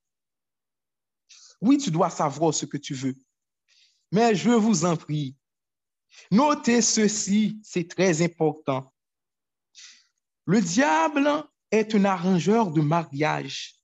Oui, 1.61 1.77
tu 1.77 1.91
dois 1.91 2.09
savoir 2.09 2.53
ce 2.53 2.65
que 2.65 2.77
tu 2.77 2.93
veux. 2.93 3.15
Mais 4.11 4.35
je 4.35 4.51
vous 4.51 4.85
en 4.85 4.95
prie, 4.95 5.35
notez 6.29 6.81
ceci, 6.81 7.59
c'est 7.63 7.87
très 7.87 8.21
important. 8.21 8.93
Le 10.45 10.61
diable 10.61 11.29
est 11.71 11.95
un 11.95 12.05
arrangeur 12.05 12.69
de 12.69 12.81
mariage. 12.81 13.75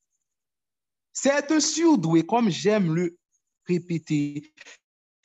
C'est 1.13 1.51
un 1.51 1.59
surdoué, 1.59 2.25
comme 2.25 2.49
j'aime 2.49 2.93
le 2.93 3.17
répéter. 3.65 4.53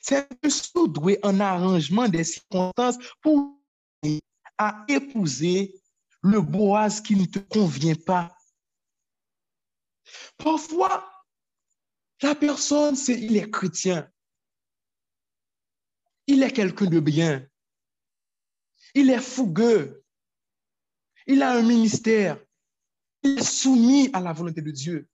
C'est 0.07 0.27
un 0.43 0.49
surdoué 0.51 1.17
en 1.23 1.39
arrangement 1.39 2.07
des 2.07 2.23
circonstances 2.23 2.97
pour 3.21 3.59
épouser 4.87 5.81
le 6.21 6.41
boise 6.41 7.01
qui 7.01 7.15
ne 7.15 7.25
te 7.25 7.39
convient 7.39 7.95
pas. 7.95 8.37
Parfois, 10.37 11.11
la 12.21 12.35
personne, 12.35 12.95
c'est 12.95 13.19
il 13.19 13.35
est 13.35 13.49
chrétien. 13.49 14.07
Il 16.27 16.43
est 16.43 16.51
quelqu'un 16.51 16.85
de 16.85 16.99
bien. 16.99 17.43
Il 18.93 19.09
est 19.09 19.19
fougueux. 19.19 20.03
Il 21.25 21.41
a 21.41 21.53
un 21.53 21.63
ministère. 21.63 22.39
Il 23.23 23.39
est 23.39 23.43
soumis 23.43 24.11
à 24.13 24.19
la 24.19 24.33
volonté 24.33 24.61
de 24.61 24.69
Dieu. 24.69 25.09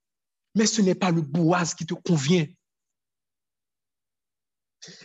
Mais 0.54 0.66
ce 0.66 0.82
n'est 0.82 0.96
pas 0.96 1.12
le 1.12 1.22
boise 1.22 1.74
qui 1.74 1.86
te 1.86 1.94
convient. 1.94 2.46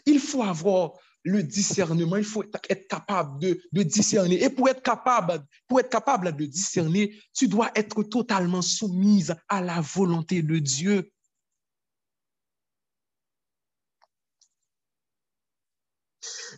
Il 0.06 0.20
faut 0.20 0.42
avoir 0.42 0.92
le 1.26 1.42
discernement, 1.42 2.16
il 2.16 2.24
faut 2.24 2.44
être 2.68 2.86
capable 2.88 3.40
de, 3.40 3.82
discerner. 3.82 4.42
Et 4.42 4.48
pour 4.48 4.68
être 4.68 4.82
capable, 4.82 5.44
pour 5.66 5.80
être 5.80 5.90
capable 5.90 6.34
de 6.36 6.44
discerner, 6.46 7.18
tu 7.34 7.48
dois 7.48 7.70
être 7.74 8.04
totalement 8.04 8.62
soumise 8.62 9.34
à 9.48 9.60
la 9.60 9.80
volonté 9.80 10.42
de 10.42 10.58
Dieu. 10.58 11.10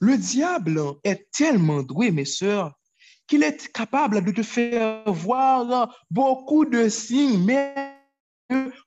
Le 0.00 0.18
diable 0.18 0.82
est 1.02 1.30
tellement 1.32 1.82
doué, 1.82 2.10
mes 2.10 2.26
sœurs, 2.26 2.78
qu'il 3.26 3.42
est 3.42 3.72
capable 3.72 4.22
de 4.22 4.32
te 4.32 4.42
faire 4.42 5.10
voir 5.10 5.96
beaucoup 6.10 6.66
de 6.66 6.90
signes, 6.90 7.42
mais 7.42 7.74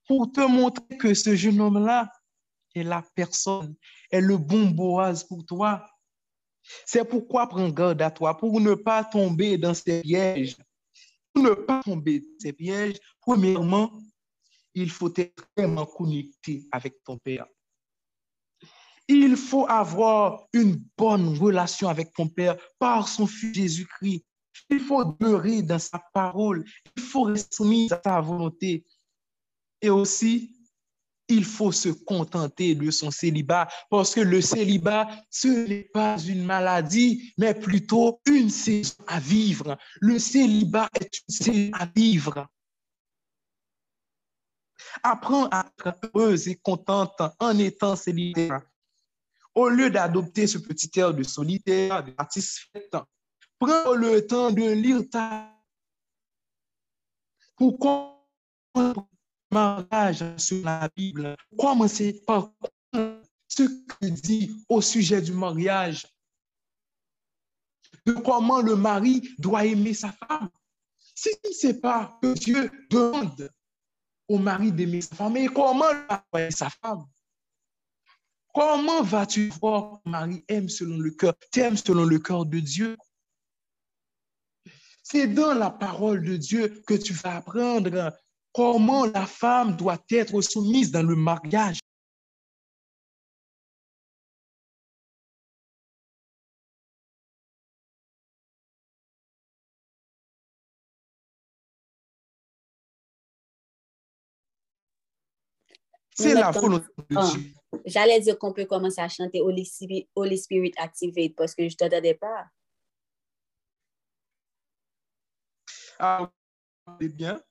pour 0.07 0.31
te 0.31 0.41
montrer 0.41 0.97
que 0.97 1.13
ce 1.15 1.35
jeune 1.35 1.59
homme-là 1.59 2.07
est 2.75 2.83
la 2.83 3.03
personne 3.15 3.75
est 4.09 4.21
le 4.21 4.37
bon 4.37 4.67
Boaz 4.67 5.23
pour 5.23 5.45
toi. 5.45 5.85
C'est 6.85 7.05
pourquoi 7.05 7.47
prends 7.47 7.69
garde 7.69 8.01
à 8.01 8.11
toi 8.11 8.37
pour 8.37 8.59
ne 8.61 8.75
pas 8.75 9.03
tomber 9.03 9.57
dans 9.57 9.73
ces 9.73 10.01
pièges. 10.01 10.55
Pour 11.33 11.43
ne 11.43 11.53
pas 11.53 11.81
tomber 11.83 12.19
dans 12.19 12.39
ces 12.39 12.53
pièges, 12.53 12.99
premièrement, 13.21 13.91
il 14.73 14.89
faut 14.89 15.11
être 15.15 15.47
vraiment 15.57 15.85
connecté 15.85 16.67
avec 16.71 17.03
ton 17.03 17.17
Père. 17.17 17.47
Il 19.07 19.35
faut 19.35 19.67
avoir 19.67 20.45
une 20.53 20.81
bonne 20.97 21.37
relation 21.37 21.89
avec 21.89 22.13
ton 22.13 22.27
Père 22.27 22.57
par 22.79 23.07
son 23.07 23.27
Fils 23.27 23.55
Jésus-Christ. 23.55 24.25
Il 24.69 24.79
faut 24.79 25.03
demeurer 25.03 25.61
dans 25.61 25.79
sa 25.79 26.01
parole. 26.13 26.63
Il 26.95 27.03
faut 27.03 27.23
rester 27.23 27.55
soumis 27.55 27.89
à 27.91 27.99
sa 28.03 28.21
volonté. 28.21 28.85
Et 29.81 29.89
aussi, 29.89 30.60
il 31.31 31.45
faut 31.45 31.71
se 31.71 31.89
contenter 31.89 32.75
de 32.75 32.91
son 32.91 33.11
célibat 33.11 33.67
parce 33.89 34.13
que 34.13 34.21
le 34.21 34.41
célibat, 34.41 35.07
ce 35.29 35.47
n'est 35.47 35.89
pas 35.93 36.19
une 36.19 36.43
maladie, 36.43 37.33
mais 37.37 37.53
plutôt 37.53 38.21
une 38.25 38.49
saison 38.49 38.95
à 39.07 39.19
vivre. 39.19 39.77
Le 39.99 40.19
célibat 40.19 40.89
est 40.99 41.19
une 41.19 41.33
saison 41.33 41.71
à 41.73 41.85
vivre. 41.85 42.47
Apprends 45.03 45.47
à 45.51 45.65
être 45.79 45.97
heureuse 46.13 46.47
et 46.47 46.55
contente 46.55 47.21
en 47.39 47.57
étant 47.57 47.95
célibataire. 47.95 48.61
Au 49.55 49.69
lieu 49.69 49.89
d'adopter 49.89 50.47
ce 50.47 50.57
petit 50.57 50.89
air 50.99 51.13
de 51.13 51.23
solitaire, 51.23 52.03
de 52.03 52.13
satisfaite, 52.17 52.95
prends 53.59 53.93
le 53.93 54.25
temps 54.25 54.51
de 54.51 54.71
lire 54.71 55.01
ta 55.09 55.47
pour 57.61 57.77
mariage 59.51 60.23
sur 60.37 60.63
la 60.63 60.89
Bible. 60.95 61.35
Commencez 61.57 62.21
par 62.25 62.51
ce 63.47 63.63
que 63.63 64.05
dit 64.05 64.55
au 64.69 64.81
sujet 64.81 65.21
du 65.21 65.33
mariage, 65.33 66.07
de 68.05 68.13
comment 68.13 68.61
le 68.61 68.75
mari 68.75 69.29
doit 69.37 69.65
aimer 69.65 69.93
sa 69.93 70.11
femme. 70.11 70.49
Si 71.13 71.29
tu 71.43 71.49
ne 71.49 71.53
sais 71.53 71.79
pas 71.79 72.17
que 72.21 72.33
Dieu 72.33 72.71
demande 72.89 73.51
au 74.27 74.37
mari 74.37 74.71
d'aimer 74.71 75.01
sa 75.01 75.15
femme, 75.15 75.33
mais 75.33 75.47
comment 75.47 75.91
aimer 76.33 76.51
sa 76.51 76.69
femme? 76.69 77.05
Comment 78.53 79.03
vas-tu 79.03 79.49
voir 79.49 80.01
que 80.01 80.09
mari 80.09 80.43
aime 80.47 80.69
selon 80.69 80.97
le 80.97 81.11
cœur, 81.11 81.33
t'aime 81.51 81.77
selon 81.77 82.05
le 82.05 82.19
cœur 82.19 82.45
de 82.45 82.59
Dieu? 82.59 82.97
C'est 85.03 85.27
dans 85.27 85.53
la 85.53 85.69
parole 85.69 86.23
de 86.23 86.37
Dieu 86.37 86.81
que 86.87 86.93
tu 86.93 87.13
vas 87.13 87.37
apprendre 87.37 88.13
comment 88.53 89.05
la 89.05 89.25
femme 89.25 89.75
doit 89.75 89.99
être 90.09 90.41
soumise 90.41 90.91
dans 90.91 91.03
le 91.03 91.15
mariage? 91.15 91.79
C'est 106.13 106.33
la 106.33 106.51
volonté 106.51 106.87
de. 107.09 107.17
J'allais 107.85 108.19
dire 108.19 108.37
qu'on 108.37 108.53
peut 108.53 108.65
commencer 108.65 109.01
à 109.01 109.07
chanter 109.07 109.41
Holy 109.41 109.65
Spirit, 109.65 110.09
Holy 110.13 110.37
Spirit 110.37 110.73
Activate 110.77 111.35
parce 111.35 111.55
que 111.55 111.63
je 111.63 111.73
ne 111.73 111.77
t'entendais 111.77 112.15
pas. 112.15 112.47
Ah, 115.97 116.29
bien. 116.99 117.41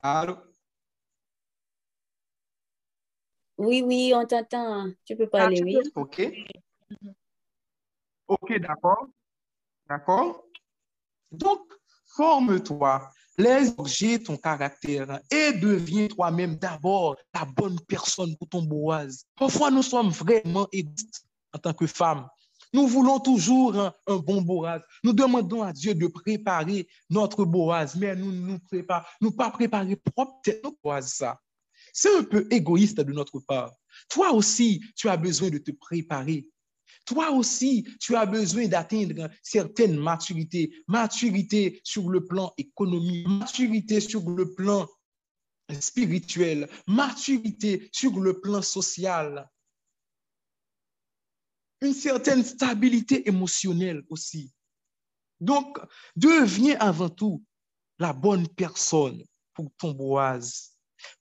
Allô? 0.00 0.36
Oui, 3.56 3.82
oui, 3.82 4.12
on 4.14 4.24
t'entend. 4.26 4.90
Tu 5.04 5.16
peux 5.16 5.28
parler, 5.28 5.60
Ah, 5.60 5.64
oui. 5.64 5.78
OK. 5.96 6.32
OK, 8.28 8.58
d'accord. 8.60 9.06
D'accord. 9.88 10.44
Donc, 11.32 11.60
forme-toi, 12.06 13.10
laisse 13.36 13.74
forger 13.74 14.22
ton 14.22 14.36
caractère 14.36 15.20
et 15.30 15.52
deviens 15.52 16.06
toi-même 16.08 16.56
d'abord 16.56 17.16
la 17.34 17.44
bonne 17.44 17.80
personne 17.80 18.36
pour 18.36 18.48
ton 18.48 18.62
boise. 18.62 19.24
Parfois, 19.34 19.70
nous 19.70 19.82
sommes 19.82 20.10
vraiment 20.10 20.68
égoïstes 20.72 21.24
en 21.52 21.58
tant 21.58 21.72
que 21.74 21.86
femmes. 21.86 22.28
Nous 22.72 22.86
voulons 22.86 23.18
toujours 23.18 23.76
un, 23.76 24.16
bon 24.16 24.42
boaz. 24.42 24.82
Nous 25.02 25.12
demandons 25.12 25.62
à 25.62 25.72
Dieu 25.72 25.94
de 25.94 26.06
préparer 26.06 26.86
notre 27.10 27.44
boaz, 27.44 27.96
mais 27.96 28.14
nous 28.14 28.32
ne 28.32 28.40
nous 28.40 28.58
préparons, 28.58 29.06
nous 29.20 29.30
pas 29.30 29.50
propre 30.14 30.40
boaz. 30.82 31.24
C'est 31.92 32.16
un 32.16 32.22
peu 32.22 32.46
égoïste 32.50 33.00
de 33.00 33.12
notre 33.12 33.40
part. 33.40 33.72
Toi 34.10 34.32
aussi, 34.32 34.82
tu 34.96 35.08
as 35.08 35.16
besoin 35.16 35.50
de 35.50 35.58
te 35.58 35.70
préparer. 35.70 36.46
Toi 37.04 37.30
aussi, 37.30 37.88
tu 38.00 38.14
as 38.16 38.26
besoin 38.26 38.66
d'atteindre 38.66 39.30
certaines 39.42 39.96
maturités. 39.96 40.70
Maturité 40.86 41.80
sur 41.82 42.10
le 42.10 42.24
plan 42.24 42.52
économique, 42.58 43.26
maturité 43.26 44.00
sur 44.00 44.28
le 44.28 44.52
plan 44.54 44.86
spirituel, 45.80 46.68
maturité 46.86 47.88
sur 47.92 48.18
le 48.20 48.40
plan 48.40 48.62
social, 48.62 49.48
une 51.80 51.94
certaine 51.94 52.44
stabilité 52.44 53.28
émotionnelle 53.28 54.02
aussi. 54.08 54.52
Donc, 55.40 55.78
deviens 56.16 56.76
avant 56.78 57.08
tout 57.08 57.44
la 57.98 58.12
bonne 58.12 58.48
personne 58.48 59.24
pour 59.54 59.70
ton 59.78 59.92
boise. 59.92 60.72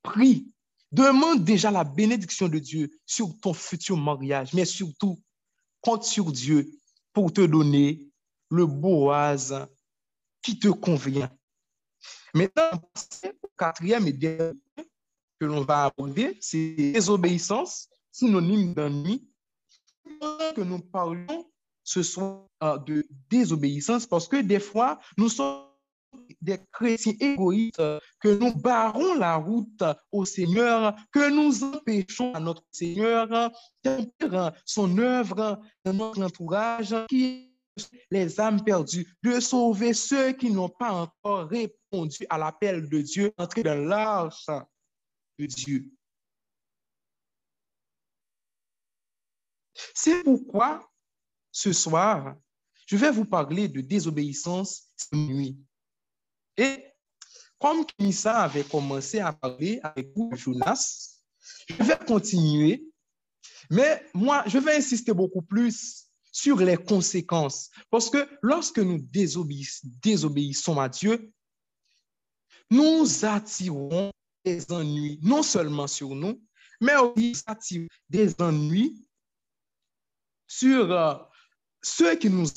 Prie, 0.01 0.51
demande 0.91 1.43
déjà 1.43 1.71
la 1.71 1.83
bénédiction 1.83 2.47
de 2.47 2.59
Dieu 2.59 2.89
sur 3.05 3.39
ton 3.39 3.53
futur 3.53 3.97
mariage, 3.97 4.53
mais 4.53 4.65
surtout, 4.65 5.21
compte 5.81 6.03
sur 6.03 6.31
Dieu 6.31 6.71
pour 7.13 7.31
te 7.31 7.41
donner 7.41 8.07
le 8.49 8.65
boise 8.65 9.67
qui 10.41 10.57
te 10.57 10.69
convient. 10.69 11.31
Maintenant, 12.33 12.71
quatrième 13.57 14.07
et 14.07 14.13
dernier 14.13 14.59
que 15.39 15.45
l'on 15.45 15.63
va 15.63 15.85
aborder, 15.85 16.37
c'est 16.41 16.75
désobéissance, 16.93 17.89
synonyme 18.11 18.73
d'ennui. 18.73 19.29
Que 20.55 20.61
nous 20.61 20.79
parlons 20.79 21.45
ce 21.83 22.03
soir 22.03 22.47
de 22.85 23.07
désobéissance 23.29 24.05
parce 24.05 24.27
que 24.27 24.41
des 24.41 24.59
fois, 24.59 24.99
nous 25.17 25.29
sommes 25.29 25.63
des 26.41 26.59
chrétiens 26.71 27.13
égoïstes, 27.19 27.81
que 28.21 28.37
nous 28.37 28.53
barrons 28.53 29.15
la 29.15 29.35
route 29.35 29.83
au 30.11 30.25
Seigneur, 30.25 30.95
que 31.11 31.29
nous 31.29 31.63
empêchons 31.63 32.33
à 32.33 32.39
notre 32.39 32.63
Seigneur 32.71 33.51
d'accomplir 33.83 34.53
son 34.65 34.97
œuvre 34.97 35.59
dans 35.83 35.93
notre 35.93 36.21
entourage, 36.23 36.95
qui 37.09 37.53
les 38.09 38.39
âmes 38.39 38.63
perdues, 38.63 39.07
de 39.23 39.39
sauver 39.39 39.93
ceux 39.93 40.31
qui 40.31 40.49
n'ont 40.49 40.69
pas 40.69 40.91
encore 40.91 41.47
répondu 41.47 42.25
à 42.29 42.37
l'appel 42.37 42.89
de 42.89 43.01
Dieu, 43.01 43.31
entrer 43.37 43.63
dans 43.63 43.77
l'arche 43.77 44.47
de 45.37 45.45
Dieu. 45.45 45.91
C'est 49.93 50.23
pourquoi 50.23 50.89
ce 51.51 51.73
soir, 51.73 52.35
je 52.85 52.97
vais 52.97 53.11
vous 53.11 53.25
parler 53.25 53.67
de 53.67 53.81
désobéissance 53.81 54.91
nuit. 55.11 55.57
Et 56.57 56.83
comme 57.59 57.85
Kinissa 57.85 58.41
avait 58.41 58.63
commencé 58.63 59.19
à 59.19 59.33
parler 59.33 59.79
avec 59.83 60.09
Jonas, 60.33 61.21
je 61.69 61.83
vais 61.83 61.97
continuer, 62.05 62.83
mais 63.69 64.05
moi, 64.13 64.43
je 64.47 64.57
vais 64.57 64.75
insister 64.75 65.13
beaucoup 65.13 65.41
plus 65.41 66.07
sur 66.31 66.57
les 66.57 66.77
conséquences. 66.77 67.69
Parce 67.89 68.09
que 68.09 68.27
lorsque 68.41 68.79
nous 68.79 68.99
désobéissons 68.99 70.79
à 70.79 70.87
Dieu, 70.87 71.31
nous 72.69 73.25
attirons 73.25 74.11
des 74.45 74.71
ennuis, 74.71 75.19
non 75.21 75.41
seulement 75.41 75.87
sur 75.87 76.15
nous, 76.15 76.41
mais 76.79 76.95
aussi 76.95 77.87
des 78.09 78.39
ennuis 78.39 79.06
sur 80.47 80.91
euh, 80.91 81.15
ceux 81.81 82.15
qui 82.15 82.29
nous... 82.29 82.47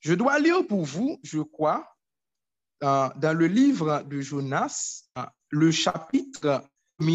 Je 0.00 0.14
dois 0.14 0.38
lire 0.38 0.66
pour 0.66 0.84
vous, 0.84 1.18
je 1.22 1.40
crois, 1.40 1.96
euh, 2.82 3.08
dans 3.16 3.36
le 3.36 3.46
livre 3.46 4.02
de 4.02 4.20
Jonas, 4.20 5.04
euh, 5.18 5.24
le 5.48 5.70
chapitre 5.70 6.62
1 7.00 7.06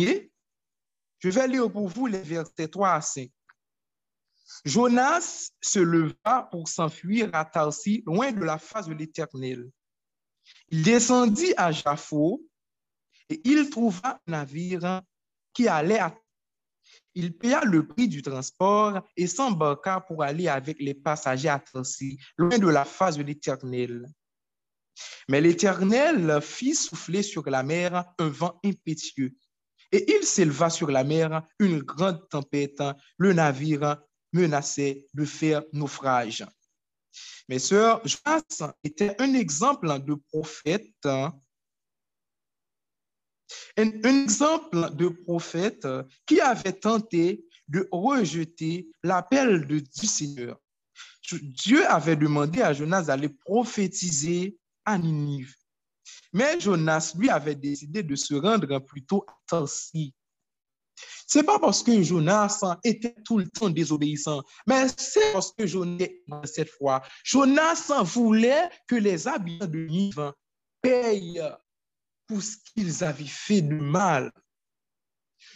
je 1.20 1.30
vais 1.30 1.48
lire 1.48 1.72
pour 1.72 1.88
vous 1.90 2.08
les 2.08 2.22
versets 2.22 2.70
3 2.70 2.94
à 2.94 3.02
5. 3.02 3.30
Jonas 4.66 5.52
se 5.62 5.80
leva 5.80 6.48
pour 6.50 6.68
s'enfuir 6.68 7.30
à 7.34 7.46
Tarsi, 7.46 8.04
loin 8.06 8.32
de 8.32 8.44
la 8.44 8.58
face 8.58 8.88
de 8.88 8.94
l'Éternel. 8.94 9.70
Il 10.70 10.82
descendit 10.82 11.54
à 11.58 11.72
Jaffo 11.72 12.42
et 13.30 13.42
il 13.44 13.70
trouva 13.70 14.20
un 14.26 14.32
navire 14.32 15.02
qui 15.54 15.68
allait 15.68 16.00
à... 16.00 16.16
Il 17.16 17.38
paya 17.38 17.62
le 17.66 17.88
prix 17.88 18.08
du 18.08 18.22
transport 18.22 19.02
et 19.18 19.28
s'embarqua 19.28 20.02
pour 20.02 20.24
aller 20.24 20.48
avec 20.48 20.78
les 20.80 20.94
passagers 20.94 21.50
à 21.50 21.60
Tarsi, 21.60 22.20
loin 22.38 22.58
de 22.58 22.68
la 22.68 22.86
face 22.86 23.18
de 23.18 23.24
l'Éternel. 23.24 24.06
Mais 25.28 25.42
l'Éternel 25.42 26.42
fit 26.42 26.76
souffler 26.76 27.24
sur 27.24 27.50
la 27.50 27.64
mer 27.64 28.06
un 28.18 28.30
vent 28.30 28.60
impétueux. 28.64 29.36
Et 29.92 30.06
il 30.16 30.24
s'éleva 30.24 30.70
sur 30.70 30.92
la 30.92 31.04
mer 31.04 31.42
une 31.60 31.80
grande 31.80 32.28
tempête. 32.30 32.84
Le 33.18 33.34
navire 33.34 33.98
menaçait 34.34 35.08
de 35.14 35.26
faire 35.26 35.64
naufrage. 35.74 36.46
Mes 37.48 37.60
sœurs, 37.60 38.02
Jonas 38.06 38.74
était 38.84 39.20
un 39.20 39.34
exemple 39.34 39.88
de 40.04 40.14
prophète, 40.14 41.08
un, 43.78 43.92
exemple 44.04 44.96
de 44.96 45.10
prophète 45.10 45.88
qui 46.26 46.40
avait 46.42 46.74
tenté 46.74 47.46
de 47.68 47.88
rejeter 47.92 48.90
l'appel 49.04 49.66
du 49.68 50.08
Seigneur. 50.08 50.58
Dieu 51.32 51.86
avait 51.86 52.16
demandé 52.16 52.62
à 52.62 52.74
Jonas 52.74 53.04
d'aller 53.04 53.30
prophétiser 53.30 54.58
à 54.86 54.98
Ninive. 54.98 55.54
Mais 56.34 56.60
Jonas, 56.60 57.14
lui, 57.18 57.30
avait 57.30 57.56
décidé 57.56 58.02
de 58.02 58.16
se 58.16 58.34
rendre 58.34 58.80
plutôt 58.80 59.24
à 59.28 59.34
Tarsis 59.48 60.14
c'est 61.30 61.44
pas 61.44 61.60
parce 61.60 61.84
que 61.84 62.02
Jonas 62.02 62.64
était 62.84 63.14
tout 63.24 63.38
le 63.38 63.48
temps 63.48 63.70
désobéissant, 63.70 64.42
mais 64.66 64.88
c'est 64.98 65.32
parce 65.32 65.52
que 65.52 65.68
Jonas, 65.68 66.08
cette 66.46 66.72
fois, 66.72 67.04
Jonas 67.24 67.92
voulait 68.04 68.70
que 68.88 68.96
les 68.96 69.28
habitants 69.28 69.68
de 69.68 69.86
Nive 69.86 70.34
payent 70.82 71.42
pour 72.30 72.44
ce 72.44 72.58
qu'ils 72.58 73.04
avaient 73.04 73.26
fait 73.26 73.62
de 73.62 73.76
mal. 73.76 74.32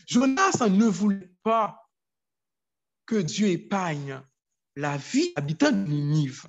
Jonas 0.07 0.57
ne 0.69 0.87
voulait 0.87 1.31
pas 1.43 1.79
que 3.05 3.15
Dieu 3.15 3.47
épargne 3.47 4.21
la 4.75 4.97
vie 4.97 5.27
des 5.27 5.33
habitants 5.35 5.71
de 5.71 5.87
Ninive. 5.87 6.47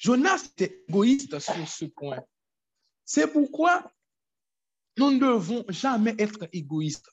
Jonas 0.00 0.44
était 0.44 0.84
égoïste 0.88 1.38
sur 1.38 1.68
ce 1.68 1.84
point. 1.84 2.20
C'est 3.04 3.28
pourquoi 3.28 3.90
nous 4.96 5.12
ne 5.12 5.20
devons 5.20 5.64
jamais 5.68 6.16
être 6.18 6.48
égoïstes. 6.52 7.08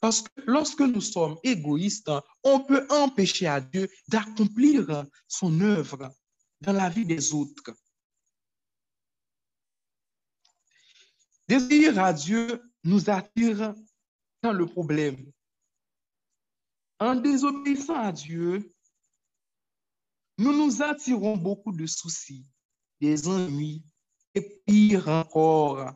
Parce 0.00 0.20
que 0.20 0.42
lorsque 0.46 0.80
nous 0.80 1.00
sommes 1.00 1.38
égoïstes, 1.42 2.10
on 2.42 2.60
peut 2.60 2.86
empêcher 2.90 3.46
à 3.46 3.62
Dieu 3.62 3.88
d'accomplir 4.08 5.06
son 5.26 5.58
œuvre 5.62 6.10
dans 6.60 6.72
la 6.74 6.90
vie 6.90 7.06
des 7.06 7.32
autres. 7.32 7.74
Désir 11.48 11.98
à 11.98 12.12
Dieu 12.12 12.62
nous 12.84 13.10
attire 13.10 13.74
dans 14.42 14.52
le 14.52 14.66
problème. 14.66 15.30
En 16.98 17.14
désobéissant 17.16 17.96
à 17.96 18.12
Dieu, 18.12 18.72
nous 20.38 20.52
nous 20.52 20.82
attirons 20.82 21.36
beaucoup 21.36 21.72
de 21.72 21.86
soucis, 21.86 22.46
des 23.00 23.28
ennuis 23.28 23.84
et 24.34 24.62
pire 24.66 25.08
encore, 25.08 25.92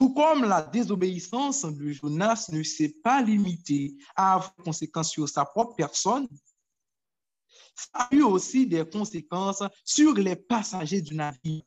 tout 0.00 0.14
comme 0.14 0.44
la 0.44 0.62
désobéissance 0.62 1.66
de 1.66 1.92
Jonas 1.92 2.48
ne 2.50 2.62
s'est 2.62 2.94
pas 3.02 3.20
limitée 3.20 3.94
à 4.16 4.34
avoir 4.34 4.54
des 4.56 4.64
conséquences 4.64 5.10
sur 5.10 5.28
sa 5.28 5.44
propre 5.44 5.74
personne, 5.74 6.26
ça 7.74 7.88
a 7.92 8.14
eu 8.14 8.22
aussi 8.22 8.66
des 8.66 8.88
conséquences 8.88 9.62
sur 9.84 10.14
les 10.14 10.36
passagers 10.36 11.02
du 11.02 11.14
navire. 11.14 11.64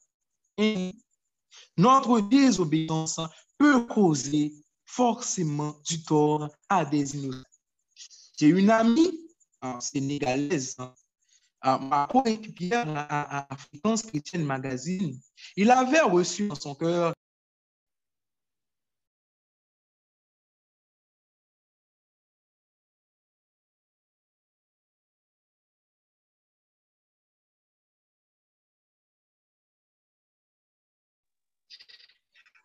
Notre 1.77 2.19
désobéissance 2.21 3.19
peut 3.57 3.85
causer 3.85 4.53
forcément 4.85 5.75
du 5.85 6.03
tort 6.03 6.49
à 6.69 6.85
des 6.85 7.15
innocents. 7.15 7.43
J'ai 8.37 8.47
une 8.47 8.69
amie 8.69 9.19
sénégalaise, 9.79 10.77
ma 11.63 12.07
coéquipière 12.11 12.85
à, 12.87 13.53
à 13.53 13.57
Fréquence 13.57 14.03
Chrétienne 14.03 14.45
Magazine. 14.45 15.19
Il 15.55 15.71
avait 15.71 16.01
reçu 16.01 16.47
dans 16.47 16.55
son 16.55 16.75
cœur 16.75 17.12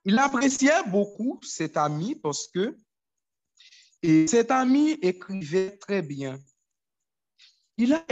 Il 0.09 0.19
appréciait 0.19 0.85
beaucoup 0.87 1.39
cet 1.43 1.77
ami 1.77 2.15
parce 2.15 2.49
que 2.49 2.75
et 4.03 4.27
cet 4.27 4.51
ami 4.51 4.93
écrivait 5.03 5.77
très 5.77 6.01
bien. 6.01 6.41
Il 7.77 7.93
a 7.93 8.07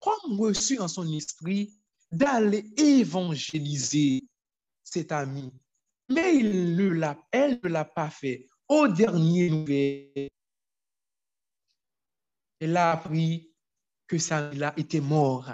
reçu 0.00 0.78
en 0.78 0.86
son 0.86 1.12
esprit 1.12 1.76
d'aller 2.12 2.72
évangéliser 2.76 4.22
cet 4.84 5.10
ami. 5.10 5.52
Mais 6.08 6.38
elle 6.38 6.76
ne 6.76 7.68
l'a 7.68 7.84
pas 7.84 8.10
fait. 8.10 8.46
Au 8.68 8.86
dernier 8.86 9.50
nouvelle, 9.50 10.28
elle 12.60 12.76
a 12.76 12.92
appris 12.92 13.52
que 14.06 14.18
Sarah 14.18 14.72
était 14.76 15.00
mort, 15.00 15.50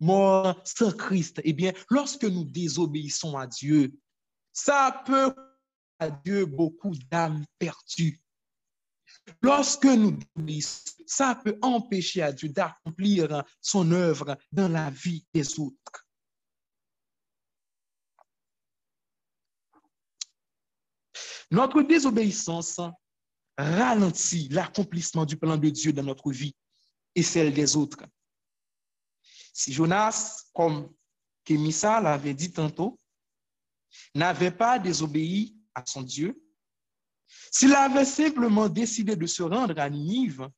mort 0.00 0.62
sans 0.64 0.96
Christ. 0.96 1.42
Eh 1.44 1.52
bien, 1.52 1.74
lorsque 1.90 2.24
nous 2.24 2.44
désobéissons 2.44 3.36
à 3.36 3.46
Dieu, 3.46 3.92
ça 4.56 5.02
peut 5.04 5.34
à 5.98 6.08
Dieu 6.08 6.46
beaucoup 6.46 6.94
d'âmes 7.10 7.44
perdues. 7.58 8.22
Lorsque 9.42 9.84
nous 9.84 10.12
désobéissons, 10.34 10.94
ça 11.06 11.34
peut 11.34 11.58
empêcher 11.60 12.22
à 12.22 12.32
Dieu 12.32 12.48
d'accomplir 12.48 13.44
son 13.60 13.92
œuvre 13.92 14.38
dans 14.50 14.68
la 14.68 14.88
vie 14.90 15.26
des 15.34 15.60
autres. 15.60 16.06
Notre 21.50 21.82
désobéissance 21.82 22.80
ralentit 23.58 24.48
l'accomplissement 24.48 25.26
du 25.26 25.36
plan 25.36 25.58
de 25.58 25.68
Dieu 25.68 25.92
dans 25.92 26.02
notre 26.02 26.32
vie 26.32 26.56
et 27.14 27.22
celle 27.22 27.52
des 27.52 27.76
autres. 27.76 28.04
Si 29.52 29.72
Jonas, 29.72 30.48
comme 30.54 30.92
Kémissa 31.44 32.00
l'avait 32.00 32.34
dit 32.34 32.52
tantôt, 32.52 32.98
n'avait 34.14 34.50
pas 34.50 34.78
désobéi 34.78 35.56
à 35.74 35.84
son 35.86 36.02
Dieu, 36.02 36.40
s'il 37.50 37.74
avait 37.74 38.04
simplement 38.04 38.68
décidé 38.68 39.16
de 39.16 39.26
se 39.26 39.42
rendre 39.42 39.78
à 39.78 39.90
Ninive, 39.90 40.48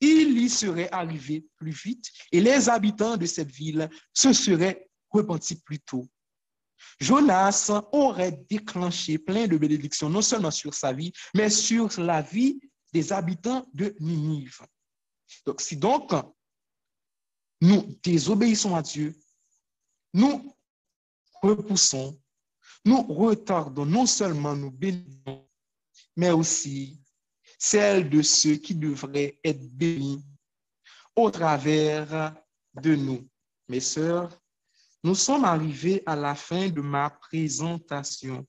il 0.00 0.38
y 0.38 0.48
serait 0.48 0.90
arrivé 0.90 1.46
plus 1.56 1.70
vite 1.70 2.10
et 2.32 2.40
les 2.40 2.68
habitants 2.68 3.16
de 3.16 3.26
cette 3.26 3.50
ville 3.50 3.88
se 4.12 4.32
seraient 4.32 4.88
repentis 5.10 5.60
plus 5.62 5.80
tôt. 5.80 6.06
Jonas 7.00 7.70
aurait 7.92 8.44
déclenché 8.50 9.18
plein 9.18 9.46
de 9.46 9.56
bénédictions, 9.56 10.10
non 10.10 10.22
seulement 10.22 10.50
sur 10.50 10.74
sa 10.74 10.92
vie, 10.92 11.12
mais 11.34 11.50
sur 11.50 11.88
la 12.00 12.22
vie 12.22 12.60
des 12.92 13.12
habitants 13.12 13.66
de 13.72 13.94
Ninive. 14.00 14.60
Donc, 15.44 15.60
si 15.60 15.76
donc 15.76 16.12
nous 17.60 17.98
désobéissons 18.02 18.76
à 18.76 18.82
Dieu, 18.82 19.14
nous 20.12 20.54
repoussons, 21.42 22.18
nous 22.86 23.02
retardons 23.02 23.84
non 23.84 24.06
seulement 24.06 24.54
nos 24.54 24.70
bénédictions, 24.70 25.44
mais 26.16 26.30
aussi 26.30 27.02
celles 27.58 28.08
de 28.08 28.22
ceux 28.22 28.56
qui 28.56 28.74
devraient 28.74 29.38
être 29.44 29.68
bénis 29.76 30.24
au 31.16 31.30
travers 31.30 32.34
de 32.80 32.94
nous. 32.94 33.28
Mes 33.68 33.80
sœurs, 33.80 34.30
nous 35.02 35.16
sommes 35.16 35.44
arrivés 35.44 36.02
à 36.06 36.14
la 36.14 36.36
fin 36.36 36.68
de 36.68 36.80
ma 36.80 37.10
présentation. 37.10 38.46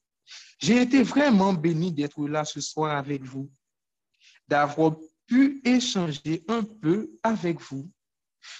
J'ai 0.60 0.84
été 0.84 1.02
vraiment 1.02 1.54
béni 1.54 1.92
d'être 1.92 2.28
là 2.28 2.46
ce 2.46 2.62
soir 2.62 2.96
avec 2.96 3.24
vous, 3.24 3.52
d'avoir 4.48 4.98
pu 5.26 5.62
échanger 5.66 6.44
un 6.48 6.64
peu 6.64 7.10
avec 7.24 7.60
vous. 7.62 7.90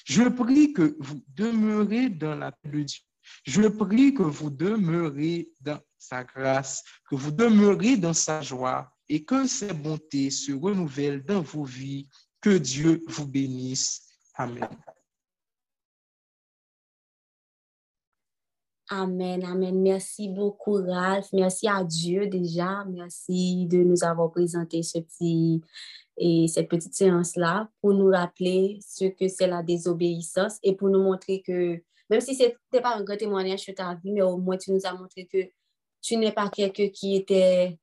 Je 0.06 0.24
prie 0.24 0.74
que 0.74 0.98
vous 1.00 1.24
demeurez 1.28 2.10
dans 2.10 2.36
la 2.36 2.52
paix 2.52 2.70
de 2.70 2.84
Dieu. 2.84 3.07
Je 3.44 3.68
prie 3.68 4.14
que 4.14 4.24
vous 4.24 4.50
demeurez 4.50 5.50
dans 5.62 5.80
sa 5.98 6.24
grâce, 6.24 6.84
que 7.10 7.16
vous 7.16 7.32
demeurez 7.32 7.98
dans 7.98 8.14
sa 8.14 8.42
joie 8.42 8.92
et 9.10 9.24
que 9.24 9.48
ses 9.48 9.74
bontés 9.74 10.30
se 10.30 10.52
renouvellent 10.52 11.24
dans 11.24 11.42
vos 11.42 11.64
vies. 11.64 12.08
Que 12.42 12.58
Dieu 12.58 13.04
vous 13.08 13.26
bénisse. 13.26 14.04
Amen. 14.36 14.70
Amen, 18.90 19.44
amen. 19.44 19.82
Merci 19.82 20.30
beaucoup, 20.30 20.76
Ralph. 20.76 21.28
Merci 21.34 21.68
à 21.68 21.84
Dieu 21.84 22.28
déjà. 22.28 22.86
Merci 22.86 23.66
de 23.66 23.80
nous 23.80 24.04
avoir 24.04 24.32
présenté 24.32 24.82
et 26.18 26.48
cette 26.48 26.68
petite 26.68 26.96
séance-là 26.96 27.70
pour 27.82 27.94
nous 27.94 28.10
rappeler 28.10 28.80
ce 28.82 29.06
que 29.06 29.28
c'est 29.28 29.48
la 29.48 29.62
désobéissance 29.62 30.58
et 30.64 30.76
pour 30.76 30.90
nous 30.90 31.02
montrer 31.02 31.42
que, 31.42 31.82
même 32.10 32.22
si 32.22 32.36
ce 32.36 32.44
n'était 32.44 32.82
pas 32.82 32.96
un 32.96 33.04
grand 33.04 33.18
témoignage 33.18 33.60
sur 33.60 33.76
ta 33.76 33.96
vie, 33.96 34.12
mais 34.12 34.22
au 34.22 34.38
moins 34.38 34.58
tu 34.58 34.72
nous 34.72 34.86
as 34.86 34.94
montré 34.94 35.26
que 35.26 35.50
tu 36.02 36.18
n'es 36.18 36.32
pas 36.32 36.50
quelqu'un 36.50 36.90
qui 36.90 37.16
était 37.16 37.78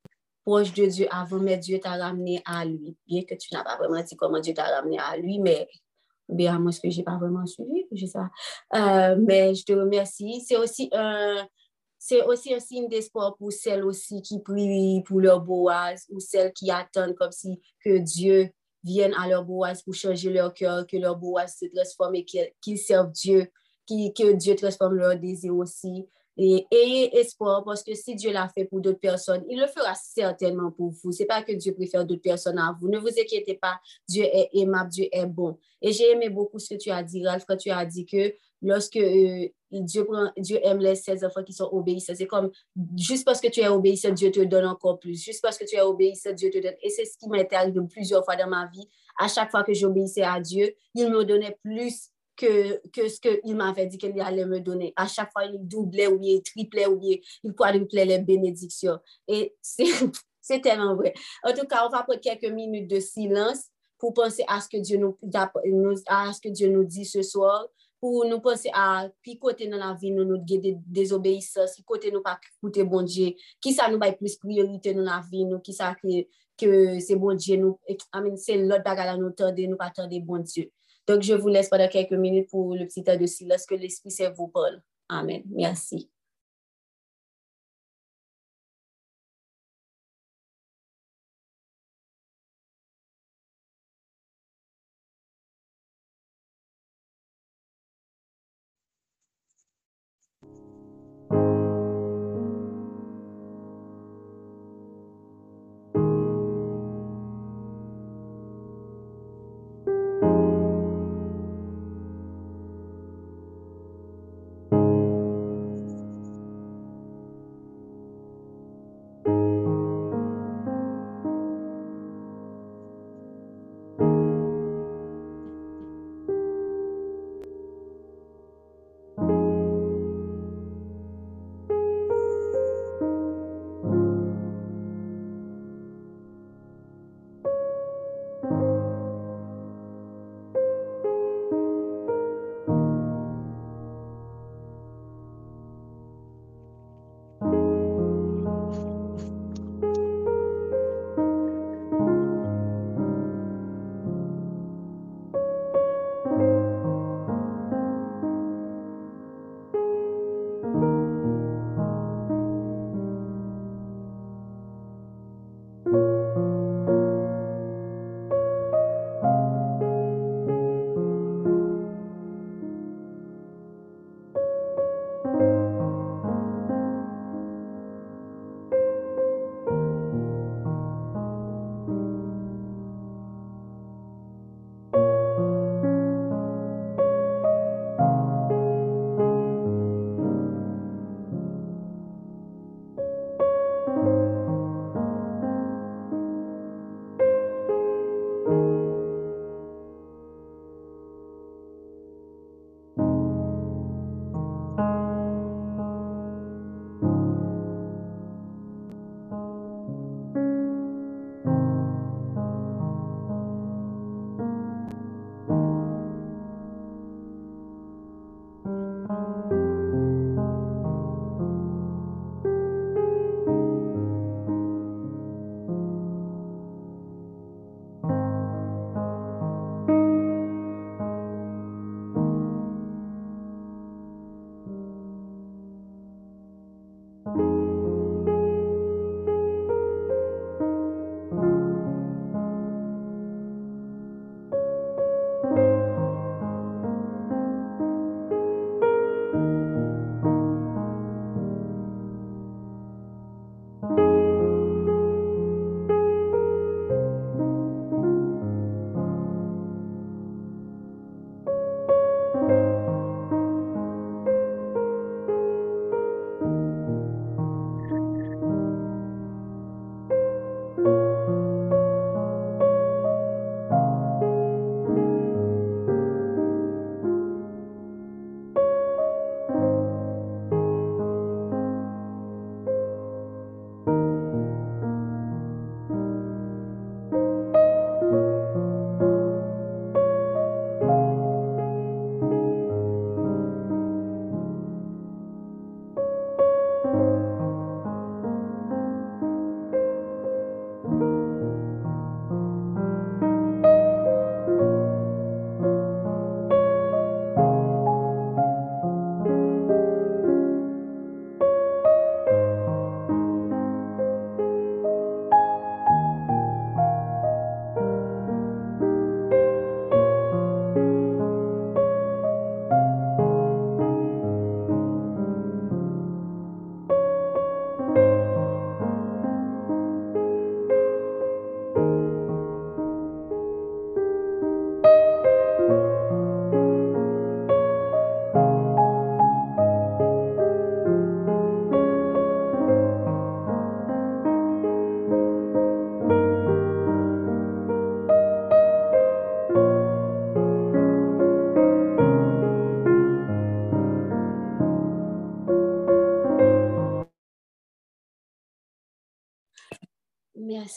proche 0.44 0.72
de 0.74 0.86
Dieu 0.86 1.06
avant, 1.10 1.38
mais 1.38 1.56
Dieu 1.58 1.78
t'a 1.80 1.96
ramené 1.96 2.42
à 2.44 2.64
lui. 2.64 2.96
Bien 3.06 3.22
que 3.22 3.34
tu 3.34 3.52
n'as 3.52 3.64
pas 3.64 3.76
vraiment 3.76 4.02
dit 4.02 4.16
comment 4.16 4.40
Dieu 4.40 4.54
t'a 4.54 4.64
ramené 4.64 4.98
à 4.98 5.16
lui, 5.16 5.38
mais 5.38 5.68
bien, 6.28 6.58
moi, 6.58 6.72
ce 6.72 6.80
que 6.80 6.90
je 6.90 6.98
n'ai 6.98 7.04
pas 7.04 7.16
vraiment 7.16 7.46
suivi, 7.46 7.86
je 7.92 8.06
sais 8.06 8.18
euh, 8.74 9.16
mais 9.18 9.54
je 9.54 9.64
te 9.64 9.72
remercie. 9.72 10.42
C'est 10.46 10.56
aussi 10.56 10.88
un, 10.92 11.46
c'est 11.98 12.22
aussi 12.22 12.54
un 12.54 12.60
signe 12.60 12.88
d'espoir 12.88 13.36
pour 13.36 13.52
celles 13.52 13.84
aussi 13.84 14.20
qui 14.22 14.40
prient 14.40 15.02
pour 15.06 15.20
leur 15.20 15.40
Boaz 15.40 16.04
ou 16.10 16.20
celles 16.20 16.52
qui 16.52 16.70
attendent 16.70 17.14
comme 17.14 17.32
si 17.32 17.60
que 17.82 17.98
Dieu 17.98 18.50
vienne 18.82 19.14
à 19.14 19.28
leur 19.28 19.44
Boaz 19.44 19.82
pour 19.82 19.94
changer 19.94 20.30
leur 20.30 20.52
cœur, 20.52 20.86
que 20.86 20.98
leur 20.98 21.16
Boaz 21.16 21.56
se 21.58 21.66
transforme 21.74 22.16
et 22.16 22.24
qu'ils 22.24 22.78
servent 22.78 23.12
Dieu, 23.12 23.50
que 23.88 24.32
Dieu 24.32 24.56
transforme 24.56 24.96
leur 24.96 25.18
désir 25.18 25.54
aussi. 25.56 26.06
Et 26.36 26.66
ayez 26.70 27.16
espoir 27.16 27.62
parce 27.64 27.84
que 27.84 27.94
si 27.94 28.16
Dieu 28.16 28.32
l'a 28.32 28.48
fait 28.48 28.64
pour 28.64 28.80
d'autres 28.80 28.98
personnes, 28.98 29.44
il 29.48 29.60
le 29.60 29.68
fera 29.68 29.94
certainement 29.94 30.72
pour 30.72 30.90
vous. 30.90 31.12
C'est 31.12 31.26
pas 31.26 31.42
que 31.42 31.52
Dieu 31.52 31.72
préfère 31.72 32.04
d'autres 32.04 32.22
personnes 32.22 32.58
à 32.58 32.76
vous. 32.78 32.88
Ne 32.88 32.98
vous 32.98 33.08
inquiétez 33.08 33.54
pas, 33.54 33.78
Dieu 34.08 34.24
est 34.24 34.48
aimable, 34.52 34.90
Dieu 34.90 35.06
est 35.12 35.26
bon. 35.26 35.56
Et 35.80 35.92
j'ai 35.92 36.10
aimé 36.10 36.30
beaucoup 36.30 36.58
ce 36.58 36.74
que 36.74 36.78
tu 36.78 36.90
as 36.90 37.04
dit, 37.04 37.24
Ralph, 37.24 37.44
quand 37.46 37.56
tu 37.56 37.70
as 37.70 37.86
dit 37.86 38.04
que 38.04 38.34
lorsque 38.62 38.96
euh, 38.96 39.46
Dieu, 39.70 40.06
Dieu 40.36 40.58
aime 40.64 40.78
les, 40.78 40.96
ses 40.96 41.24
enfants 41.24 41.44
qui 41.44 41.52
sont 41.52 41.68
obéissants, 41.70 42.14
c'est 42.16 42.26
comme 42.26 42.50
juste 42.96 43.24
parce 43.24 43.40
que 43.40 43.48
tu 43.48 43.60
es 43.60 43.68
obéissant, 43.68 44.10
Dieu 44.10 44.32
te 44.32 44.40
donne 44.40 44.66
encore 44.66 44.98
plus. 44.98 45.22
Juste 45.22 45.40
parce 45.40 45.56
que 45.56 45.64
tu 45.64 45.76
es 45.76 45.82
obéissant, 45.82 46.32
Dieu 46.32 46.50
te 46.50 46.58
donne. 46.58 46.74
Et 46.82 46.90
c'est 46.90 47.04
ce 47.04 47.16
qui 47.16 47.28
m'est 47.28 47.52
arrivé 47.52 47.80
plusieurs 47.88 48.24
fois 48.24 48.34
dans 48.34 48.48
ma 48.48 48.66
vie. 48.66 48.88
À 49.20 49.28
chaque 49.28 49.52
fois 49.52 49.62
que 49.62 49.72
j'obéissais 49.72 50.22
à 50.22 50.40
Dieu, 50.40 50.74
il 50.94 51.10
me 51.10 51.24
donnait 51.24 51.56
plus 51.62 52.10
que, 52.36 52.80
que 52.88 53.08
ce 53.08 53.20
qu'il 53.20 53.56
m'avait 53.56 53.86
dit 53.86 53.98
qu'il 53.98 54.18
allait 54.20 54.46
me 54.46 54.60
donner. 54.60 54.92
À 54.96 55.06
chaque 55.06 55.32
fois, 55.32 55.44
il 55.44 55.66
doublait 55.66 56.08
ou 56.08 56.18
il 56.22 56.42
triplait 56.42 56.86
ou 56.86 57.00
il 57.02 57.54
quadruplait 57.54 58.04
les 58.04 58.18
bénédictions. 58.18 58.98
Et 59.28 59.54
c'est 59.62 60.60
tellement 60.60 60.94
vrai. 60.94 61.14
En 61.42 61.52
tout 61.52 61.66
cas, 61.66 61.86
on 61.86 61.90
va 61.90 62.02
prendre 62.02 62.20
quelques 62.20 62.52
minutes 62.52 62.90
de 62.90 63.00
silence 63.00 63.64
pour 63.98 64.12
penser 64.12 64.44
à 64.48 64.60
ce 64.60 64.68
que 64.68 64.76
Dieu 64.76 64.98
nous, 64.98 65.16
à 66.06 66.32
ce 66.32 66.40
que 66.40 66.48
Dieu 66.48 66.68
nous 66.68 66.84
dit 66.84 67.04
ce 67.04 67.22
soir, 67.22 67.66
pour 68.04 68.26
nous 68.26 68.40
penser 68.40 68.68
à 68.74 69.08
qui 69.24 69.38
côté 69.38 69.66
dans 69.66 69.78
la 69.78 69.94
vie 69.94 70.10
nous 70.10 70.26
nous 70.26 70.36
des 70.36 70.76
désobéissance, 70.86 71.72
qui 71.74 71.84
côté 71.84 72.10
nous 72.10 72.20
pas 72.20 72.38
écouter 72.58 72.84
bon 72.84 73.00
Dieu, 73.00 73.32
qui 73.62 73.72
ça 73.72 73.88
nous 73.88 73.98
va 73.98 74.12
plus 74.12 74.36
priorité 74.36 74.92
dans 74.92 75.00
la 75.00 75.22
vie 75.32 75.46
nous, 75.46 75.58
qui 75.60 75.72
ça 75.72 75.94
que, 75.94 76.08
que 76.58 77.00
c'est 77.00 77.16
bon 77.16 77.34
Dieu 77.34 77.56
nous, 77.56 77.78
c'est 78.36 78.58
l'autre 78.58 78.82
bagarre 78.84 79.16
nous 79.16 79.30
tendre, 79.30 79.58
nous 79.58 79.78
pas 79.78 79.88
tendre 79.88 80.20
bon 80.20 80.40
Dieu. 80.40 80.70
Donc, 81.06 81.22
je 81.22 81.34
vous 81.34 81.48
laisse 81.48 81.68
pendant 81.68 81.88
quelques 81.88 82.12
minutes 82.12 82.48
pour 82.50 82.74
le 82.74 82.86
petit 82.86 83.04
temps 83.04 83.16
de 83.16 83.26
silence 83.26 83.66
que 83.66 83.74
l'Esprit 83.74 84.10
Saint 84.10 84.30
vous 84.30 84.48
parle. 84.48 84.82
Amen. 85.08 85.42
Merci. 85.50 86.10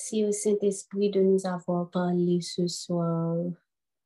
Merci 0.10 0.26
au 0.26 0.32
Saint-Esprit 0.32 1.10
de 1.10 1.20
nous 1.20 1.46
avoir 1.46 1.90
parlé 1.90 2.40
ce 2.40 2.66
soir 2.66 3.36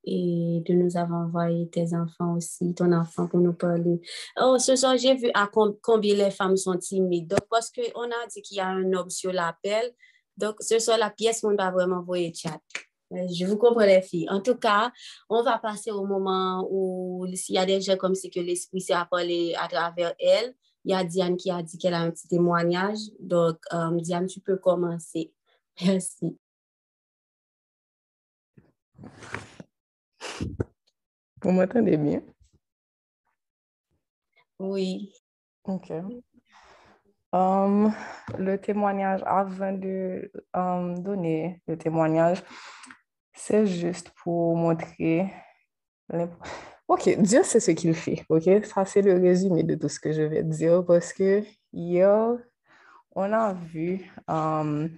et 0.03 0.63
de 0.65 0.73
nous 0.73 0.97
avoir 0.97 1.27
envoyé 1.27 1.69
tes 1.69 1.93
enfants 1.93 2.37
aussi, 2.37 2.73
ton 2.73 2.91
enfant 2.91 3.27
pour 3.27 3.39
nous 3.39 3.53
parler. 3.53 4.01
Oh, 4.41 4.57
ce 4.57 4.75
soir, 4.75 4.97
j'ai 4.97 5.13
vu 5.13 5.29
à 5.35 5.47
combien 5.47 6.15
les 6.15 6.31
femmes 6.31 6.57
sont 6.57 6.75
timides. 6.75 7.27
Donc, 7.27 7.41
parce 7.51 7.69
qu'on 7.69 8.01
a 8.01 8.27
dit 8.33 8.41
qu'il 8.41 8.57
y 8.57 8.59
a 8.59 8.65
un 8.65 8.91
homme 8.93 9.11
sur 9.11 9.31
l'appel, 9.31 9.91
donc 10.37 10.55
ce 10.59 10.79
soir, 10.79 10.97
la 10.97 11.11
pièce, 11.11 11.43
on 11.43 11.55
va 11.55 11.69
vraiment 11.69 12.01
voir 12.01 12.17
chat. 12.33 12.59
Je 13.11 13.45
vous 13.45 13.57
comprends, 13.57 13.85
les 13.85 14.01
filles. 14.01 14.27
En 14.31 14.41
tout 14.41 14.55
cas, 14.55 14.91
on 15.29 15.43
va 15.43 15.59
passer 15.59 15.91
au 15.91 16.07
moment 16.07 16.67
où, 16.71 17.27
s'il 17.35 17.53
y 17.53 17.59
a 17.59 17.65
des 17.67 17.79
gens 17.79 17.97
comme 17.97 18.15
c'est 18.15 18.31
que 18.31 18.39
l'Esprit 18.39 18.81
s'est 18.81 18.93
appelé 18.93 19.53
à 19.55 19.67
travers 19.67 20.15
elle, 20.17 20.55
il 20.83 20.93
y 20.93 20.95
a 20.95 21.03
Diane 21.03 21.37
qui 21.37 21.51
a 21.51 21.61
dit 21.61 21.77
qu'elle 21.77 21.93
a 21.93 22.01
un 22.01 22.09
petit 22.09 22.27
témoignage. 22.27 22.97
Donc, 23.19 23.57
euh, 23.71 23.95
Diane, 23.99 24.25
tu 24.25 24.39
peux 24.39 24.57
commencer. 24.57 25.31
Merci. 25.79 26.37
Vous 31.41 31.51
m'entendez 31.51 31.97
bien? 31.97 32.21
Oui. 34.59 35.13
OK. 35.63 35.91
Um, 37.33 37.93
le 38.37 38.57
témoignage, 38.57 39.21
avant 39.25 39.71
de 39.71 40.31
um, 40.53 41.01
donner 41.01 41.61
le 41.67 41.77
témoignage, 41.77 42.43
c'est 43.33 43.65
juste 43.65 44.11
pour 44.23 44.55
montrer... 44.55 45.31
OK, 46.87 47.09
Dieu 47.19 47.41
sait 47.43 47.61
ce 47.61 47.71
qu'il 47.71 47.95
fait, 47.95 48.23
OK? 48.27 48.65
Ça, 48.65 48.85
c'est 48.85 49.01
le 49.01 49.13
résumé 49.13 49.63
de 49.63 49.75
tout 49.75 49.87
ce 49.87 49.99
que 49.99 50.11
je 50.11 50.23
vais 50.23 50.43
dire 50.43 50.85
parce 50.85 51.13
que 51.13 51.41
hier, 51.71 52.37
on 53.15 53.31
a 53.33 53.53
vu 53.53 54.11
um, 54.27 54.89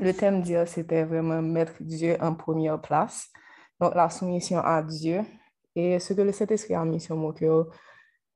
le 0.00 0.12
thème 0.12 0.42
Dieu, 0.42 0.64
c'était 0.66 1.04
vraiment 1.04 1.42
mettre 1.42 1.74
Dieu 1.80 2.16
en 2.20 2.34
première 2.34 2.80
place. 2.80 3.28
Donc, 3.80 3.94
la 3.94 4.08
soumission 4.08 4.58
à 4.58 4.82
Dieu. 4.82 5.22
Et 5.74 5.98
ce 5.98 6.12
que 6.12 6.20
le 6.22 6.32
Saint-Esprit 6.32 6.74
a 6.74 6.84
mis 6.84 7.00
sur 7.00 7.16
mon 7.16 7.32
cœur, 7.32 7.66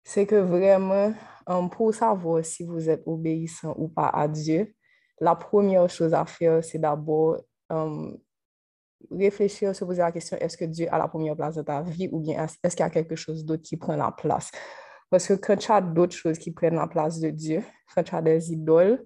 c'est 0.04 0.26
que 0.26 0.36
vraiment, 0.36 1.12
pour 1.72 1.94
savoir 1.94 2.44
si 2.44 2.64
vous 2.64 2.88
êtes 2.88 3.02
obéissant 3.06 3.74
ou 3.76 3.88
pas 3.88 4.08
à 4.08 4.28
Dieu, 4.28 4.74
la 5.20 5.34
première 5.34 5.88
chose 5.88 6.14
à 6.14 6.24
faire, 6.24 6.62
c'est 6.62 6.78
d'abord 6.78 7.38
um, 7.70 8.16
réfléchir, 9.10 9.74
se 9.74 9.84
poser 9.84 10.02
la 10.02 10.12
question, 10.12 10.36
est-ce 10.38 10.56
que 10.56 10.64
Dieu 10.64 10.86
a 10.90 10.98
la 10.98 11.08
première 11.08 11.36
place 11.36 11.56
de 11.56 11.62
ta 11.62 11.82
vie 11.82 12.08
ou 12.12 12.20
bien 12.20 12.46
est-ce 12.62 12.76
qu'il 12.76 12.84
y 12.84 12.86
a 12.86 12.90
quelque 12.90 13.16
chose 13.16 13.44
d'autre 13.44 13.62
qui 13.62 13.76
prend 13.76 13.96
la 13.96 14.12
place? 14.12 14.50
Parce 15.10 15.26
que 15.26 15.34
quand 15.34 15.56
tu 15.56 15.70
as 15.70 15.80
d'autres 15.80 16.16
choses 16.16 16.38
qui 16.38 16.50
prennent 16.50 16.74
la 16.74 16.88
place 16.88 17.20
de 17.20 17.30
Dieu, 17.30 17.62
quand 17.94 18.02
tu 18.02 18.14
as 18.14 18.22
des 18.22 18.52
idoles, 18.52 19.04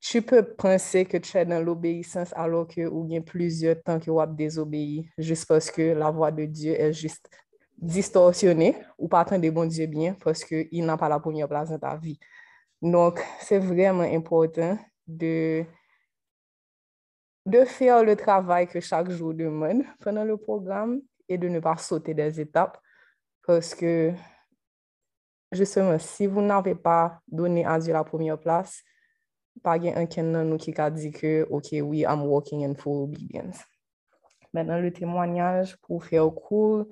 tu 0.00 0.22
peux 0.22 0.42
penser 0.42 1.04
que 1.04 1.18
tu 1.18 1.36
es 1.36 1.44
dans 1.44 1.62
l'obéissance 1.62 2.32
alors 2.34 2.66
que 2.66 2.86
ou 2.86 3.04
bien 3.04 3.20
plusieurs 3.20 3.82
temps 3.82 3.98
que 4.00 4.04
tu 4.04 4.34
désobéi 4.34 5.10
juste 5.18 5.46
parce 5.46 5.70
que 5.70 5.92
la 5.92 6.10
voix 6.10 6.32
de 6.32 6.46
Dieu 6.46 6.72
est 6.72 6.92
juste 6.92 7.28
distorsionnée 7.76 8.76
ou 8.98 9.08
pas 9.08 9.20
attendre 9.20 9.48
bon 9.50 9.66
Dieu 9.66 9.86
bien 9.86 10.16
parce 10.24 10.42
qu'il 10.44 10.84
n'a 10.84 10.96
pas 10.96 11.08
la 11.08 11.20
première 11.20 11.48
place 11.48 11.68
dans 11.68 11.78
ta 11.78 11.96
vie. 11.96 12.18
Donc, 12.80 13.20
c'est 13.40 13.58
vraiment 13.58 14.02
important 14.02 14.78
de, 15.06 15.64
de 17.44 17.64
faire 17.66 18.02
le 18.02 18.16
travail 18.16 18.68
que 18.68 18.80
chaque 18.80 19.10
jour 19.10 19.34
demande 19.34 19.82
pendant 20.00 20.24
le 20.24 20.38
programme 20.38 21.00
et 21.28 21.36
de 21.36 21.48
ne 21.48 21.60
pas 21.60 21.76
sauter 21.76 22.14
des 22.14 22.40
étapes 22.40 22.78
parce 23.46 23.74
que 23.74 24.12
justement, 25.52 25.98
si 25.98 26.26
vous 26.26 26.40
n'avez 26.40 26.74
pas 26.74 27.20
donné 27.28 27.66
à 27.66 27.78
Dieu 27.78 27.92
la 27.92 28.04
première 28.04 28.38
place, 28.38 28.82
pa 29.62 29.76
gen 29.82 29.98
anken 29.98 30.32
nan 30.34 30.50
nou 30.50 30.60
ki 30.60 30.72
ka 30.76 30.88
di 30.94 31.10
ke, 31.14 31.44
ok, 31.50 31.80
oui, 31.82 32.04
I'm 32.04 32.24
walking 32.26 32.62
in 32.64 32.74
full 32.74 33.04
obedience. 33.04 33.64
Maintenant, 34.52 34.80
le 34.80 34.92
témoignage 34.92 35.76
pour 35.82 36.04
faire 36.04 36.28
court, 36.34 36.86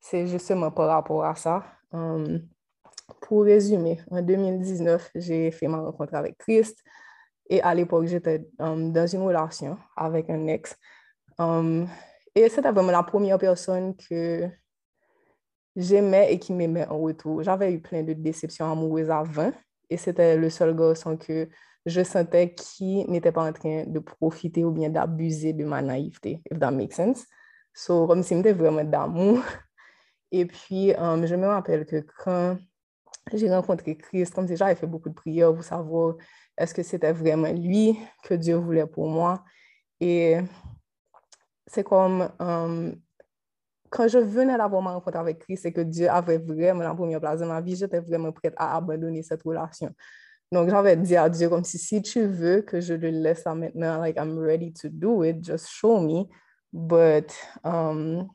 c'est 0.00 0.26
justement 0.26 0.70
par 0.70 0.88
rapport 0.88 1.24
à 1.24 1.34
ça. 1.34 1.64
Um, 1.92 2.40
pour 3.22 3.44
résumer, 3.44 4.00
en 4.10 4.20
2019, 4.20 5.10
j'ai 5.14 5.50
fait 5.50 5.68
ma 5.68 5.80
rencontre 5.80 6.14
avec 6.14 6.36
Christ 6.38 6.82
et 7.48 7.62
à 7.62 7.74
l'époque, 7.74 8.06
j'étais 8.06 8.46
um, 8.58 8.92
dans 8.92 9.06
une 9.06 9.22
relation 9.22 9.78
avec 9.96 10.28
un 10.28 10.46
ex. 10.48 10.76
Um, 11.38 11.86
et 12.34 12.48
c'était 12.48 12.70
vraiment 12.70 12.92
la 12.92 13.02
première 13.02 13.38
personne 13.38 13.96
que 13.96 14.48
j'aimais 15.74 16.32
et 16.32 16.38
qui 16.38 16.52
m'aimait 16.52 16.86
en 16.88 16.98
retour. 16.98 17.42
J'avais 17.42 17.72
eu 17.72 17.80
plein 17.80 18.02
de 18.02 18.12
déceptions 18.12 18.70
amoureuses 18.70 19.10
avant 19.10 19.52
et 19.88 19.96
c'était 19.96 20.36
le 20.36 20.50
seul 20.50 20.74
garçon 20.76 21.16
que 21.16 21.48
je 21.88 22.02
sentais 22.02 22.54
qu'il 22.54 23.10
n'était 23.10 23.32
pas 23.32 23.48
en 23.48 23.52
train 23.52 23.84
de 23.86 23.98
profiter 23.98 24.64
ou 24.64 24.70
bien 24.70 24.90
d'abuser 24.90 25.52
de 25.52 25.64
ma 25.64 25.82
naïveté, 25.82 26.42
if 26.50 26.58
that 26.58 26.70
makes 26.70 26.94
sense. 26.94 27.26
So, 27.74 28.06
comme 28.06 28.22
si 28.22 28.34
c'était 28.34 28.52
vraiment 28.52 28.84
d'amour. 28.84 29.42
Et 30.30 30.44
puis, 30.44 30.92
um, 30.94 31.24
je 31.26 31.34
me 31.36 31.46
rappelle 31.46 31.86
que 31.86 32.04
quand 32.24 32.58
j'ai 33.32 33.50
rencontré 33.50 33.96
Christ, 33.96 34.34
comme 34.34 34.46
si 34.46 34.56
j'avais 34.56 34.74
fait 34.74 34.86
beaucoup 34.86 35.08
de 35.08 35.14
prières 35.14 35.54
pour 35.54 35.64
savoir 35.64 36.16
est-ce 36.56 36.74
que 36.74 36.82
c'était 36.82 37.12
vraiment 37.12 37.52
lui 37.52 37.98
que 38.24 38.34
Dieu 38.34 38.56
voulait 38.56 38.86
pour 38.86 39.08
moi. 39.08 39.44
Et 40.00 40.38
c'est 41.66 41.84
comme 41.84 42.28
um, 42.38 42.94
quand 43.90 44.08
je 44.08 44.18
venais 44.18 44.56
d'avoir 44.56 44.82
ma 44.82 44.92
rencontre 44.92 45.18
avec 45.18 45.38
Christ 45.40 45.66
et 45.66 45.72
que 45.72 45.80
Dieu 45.80 46.10
avait 46.10 46.38
vraiment 46.38 46.82
la 46.82 46.94
première 46.94 47.20
place 47.20 47.40
dans 47.40 47.46
ma 47.46 47.60
vie, 47.60 47.76
j'étais 47.76 48.00
vraiment 48.00 48.32
prête 48.32 48.54
à 48.56 48.76
abandonner 48.76 49.22
cette 49.22 49.42
relation. 49.42 49.90
Donc, 50.50 50.70
j'avais 50.70 50.96
dit 50.96 51.16
à 51.16 51.28
Dieu 51.28 51.48
comme 51.48 51.64
si, 51.64 51.78
si 51.78 52.00
tu 52.00 52.24
veux 52.26 52.62
que 52.62 52.80
je 52.80 52.94
le 52.94 53.10
laisse 53.10 53.44
là 53.44 53.54
maintenant, 53.54 53.98
like, 54.00 54.16
I'm 54.16 54.38
ready 54.38 54.72
to 54.80 54.88
do 54.88 55.22
it, 55.24 55.44
just 55.44 55.68
show 55.68 56.00
me. 56.00 56.26
But, 56.72 57.32
um, 57.64 58.28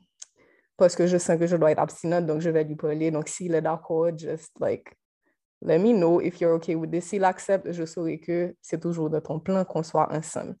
parce 0.76 0.94
que 0.94 1.06
je 1.06 1.18
sens 1.18 1.38
que 1.38 1.46
je 1.46 1.56
dois 1.56 1.72
être 1.72 1.80
abstinente, 1.80 2.26
donc 2.26 2.40
je 2.40 2.50
vais 2.50 2.64
lui 2.64 2.76
parler. 2.76 3.10
Donc, 3.10 3.28
s'il 3.28 3.54
est 3.54 3.62
d'accord, 3.62 4.16
just, 4.16 4.52
like, 4.60 4.96
let 5.60 5.78
me 5.78 5.92
know 5.92 6.20
if 6.20 6.40
you're 6.40 6.54
okay 6.54 6.76
with 6.76 6.90
this. 6.90 7.06
S'il 7.06 7.24
accepte, 7.24 7.72
je 7.72 7.84
saurai 7.84 8.20
que 8.20 8.54
c'est 8.60 8.80
toujours 8.80 9.10
de 9.10 9.18
ton 9.18 9.40
plan 9.40 9.64
qu'on 9.64 9.82
soit 9.82 10.12
ensemble. 10.12 10.56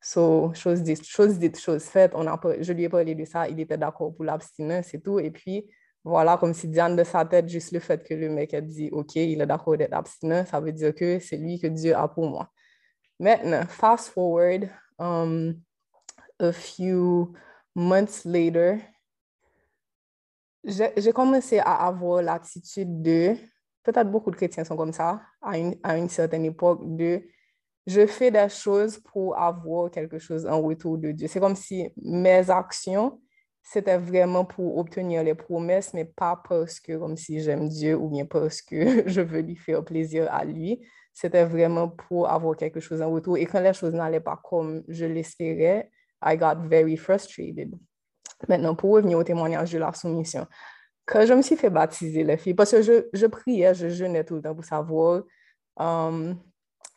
So, 0.00 0.52
chose 0.54 0.82
dite, 0.82 1.04
chose 1.04 1.38
dite, 1.38 1.58
faite. 1.80 2.12
On 2.14 2.26
a, 2.26 2.38
je 2.60 2.72
lui 2.72 2.84
ai 2.84 2.88
parlé 2.88 3.14
de 3.14 3.24
ça, 3.24 3.48
il 3.48 3.58
était 3.60 3.78
d'accord 3.78 4.14
pour 4.14 4.24
l'abstinence 4.24 4.92
et 4.94 5.00
tout. 5.00 5.18
Et 5.18 5.30
puis, 5.30 5.66
voilà, 6.08 6.38
comme 6.38 6.54
si 6.54 6.68
Diane 6.68 6.96
de 6.96 7.04
sa 7.04 7.24
tête, 7.24 7.48
juste 7.48 7.72
le 7.72 7.80
fait 7.80 8.02
que 8.02 8.14
le 8.14 8.30
mec 8.30 8.54
a 8.54 8.60
dit, 8.60 8.88
OK, 8.90 9.16
il 9.16 9.40
est 9.40 9.46
d'accord 9.46 9.76
d'être 9.76 9.92
abstinent, 9.92 10.44
ça 10.46 10.58
veut 10.58 10.72
dire 10.72 10.94
que 10.94 11.18
c'est 11.18 11.36
lui 11.36 11.60
que 11.60 11.66
Dieu 11.66 11.94
a 11.94 12.08
pour 12.08 12.28
moi. 12.28 12.50
Maintenant, 13.20 13.66
fast 13.68 14.08
forward, 14.08 14.70
um, 14.98 15.60
a 16.40 16.52
few 16.52 17.34
months 17.74 18.24
later, 18.24 18.78
j'ai 20.64 21.12
commencé 21.12 21.58
à 21.58 21.86
avoir 21.86 22.22
l'attitude 22.22 23.02
de, 23.02 23.34
peut-être 23.82 24.10
beaucoup 24.10 24.30
de 24.30 24.36
chrétiens 24.36 24.64
sont 24.64 24.76
comme 24.76 24.92
ça, 24.92 25.20
à 25.42 25.58
une, 25.58 25.76
à 25.82 25.98
une 25.98 26.08
certaine 26.08 26.44
époque, 26.44 26.80
de 26.96 27.22
je 27.86 28.06
fais 28.06 28.30
des 28.30 28.48
choses 28.48 28.98
pour 28.98 29.38
avoir 29.38 29.90
quelque 29.90 30.18
chose 30.18 30.46
en 30.46 30.60
retour 30.60 30.98
de 30.98 31.10
Dieu. 31.12 31.26
C'est 31.26 31.40
comme 31.40 31.56
si 31.56 31.90
mes 31.96 32.50
actions 32.50 33.20
c'était 33.70 33.98
vraiment 33.98 34.46
pour 34.46 34.78
obtenir 34.78 35.22
les 35.22 35.34
promesses, 35.34 35.92
mais 35.92 36.06
pas 36.06 36.40
parce 36.48 36.80
que 36.80 36.96
comme 36.96 37.18
si 37.18 37.40
j'aime 37.40 37.68
Dieu 37.68 37.96
ou 37.96 38.08
bien 38.08 38.24
parce 38.24 38.62
que 38.62 39.06
je 39.06 39.20
veux 39.20 39.40
lui 39.40 39.56
faire 39.56 39.84
plaisir 39.84 40.26
à 40.32 40.46
lui. 40.46 40.80
C'était 41.12 41.44
vraiment 41.44 41.88
pour 41.88 42.30
avoir 42.30 42.56
quelque 42.56 42.80
chose 42.80 43.02
en 43.02 43.10
retour. 43.10 43.36
Et 43.36 43.44
quand 43.44 43.60
les 43.60 43.74
choses 43.74 43.92
n'allaient 43.92 44.20
pas 44.20 44.40
comme 44.42 44.84
je 44.88 45.04
l'espérais, 45.04 45.90
I 46.24 46.36
got 46.38 46.66
very 46.66 46.96
frustrated. 46.96 47.74
Maintenant, 48.48 48.74
pour 48.74 48.92
revenir 48.92 49.18
au 49.18 49.24
témoignage 49.24 49.72
de 49.72 49.78
la 49.78 49.92
soumission, 49.92 50.46
quand 51.04 51.26
je 51.26 51.34
me 51.34 51.42
suis 51.42 51.56
fait 51.56 51.70
baptiser, 51.70 52.24
les 52.24 52.38
filles, 52.38 52.54
parce 52.54 52.70
que 52.70 52.80
je, 52.80 53.08
je 53.12 53.26
priais, 53.26 53.74
je 53.74 53.88
jeûnais 53.88 54.24
tout 54.24 54.36
le 54.36 54.42
temps 54.42 54.54
pour 54.54 54.64
savoir 54.64 55.24
um, 55.76 56.38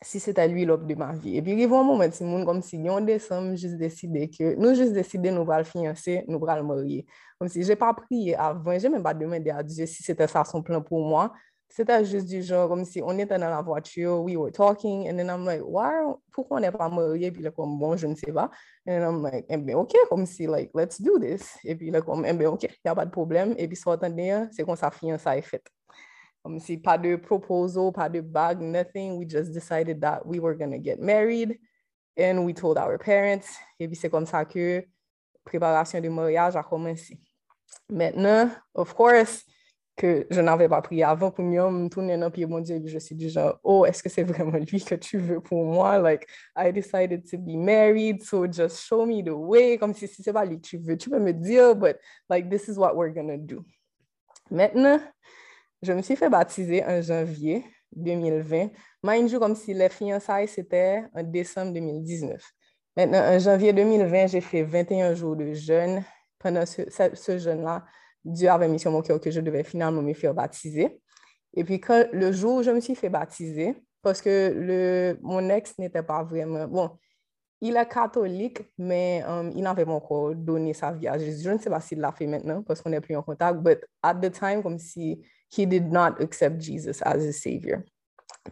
si 0.03 0.19
c'était 0.19 0.47
lui 0.47 0.65
l'homme 0.65 0.87
de 0.87 0.95
ma 0.95 1.13
vie. 1.13 1.37
Et 1.37 1.41
puis, 1.41 1.51
il 1.51 1.59
y 1.59 1.63
a 1.63 1.67
un 1.67 1.69
moment, 1.69 2.03
monde 2.21 2.45
comme 2.45 2.61
si 2.61 2.81
on 2.89 3.01
décembre, 3.01 3.55
juste 3.55 3.77
décidé 3.77 4.29
que 4.29 4.55
nous 4.55 4.73
juste 4.73 4.93
décidé 4.93 5.31
nous 5.31 5.49
allons 5.51 5.63
fiancer, 5.63 6.25
nous 6.27 6.43
allons 6.47 6.63
marier. 6.63 7.05
Comme 7.37 7.47
si 7.47 7.61
j'ai 7.63 7.75
pas 7.75 7.93
prié 7.93 8.35
avant, 8.35 8.77
j'ai 8.79 8.89
même 8.89 9.03
pas 9.03 9.13
demandé 9.13 9.51
à 9.51 9.61
Dieu 9.61 9.85
si 9.85 10.01
c'était 10.01 10.27
ça 10.27 10.43
son 10.43 10.63
plan 10.63 10.81
pour 10.81 10.99
moi. 10.99 11.31
C'était 11.69 12.03
juste 12.03 12.27
du 12.27 12.41
genre, 12.43 12.67
comme 12.67 12.83
si 12.83 13.01
on 13.01 13.17
était 13.17 13.37
dans 13.37 13.49
la 13.49 13.61
voiture, 13.61 14.21
we 14.21 14.35
were 14.35 14.51
talking, 14.51 15.07
and 15.07 15.15
then 15.15 15.29
I'm 15.29 15.45
like, 15.45 15.61
why, 15.63 15.93
pourquoi 16.33 16.57
on 16.57 16.59
n'est 16.59 16.71
pas 16.71 16.89
marié? 16.89 17.31
Puis 17.31 17.43
là, 17.43 17.51
comme, 17.51 17.79
bon, 17.79 17.95
je 17.95 18.07
ne 18.07 18.15
sais 18.15 18.33
pas. 18.33 18.49
And 18.85 18.91
then 18.91 19.03
I'm 19.03 19.23
like, 19.23 19.45
eh 19.47 19.55
bien, 19.55 19.77
OK, 19.77 19.93
comme 20.09 20.25
si, 20.25 20.47
like, 20.47 20.71
let's 20.75 20.99
do 20.99 21.17
this. 21.17 21.57
Et 21.63 21.75
puis 21.75 21.89
là, 21.89 22.01
comme, 22.01 22.25
eh 22.25 22.33
bien, 22.33 22.49
OK, 22.49 22.63
il 22.63 22.69
n'y 22.83 22.91
a 22.91 22.95
pas 22.95 23.05
de 23.05 23.11
problème. 23.11 23.55
Et 23.57 23.67
puis, 23.67 23.77
sortant 23.77 24.09
de 24.09 24.49
c'est 24.51 24.65
comme 24.65 24.75
ça, 24.75 24.91
fiançailles 24.91 25.39
est 25.39 25.43
faite. 25.43 25.67
Kom 26.43 26.59
si 26.59 26.77
pa 26.77 26.97
de 26.97 27.17
proposal, 27.17 27.91
pa 27.93 28.07
de 28.07 28.21
bag, 28.21 28.61
nothing. 28.61 29.17
We 29.17 29.25
just 29.25 29.53
decided 29.53 30.01
that 30.01 30.25
we 30.25 30.39
were 30.39 30.55
gonna 30.55 30.79
get 30.79 30.99
married 30.99 31.59
and 32.17 32.45
we 32.45 32.53
told 32.53 32.77
our 32.77 32.97
parents. 32.97 33.47
E 33.79 33.87
pi 33.87 33.93
se 33.93 34.09
kom 34.09 34.25
sa 34.25 34.43
ke 34.43 34.87
preparasyon 35.45 36.01
de 36.01 36.09
moryaj 36.09 36.57
a 36.57 36.63
komensi. 36.63 37.19
Mètnen, 37.91 38.55
of 38.73 38.95
course, 38.95 39.43
ke 39.99 40.25
je 40.31 40.41
n'avè 40.41 40.65
pa 40.71 40.79
pri 40.81 41.03
avan 41.05 41.29
pou 41.35 41.45
myon, 41.45 41.83
m 41.83 41.89
tounen 41.93 42.25
an 42.25 42.33
pi 42.33 42.47
bon 42.49 42.63
diye, 42.65 42.79
je 42.89 42.99
si 43.03 43.15
di 43.15 43.29
jan, 43.29 43.53
oh, 43.61 43.83
eske 43.85 44.09
se 44.09 44.23
vreman 44.25 44.65
lui 44.65 44.81
ke 44.81 44.97
tu 44.97 45.19
ve 45.21 45.37
pou 45.45 45.61
mwa? 45.67 45.97
Like, 46.01 46.29
I 46.55 46.71
decided 46.71 47.27
to 47.29 47.37
be 47.37 47.55
married, 47.55 48.23
so 48.23 48.47
just 48.47 48.81
show 48.87 49.05
me 49.05 49.21
the 49.21 49.35
way. 49.35 49.77
Kom 49.77 49.93
si 49.93 50.07
se 50.07 50.33
pa 50.33 50.41
li 50.47 50.57
tu 50.57 50.79
ve, 50.81 50.97
tu 50.97 51.11
pe 51.13 51.19
me 51.19 51.33
diyo, 51.33 51.77
but 51.79 51.99
like, 52.29 52.49
this 52.49 52.67
is 52.67 52.79
what 52.81 52.95
we're 52.95 53.13
gonna 53.13 53.37
do. 53.37 53.63
Mètnen, 54.51 55.03
je 55.81 55.93
me 55.93 56.01
suis 56.01 56.15
fait 56.15 56.29
baptiser 56.29 56.83
en 56.85 57.01
janvier 57.01 57.63
2020 57.95 58.69
mind 59.03 59.29
you 59.29 59.39
comme 59.39 59.55
si 59.55 59.73
les 59.73 59.89
fiançailles 59.89 60.47
c'était 60.47 61.03
en 61.13 61.23
décembre 61.23 61.73
2019 61.73 62.41
maintenant 62.97 63.19
en 63.19 63.39
janvier 63.39 63.73
2020 63.73 64.27
j'ai 64.27 64.41
fait 64.41 64.63
21 64.63 65.13
jours 65.13 65.35
de 65.35 65.53
jeûne 65.53 66.03
pendant 66.39 66.65
ce, 66.65 67.37
jeûne-là 67.37 67.85
Dieu 68.23 68.49
avait 68.49 68.67
mis 68.67 68.79
sur 68.79 68.91
mon 68.91 69.01
cœur 69.01 69.19
que 69.19 69.31
je 69.31 69.41
devais 69.41 69.63
finalement 69.63 70.01
me 70.01 70.13
faire 70.13 70.33
baptiser. 70.33 71.01
Et 71.53 71.63
puis, 71.63 71.81
le 72.13 72.31
jour 72.31 72.57
où 72.57 72.63
je 72.63 72.71
me 72.71 72.79
suis 72.79 72.95
fait 72.95 73.09
baptiser, 73.09 73.75
parce 74.01 74.21
que 74.21 75.17
mon 75.21 75.49
ex 75.49 75.77
n'était 75.77 76.03
pas 76.03 76.23
vraiment... 76.23 76.67
Bon, 76.67 76.91
il 77.61 77.75
est 77.75 77.87
catholique, 77.87 78.61
mais 78.77 79.23
um, 79.27 79.51
il 79.55 79.61
n'avait 79.61 79.85
pas 79.85 79.91
encore 79.91 80.33
donné 80.33 80.73
sa 80.73 80.91
vie 80.91 81.07
à 81.07 81.17
Jésus. 81.17 81.43
Je 81.43 81.51
ne 81.51 81.59
sais 81.59 81.69
pas 81.69 81.79
s'il 81.79 81.99
l'a 81.99 82.11
fait 82.11 82.25
maintenant, 82.25 82.63
parce 82.63 82.81
qu'on 82.81 82.89
n'est 82.89 83.01
plus 83.01 83.15
en 83.15 83.21
contact, 83.21 83.59
but 83.59 83.79
at 84.01 84.15
the 84.15 84.31
time, 84.31 84.63
comme 84.63 84.79
si 84.79 85.23
he 85.51 85.65
did 85.65 85.91
not 85.91 86.21
accept 86.21 86.61
Jesus 86.61 87.01
as 87.03 87.23
his 87.23 87.41
savior. 87.41 87.83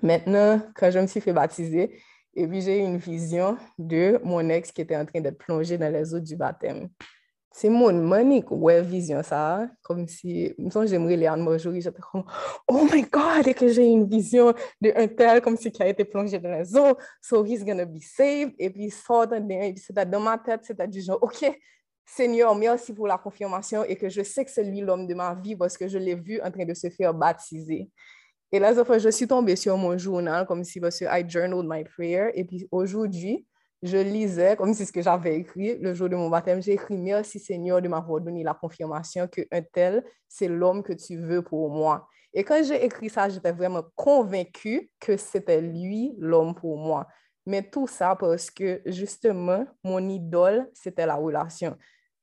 Maintenant, 0.02 0.62
quand 0.76 0.92
je 0.92 1.00
me 1.00 1.08
suis 1.08 1.22
fait 1.22 1.34
baptiser, 1.34 2.00
et 2.36 2.48
puis 2.48 2.62
j'ai 2.62 2.80
eu 2.80 2.84
une 2.84 2.98
vision 2.98 3.58
de 3.78 4.20
mon 4.24 4.48
ex 4.50 4.72
qui 4.72 4.82
était 4.82 4.96
en 4.96 5.06
train 5.06 5.22
d'être 5.22 5.38
plongé 5.38 5.78
dans 5.78 5.92
les 5.92 6.14
eaux 6.14 6.20
du 6.20 6.36
baptême. 6.36 6.90
C'est 7.52 7.70
mon 7.70 7.92
manique 7.92 8.52
ouais 8.52 8.82
vision 8.84 9.24
ça 9.24 9.68
comme 9.82 10.08
si 10.08 10.54
me 10.60 10.70
j'aimerais 10.86 11.16
les 11.16 11.28
en 11.28 11.46
aujourd'hui 11.48 11.82
j'étais 11.82 12.00
comme 12.00 12.24
oh 12.68 12.88
my 12.94 13.02
god 13.02 13.48
et 13.48 13.56
que 13.56 13.68
j'ai 13.68 13.86
une 13.86 14.08
vision 14.08 14.54
de 14.80 14.94
un 14.96 15.08
tel 15.08 15.42
comme 15.42 15.58
si 15.58 15.72
qui 15.72 15.82
a 15.82 15.88
été 15.88 16.06
plongé 16.06 16.38
dans 16.38 16.52
les 16.52 16.78
eaux 16.78 16.96
so 17.20 17.44
he's 17.44 17.66
gonna 17.66 17.86
be 17.86 18.00
saved 18.00 18.54
et 18.60 18.70
puis 18.70 18.92
sort 18.92 19.34
et 19.34 19.74
puis 19.74 19.84
c'était 19.84 20.06
dans 20.06 20.20
ma 20.20 20.38
tête 20.38 20.62
c'était 20.64 20.88
du 20.88 21.02
genre 21.02 21.18
ok 21.22 21.60
Seigneur 22.16 22.56
merci 22.56 22.94
pour 22.94 23.08
la 23.08 23.18
confirmation 23.18 23.84
et 23.84 23.96
que 23.96 24.10
je 24.10 24.22
sais 24.24 24.44
que 24.44 24.52
c'est 24.52 24.64
lui 24.64 24.82
l'homme 24.82 25.08
de 25.08 25.14
ma 25.14 25.36
vie 25.36 25.56
parce 25.56 25.78
que 25.78 25.88
je 25.88 25.98
l'ai 25.98 26.16
vu 26.16 26.42
en 26.42 26.52
train 26.52 26.66
de 26.66 26.74
se 26.74 26.90
faire 26.90 27.14
baptiser 27.14 27.90
et 28.52 28.60
là 28.60 28.74
je 28.74 29.10
suis 29.10 29.28
tombée 29.28 29.56
sur 29.56 29.78
mon 29.78 29.98
journal 29.98 30.46
comme 30.46 30.64
si 30.64 30.80
parce 30.80 31.00
que 31.00 31.06
I 31.06 31.24
journaled 31.28 31.66
my 31.68 31.84
prayer 31.84 32.32
et 32.34 32.44
puis 32.44 32.68
aujourd'hui 32.72 33.46
je 33.82 33.98
lisais, 33.98 34.58
comme 34.58 34.74
c'est 34.74 34.84
ce 34.84 34.92
que 34.92 35.02
j'avais 35.02 35.38
écrit 35.38 35.78
le 35.78 35.94
jour 35.94 36.10
de 36.10 36.16
mon 36.16 36.30
baptême, 36.30 36.62
j'ai 36.62 36.74
écrit 36.74 36.98
Merci 36.98 37.40
Seigneur 37.40 37.82
de 37.82 37.88
m'avoir 37.88 38.20
donné 38.20 38.44
la 38.44 38.54
confirmation 38.54 39.26
qu'un 39.28 39.62
tel, 39.72 40.04
c'est 40.28 40.50
l'homme 40.50 40.84
que 40.84 40.92
tu 40.92 41.16
veux 41.16 41.42
pour 41.42 41.70
moi. 41.70 42.08
Et 42.34 42.44
quand 42.44 42.62
j'ai 42.64 42.84
écrit 42.84 43.10
ça, 43.10 43.30
j'étais 43.30 43.54
vraiment 43.54 43.84
convaincue 43.96 44.92
que 45.00 45.16
c'était 45.16 45.62
lui 45.62 46.14
l'homme 46.20 46.54
pour 46.56 46.78
moi. 46.78 47.08
Mais 47.46 47.64
tout 47.64 47.88
ça 47.88 48.18
parce 48.18 48.52
que 48.52 48.82
justement, 48.86 49.66
mon 49.84 50.08
idole, 50.10 50.70
c'était 50.74 51.06
la 51.06 51.16
relation. 51.16 51.78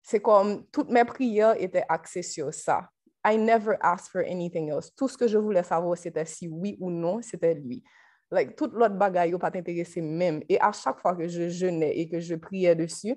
C'est 0.09 0.21
comme 0.21 0.65
toutes 0.71 0.89
mes 0.89 1.05
prières 1.05 1.61
étaient 1.61 1.85
axées 1.89 2.23
sur 2.23 2.55
ça. 2.55 2.89
I 3.27 3.37
never 3.37 3.75
asked 3.81 4.13
for 4.13 4.21
anything 4.21 4.71
else. 4.71 4.95
Tout 4.95 5.09
ce 5.09 5.19
que 5.19 5.27
je 5.27 5.37
voulais 5.37 5.65
savoir, 5.65 5.99
c'était 5.99 6.25
si 6.25 6.47
oui 6.47 6.77
ou 6.79 6.93
non, 6.93 7.21
c'était 7.23 7.55
lui. 7.55 7.83
Like, 8.31 8.55
tout 8.55 8.71
l'autre 8.73 8.95
bagaille 8.95 9.33
n'a 9.33 9.39
pas 9.41 9.51
intéressé 9.53 10.01
même. 10.01 10.45
Et 10.49 10.61
à 10.61 10.71
chaque 10.71 11.01
fois 11.01 11.17
que 11.17 11.27
je 11.27 11.49
jeûnais 11.49 11.99
et 11.99 12.09
que 12.09 12.21
je 12.21 12.37
priais 12.37 12.77
dessus, 12.77 13.17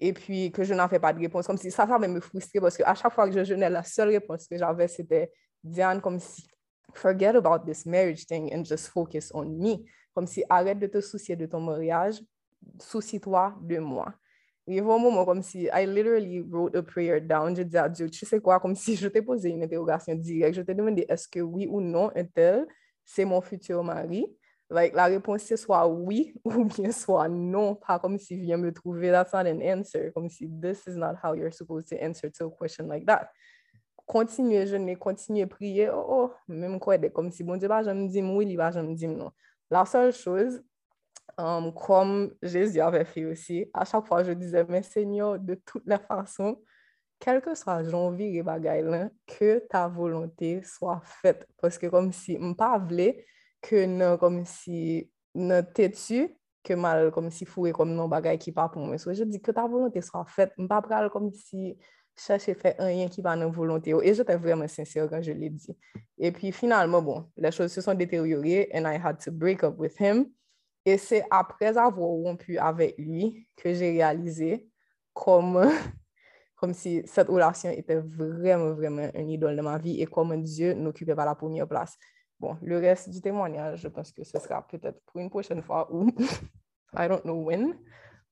et 0.00 0.12
puis 0.12 0.50
que 0.50 0.64
je 0.64 0.74
n'avais 0.74 0.98
pas 0.98 1.12
de 1.12 1.20
réponse, 1.20 1.46
comme 1.46 1.58
si 1.58 1.70
ça, 1.70 1.86
ça 1.86 1.96
me 1.96 2.18
frustrer 2.18 2.58
parce 2.58 2.76
qu'à 2.76 2.94
chaque 2.96 3.12
fois 3.12 3.28
que 3.28 3.32
je 3.36 3.44
jeûnais, 3.44 3.70
la 3.70 3.84
seule 3.84 4.08
réponse 4.08 4.48
que 4.48 4.58
j'avais, 4.58 4.88
c'était 4.88 5.30
Diane, 5.62 6.00
comme 6.00 6.18
si 6.18 6.44
forget 6.92 7.36
about 7.36 7.64
this 7.64 7.86
marriage 7.86 8.26
thing 8.26 8.52
and 8.52 8.64
just 8.64 8.88
focus 8.88 9.30
on 9.32 9.44
me. 9.44 9.76
Comme 10.12 10.26
si 10.26 10.42
arrête 10.48 10.80
de 10.80 10.88
te 10.88 11.00
soucier 11.00 11.36
de 11.36 11.46
ton 11.46 11.60
mariage, 11.60 12.20
soucie-toi 12.80 13.54
de 13.62 13.78
moi. 13.78 14.12
Yevou 14.66 14.96
an 14.96 15.02
mouman 15.04 15.26
kom 15.26 15.42
si, 15.42 15.68
I 15.70 15.84
literally 15.84 16.40
wrote 16.42 16.74
a 16.74 16.82
prayer 16.82 17.20
down, 17.20 17.54
je 17.54 17.64
di 17.64 17.78
a 17.78 17.88
Diyo, 17.88 18.08
tu 18.10 18.26
se 18.26 18.40
kwa, 18.40 18.58
kom 18.60 18.74
si 18.74 18.96
je 18.96 19.10
te 19.12 19.22
pose 19.22 19.46
yon 19.46 19.62
interrogasyon 19.62 20.18
direk, 20.18 20.56
je 20.58 20.64
te 20.66 20.74
demende, 20.74 21.04
eske 21.08 21.42
oui 21.44 21.68
ou 21.70 21.80
non 21.80 22.10
entel, 22.18 22.64
se 23.06 23.24
mon 23.24 23.40
futur 23.40 23.84
mari? 23.86 24.24
Like, 24.68 24.96
la 24.98 25.06
repons 25.06 25.38
se 25.38 25.54
swa 25.54 25.84
oui 25.86 26.34
ou 26.44 26.64
bien 26.66 26.90
swa 26.90 27.28
non, 27.30 27.76
pa 27.78 28.00
kom 28.02 28.18
si 28.18 28.40
vyen 28.40 28.58
me 28.58 28.72
trouve, 28.74 29.12
that's 29.12 29.32
not 29.32 29.46
an 29.46 29.62
answer, 29.62 30.10
kom 30.16 30.26
si 30.28 30.50
this 30.50 30.86
is 30.88 30.96
not 30.96 31.14
how 31.22 31.34
you're 31.34 31.54
supposed 31.54 31.86
to 31.88 32.02
answer 32.02 32.28
to 32.30 32.46
a 32.46 32.50
question 32.50 32.88
like 32.88 33.06
that. 33.06 33.30
kontinye 34.06 34.66
jenye, 34.66 34.96
kontinye 34.96 35.46
priye, 35.46 35.88
oh 35.90 36.06
oh, 36.08 36.34
mèm 36.48 36.78
kwe 36.78 36.98
de 36.98 37.10
kom 37.10 37.30
si 37.30 37.44
bon 37.44 37.58
di 37.58 37.68
ba 37.68 37.82
jen 37.82 38.04
mdim 38.06 38.30
oui, 38.36 38.46
li 38.46 38.56
ba 38.56 38.70
jen 38.70 38.86
mdim 38.86 39.16
non. 39.18 39.32
La 39.70 39.84
sol 39.84 40.12
chouz, 40.14 40.60
um, 41.38 41.72
comme 41.72 42.32
Jésus 42.42 42.80
avait 42.80 43.04
fait 43.04 43.24
aussi, 43.24 43.70
à 43.72 43.84
chaque 43.84 44.06
fois, 44.06 44.24
je 44.24 44.32
disais, 44.32 44.64
mais 44.68 44.82
Seigneur, 44.82 45.38
de 45.38 45.54
toutes 45.54 45.86
les 45.86 45.98
façons, 45.98 46.60
quel 47.18 47.40
que 47.40 47.54
soit 47.54 47.84
janvier 47.84 48.36
et 48.36 48.42
bagay 48.42 48.82
là, 48.82 49.08
que 49.26 49.58
ta 49.68 49.88
volonté 49.88 50.62
soit 50.62 51.00
faite. 51.04 51.46
Parce 51.60 51.78
que 51.78 51.86
comme 51.86 52.12
si, 52.12 52.34
je 52.34 52.54
pas 52.54 52.82
que 53.62 53.86
non, 53.86 54.16
comme 54.18 54.44
si, 54.44 55.10
non 55.34 55.62
têtu, 55.62 56.36
que 56.62 56.74
mal, 56.74 57.10
comme 57.10 57.30
si 57.30 57.44
foué 57.44 57.72
comme 57.72 57.94
non 57.94 58.08
bagay 58.08 58.38
qui 58.38 58.52
pas 58.52 58.68
pour 58.68 58.82
moi. 58.82 58.98
So, 58.98 59.12
je 59.14 59.24
dis 59.24 59.40
que 59.40 59.52
ta 59.52 59.66
volonté 59.66 60.00
soit 60.02 60.24
faite. 60.26 60.52
Je 60.58 60.66
pas 60.66 60.82
pral 60.82 61.10
comme 61.10 61.30
si 61.32 61.78
chercher 62.16 62.54
faire 62.54 62.74
rien 62.78 63.08
qui 63.08 63.22
va 63.22 63.36
dans 63.36 63.50
volonté. 63.50 63.94
Et 64.02 64.14
j'étais 64.14 64.36
vraiment 64.36 64.66
sincère 64.68 65.08
quand 65.08 65.22
je 65.22 65.32
l'ai 65.32 65.50
dit. 65.50 65.76
Et 66.18 66.32
puis 66.32 66.50
finalement, 66.50 67.02
bon, 67.02 67.30
les 67.36 67.50
choses 67.50 67.72
se 67.72 67.80
sont 67.80 67.94
détériorées 67.94 68.70
and 68.74 68.86
I 68.86 68.98
had 69.02 69.18
to 69.24 69.30
break 69.30 69.62
up 69.62 69.78
with 69.78 70.00
him. 70.00 70.26
Et 70.86 70.98
c'est 70.98 71.24
après 71.30 71.76
avoir 71.76 71.96
rompu 71.96 72.56
avec 72.58 72.96
lui 72.96 73.48
que 73.56 73.74
j'ai 73.74 73.90
réalisé 73.90 74.68
comme 75.12 75.60
comme 76.56 76.72
si 76.72 77.02
cette 77.04 77.28
relation 77.28 77.70
était 77.70 77.98
vraiment, 77.98 78.72
vraiment 78.72 79.10
une 79.14 79.28
idole 79.28 79.56
de 79.56 79.60
ma 79.60 79.76
vie 79.76 80.00
et 80.00 80.06
comme 80.06 80.42
Dieu 80.42 80.72
n'occupait 80.72 81.14
pas 81.14 81.26
la 81.26 81.34
première 81.34 81.68
place. 81.68 81.98
Bon, 82.40 82.56
le 82.62 82.78
reste 82.78 83.10
du 83.10 83.20
témoignage, 83.20 83.80
je 83.80 83.88
pense 83.88 84.10
que 84.12 84.24
ce 84.24 84.38
sera 84.38 84.66
peut-être 84.66 85.00
pour 85.06 85.20
une 85.20 85.28
prochaine 85.28 85.60
fois 85.60 85.92
ou 85.92 86.08
I 86.96 87.08
don't 87.08 87.22
know 87.22 87.44
when. 87.44 87.78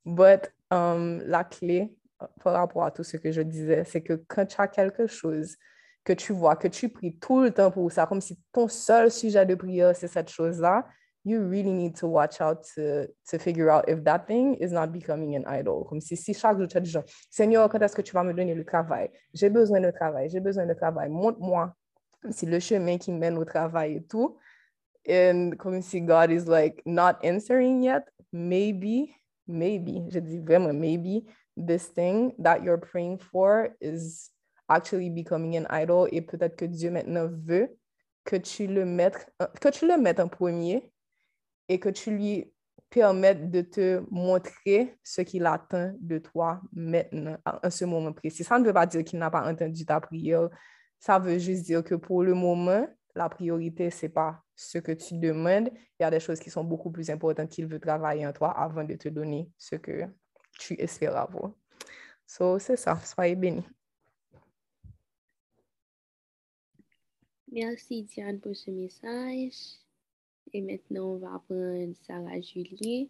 But 0.07 0.53
um, 0.71 1.21
la 1.27 1.45
clé 1.45 1.95
euh, 2.23 2.27
par 2.43 2.55
rapport 2.55 2.85
à 2.85 2.91
tout 2.93 3.05
ce 3.05 3.17
que 3.17 3.33
je 3.33 3.43
disais, 3.43 3.85
c'est 3.85 4.03
que 4.03 4.25
quand 4.29 4.47
tu 4.47 4.61
as 4.61 4.69
quelque 4.69 5.07
chose 5.07 5.57
que 6.05 6.13
tu 6.13 6.33
vois, 6.33 6.55
que 6.57 6.69
tu 6.69 6.89
pries 6.89 7.19
tout 7.19 7.41
le 7.41 7.51
temps 7.51 7.71
pour 7.71 7.91
ça, 7.91 8.07
comme 8.07 8.21
si 8.21 8.39
ton 8.53 8.69
seul 8.69 9.11
sujet 9.11 9.45
de 9.45 9.55
prière, 9.55 9.97
c'est 9.97 10.09
cette 10.09 10.31
chose-là, 10.31 10.87
you 11.25 11.41
really 11.41 11.73
need 11.73 11.97
to 11.97 12.07
watch 12.07 12.41
out 12.41 12.65
to, 12.75 13.09
to 13.29 13.39
figure 13.39 13.71
out 13.71 13.89
if 13.89 14.05
that 14.05 14.27
thing 14.27 14.55
is 14.57 14.73
not 14.73 14.93
becoming 14.93 15.35
an 15.35 15.45
idol. 15.47 15.87
Comme 15.89 16.01
si, 16.01 16.17
si 16.17 16.35
chaque 16.35 16.59
jour 16.59 16.69
tu 16.69 16.77
as 16.77 16.81
dit, 16.81 16.95
Seigneur, 17.31 17.69
quand 17.71 17.81
est-ce 17.81 17.97
que 17.97 18.03
tu 18.03 18.13
vas 18.13 18.23
me 18.23 18.35
donner 18.35 18.55
le 18.55 18.65
travail? 18.65 19.09
J'ai 19.33 19.49
besoin 19.49 19.81
de 19.81 19.91
travail, 19.91 20.29
j'ai 20.29 20.41
besoin 20.41 20.67
de 20.67 20.75
travail. 20.75 21.09
Montre-moi 21.09 21.75
si 22.31 22.47
le 22.47 22.61
chemin 22.61 22.99
qui 22.99 23.11
mène 23.11 23.39
au 23.39 23.45
travail 23.45 23.97
et 23.97 24.03
tout. 24.03 24.37
And 25.09 25.53
comme 25.59 25.83
si 25.83 26.01
God 26.01 26.31
is 26.31 26.47
like 26.47 26.83
not 26.87 27.17
answering 27.23 27.83
yet, 27.83 28.05
maybe, 28.33 29.15
maybe, 29.47 30.03
je 30.11 30.19
dis 30.19 30.39
vraiment 30.39 30.73
maybe, 30.73 31.27
this 31.57 31.89
thing 31.89 32.33
that 32.39 32.63
you're 32.63 32.79
praying 32.79 33.19
for 33.19 33.71
is 33.81 34.31
actually 34.69 35.11
becoming 35.11 35.57
an 35.57 35.67
idol 35.71 36.09
et 36.11 36.23
peut-être 36.23 36.57
que 36.57 36.65
Dieu 36.65 36.91
maintenant 36.91 37.29
veut 37.29 37.69
que 38.25 38.37
tu 38.37 38.67
le 38.67 38.87
mettes, 38.87 39.31
que 39.61 39.69
tu 39.69 39.87
le 39.87 39.99
mettes 39.99 40.21
en 40.21 40.29
premier 40.29 40.91
et 41.69 41.79
que 41.79 41.89
tu 41.89 42.11
lui 42.11 42.53
permettes 42.91 43.51
de 43.51 43.61
te 43.61 44.05
montrer 44.11 44.97
ce 45.03 45.23
qu'il 45.23 45.47
attend 45.47 45.93
de 45.99 46.19
toi 46.19 46.61
maintenant, 46.73 47.37
à 47.45 47.71
ce 47.71 47.85
moment 47.85 48.13
précis. 48.13 48.45
Ça 48.45 48.59
ne 48.59 48.65
veut 48.65 48.73
pas 48.73 48.87
dire 48.87 49.03
qu'il 49.03 49.19
n'a 49.19 49.31
pas 49.31 49.51
entendu 49.51 49.85
ta 49.85 50.01
prière. 50.01 50.49
Ça 50.99 51.19
veut 51.19 51.39
juste 51.39 51.65
dire 51.65 51.83
que 51.83 51.97
pour 51.97 52.23
le 52.23 52.35
moment, 52.35 52.87
la 53.15 53.29
priorité, 53.29 53.91
ce 53.91 54.07
n'est 54.07 54.13
pas 54.13 54.43
ce 54.55 54.79
que 54.79 54.93
tu 54.93 55.19
demandes. 55.19 55.71
Il 55.99 56.03
y 56.03 56.05
a 56.05 56.11
des 56.11 56.21
choses 56.21 56.41
qui 56.41 56.51
sont 56.51 56.65
beaucoup 56.65 56.91
plus 56.91 57.11
importantes 57.11 57.51
qu'il 57.51 57.67
veut 57.67 57.81
travailler 57.81 58.27
en 58.27 58.33
toi 58.33 58.51
avant 58.51 58.85
de 58.85 58.95
te 58.95 59.09
donner 59.09 59.51
ce 59.59 59.77
que 59.77 60.05
tu 60.59 60.75
espères 60.81 61.17
avoir. 61.17 61.53
So, 62.27 62.59
c'est 62.59 62.77
ça. 62.77 62.97
Soyez 63.05 63.35
bénis. 63.35 63.67
Merci 67.51 68.03
Diane 68.03 68.41
pour 68.41 68.57
ce 68.57 68.71
message. 68.71 69.84
Et 70.53 70.61
maintenant, 70.61 71.15
on 71.15 71.19
va 71.19 71.43
prendre 71.49 71.95
Sarah 72.07 72.41
Julien 72.41 73.07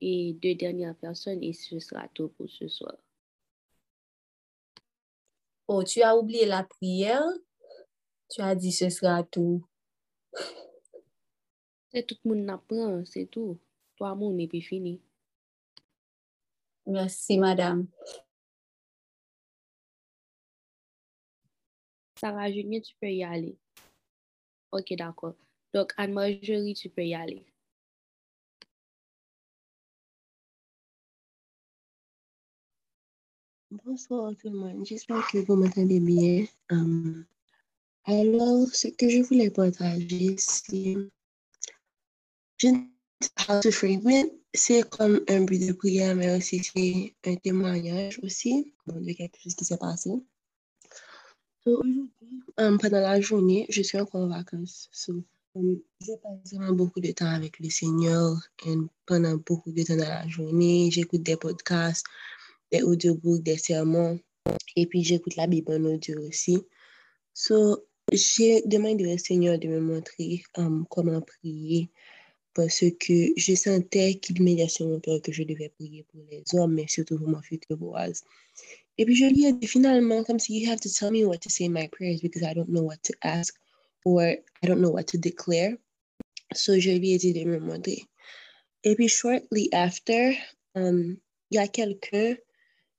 et 0.00 0.34
deux 0.34 0.54
dernières 0.54 0.96
personnes 0.96 1.42
et 1.42 1.52
ce 1.52 1.78
sera 1.78 2.08
tout 2.08 2.28
pour 2.28 2.48
ce 2.48 2.68
soir. 2.68 2.96
Oh, 5.68 5.82
tu 5.82 6.02
as 6.02 6.16
oublié 6.16 6.46
la 6.46 6.64
prière? 6.64 7.24
Tu 8.28 8.40
as 8.40 8.54
dit 8.54 8.72
ce 8.72 8.90
sera 8.90 9.22
tout. 9.22 9.66
C'est 11.92 12.06
tout 12.06 12.16
le 12.24 12.34
monde 12.34 12.50
apprend, 12.50 13.04
c'est 13.04 13.26
tout. 13.26 13.58
Toi, 13.96 14.14
mon, 14.14 14.36
et 14.38 14.48
puis 14.48 14.62
fini. 14.62 15.00
Merci, 16.86 17.38
madame. 17.38 17.86
Sarah 22.16 22.50
Julien, 22.50 22.80
tu 22.80 22.94
peux 23.00 23.10
y 23.10 23.22
aller. 23.22 23.56
Ok, 24.72 24.94
d'accord. 24.96 25.34
Donc, 25.74 25.92
Anne-Marjorie, 25.96 26.74
tu 26.74 26.90
peux 26.90 27.04
y 27.04 27.14
aller. 27.14 27.44
Bonsoir 33.70 34.34
tout 34.36 34.50
le 34.50 34.58
monde, 34.58 34.84
j'espère 34.84 35.26
que 35.28 35.38
vous 35.38 35.56
m'entendez 35.56 35.98
bien. 35.98 36.44
Euh, 36.72 37.24
alors, 38.04 38.68
ce 38.68 38.88
que 38.88 39.08
je 39.08 39.22
voulais 39.22 39.48
partager, 39.48 40.34
c'est 40.36 40.96
how 43.48 43.60
to 43.62 43.70
frame 43.70 44.08
it. 44.10 44.32
C'est 44.54 44.86
comme 44.90 45.24
un 45.26 45.44
but 45.44 45.66
de 45.66 45.72
prière, 45.72 46.14
mais 46.14 46.36
aussi 46.36 46.62
c'est 46.62 47.14
un 47.24 47.36
témoignage 47.36 48.20
aussi 48.22 48.74
de 48.86 49.12
quelque 49.14 49.40
chose 49.40 49.54
qui 49.54 49.64
s'est 49.64 49.78
passé. 49.78 50.10
Aujourd'hui, 51.64 52.10
um, 52.58 52.78
pendant 52.78 53.00
la 53.00 53.20
journée, 53.22 53.64
je 53.70 53.80
suis 53.82 53.98
encore 53.98 54.22
en 54.22 54.28
vacances. 54.28 54.90
So, 54.92 55.12
um, 55.12 55.24
je 55.54 56.12
passe 56.22 56.54
vraiment 56.54 56.72
beaucoup 56.72 57.00
de 57.00 57.10
temps 57.12 57.26
avec 57.26 57.58
le 57.60 57.68
Seigneur 57.68 58.36
et 58.66 58.74
pendant 59.06 59.36
beaucoup 59.36 59.70
de 59.72 59.82
temps 59.82 59.96
dans 59.96 60.08
la 60.08 60.26
journée, 60.28 60.90
j'écoute 60.90 61.22
des 61.22 61.36
podcasts, 61.36 62.06
des 62.70 62.82
audiobooks, 62.82 63.42
des 63.42 63.58
sermons 63.58 64.18
et 64.76 64.86
puis 64.86 65.04
j'écoute 65.04 65.36
la 65.36 65.46
Bible 65.46 65.72
en 65.72 65.84
audio 65.84 66.20
aussi. 66.26 66.58
So, 67.34 67.84
j'ai 68.12 68.62
demandé 68.62 69.12
au 69.12 69.18
Seigneur 69.18 69.58
de 69.58 69.68
me 69.68 69.80
montrer 69.80 70.42
um, 70.56 70.86
comment 70.88 71.20
prier 71.20 71.90
parce 72.54 72.84
que 73.00 73.32
je 73.36 73.54
sentais 73.54 74.14
qu'il 74.16 74.42
m'aidait 74.42 74.68
sur 74.68 74.86
mon 74.86 75.00
cœur 75.00 75.22
que 75.22 75.32
je 75.32 75.42
devais 75.42 75.70
prier 75.70 76.04
pour 76.04 76.20
les 76.30 76.42
hommes, 76.54 76.74
mais 76.74 76.86
surtout 76.86 77.18
pour 77.18 77.28
ma 77.28 77.40
future 77.40 77.76
Boaz. 77.78 78.24
Et 78.98 79.06
puis 79.06 79.16
je 79.16 79.24
lui 79.26 79.46
ai 79.46 79.52
dit 79.54 79.66
finalement, 79.66 80.22
comme 80.24 80.38
si 80.38 80.60
you 80.60 80.70
have 80.70 80.80
to 80.80 80.90
tell 80.90 81.10
me 81.10 81.24
what 81.24 81.38
to 81.38 81.48
say 81.48 81.64
in 81.64 81.72
my 81.72 81.88
prayers 81.88 82.20
because 82.20 82.42
I 82.42 82.52
don't 82.52 82.68
know 82.68 82.82
what 82.82 83.02
to 83.04 83.14
ask 83.22 83.58
or 84.04 84.22
I 84.22 84.66
don't 84.66 84.80
know 84.80 84.90
what 84.90 85.04
to 85.08 85.18
declare. 85.18 85.76
So 86.54 86.72
ai 86.74 86.98
dit 87.18 87.32
de 87.32 87.44
me 87.44 87.58
montrer. 87.58 88.04
Et 88.84 88.94
puis 88.96 89.08
shortly 89.08 89.68
after, 89.72 90.36
um, 90.74 91.16
il 91.50 91.56
y 91.56 91.58
a 91.58 91.68
quelqu'un 91.68 92.36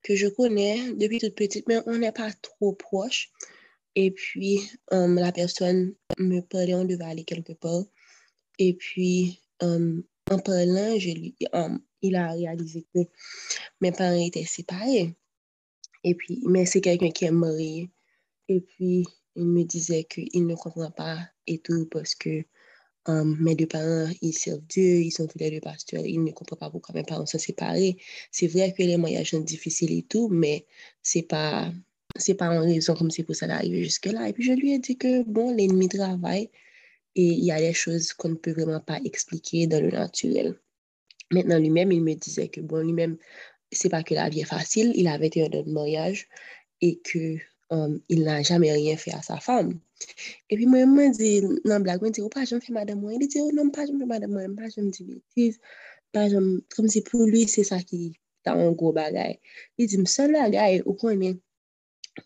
que 0.02 0.16
je 0.16 0.28
connais 0.28 0.94
depuis 0.94 1.20
toute 1.20 1.36
petite, 1.36 1.68
mais 1.68 1.80
on 1.86 1.98
n'est 1.98 2.12
pas 2.12 2.32
trop 2.42 2.74
proche. 2.74 3.30
Et 3.96 4.12
puis 4.12 4.60
um, 4.92 5.16
la 5.16 5.32
personne 5.32 5.96
me 6.18 6.42
parlait, 6.42 6.74
on 6.74 6.86
devait 6.86 7.04
aller 7.06 7.24
quelque 7.24 7.54
part. 7.54 7.84
Et 8.60 8.74
puis 8.74 9.42
um, 9.62 10.04
en 10.32 10.40
parlant, 10.40 10.98
je 10.98 11.12
lui, 11.12 11.36
um, 11.54 11.80
il 12.02 12.16
a 12.16 12.32
réalisé 12.32 12.86
que 12.94 13.00
mes 13.82 13.92
parents 13.92 14.26
étaient 14.26 14.46
séparés. 14.46 15.16
Et 16.04 16.16
puis, 16.16 16.42
mais 16.46 16.66
c'est 16.66 16.82
quelqu'un 16.82 17.12
qui 17.12 17.26
est 17.26 17.32
marié. 17.32 17.90
Et 18.50 18.62
puis, 18.62 19.06
il 19.36 19.46
me 19.46 19.64
disait 19.64 20.04
qu'il 20.04 20.46
ne 20.46 20.56
comprend 20.56 20.92
pas 20.92 21.20
et 21.48 21.60
tout 21.60 21.88
parce 21.92 22.16
que 22.16 22.46
um, 23.08 23.38
mes 23.40 23.56
deux 23.56 23.68
parents, 23.68 24.10
ils 24.22 24.34
servent 24.34 24.66
Dieu, 24.68 25.02
ils 25.02 25.12
sont 25.12 25.28
tous 25.28 25.40
les 25.40 25.52
deux 25.52 25.60
pasteurs, 25.60 26.06
il 26.06 26.24
ne 26.24 26.32
comprend 26.32 26.56
pas 26.58 26.70
pourquoi 26.70 26.96
mes 26.96 27.04
parents 27.04 27.26
sont 27.26 27.40
séparés. 27.40 27.98
C'est 28.32 28.48
vrai 28.48 28.74
que 28.74 28.84
les 28.84 28.98
mariages 28.98 29.32
sont 29.32 29.42
difficiles 29.42 29.92
et 29.92 30.04
tout, 30.04 30.30
mais 30.30 30.66
c'est 31.02 31.24
pas, 31.24 31.72
c'est 32.16 32.36
pas 32.36 32.50
en 32.50 32.62
raison 32.62 32.96
comme 32.96 33.12
c'est 33.12 33.24
pour 33.24 33.36
ça 33.36 33.48
d'arriver 33.48 33.84
jusque-là. 33.84 34.30
Et 34.30 34.34
puis, 34.34 34.44
je 34.44 34.54
lui 34.54 34.74
ai 34.74 34.80
dit 34.80 34.98
que, 34.98 35.24
bon, 35.24 35.56
l'ennemi 35.56 35.90
travaille 35.90 36.50
et 37.16 37.24
il 37.24 37.44
y 37.44 37.52
a 37.52 37.60
des 37.60 37.74
choses 37.74 38.14
qu'on 38.14 38.30
ne 38.30 38.36
peut 38.36 38.54
vraiment 38.54 38.80
pas 38.80 39.00
expliquer 39.04 39.68
dans 39.68 39.82
le 39.82 39.90
naturel. 39.90 40.56
Maintenant, 41.32 41.60
lui-même, 41.60 41.92
il 41.92 42.02
me 42.02 42.14
disait 42.16 42.50
que, 42.50 42.62
bon, 42.62 42.84
lui-même, 42.84 43.18
c'est 43.72 43.90
pas 43.90 44.04
que 44.04 44.14
la 44.14 44.30
vie 44.30 44.42
est 44.42 44.46
facile, 44.46 44.92
il 44.96 45.08
avait 45.08 45.28
été 45.28 45.44
un 45.44 45.64
mariage 45.66 46.28
et 46.82 47.00
que 47.00 47.38
um, 47.72 48.00
il 48.10 48.24
nan 48.26 48.44
jame 48.44 48.72
riyen 48.74 48.98
fe 48.98 49.12
a 49.16 49.22
sa 49.24 49.40
fam. 49.40 49.72
E 50.52 50.58
pi 50.58 50.66
mwen 50.68 50.90
mwen 50.96 51.16
di 51.18 51.32
nan 51.70 51.84
blag, 51.86 52.02
mwen 52.02 52.14
di, 52.16 52.22
ou 52.24 52.32
oh, 52.32 52.34
pa 52.34 52.46
jom 52.50 52.62
fe 52.64 52.74
madame 52.76 53.02
mwen, 53.02 53.20
di 53.22 53.28
di, 53.32 53.40
ou 53.42 53.52
oh, 53.52 53.56
nan 53.56 53.72
pa 53.76 53.86
jom 53.88 54.02
fe 54.02 54.08
madame 54.10 54.34
mwen, 54.36 54.58
pa 54.60 54.70
jom 54.74 54.90
di 54.92 55.08
betiz, 55.08 55.60
pa 56.14 56.28
jom, 56.32 56.60
kom 56.76 56.90
si 56.92 57.04
pou 57.08 57.30
lui 57.30 57.48
se 57.48 57.64
sa 57.68 57.80
ki 57.80 58.12
ta 58.44 58.58
an 58.60 58.76
gro 58.80 58.92
bagay. 58.96 59.38
Di 59.78 59.88
di, 59.88 60.02
msel 60.04 60.36
bagay, 60.36 60.82
ou 60.88 60.98
konen, 61.00 61.40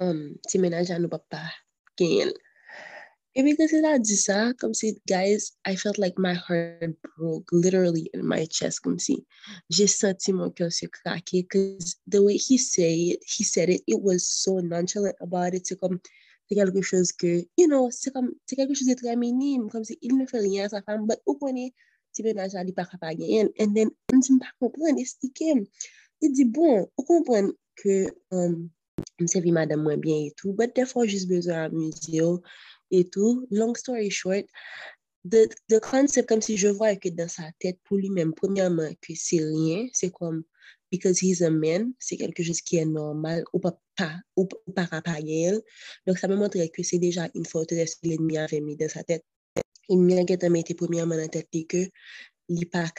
um, 0.01 0.21
ti 0.47 0.61
menajan 0.63 1.03
nou 1.03 1.13
pa 1.13 1.21
pa 1.31 1.43
gen 1.99 2.27
el. 2.27 2.33
Maybe 3.37 3.51
because 3.51 3.71
it 3.71 3.85
had 3.85 4.01
disa, 4.01 4.55
come 4.59 4.73
si, 4.73 4.97
guys, 5.07 5.51
I 5.63 5.75
felt 5.75 5.99
like 5.99 6.17
my 6.17 6.33
heart 6.33 6.97
broke 7.19 7.47
literally 7.51 8.09
in 8.11 8.25
my 8.25 8.47
chest, 8.49 8.81
come 8.81 8.97
si. 8.97 9.27
J'ai 9.69 9.85
senti 9.85 10.31
mon 10.33 10.49
cœur 10.49 10.73
se 10.73 10.87
craquer 10.87 11.43
because 11.43 11.97
the 12.07 12.23
way 12.23 12.35
he 12.35 12.57
say 12.57 12.95
it, 13.13 13.19
he 13.23 13.43
said 13.43 13.69
it, 13.69 13.81
it 13.85 14.01
was 14.01 14.27
so 14.27 14.59
nonchalant 14.59 15.13
about 15.21 15.53
it. 15.53 15.67
C'est 15.67 15.79
comme, 15.79 15.99
c'est 16.49 16.55
quelque 16.55 16.81
chose 16.81 17.11
que, 17.11 17.45
you 17.55 17.67
know, 17.67 17.91
c'est 17.91 18.11
comme, 18.11 18.33
c'est 18.47 18.55
quelque 18.55 18.73
chose 18.73 18.87
de 18.87 18.95
très 18.95 19.15
minime, 19.15 19.69
comme 19.69 19.83
si 19.83 19.99
il 20.01 20.17
ne 20.17 20.25
fait 20.25 20.39
rien 20.39 20.65
à 20.65 20.69
sa 20.69 20.81
femme, 20.81 21.05
but 21.05 21.19
au 21.27 21.35
connaît, 21.35 21.75
si 22.11 22.23
ben 22.23 22.39
aja 22.39 22.63
li 22.63 22.73
pa 22.73 22.85
kapa 22.85 23.13
genyen, 23.13 23.51
and 23.59 23.75
then, 23.75 23.91
an 24.11 24.21
ti 24.21 24.33
mpa 24.33 24.49
kompren, 24.59 24.97
estike 24.97 25.53
m. 25.53 25.61
Li 26.23 26.31
di, 26.33 26.45
bon, 26.45 26.87
ou 26.97 27.05
kompren 27.05 27.53
ke, 27.77 28.07
um, 28.33 28.71
msevi 29.21 29.51
madame 29.53 29.83
mwen 29.83 30.01
bien 30.01 30.25
etou, 30.25 30.55
but 30.57 30.73
defo 30.73 31.05
jis 31.05 31.27
bezon 31.29 31.67
amuzi 31.67 32.17
yo, 32.17 32.39
et 32.91 33.09
tout. 33.09 33.47
Long 33.51 33.75
story 33.75 34.09
short, 34.09 34.45
the, 35.25 35.49
the 35.69 35.79
concept, 35.79 36.29
comme 36.29 36.41
si 36.41 36.57
je 36.57 36.67
vois 36.67 36.95
que 36.95 37.09
dans 37.09 37.27
sa 37.27 37.51
tête, 37.59 37.79
pour 37.83 37.97
lui-même, 37.97 38.33
premièrement, 38.33 38.89
que 39.01 39.13
c'est 39.15 39.43
rien, 39.43 39.87
c'est 39.93 40.11
comme, 40.11 40.43
because 40.91 41.21
he's 41.21 41.41
a 41.41 41.49
man, 41.49 41.93
c'est 41.99 42.17
quelque 42.17 42.43
chose 42.43 42.61
qui 42.61 42.77
est 42.77 42.85
normal, 42.85 43.43
ou 43.53 43.59
pas, 43.59 43.79
pas 43.95 44.15
ou, 44.35 44.47
ou 44.65 44.71
pas 44.71 44.87
Donc, 46.05 46.17
ça 46.17 46.27
me 46.27 46.35
montre 46.35 46.57
que 46.73 46.83
c'est 46.83 46.99
déjà 46.99 47.29
une 47.35 47.45
forteresse 47.45 47.95
que 47.95 48.07
l'ennemi 48.07 48.37
avait 48.37 48.61
mis 48.61 48.75
dans 48.75 48.89
sa 48.89 49.03
tête. 49.03 49.23
Il 49.89 49.99
m'a 49.99 50.49
mis 50.49 50.63
premièrement 50.75 51.15
dans 51.15 51.21
la 51.21 51.27
tête 51.29 51.47
que 51.67 51.87
il 52.49 52.69
pas 52.69 52.91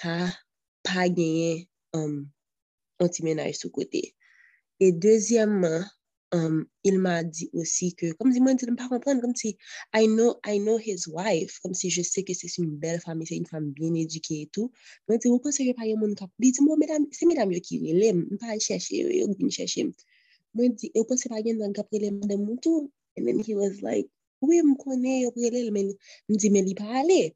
pas 0.83 1.09
gagner 1.09 1.69
um, 1.93 2.29
anti-ménage 2.99 3.57
sous 3.57 3.71
côté. 3.71 4.15
Et 4.81 4.93
deuxièmement, 4.93 5.83
Um, 6.31 6.67
il 6.85 6.99
m'a 6.99 7.25
dit 7.25 7.49
aussi 7.55 7.95
que, 7.95 8.13
comme 8.13 8.33
si 8.33 8.41
moi, 8.41 8.53
je 8.61 8.67
ne 8.67 8.77
pas 8.77 8.87
comprendre, 8.89 9.23
comme 9.23 9.35
si, 9.35 9.57
I 9.95 10.07
know, 10.07 10.39
I 10.45 10.59
know 10.59 10.79
his 10.79 11.07
wife, 11.09 11.59
comme 11.63 11.73
si 11.73 11.89
je 11.89 12.03
sais 12.03 12.23
que 12.23 12.35
c'est 12.35 12.55
une 12.59 12.77
belle 12.77 13.01
femme, 13.01 13.25
c'est 13.25 13.37
une 13.37 13.47
femme 13.47 13.71
bien 13.71 13.95
éduquée 13.95 14.43
et 14.43 14.47
tout. 14.47 14.71
Mais 15.09 15.15
je 15.15 15.21
dis, 15.21 15.29
vous 15.29 15.39
pensez 15.39 15.67
que 15.67 15.75
pas 15.75 15.87
mon 15.97 16.15
cap? 16.15 16.31
Il 16.39 16.53
dit, 16.53 16.63
moi, 16.63 16.77
mesdames, 16.77 17.07
c'est 17.13 17.25
mesdames 17.25 17.51
qui 17.61 17.79
relèvent, 17.79 18.27
je 18.29 18.35
ne 18.35 18.37
pas 18.37 18.59
chercher, 18.59 19.27
je 19.39 19.43
ne 19.43 19.51
chercher. 19.51 19.85
Moi, 20.53 20.67
je 20.67 20.73
dis, 20.73 20.93
vous 20.95 21.05
pensez 21.05 21.31
pas 21.31 21.41
qu'il 21.43 21.57
y 21.59 21.73
cap 21.73 21.89
relève 21.91 22.21
de 22.21 22.37
mon 22.37 22.57
tout? 22.59 22.93
And 23.19 23.25
then 23.25 23.41
he 23.41 23.55
was 23.55 23.81
like, 23.81 24.11
oui, 24.43 24.61
je 24.63 24.85
connais, 24.85 25.23
je 25.23 25.29
relève, 25.29 25.73
mais 25.73 25.89
je 26.29 26.35
dis, 26.37 26.51
mais 26.51 26.61
il 26.61 26.75
pas 26.75 27.01
aller. 27.01 27.35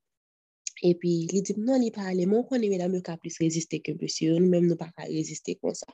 Et 0.82 0.94
puis, 0.97 1.28
il 1.32 1.43
dit, 1.43 1.55
non, 1.56 1.81
il 1.81 1.93
pas 1.93 2.02
aller, 2.02 2.27
moi, 2.27 2.43
je 2.43 2.48
connais 2.48 2.69
mesdames 2.69 3.01
qui 3.01 3.16
plus 3.16 3.39
résister 3.40 3.81
que 3.81 3.93
monsieur, 3.93 4.36
nous-mêmes, 4.36 4.66
nous 4.66 4.77
pas 4.77 4.93
résister 4.98 5.55
comme 5.55 5.74
ça. 5.74 5.86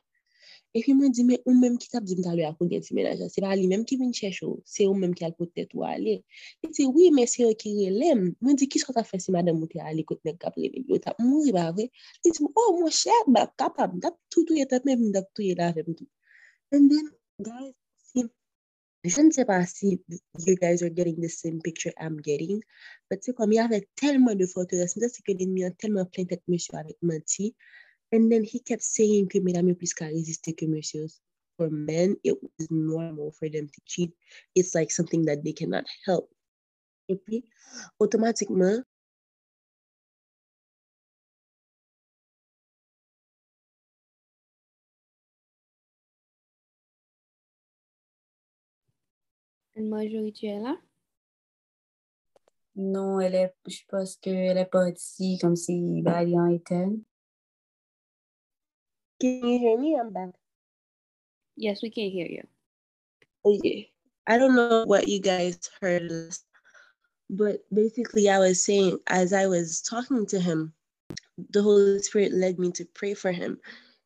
Et 0.75 0.81
puis, 0.81 0.95
moi, 0.95 1.09
dis, 1.09 1.25
mais 1.25 1.41
ou 1.47 1.55
même 1.59 1.79
qui 1.79 1.89
t'a 1.89 2.01
dit 2.01 2.17
à 2.27 2.37
l'heure 2.37 2.57
pour 2.57 2.67
gagner 2.69 2.85
ménage, 2.93 3.19
c'est 3.31 3.41
pas 3.41 3.57
lui-même 3.57 3.85
qui 3.85 3.97
vient 3.97 4.13
chercher, 4.13 4.47
c'est 4.65 4.87
ou 4.87 4.95
même 4.95 5.15
qui 5.15 5.25
a 5.25 5.33
peut-être 5.33 5.75
ou 5.75 5.83
aller. 5.83 6.25
Il 6.63 6.71
dit, 6.71 6.85
oui. 6.87 7.11
Moi, 7.11 8.55
dis, 8.55 8.69
qui 8.69 8.79
sont 8.79 8.93
fait 8.93 9.19
si 9.19 9.31
madame 9.33 9.63
oh, 12.55 12.89
bah, 13.29 13.53
capable, 13.57 13.99
d'ap 13.99 14.17
tout. 14.31 14.45
And 16.71 16.91
then, 16.91 17.11
guys, 17.41 17.75
je 19.05 19.23
ne 19.23 19.31
sais 19.31 19.45
pas 19.45 19.65
si 19.65 20.03
you 20.47 20.57
guys 20.57 20.83
are 20.83 20.91
getting 20.91 21.21
the 21.21 21.29
same 21.29 21.61
picture 21.63 21.93
I'm 21.99 22.21
getting, 22.21 22.61
but 23.09 23.21
comme 23.37 23.53
il 23.53 23.57
y 23.57 23.59
avait 23.59 23.89
tellement 23.95 24.35
de 24.35 24.45
photos, 24.47 24.93
c'est 24.93 25.23
que 25.23 25.33
l'ennemi 25.33 25.65
a 25.65 25.71
tellement 25.71 26.05
plein 26.05 26.25
tête 26.25 26.43
monsieur 26.49 26.75
avec 26.77 26.97
menti, 27.01 27.55
And 28.13 28.33
then 28.33 28.43
he 28.43 28.61
kept 28.61 28.83
saying 28.83 29.29
que 29.29 29.41
mesdames 29.41 29.75
plus 29.75 29.93
qu'à 29.95 30.07
résister 30.07 30.55
que 30.55 30.67
messieurs. 30.67 31.21
For 31.57 31.71
men, 31.71 32.17
it 32.23 32.41
was 32.41 32.71
normal 32.71 33.33
for 33.33 33.49
them 33.49 33.67
to 33.67 33.81
cheat. 33.85 34.13
It's 34.55 34.75
like 34.75 34.91
something 34.93 35.25
that 35.25 35.43
they 35.43 35.53
cannot 35.53 35.85
help. 36.07 36.31
Et 37.09 37.17
puis, 37.17 37.45
automatiquement, 37.99 38.85
Marjorie, 49.77 50.33
tu 50.33 50.47
es 50.47 50.59
là? 50.59 50.77
Non, 52.77 53.21
elle 53.21 53.35
est, 53.35 53.55
je 53.67 53.81
pense 53.89 54.17
qu'elle 54.17 54.57
est 54.57 54.65
partie 54.71 55.39
comme 55.41 55.57
si 55.57 56.03
bah, 56.03 56.23
elle 56.23 56.35
en 56.37 56.47
était. 56.47 56.87
Can 59.21 59.45
you 59.47 59.59
hear 59.59 59.79
me? 59.79 59.99
I'm 59.99 60.13
back. 60.13 60.31
Yes, 61.57 61.83
we 61.83 61.91
can 61.91 62.11
hear 62.11 62.27
you. 62.27 62.47
Okay. 63.45 63.91
I 64.27 64.39
don't 64.39 64.55
know 64.55 64.85
what 64.85 65.09
you 65.09 65.21
guys 65.21 65.59
heard, 65.81 66.13
but 67.31 67.65
basically, 67.73 68.29
I 68.29 68.39
was 68.39 68.63
saying 68.63 68.99
as 69.09 69.33
I 69.33 69.47
was 69.47 69.81
talking 69.81 70.27
to 70.27 70.39
him, 70.39 70.73
the 71.51 71.63
Holy 71.63 71.99
Spirit 72.01 72.33
led 72.33 72.59
me 72.59 72.71
to 72.73 72.85
pray 72.85 73.15
for 73.15 73.33
him. 73.33 73.59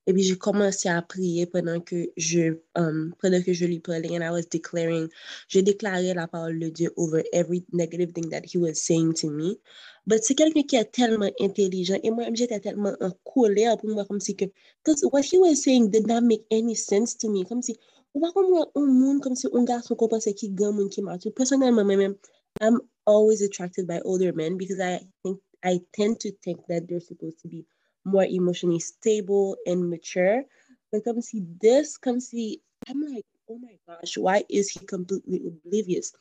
Et 0.06 0.12
puis, 0.12 0.22
j'ai 0.24 0.36
commencé 0.36 0.88
à 0.88 1.00
prier 1.02 1.46
pendant 1.46 1.80
que 1.80 2.08
je, 2.16 2.58
um, 2.74 3.14
pendant 3.20 3.40
que 3.44 3.52
je 3.52 3.66
lui 3.66 3.78
parlais. 3.78 4.16
And 4.16 4.24
I 4.24 4.30
was 4.30 4.46
declaring, 4.46 5.08
je 5.48 5.60
déclarais 5.60 6.14
la 6.14 6.26
parole 6.26 6.58
de 6.58 6.70
Dieu 6.70 6.90
over 6.96 7.22
every 7.32 7.64
negative 7.72 8.12
thing 8.12 8.28
that 8.30 8.44
he 8.44 8.58
was 8.58 8.82
saying 8.82 9.12
to 9.20 9.30
me. 9.30 9.60
But 10.06 10.24
c'est 10.24 10.34
quelqu'un 10.34 10.62
qui 10.62 10.76
est 10.76 10.90
tellement 10.90 11.30
intelligent. 11.40 11.98
Et 12.02 12.10
moi, 12.10 12.24
j'étais 12.32 12.58
tellement 12.58 12.94
en 13.00 13.10
colère 13.24 13.76
pour 13.76 13.90
moi, 13.90 14.04
comme 14.04 14.20
si 14.20 14.34
que, 14.34 14.46
because 14.84 15.04
what 15.12 15.22
he 15.22 15.38
was 15.38 15.56
saying 15.56 15.90
did 15.90 16.06
not 16.06 16.22
make 16.22 16.44
any 16.50 16.74
sense 16.74 17.16
to 17.18 17.30
me. 17.30 17.44
Comme 17.44 17.62
si, 17.62 17.78
ou 18.14 18.20
pas 18.20 18.32
comme 18.32 18.52
un 18.74 18.86
monde, 18.86 19.20
comme 19.20 19.36
si 19.36 19.46
un 19.52 19.64
garçon 19.64 19.94
qu'on 19.94 20.08
pensait 20.08 20.34
qui 20.34 20.50
gagne, 20.50 20.74
monde 20.74 20.90
qui 20.90 21.02
marche. 21.02 21.30
Personnellement, 21.36 21.84
moi-même, 21.84 22.16
I'm 22.60 22.80
always 23.06 23.42
attracted 23.42 23.86
by 23.86 24.00
older 24.04 24.32
men 24.32 24.56
because 24.56 24.80
I 24.80 25.00
think, 25.22 25.40
I 25.64 25.80
tend 25.92 26.18
to 26.20 26.30
think 26.42 26.66
that 26.68 26.88
they're 26.88 27.00
supposed 27.00 27.40
to 27.42 27.48
be 27.48 27.64
more 28.04 28.24
emotionally 28.24 28.80
stable 28.80 29.56
and 29.66 29.88
mature. 29.88 30.42
But 30.90 31.04
come 31.04 31.22
see 31.22 31.44
this, 31.60 31.96
come 31.96 32.20
see, 32.20 32.60
I'm 32.88 33.00
like, 33.00 33.24
oh 33.52 33.58
my 33.60 33.76
gosh, 33.86 34.16
why 34.16 34.44
is 34.48 34.70
he 34.70 34.80
completely 34.86 35.42
oblivious? 35.44 36.12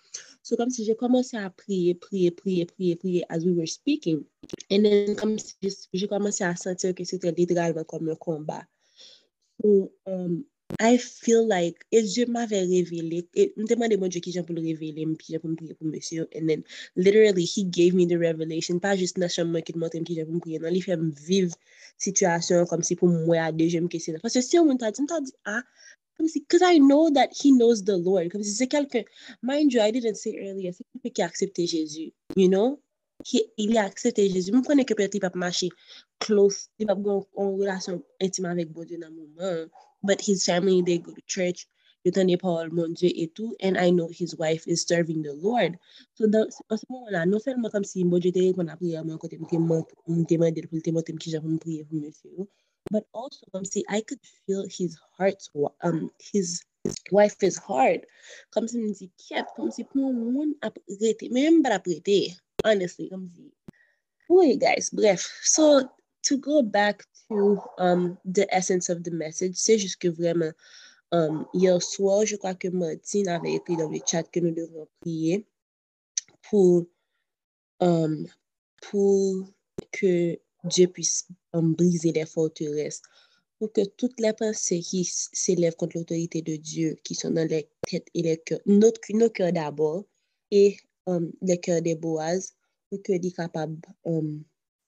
So 0.41 0.55
comme 0.57 0.69
si 0.69 0.83
j'ai 0.83 0.95
commencé 0.95 1.37
à 1.37 1.49
prier, 1.49 1.95
prier, 1.95 2.31
prier, 2.31 2.65
prier, 2.65 2.95
prier 2.95 3.23
as 3.29 3.45
we 3.45 3.53
were 3.53 3.67
speaking. 3.67 4.25
And 4.69 4.85
then 4.85 5.15
comme 5.15 5.39
si 5.39 5.55
j'ai 5.93 6.07
commencé 6.07 6.43
à 6.43 6.55
sentir 6.55 6.93
que 6.93 7.03
c'était 7.05 7.31
littéralement 7.31 7.85
comme 7.85 8.09
un 8.09 8.15
combat. 8.15 8.65
So, 9.61 9.91
um, 10.05 10.43
I 10.79 10.97
feel 10.97 11.47
like, 11.47 11.75
et 11.91 12.01
Dieu 12.03 12.25
m'avait 12.27 12.61
révélé, 12.61 13.27
et 13.35 13.53
me 13.57 13.65
demandé 13.65 13.97
mon 13.97 14.07
Dieu 14.07 14.21
qui 14.21 14.31
j'aime 14.31 14.45
pour 14.45 14.55
le 14.55 14.61
révéler, 14.61 15.05
puis 15.17 15.27
j'aime 15.29 15.41
pour 15.41 15.49
me 15.49 15.55
prier 15.55 15.73
pour 15.73 15.87
monsieur, 15.87 16.27
and 16.33 16.47
then 16.47 16.63
literally 16.95 17.43
he 17.43 17.65
gave 17.65 17.93
me 17.93 18.05
the 18.05 18.17
revelation, 18.17 18.79
pas 18.79 18.95
juste 18.95 19.19
dans 19.19 19.29
chambre 19.29 19.59
qui 19.59 19.73
d'montre 19.73 19.99
qui 19.99 20.15
j'aime 20.15 20.27
pour 20.27 20.35
me 20.35 20.39
prier, 20.39 20.59
non, 20.59 20.69
il 20.69 20.81
fait 20.81 20.95
me 20.95 21.11
vivre 21.11 21.53
situation 21.97 22.65
comme 22.65 22.83
si 22.83 22.95
pou 22.97 23.09
mwen 23.11 23.43
a 23.43 23.51
de 23.51 23.67
jèm 23.69 23.87
kesyon. 23.91 24.19
Parce 24.21 24.33
que 24.33 24.41
si 24.41 24.59
on 24.59 24.65
moun 24.65 24.79
ta 24.81 24.91
di, 24.91 25.01
mwen 25.01 25.11
ta 25.11 25.19
di, 25.21 25.31
ah, 25.45 25.61
because 26.33 26.61
I 26.61 26.77
know 26.77 27.09
that 27.11 27.29
he 27.33 27.51
knows 27.51 27.83
the 27.83 27.97
Lord. 27.97 28.31
Comme 28.31 28.43
si 28.43 28.51
c'est 28.51 28.67
quelqu'un, 28.67 29.03
mind 29.41 29.73
you, 29.73 29.81
I 29.81 29.91
didn't 29.91 30.15
say 30.15 30.35
earlier, 30.35 30.71
c'est 30.71 30.85
quelqu'un 30.91 31.09
qui 31.09 31.21
a 31.21 31.25
accepté 31.25 31.67
Jésus, 31.67 32.13
you 32.35 32.49
know? 32.49 32.79
He, 33.25 33.45
il 33.57 33.77
a 33.77 33.83
accepté 33.83 34.29
Jésus. 34.29 34.51
Mwen 34.51 34.63
konen 34.65 34.85
ke 34.89 34.95
pet 34.97 35.13
li 35.13 35.19
pap 35.21 35.35
mache 35.35 35.69
close, 36.23 36.69
li 36.79 36.87
pap 36.89 37.01
gon 37.05 37.21
en 37.37 37.51
relasyon 37.59 37.99
intime 38.25 38.49
avèk 38.49 38.71
bon 38.73 38.87
Dieu 38.89 38.97
nan 38.97 39.13
mouman. 39.13 39.69
But 40.01 40.21
his 40.21 40.45
family, 40.45 40.81
they 40.81 40.97
go 40.97 41.13
to 41.13 41.21
church, 41.27 41.67
yo 42.03 42.11
tande 42.15 42.33
parol 42.41 42.71
mon 42.73 42.93
Dieu 42.97 43.11
et 43.13 43.29
tout, 43.35 43.55
and 43.61 43.77
I 43.77 43.91
know 43.91 44.07
his 44.09 44.35
wife 44.37 44.65
is 44.65 44.85
serving 44.87 45.21
the 45.21 45.33
Lord. 45.33 45.77
So, 46.15 46.25
dans 46.25 46.49
se 46.49 46.85
mouman 46.89 47.11
non 47.11 47.13
la, 47.19 47.25
non 47.25 47.39
selman 47.39 47.69
kom 47.69 47.83
si 47.83 48.03
bon 48.03 48.19
Dieu 48.19 48.31
te 48.31 48.41
repon 48.47 48.73
apri 48.73 48.95
a 48.97 49.03
mwen 49.05 49.21
kote 49.21 49.37
mwen 49.37 49.49
te 49.53 49.61
mwen 49.61 49.85
te 49.85 49.95
mwen 50.09 50.25
te 50.25 50.37
mwen 50.37 50.53
te 50.57 50.65
mwen 50.71 50.81
te 50.81 50.91
mwen 50.91 51.05
te 51.05 51.13
mwen 51.13 51.21
ki 51.21 51.35
javon 51.37 51.61
priye 51.61 51.85
pou 51.85 52.01
mwen 52.01 52.13
se 52.17 52.33
yo. 52.33 52.49
But 52.89 53.05
also 53.13 53.45
comme 53.51 53.65
si 53.65 53.83
I 53.89 54.01
could 54.01 54.19
feel 54.45 54.65
his 54.67 54.97
heart, 55.17 55.41
um, 55.81 56.09
his 56.19 56.63
wife's 57.11 57.57
heart. 57.57 58.05
Comme 58.51 58.67
si 58.67 58.79
me 58.79 58.93
dit, 58.93 59.11
kiep, 59.17 59.45
comme 59.55 59.71
si 59.71 59.83
pour 59.83 60.13
moun 60.13 60.55
ap 60.63 60.77
rete, 60.99 61.29
même 61.31 61.61
pas 61.61 61.75
ap 61.75 61.87
honestly, 62.65 63.09
comme 63.09 63.29
si. 63.35 63.51
Oui, 64.29 64.57
guys, 64.57 64.89
bref. 64.91 65.27
So, 65.43 65.89
to 66.23 66.37
go 66.37 66.61
back 66.61 67.03
to 67.27 67.59
um, 67.77 68.17
the 68.25 68.47
essence 68.53 68.89
of 68.89 69.03
the 69.03 69.11
message, 69.11 69.55
c'est 69.55 69.77
juste 69.77 69.99
que 69.99 70.07
vraiment, 70.07 70.53
um, 71.11 71.45
hier 71.53 71.81
soir, 71.81 72.25
je 72.25 72.37
crois 72.37 72.55
que 72.55 72.69
Martine 72.69 73.27
avait 73.27 73.55
écrit 73.55 73.75
dans 73.75 73.89
le 73.89 73.99
chat 74.05 74.23
que 74.23 74.39
nous 74.39 74.53
devons 74.53 74.87
prier 75.01 75.45
pour, 76.49 76.85
um, 77.81 78.25
pour 78.81 79.47
que 79.91 80.39
Dieu 80.63 80.87
puisse 80.87 81.27
briser 81.53 82.11
les 82.11 82.25
forteresses, 82.25 83.01
pour 83.59 83.71
que 83.71 83.85
toutes 83.85 84.19
les 84.19 84.33
pensées 84.33 84.79
qui 84.79 85.05
s'élèvent 85.05 85.75
contre 85.75 85.97
l'autorité 85.97 86.41
de 86.41 86.55
Dieu, 86.55 86.95
qui 87.03 87.13
sont 87.13 87.29
dans 87.29 87.47
les 87.47 87.69
têtes 87.87 88.07
et 88.15 88.23
les 88.23 88.37
cœurs, 88.37 88.59
notre, 88.65 88.99
nos 89.13 89.29
cœurs 89.29 89.53
d'abord, 89.53 90.05
et 90.49 90.77
um, 91.05 91.31
les 91.41 91.59
cœurs 91.59 91.81
des 91.81 91.95
Boaz, 91.95 92.53
pour 92.89 93.01
que 93.03 93.13
soient 93.13 93.45
capables 93.45 93.77
um, 94.05 94.43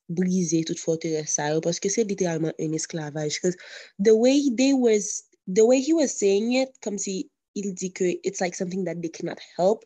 briser 0.10 0.64
toute 0.64 0.80
forteresse 0.80 1.40
parce 1.62 1.80
que 1.80 1.90
c'est 1.90 2.04
littéralement 2.04 2.52
un 2.60 2.74
esclavage. 2.74 3.40
Because 3.42 3.56
the 4.00 4.16
way 4.16 4.50
they 4.56 4.74
was, 4.74 5.24
the 5.48 5.66
way 5.66 5.80
he 5.80 5.94
was 5.94 6.08
saying 6.08 6.54
it, 6.54 6.70
comme 6.82 6.98
si 6.98 7.30
il 7.56 7.74
dit 7.74 7.94
que 7.94 8.20
it's 8.24 8.42
like 8.42 8.56
something 8.56 8.84
that 8.86 9.02
they 9.02 9.10
cannot 9.10 9.40
help. 9.58 9.86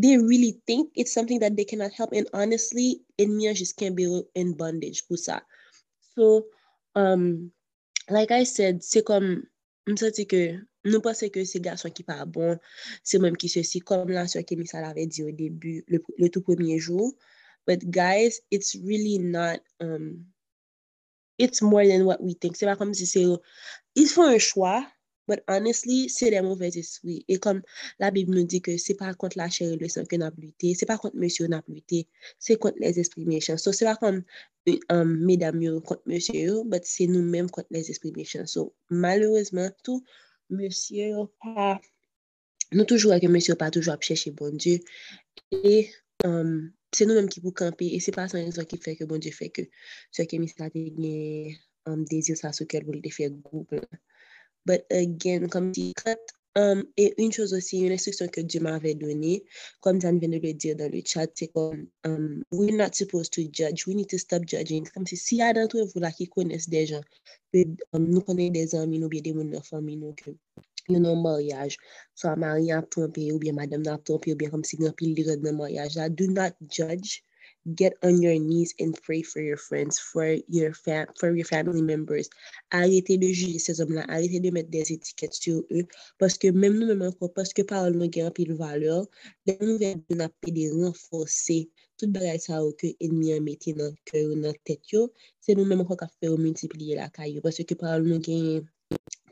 they 0.00 0.16
really 0.16 0.60
think 0.66 0.90
it's 0.96 1.12
something 1.12 1.40
that 1.40 1.56
they 1.56 1.64
cannot 1.64 1.92
help. 1.92 2.12
And 2.12 2.26
honestly, 2.32 3.02
in 3.18 3.36
me, 3.36 3.50
I 3.50 3.54
just 3.54 3.76
can't 3.76 3.96
be 3.96 4.22
in 4.34 4.56
bondage 4.56 5.04
pou 5.06 5.20
sa. 5.20 5.40
So, 6.16 6.46
um, 6.96 7.52
like 8.08 8.30
I 8.30 8.44
said, 8.44 8.82
se 8.82 9.02
kom, 9.04 9.44
msati 9.88 10.24
ke, 10.24 10.42
nou 10.88 11.04
pase 11.04 11.28
ke 11.28 11.44
se 11.44 11.60
gason 11.60 11.92
ki 11.92 12.06
pa 12.08 12.24
bon, 12.24 12.56
se 13.04 13.20
mèm 13.20 13.36
ki 13.36 13.50
se 13.52 13.62
si, 13.66 13.82
kom 13.84 14.08
la 14.08 14.24
se 14.30 14.40
ke 14.46 14.56
mi 14.56 14.64
sa 14.70 14.80
la 14.80 14.94
ve 14.96 15.04
di 15.04 15.26
ou 15.26 15.36
debu, 15.36 15.82
le, 15.92 16.00
le 16.16 16.30
tout 16.32 16.46
premier 16.48 16.80
jou. 16.80 17.12
But 17.68 17.84
guys, 17.92 18.40
it's 18.50 18.72
really 18.80 19.18
not, 19.20 19.60
um, 19.84 20.24
it's 21.36 21.60
more 21.60 21.84
than 21.84 22.08
what 22.08 22.24
we 22.24 22.34
think. 22.40 22.56
Se 22.56 22.64
pa 22.64 22.78
kom 22.80 22.96
si 22.96 23.04
se, 23.10 23.26
il 24.00 24.08
fò 24.08 24.30
un 24.32 24.40
chwa, 24.40 24.80
But 25.30 25.44
honestly, 25.48 26.08
se 26.12 26.30
de 26.34 26.40
mouvez 26.46 26.76
espri. 26.80 27.20
E 27.30 27.38
kom 27.44 27.60
la 28.02 28.10
Bib 28.14 28.32
nou 28.32 28.48
di 28.50 28.60
ke 28.66 28.74
se 28.82 28.96
pa 28.98 29.12
kont 29.20 29.36
la 29.40 29.46
chère 29.56 29.76
le 29.80 29.90
san 29.94 30.08
ke 30.10 30.18
nap 30.20 30.38
lute, 30.42 30.72
se 30.80 30.88
pa 30.90 30.96
kont 31.02 31.14
monsye 31.22 31.46
nap 31.52 31.68
lute, 31.70 32.02
se 32.42 32.56
kont 32.62 32.80
les 32.82 32.98
espri 33.02 33.26
mechans. 33.28 33.62
So 33.62 33.74
se 33.76 33.86
pa 33.88 33.94
kont 34.00 34.24
um, 34.96 35.14
medam 35.28 35.62
yo 35.62 35.78
kont 35.86 36.02
monsye 36.10 36.42
yo, 36.48 36.64
but 36.72 36.88
se 36.88 37.06
nou 37.12 37.22
menm 37.22 37.52
kont 37.54 37.70
les 37.76 37.92
espri 37.94 38.12
mechans. 38.16 38.56
So 38.56 38.72
malourezman 38.90 39.70
tou, 39.86 40.02
monsye 40.50 41.12
yo 41.14 41.28
pa, 41.44 41.76
nou 42.74 42.90
toujou 42.90 43.14
akè 43.16 43.30
monsye 43.30 43.54
yo 43.54 43.60
pa 43.62 43.70
toujou 43.72 43.94
ap 43.94 44.04
chèche 44.04 44.34
bon 44.36 44.58
Diyo. 44.58 44.82
E... 45.54 45.80
Um, 46.26 46.70
Se 46.96 47.06
nou 47.06 47.14
menm 47.14 47.28
ki 47.30 47.40
pou 47.42 47.54
kampe, 47.58 47.86
e 47.94 47.98
se 48.02 48.12
pa 48.14 48.26
san 48.30 48.42
yon 48.42 48.54
zon 48.54 48.66
ki 48.70 48.76
feke, 48.84 49.06
bon, 49.10 49.22
je 49.22 49.30
feke, 49.34 49.62
se 50.16 50.24
ke 50.30 50.40
mi 50.42 50.48
sa 50.50 50.66
te 50.74 50.80
gen 50.96 51.52
um, 51.86 52.00
dezir 52.10 52.38
sa 52.40 52.50
sou 52.56 52.66
kel 52.72 52.82
pou 52.86 52.96
li 52.96 53.02
te 53.04 53.12
feke 53.14 53.36
goup 53.46 53.76
la. 53.76 54.00
but 54.64 54.84
again, 54.90 55.48
comme 55.48 55.72
si 55.74 55.94
Um, 56.56 56.82
et 56.96 57.14
une 57.18 57.30
chose 57.30 57.54
aussi, 57.54 57.78
une 57.78 57.92
instruction 57.92 58.26
que 58.26 58.40
Dieu 58.40 58.60
m'avait 58.60 58.94
donnée, 58.96 59.44
comme 59.80 60.00
Dan 60.00 60.18
vient 60.18 60.28
de 60.28 60.38
le 60.38 60.52
dire 60.52 60.74
dans 60.74 60.92
le 60.92 61.00
chat, 61.04 61.28
c'est 61.32 61.46
comme 61.52 61.86
um, 62.04 62.42
we're 62.50 62.76
not 62.76 62.92
supposed 62.92 63.32
to 63.34 63.42
judge, 63.52 63.86
we 63.86 63.94
need 63.94 64.08
to 64.08 64.18
stop 64.18 64.42
judging. 64.44 64.84
Comme 64.92 65.06
si 65.06 65.16
s'il 65.16 65.38
y 65.38 65.42
a 65.42 65.52
d'entre 65.52 65.80
vous 65.80 66.00
là 66.00 66.10
qui 66.10 66.26
connaissent 66.26 66.68
des 66.68 66.86
gens, 66.86 67.02
que, 67.52 67.58
um, 67.92 68.04
nous 68.04 68.20
connaissons 68.20 68.52
des 68.52 68.74
amis, 68.74 68.98
nous 68.98 69.08
bien 69.08 69.20
des 69.20 69.32
gens 69.32 69.44
de 69.44 69.52
la 69.52 69.62
famille, 69.62 69.96
nous 69.96 70.12
que 70.14 70.30
yon 70.88 70.98
know, 70.98 71.14
mariage, 71.14 71.76
soit 72.16 72.34
mari 72.34 72.72
a 72.72 72.82
trompé, 72.82 73.30
ou 73.30 73.38
bien 73.38 73.52
madame 73.52 73.86
a 73.86 73.98
trompé, 73.98 74.32
ou 74.32 74.36
bien 74.36 74.50
comme 74.50 74.64
si 74.64 74.76
grand 74.76 74.92
pile 74.92 75.14
de 75.14 75.50
mariage 75.52 75.94
là, 75.94 76.08
do 76.08 76.26
not 76.26 76.52
judge 76.68 77.22
get 77.74 77.94
on 78.02 78.20
your 78.22 78.38
knees 78.38 78.74
and 78.80 78.94
pray 79.02 79.22
for 79.22 79.40
your 79.40 79.56
friends, 79.56 79.98
for 79.98 80.36
your, 80.48 80.72
fam 80.72 81.06
for 81.18 81.34
your 81.34 81.46
family 81.46 81.82
members. 81.82 82.28
Arrêtez 82.72 83.18
de 83.18 83.32
juger 83.32 83.58
ces 83.58 83.80
hommes-là, 83.80 84.04
arrêtez 84.08 84.40
de 84.40 84.50
mettre 84.50 84.70
des 84.70 84.92
étiquettes 84.92 85.34
sur 85.34 85.62
eux, 85.70 85.86
parce 86.18 86.38
que 86.38 86.48
même 86.48 86.78
nous-mêmes 86.78 87.02
encore, 87.02 87.32
parce 87.32 87.52
que 87.52 87.62
parole 87.62 87.94
nous 87.94 88.08
gagne 88.08 88.30
pile 88.30 88.54
valeur, 88.54 89.06
les 89.46 89.58
nouvelles 89.60 90.00
nous 90.10 90.20
avons 90.20 90.32
des 90.46 90.70
renforcer. 90.70 91.70
Tout 92.00 92.08
bagay 92.08 92.38
sa 92.40 92.62
ou 92.64 92.72
ke 92.80 92.94
enmi 93.04 93.34
an 93.36 93.42
mette 93.44 93.74
nan 93.76 93.90
kè 94.08 94.22
ou 94.24 94.36
nan 94.40 94.54
tèt 94.64 94.88
yo, 94.88 95.02
se 95.44 95.52
nou 95.52 95.68
mèm 95.68 95.82
kwa 95.84 95.98
ka 96.00 96.06
fè 96.08 96.30
ou 96.32 96.40
multipliye 96.40 96.96
la 96.96 97.10
kè 97.12 97.26
yo, 97.28 97.42
parce 97.44 97.60
que 97.60 97.76
parole 97.76 98.06
nous 98.08 98.22
gagne 98.24 98.62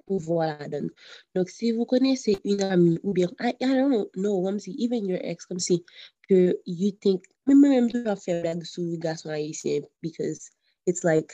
pouvoir 0.08 0.68
donne. 0.68 0.90
Donc, 1.34 1.48
si 1.50 1.72
vous 1.72 1.84
connaissez 1.84 2.36
une 2.44 2.62
amie 2.62 2.98
ou 3.02 3.12
bien, 3.12 3.30
I, 3.40 3.52
I 3.60 3.74
don't 3.74 4.10
know, 4.16 4.42
comme 4.42 4.58
si, 4.58 4.74
even 4.78 5.06
your 5.06 5.20
ex, 5.22 5.44
comme 5.46 5.60
si, 5.60 5.84
que 6.28 6.58
you 6.66 6.92
think, 6.92 7.24
même 7.46 7.60
même 7.60 7.90
tu 7.90 8.02
vas 8.02 8.16
faire 8.16 8.42
blague 8.42 8.64
sur 8.64 8.82
les 8.82 8.98
garçons 8.98 9.30
haïtiens, 9.30 9.82
because 10.02 10.50
it's 10.86 11.04
like, 11.04 11.32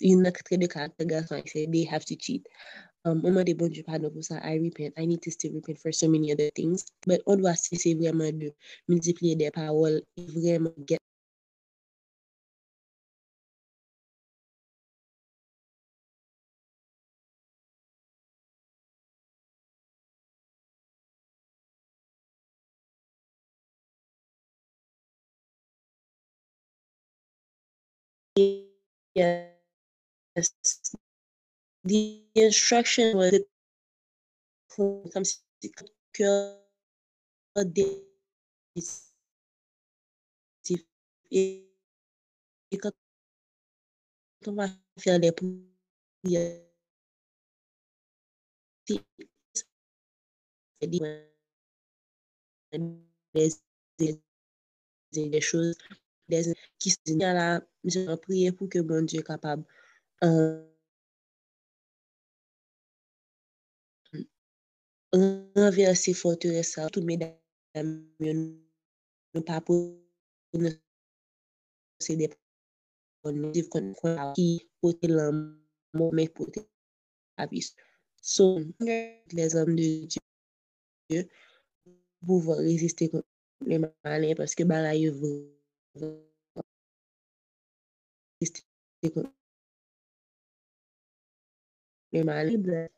une 0.00 0.30
trait 0.32 0.58
de 0.58 0.66
caractère 0.66 1.06
garçon 1.06 1.34
haïtien, 1.36 1.70
they 1.70 1.84
have 1.84 2.04
to 2.04 2.14
cheat. 2.18 2.44
Um, 3.04 3.20
on 3.24 3.30
m'a 3.32 3.44
dit, 3.44 3.54
bon 3.54 3.70
pour 3.70 4.24
ça, 4.24 4.40
I 4.42 4.58
repent, 4.58 4.92
I 4.96 5.06
need 5.06 5.22
to 5.22 5.30
still 5.30 5.52
repent 5.54 5.78
for 5.78 5.92
so 5.92 6.08
many 6.08 6.32
other 6.32 6.50
things, 6.56 6.84
but 7.06 7.22
on 7.26 7.36
doit 7.36 7.54
cesser 7.54 7.94
vraiment 7.94 8.32
de 8.32 8.52
multiplier 8.88 9.36
des 9.36 9.50
paroles 9.52 10.02
et 10.16 10.26
vraiment 10.26 10.74
get 10.88 10.98
yes, 28.36 29.50
the 31.84 32.22
instruction 32.36 33.16
was 33.16 33.32
et, 41.30 41.66
et 42.70 42.78
quand 42.78 42.92
on 44.46 44.54
va 44.54 44.68
faire 44.98 45.18
les 45.18 45.32
prières 45.32 46.62
des 48.84 49.02
qui 56.78 56.90
se 56.90 56.96
disent 57.04 57.16
là, 57.18 57.60
je 57.84 58.14
prier 58.16 58.52
pour 58.52 58.68
que 58.68 58.78
mon 58.80 59.02
Dieu 59.02 59.20
est 59.20 59.22
capable 59.22 59.64
euh, 60.24 60.62
renverser 65.12 66.14
forteresse, 66.14 66.78
tout 66.92 67.02
mesdames, 67.02 67.36
ne 67.74 69.40
pas 69.40 69.60
pour 69.60 69.96
c'est 71.98 72.16
des 72.16 72.30
qui 74.34 74.68
portent 74.80 75.04
l'amour, 75.04 76.12
mais 76.12 76.28
portent 76.28 76.58
la 77.38 77.46
vie. 77.46 77.74
So, 78.20 78.60
les 78.80 79.56
hommes 79.56 79.76
de 79.76 80.06
Dieu 80.06 81.28
pouvoir 82.24 82.58
résister 82.58 83.08
contre 83.08 83.26
les 83.64 83.78
malins 84.04 84.34
parce 84.36 84.54
que 84.54 84.64
ben 84.64 84.82
là, 84.82 84.94
Mèman 85.96 86.16
bon. 92.12 92.48
libre. 92.48 92.88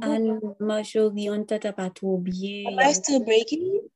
Alma 0.00 0.82
chori, 0.84 1.28
an 1.28 1.44
tata 1.46 1.72
pa 1.72 1.90
tou 1.90 2.18
bie. 2.18 2.66
Am 2.66 2.78
I 2.78 2.92
still 2.92 3.24
breaking? 3.24 3.88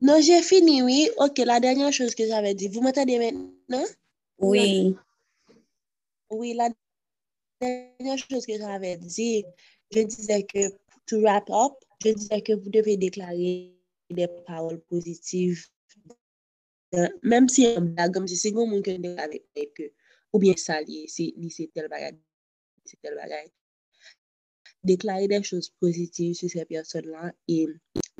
Non, 0.00 0.22
jè 0.22 0.40
fini, 0.42 0.82
oui. 0.82 1.10
Ok, 1.18 1.42
la 1.44 1.60
denyan 1.60 1.92
chos 1.92 2.14
ke 2.14 2.24
j'ave 2.26 2.54
di. 2.54 2.68
Vous 2.68 2.80
m'entendez 2.80 3.18
maintenant? 3.18 3.84
Oui. 4.38 4.96
Oui, 6.30 6.54
la 6.54 6.70
denyan 7.60 8.16
chos 8.16 8.46
ke 8.46 8.56
j'ave 8.56 8.96
di. 8.96 9.44
Je 9.92 10.02
disais 10.02 10.44
que, 10.44 10.70
to 11.06 11.20
wrap 11.20 11.48
up, 11.50 11.72
je 12.04 12.12
disais 12.12 12.40
que 12.40 12.52
vous 12.52 12.70
devez 12.70 12.96
déclarer 12.96 13.74
des 14.10 14.28
paroles 14.46 14.80
positives. 14.82 15.66
Même 17.22 17.48
si, 17.48 17.74
comme 18.12 18.26
si 18.26 18.36
c'est 18.36 18.52
comme 18.52 18.82
que 18.82 19.20
avec 19.20 19.44
que, 19.74 19.92
ou 20.32 20.38
bien 20.38 20.54
ça, 20.56 20.78
c'est 21.06 21.70
tel 21.74 21.88
bagage, 21.88 22.14
c'est 22.84 23.00
tel 23.00 23.14
bagage. 23.14 23.48
Déclarer 24.82 25.28
des 25.28 25.42
choses 25.42 25.70
positives 25.80 26.34
sur 26.34 26.48
ces 26.48 26.64
personnes-là 26.64 27.32
et 27.48 27.66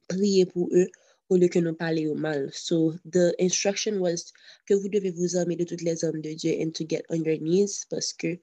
prier 0.08 0.46
pour 0.46 0.68
eux 0.72 0.88
au 1.30 1.36
lieu 1.36 1.48
que 1.48 1.58
nous 1.58 1.74
parler 1.74 2.06
au 2.06 2.14
mal. 2.14 2.50
So, 2.52 2.94
the 3.10 3.34
instruction 3.40 3.98
was 4.00 4.32
que 4.66 4.74
vous 4.74 4.88
devez 4.88 5.10
vous 5.10 5.36
armer 5.36 5.56
de 5.56 5.64
toutes 5.64 5.82
les 5.82 6.04
hommes 6.04 6.20
de 6.20 6.34
Dieu 6.34 6.56
and 6.60 6.72
to 6.72 6.84
get 6.84 7.02
on 7.08 7.22
your 7.24 7.38
knees 7.38 7.86
parce 7.88 8.12
que 8.12 8.38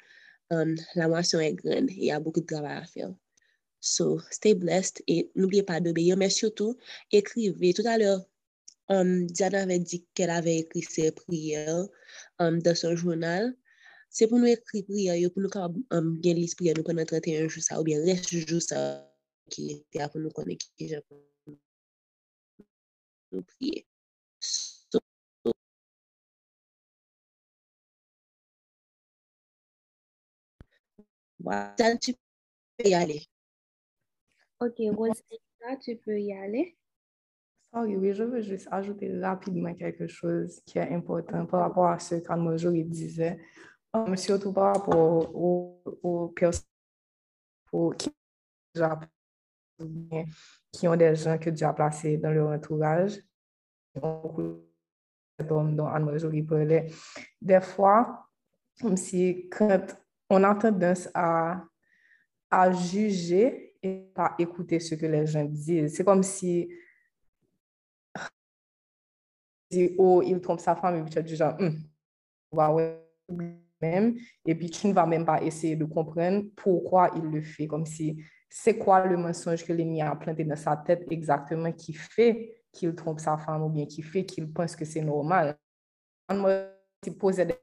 um, 0.52 0.76
la 0.96 1.08
moisson 1.08 1.40
est 1.40 1.54
grande 1.54 1.90
et 1.90 1.96
il 1.98 2.06
y 2.06 2.12
a 2.12 2.20
beaucoup 2.20 2.42
de 2.42 2.46
travail 2.46 2.78
à 2.78 2.86
faire. 2.86 3.14
So, 3.80 4.20
stay 4.32 4.56
blessed 4.56 5.04
et 5.08 5.32
n'oubliez 5.36 5.64
pas 5.64 5.80
d'obéir, 5.80 6.18
mais 6.18 6.30
surtout, 6.30 6.78
écrivez. 7.12 7.74
Tout 7.74 7.84
à 7.86 7.98
l'heure, 7.98 8.26
um, 8.90 9.28
Diana 9.28 9.62
avait 9.64 9.80
dit 9.80 10.06
qu'elle 10.14 10.30
avait 10.30 10.60
écrit 10.60 10.82
ses 10.82 11.12
prières 11.12 11.88
um, 12.40 12.62
dans 12.62 12.76
son 12.76 12.96
journal. 12.96 13.56
C'est 14.10 14.28
pour 14.28 14.40
nous 14.40 14.48
écrire 14.48 14.86
prières, 14.86 15.32
pour 15.32 15.44
nous 15.44 15.50
um, 15.92 16.18
bien 16.18 16.34
lire 16.34 16.50
prières 16.56 16.76
nous 16.78 16.84
pendant 16.84 17.06
31 17.06 17.48
jours 17.48 17.64
ça, 17.64 17.80
ou 17.80 17.84
bien 17.84 18.04
reste 18.04 18.30
jours 18.30 18.62
ça 18.62 19.08
qui 19.50 19.72
était 19.94 20.08
pour 20.10 20.22
nous 20.22 20.32
connaître 20.32 20.66
qui 20.78 20.94
nous 23.32 23.44
prier. 23.44 23.86
Voilà, 31.48 31.98
tu 32.02 32.14
peux 32.78 32.90
y 32.90 32.94
aller. 32.94 33.24
Ok, 34.60 34.76
Rosetta, 34.94 35.78
tu 35.82 35.96
peux 35.96 36.20
y 36.20 36.34
aller. 36.34 36.78
Sorry, 37.72 37.96
oui, 37.96 38.14
je 38.14 38.24
veux 38.24 38.42
juste 38.42 38.68
ajouter 38.72 39.18
rapidement 39.20 39.74
quelque 39.74 40.08
chose 40.08 40.62
qui 40.66 40.78
est 40.78 40.94
important 40.94 41.46
par 41.46 41.62
rapport 41.62 41.88
à 41.88 42.00
ce 42.00 42.16
qu'Anne 42.16 42.44
Marjorie 42.44 42.84
disait, 42.84 43.40
um, 43.94 44.16
surtout 44.18 44.52
par 44.52 44.76
rapport 44.76 45.34
aux, 45.36 45.82
aux 46.04 46.28
personnes 46.30 46.66
pour 47.66 47.96
qui, 47.96 48.10
qui 50.74 50.88
ont 50.88 50.96
des 50.96 51.16
gens 51.16 51.38
que 51.38 51.50
Dieu 51.50 51.66
a 51.66 51.74
placés 51.74 52.18
dans 52.18 52.32
leur 52.32 52.50
entourage. 52.50 53.22
dont 53.96 54.66
Anne-Marjorie 55.86 56.44
parlait. 56.44 56.92
Des 57.42 57.62
fois, 57.62 58.28
comme 58.82 58.98
si 58.98 59.48
quand 59.50 59.96
on 60.30 60.44
a 60.44 60.56
tendance 60.56 61.10
à, 61.14 61.64
à 62.50 62.72
juger 62.72 63.76
et 63.82 64.10
pas 64.14 64.36
écouter 64.38 64.80
ce 64.80 64.96
que 64.96 65.06
les 65.06 65.26
gens 65.26 65.46
disent, 65.46 65.94
c'est 65.96 66.04
comme 66.04 66.24
si 66.24 66.70
oh, 69.98 70.22
il 70.26 70.40
trompe 70.42 70.60
sa 70.60 70.76
femme 70.76 70.98
et 70.98 71.02
puis 71.04 71.12
tu 71.12 71.20
as 71.20 71.22
du 71.22 71.36
genre, 71.36 71.56
hum, 71.60 71.76
ouais, 72.52 73.04
même, 73.82 74.16
et 74.46 74.56
puis 74.56 74.70
tu 74.70 74.88
ne 74.88 74.94
vas 74.94 75.06
même 75.06 75.26
pas 75.26 75.42
essayer 75.44 75.76
de 75.76 75.86
comprendre 75.86 76.46
pourquoi 76.56 77.12
il 77.16 77.24
le 77.24 77.42
fait, 77.42 77.68
comme 77.68 77.86
si 77.86 78.24
c'est 78.50 78.78
quoi 78.78 79.06
le 79.06 79.18
mensonge 79.18 79.64
que 79.66 79.74
l'ennemi 79.74 80.02
a 80.02 80.16
planté 80.16 80.44
dans 80.44 80.56
sa 80.56 80.78
tête 80.78 81.06
exactement 81.12 81.72
qui 81.72 81.94
fait 81.94 82.64
qu'il 82.72 82.96
trompe 82.96 83.20
sa 83.20 83.38
femme 83.38 83.64
ou 83.64 83.70
bien 83.70 83.86
qui 83.86 84.02
fait 84.02 84.26
qu'il 84.26 84.52
pense 84.52 84.76
que 84.76 84.86
c'est 84.86 85.02
normal? 85.02 85.58
Posais 87.20 87.46
des 87.46 87.56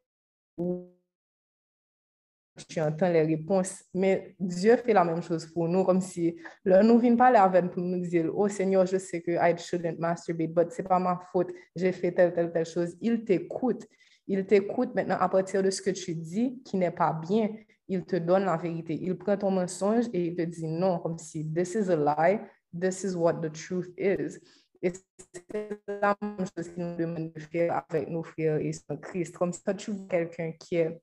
tu 2.68 2.81
entends 2.81 3.10
les 3.10 3.22
réponses, 3.22 3.82
mais 3.93 4.35
Dieu 4.39 4.76
fait 4.76 4.93
la 4.93 5.05
même 5.05 5.22
chose 5.22 5.47
pour 5.47 5.68
nous, 5.68 5.85
comme 5.85 6.01
si 6.01 6.36
là, 6.64 6.82
nous 6.82 6.98
vient 6.98 7.16
parler 7.16 7.39
avec 7.39 7.70
pour 7.72 7.82
nous 7.82 8.01
dire, 8.01 8.31
oh 8.32 8.48
Seigneur, 8.48 8.86
je 8.86 8.98
sais 8.98 9.20
que 9.20 9.32
I 9.32 9.56
shouldn't 9.59 9.98
masturbate, 9.98 10.52
but 10.52 10.70
c'est 10.70 10.85
pas 10.85 10.98
ma 10.98 11.20
faute, 11.32 11.52
j'ai 11.74 11.93
fait 11.93 12.12
telle, 12.12 12.32
telle, 12.32 12.52
telle 12.52 12.66
chose. 12.66 12.97
Il 13.01 13.24
t'écoute. 13.24 13.86
Il 14.26 14.47
t'écoute 14.47 14.94
maintenant 14.94 15.16
à 15.18 15.28
partir 15.28 15.62
de 15.62 15.70
ce 15.70 15.82
que 15.82 15.90
tu 15.90 16.14
dis 16.14 16.62
qui 16.64 16.76
n'est 16.76 16.90
pas 16.90 17.12
bien. 17.12 17.51
Il 17.89 18.05
te 18.05 18.16
donne 18.16 18.44
la 18.44 18.56
vérité. 18.56 18.98
Il 19.02 19.18
prend 19.18 19.36
ton 19.36 19.51
mensonge 19.51 20.06
et 20.12 20.28
il 20.28 20.35
te 20.35 20.43
dit 20.43 20.66
non, 20.66 20.98
comme 21.01 21.18
si 21.18 21.44
this 21.52 21.74
is 21.74 21.90
a 21.90 21.97
lie, 21.97 22.40
this 22.72 23.05
is 23.05 23.14
what 23.14 23.35
the 23.35 23.52
truth 23.52 23.93
is. 23.98 24.39
Et 24.81 24.93
c'est 25.32 25.81
la 25.89 26.16
même 26.20 26.47
chose 26.56 26.68
qu'il 26.68 26.85
nous 26.85 26.97
demande 26.97 27.32
de 27.32 27.40
faire 27.40 27.85
avec 27.89 28.09
nos 28.09 28.22
frères 28.22 28.59
et 28.59 28.72
sœurs 28.72 29.01
Christ. 29.01 29.36
Comme 29.36 29.52
si 29.52 29.62
tu 29.76 29.90
vois 29.90 30.06
quelqu'un 30.09 30.52
qui 30.52 30.76
est 30.76 31.01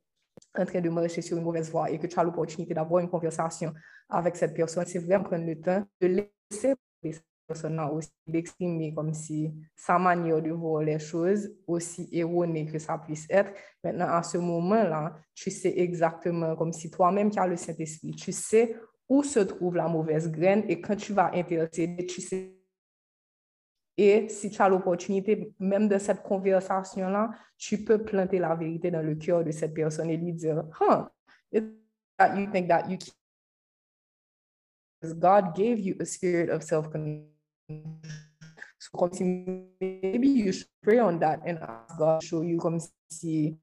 en 0.58 0.66
train 0.66 0.82
de 0.82 0.90
marcher 0.90 1.22
sur 1.22 1.38
une 1.38 1.44
mauvaise 1.44 1.72
voie 1.72 1.90
et 1.90 1.98
que 1.98 2.08
tu 2.08 2.20
as 2.20 2.24
l'opportunité 2.24 2.74
d'avoir 2.74 3.02
une 3.02 3.10
conversation 3.10 3.74
avec 4.10 4.36
cette 4.36 4.54
personne, 4.54 4.86
c'est 4.86 5.00
vraiment 5.00 5.24
prendre 5.24 5.46
le 5.46 5.60
temps 5.60 5.84
de 6.02 6.08
laisser 6.08 6.76
cette 7.04 7.24
personne-là 7.48 7.92
aussi 7.92 8.10
d'exprimer 8.28 8.94
comme 8.94 9.14
si 9.14 9.54
sa 9.76 9.98
manière 9.98 10.42
de 10.42 10.52
voir 10.52 10.84
les 10.84 11.00
choses, 11.00 11.50
aussi 11.68 12.10
erronée 12.12 12.66
que 12.66 12.80
ça 12.80 12.98
puisse 12.98 13.26
être. 13.30 13.52
Maintenant, 13.84 14.08
à 14.10 14.24
ce 14.24 14.38
moment-là, 14.38 15.16
tu 15.34 15.52
sais 15.52 15.74
exactement, 15.78 16.56
comme 16.56 16.74
si 16.74 16.92
toi-même 16.92 17.30
qui 17.30 17.40
as 17.40 17.48
le 17.48 17.56
Saint-Esprit, 17.56 18.12
tu 18.12 18.32
sais 18.32 18.76
où 19.10 19.24
se 19.24 19.40
trouve 19.40 19.76
la 19.76 19.88
mauvaise 19.88 20.32
graine 20.32 20.64
et 20.68 20.80
quand 20.80 20.96
tu 20.96 21.14
vas 21.14 21.32
intercéder, 21.34 22.06
tu 22.06 22.22
sais 22.22 22.61
et 24.04 24.30
si 24.30 24.50
tu 24.50 24.60
as 24.60 24.68
l'opportunité, 24.68 25.54
même 25.60 25.88
de 25.88 26.00
cette 26.00 26.24
conversation-là, 26.24 27.30
tu 27.56 27.84
peux 27.84 28.04
planter 28.04 28.40
la 28.40 28.56
vérité 28.56 28.90
dans 28.90 29.04
le 29.04 29.14
cœur 29.14 29.44
de 29.44 29.52
cette 29.52 29.76
personne 29.76 30.10
et 30.10 30.18
lui 30.18 30.34
dire, 30.34 30.64
huh, 30.80 31.06
that 32.18 32.36
you 32.36 32.48
think 32.52 32.68
that 32.68 32.90
you 32.90 32.98
can. 32.98 33.12
God 35.20 35.54
gave 35.56 35.80
you 35.80 35.96
a 36.00 36.06
spirit 36.06 36.50
of 36.50 36.64
self-control. 36.64 37.28
So, 38.80 39.10
maybe 39.80 40.28
you 40.28 40.52
should 40.52 40.68
pray 40.82 41.00
on 41.00 41.20
that 41.20 41.42
and 41.46 41.60
ask 41.60 41.96
God 42.00 42.22
to 42.22 42.26
show 42.26 42.42
you 42.42 42.58
comme 42.58 42.80
si, 43.08 43.56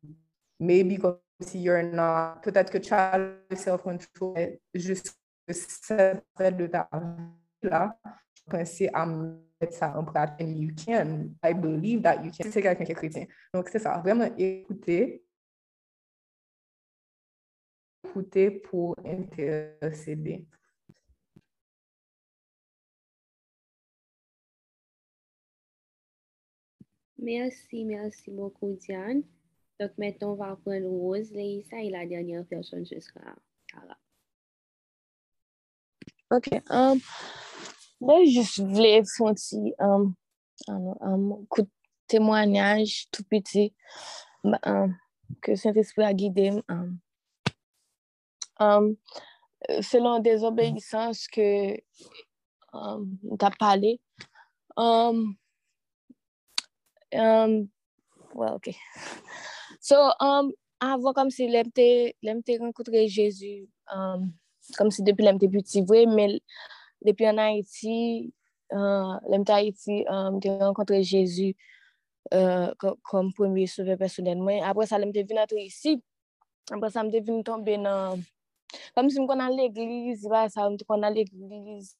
maybe 0.60 0.98
comme 0.98 1.18
si 1.42 1.58
you're 1.58 1.82
not, 1.82 2.42
peut-être 2.42 2.70
que 2.70 2.78
tu 2.78 2.94
as 2.94 3.18
le 3.18 3.56
self-control 3.56 4.60
juste 4.72 5.18
cette 5.48 6.22
de 6.38 6.68
ta 6.68 6.88
vie 6.92 7.68
là, 7.68 7.98
penser 8.48 8.88
à 8.92 9.06
ça 9.70 9.98
en 9.98 10.04
pratique. 10.04 10.48
You 10.48 10.72
can. 10.74 11.34
I 11.42 11.52
believe 11.52 12.02
that 12.02 12.24
you 12.24 12.30
can. 12.30 12.50
C'est 12.50 12.62
quelqu'un 12.62 12.84
qui 12.84 12.92
est 12.92 12.94
chrétien. 12.94 13.26
Donc, 13.52 13.68
c'est 13.68 13.78
ça. 13.78 13.98
Vraiment 13.98 14.28
écouter. 14.36 15.24
Écouter 18.04 18.50
pour 18.50 18.96
intercéder. 19.04 20.46
Merci, 27.18 27.84
merci 27.84 28.30
beaucoup, 28.30 28.72
Diane. 28.74 29.22
Donc, 29.80 29.90
maintenant, 29.98 30.32
on 30.32 30.36
va 30.36 30.56
prendre 30.56 30.88
Rose, 30.88 31.32
Leïssa 31.32 31.80
et 31.80 31.90
la 31.90 32.06
dernière 32.06 32.44
personne, 32.46 32.84
ce 32.84 32.98
sera 33.00 33.34
Cara. 33.66 33.98
Ok. 36.30 36.48
Um, 36.70 37.00
Moi, 38.00 38.24
je 38.24 38.62
voulais 38.62 39.02
faire 39.04 39.26
un 39.26 39.34
petit 39.34 39.74
um, 39.78 40.14
coup, 41.48 41.68
témoignage 42.06 43.08
tout 43.10 43.24
petit 43.24 43.74
um, 44.44 44.94
que 45.42 45.54
Saint-Esprit 45.54 46.04
a 46.04 46.14
guidé 46.14 46.62
um, 48.60 48.96
selon 49.82 50.20
des 50.20 50.44
obéissances 50.44 51.26
que 51.28 51.74
tu 51.76 53.44
as 53.44 53.50
parlé. 53.58 54.00
Well, 58.34 58.54
ok. 58.54 58.74
So, 59.80 60.12
um, 60.20 60.52
avant, 60.80 61.12
comme 61.12 61.30
si 61.30 61.48
l'aime 61.48 61.72
rencontré 62.60 63.08
Jésus, 63.08 63.68
comme 64.76 64.90
si 64.90 65.02
depuis 65.02 65.24
l'aime 65.24 65.38
petit, 65.38 65.82
mais 66.06 66.40
Depi 67.04 67.28
an 67.30 67.38
Haiti, 67.42 68.30
uh, 68.74 69.18
lem 69.30 69.44
ta 69.46 69.60
Haiti, 69.60 70.02
euh, 70.04 70.28
um, 70.28 70.38
te 70.42 70.50
renkontre 70.50 71.00
Jezu 71.06 71.52
uh, 72.34 72.72
kom 73.06 73.30
premye 73.36 73.68
souve 73.70 73.98
personel 74.00 74.40
mwen. 74.42 74.64
Apre 74.66 74.86
sa, 74.88 74.98
lem 75.00 75.12
te 75.14 75.24
vin 75.26 75.40
atre 75.42 75.62
isi. 75.62 75.96
Apre 76.74 76.90
sa, 76.92 77.04
m 77.06 77.12
te 77.14 77.22
vin 77.24 77.44
tombe 77.46 77.78
nan... 77.80 78.24
Kom 78.96 79.08
si 79.08 79.20
m 79.22 79.28
kon 79.28 79.40
an 79.40 79.54
l'eglize, 79.56 80.28
ba 80.28 80.44
sa, 80.52 80.66
m 80.68 80.76
te 80.80 80.86
kon 80.88 81.06
an 81.06 81.14
l'eglize. 81.16 81.94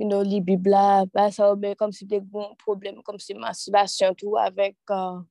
Pin 0.00 0.10
do 0.12 0.20
li 0.24 0.40
bibla, 0.44 1.04
ba 1.14 1.28
sa, 1.32 1.50
oube, 1.52 1.74
kom 1.80 1.92
si 1.96 2.08
te 2.08 2.20
bon 2.20 2.52
problem, 2.60 3.00
kom 3.06 3.20
si 3.22 3.36
masturbasyon 3.38 4.18
tou 4.20 4.40
avèk... 4.40 4.76
Uh, 4.90 5.22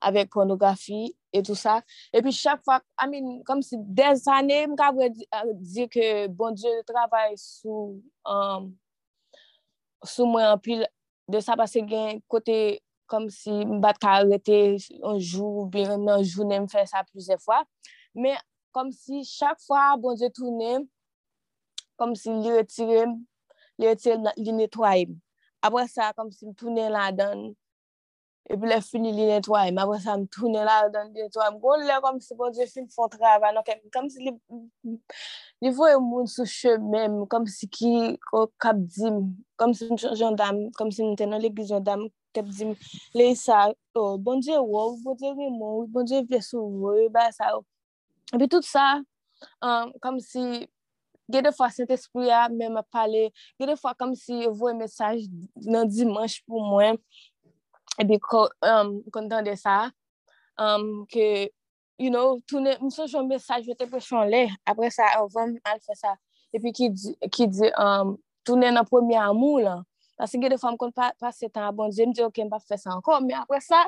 avèk 0.00 0.30
pornografi 0.30 1.16
et 1.32 1.42
tout 1.42 1.54
sa. 1.54 1.82
Et 2.12 2.22
puis 2.22 2.32
chak 2.32 2.62
fwa, 2.64 2.80
I 3.00 3.08
mean, 3.08 3.42
kom 3.46 3.62
si 3.62 3.78
des 3.78 4.26
anè, 4.32 4.62
m 4.68 4.76
ka 4.78 4.90
vwe 4.94 5.10
di 5.14 5.26
euh, 5.34 5.88
ke 5.92 6.06
bon 6.32 6.56
Diyo 6.56 6.82
travay 6.88 7.36
sou 7.40 7.98
um, 8.24 8.68
euh, 8.68 10.06
sou 10.06 10.28
mwen 10.30 10.52
anpil 10.54 10.86
de 11.28 11.40
sa 11.44 11.58
pase 11.58 11.82
gen 11.88 12.22
kote 12.30 12.78
kom 13.10 13.28
si 13.32 13.52
m 13.52 13.78
bat 13.84 13.98
ka 14.00 14.18
arete 14.22 14.78
anjou, 15.02 15.66
bi 15.72 15.84
nan 15.88 16.24
jounen 16.24 16.64
m 16.64 16.70
fè 16.70 16.86
sa 16.88 17.04
plize 17.06 17.38
fwa. 17.44 17.62
Men 18.14 18.38
kom 18.74 18.92
si 18.94 19.24
chak 19.26 19.60
fwa 19.66 19.92
bon 20.00 20.16
Diyo 20.18 20.32
toune, 20.34 20.82
kom 21.98 22.14
si 22.16 22.32
li 22.32 22.54
retirem, 22.54 23.18
li 23.78 23.90
retirem, 23.90 24.28
li 24.38 24.54
netwayem. 24.54 25.16
Apre 25.64 25.88
sa, 25.90 26.12
kom 26.14 26.30
si 26.30 26.46
m 26.46 26.54
toune 26.56 26.86
la 26.94 27.08
dan, 27.10 27.48
epi 28.48 28.68
le 28.70 28.78
fini 28.84 29.12
li 29.12 29.26
netwaye, 29.28 29.72
m 29.74 29.80
apre 29.82 29.98
sa 30.02 30.16
m 30.16 30.24
toune 30.32 30.62
la 30.66 30.78
dan 30.92 31.10
netwaye, 31.12 31.52
m 31.54 31.58
kon 31.62 31.84
lè 31.88 31.98
kom 32.04 32.20
si 32.24 32.36
bon 32.38 32.54
diye 32.54 32.66
fin 32.70 32.86
fon 32.92 33.10
trava, 33.12 33.50
non 33.52 33.66
kem, 33.66 33.80
kom 33.94 34.08
si 34.12 34.24
li, 34.24 34.32
li 35.64 35.72
voye 35.76 35.98
moun 36.02 36.28
sou 36.30 36.48
chemem, 36.48 37.20
kom 37.32 37.48
si 37.52 37.68
ki 37.78 37.92
kap 38.62 38.80
di 38.80 39.10
m, 39.12 39.20
kom 39.60 39.74
si 39.76 39.90
m 39.90 40.00
chanjon 40.00 40.38
dam, 40.38 40.62
kom 40.78 40.92
si 40.94 41.04
m 41.04 41.12
tenan 41.20 41.44
le 41.44 41.52
gizyon 41.58 41.84
dam, 41.84 42.06
kap 42.36 42.48
di 42.48 42.70
m, 42.70 42.72
le 43.18 43.28
sa, 43.36 43.66
oh, 43.98 44.16
bon 44.16 44.40
diye 44.40 44.56
wou, 44.62 44.96
bon 45.04 45.20
diye 45.20 45.34
remou, 45.36 45.84
bon 45.92 46.08
diye 46.08 46.24
vle 46.24 46.40
sou 46.44 46.64
wou, 46.86 47.12
ba 47.12 47.28
sa 47.36 47.52
ou. 47.58 47.66
Epi 48.32 48.48
tout 48.52 48.64
sa, 48.64 48.94
um, 49.64 49.92
kom 50.04 50.18
si, 50.24 50.66
Gè 51.28 51.42
de 51.44 51.50
fwa 51.52 51.66
sent 51.68 51.90
espri 51.92 52.30
a 52.32 52.46
mè 52.48 52.70
mè 52.72 52.82
pale, 52.88 53.26
gè 53.60 53.66
de 53.68 53.74
fwa 53.76 53.92
kom 54.00 54.14
si 54.16 54.46
vwe 54.48 54.72
mesaj 54.78 55.26
nan 55.68 55.90
dimanj 55.92 56.38
pou 56.48 56.62
mwen, 56.64 56.96
epi 57.98 58.18
kontan 58.22 59.44
de 59.46 59.54
sa, 59.58 59.90
um, 60.58 61.06
ke, 61.10 61.50
you 61.98 62.10
know, 62.10 62.38
msou 62.80 63.08
jom 63.10 63.28
mesaj, 63.30 63.66
jote 63.66 63.88
prechon 63.90 64.30
le, 64.30 64.46
apre 64.66 64.90
sa, 64.94 65.10
anvan 65.18 65.56
al 65.66 65.80
fe 65.82 65.96
sa, 65.98 66.14
epi 66.54 66.72
ki 66.74 66.90
di, 66.94 67.14
ki 67.34 67.48
di, 67.50 67.70
um, 67.78 68.16
toune 68.46 68.70
nan 68.72 68.86
premye 68.88 69.18
amou 69.22 69.58
la, 69.62 69.80
pasi 70.18 70.40
ge 70.42 70.50
defan 70.52 70.78
kon 70.78 70.92
pa, 70.94 71.10
pa 71.18 71.32
se 71.34 71.50
tan 71.50 71.68
abon, 71.70 71.90
jen 71.94 72.14
di, 72.14 72.22
ok, 72.26 72.44
mpa 72.46 72.60
fe 72.62 72.78
sa 72.80 72.94
ankon, 72.96 73.26
mi 73.26 73.34
apre 73.38 73.60
sa, 73.64 73.84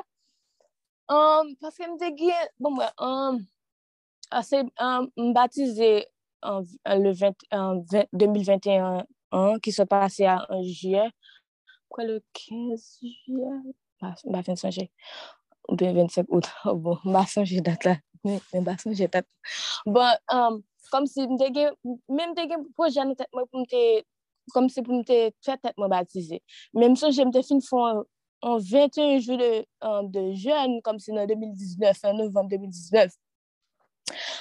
um, 1.11 1.55
pasi 1.61 1.87
mde 1.87 2.11
ge, 2.19 2.35
bon 2.59 2.75
mwen, 2.79 3.41
ase 4.31 4.63
mbatize, 5.19 5.91
le 6.41 7.11
20, 7.13 7.47
20, 7.51 8.07
2021, 8.13 9.03
an, 9.31 9.59
ki 9.63 9.71
se 9.75 9.85
pase 9.87 10.27
a 10.27 10.39
1 10.51 10.63
jye, 10.81 11.07
kwa 11.91 12.07
le 12.07 12.19
15 12.33 12.87
jye, 13.03 13.51
mba 14.01 14.43
fin 14.43 14.59
sonje. 14.59 14.89
25 15.69 16.25
out, 16.31 16.49
bon, 16.83 16.97
mba 17.05 17.25
sonje 17.29 17.61
dat 17.63 17.85
la. 17.85 17.97
Mba 18.53 18.77
sonje 18.81 19.07
dat. 19.11 19.27
Bon, 19.85 20.15
um, 20.33 20.61
kom 20.91 21.07
si 21.07 21.27
mte 21.27 21.51
gen, 21.55 21.75
mwen 22.11 22.33
mte 22.33 22.47
gen 22.49 22.65
proje 22.75 23.05
nan 23.05 23.15
tet 23.17 23.29
mwen 23.35 23.47
pou 23.47 23.63
mte, 23.63 23.83
kom 24.55 24.67
si 24.71 24.83
pou 24.85 24.99
mte 24.99 25.19
fè 25.45 25.57
tet 25.61 25.77
mwen 25.79 25.91
batize. 25.93 26.41
Men 26.77 26.95
msonje 26.95 27.27
mte 27.29 27.43
fin 27.47 27.61
fon 27.65 28.03
an 28.41 28.61
21 28.65 29.19
jou 29.21 29.37
de, 29.37 29.51
um, 29.85 30.09
de 30.11 30.25
jen, 30.41 30.79
kom 30.85 30.99
si 30.99 31.13
nan 31.15 31.29
2019, 31.29 32.07
an 32.09 32.17
novem 32.19 32.49
2019. 32.51 33.13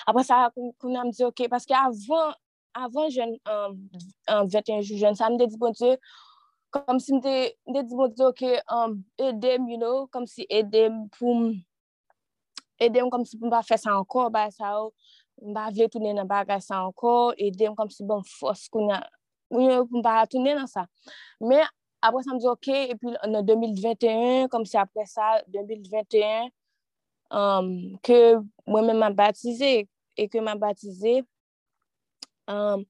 Apre 0.08 0.24
sa, 0.26 0.46
koun 0.56 0.96
nan 0.96 1.10
mdi, 1.10 1.26
ok, 1.28 1.44
paske 1.52 1.76
avan, 1.76 2.34
avan 2.80 3.12
jen, 3.12 3.36
um, 3.52 3.76
an 4.32 4.50
21 4.50 4.82
jou 4.88 4.98
jen, 4.98 5.18
sa 5.18 5.30
mde 5.30 5.50
di 5.52 5.60
bon 5.60 5.76
diyo, 5.76 5.98
kom 6.70 7.00
si 7.02 7.14
mte, 7.14 7.34
mte 7.66 7.82
di 7.88 7.96
bon 7.98 8.12
diyo 8.14 8.30
ke 8.36 8.60
um, 8.70 9.00
edem, 9.18 9.68
you 9.68 9.78
know, 9.78 10.06
kom 10.14 10.26
si 10.30 10.46
edem 10.50 11.02
pou 11.16 11.34
m, 11.34 11.48
edem 12.80 13.10
kom 13.10 13.24
si 13.26 13.38
pou 13.38 13.50
m 13.50 13.54
ba 13.54 13.62
fè 13.66 13.78
sa 13.80 13.96
anko, 13.98 14.28
ba 14.32 14.46
sa 14.54 14.76
ou, 14.78 14.92
m 15.42 15.54
ba 15.56 15.66
vle 15.74 15.88
tounen 15.90 16.20
nan 16.20 16.30
bagay 16.30 16.62
sa 16.62 16.84
anko, 16.86 17.32
edem 17.38 17.74
kom 17.78 17.90
si 17.92 18.06
bon 18.06 18.22
fos 18.38 18.68
kon 18.72 18.92
ya, 18.92 19.02
m 19.50 20.02
ba 20.04 20.22
tounen 20.30 20.62
nan 20.62 20.70
sa. 20.70 20.86
Men, 21.42 21.66
apre 22.04 22.22
sa 22.24 22.36
m 22.36 22.40
diyo 22.42 22.54
ke, 22.62 22.94
epi 22.94 23.16
nan 23.18 23.42
2021, 23.48 24.48
kom 24.52 24.66
si 24.68 24.78
apre 24.80 25.06
sa, 25.10 25.40
2021, 25.50 26.52
um, 27.34 27.72
ke 28.06 28.20
mwen 28.70 28.92
men 28.92 29.02
m 29.02 29.08
a 29.10 29.14
batize, 29.24 29.74
e 30.14 30.30
ke 30.30 30.38
m 30.38 30.54
a 30.54 30.58
batize, 30.60 31.20
um, 32.46 32.86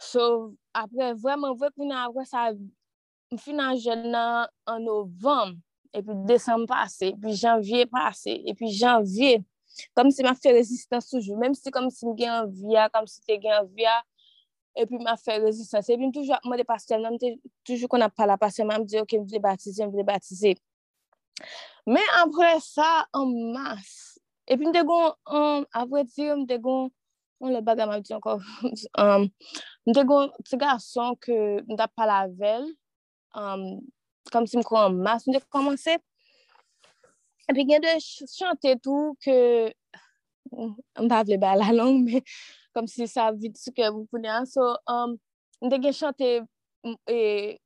so, 0.00 0.52
apre 0.76 1.12
vreman 1.18 1.56
vwe 1.58 1.70
pou 1.74 1.88
apre 1.94 2.26
sa 2.28 2.50
m 2.50 3.38
finan 3.38 3.78
jen 3.78 4.08
nan 4.10 4.50
an 4.68 4.82
novem, 4.84 5.54
epi 5.94 6.14
desem 6.28 6.66
pase, 6.70 7.12
epi 7.14 7.34
janvye 7.38 7.86
pase, 7.90 8.34
epi 8.50 8.70
janvye, 8.74 9.40
kom 9.94 10.10
si 10.10 10.24
ma 10.26 10.34
fe 10.34 10.54
rezistans 10.56 11.10
toujou, 11.10 11.38
menm 11.38 11.54
si 11.54 11.70
kom 11.74 11.90
si 11.94 12.06
m 12.06 12.16
gen 12.18 12.34
anvya, 12.40 12.88
kom 12.94 13.06
si 13.10 13.22
te 13.26 13.38
gen 13.42 13.60
anvya, 13.60 13.94
epi 14.78 14.98
ma 15.02 15.16
fe 15.20 15.38
rezistans, 15.42 15.90
epi 15.90 16.08
m 16.08 16.14
toujou 16.14 16.34
akman 16.38 16.58
de 16.58 16.66
pastel 16.66 17.02
nan, 17.06 17.18
toujou 17.66 17.90
kon 17.90 18.06
ap 18.06 18.14
pala 18.18 18.38
pastel, 18.40 18.66
ma 18.66 18.80
m 18.80 18.86
diyo 18.86 19.04
ke 19.04 19.14
okay, 19.14 19.22
m 19.22 19.28
vle 19.30 19.42
batize, 19.46 19.86
m 19.86 19.94
vle 19.94 20.06
batize. 20.06 20.56
Men 21.88 22.14
apre 22.20 22.56
sa, 22.64 23.04
an 23.16 23.34
mas, 23.54 24.18
epi 24.50 24.66
m 24.66 24.74
te 24.74 24.82
gon, 24.86 25.14
apre 25.70 26.06
diyo 26.10 26.38
m 26.42 26.46
te 26.50 26.58
gon, 26.62 26.90
m 27.40 27.54
le 27.54 27.62
baga 27.64 27.86
mabdi 27.88 28.14
ankon, 28.18 28.42
um, 29.02 29.30
Mte 29.90 30.04
gon, 30.06 30.28
ti 30.46 30.54
gason 30.60 31.16
ke 31.18 31.34
mta 31.66 31.88
palavel, 31.98 32.68
um, 33.34 33.62
kom 34.30 34.44
si 34.46 34.60
mkwa 34.60 34.84
an 34.86 34.98
mas, 35.02 35.24
mte 35.26 35.40
komanse, 35.50 35.96
epi 37.50 37.64
gen 37.66 37.82
de 37.82 37.96
ch 38.04 38.28
chante 38.36 38.76
tou 38.84 39.16
ke, 39.24 39.34
mpa 41.06 41.24
vle 41.26 41.40
ba 41.42 41.56
la 41.58 41.72
long, 41.74 41.98
me, 42.06 42.22
kom 42.76 42.86
si 42.92 43.08
sa 43.10 43.32
vit 43.34 43.58
sou 43.58 43.74
ke 43.74 43.88
mwen 43.90 44.06
pounen, 44.12 44.46
so, 44.46 44.68
um, 44.94 45.16
mte 45.64 45.80
gen 45.82 45.96
chante, 46.02 46.30
e, 47.10 47.18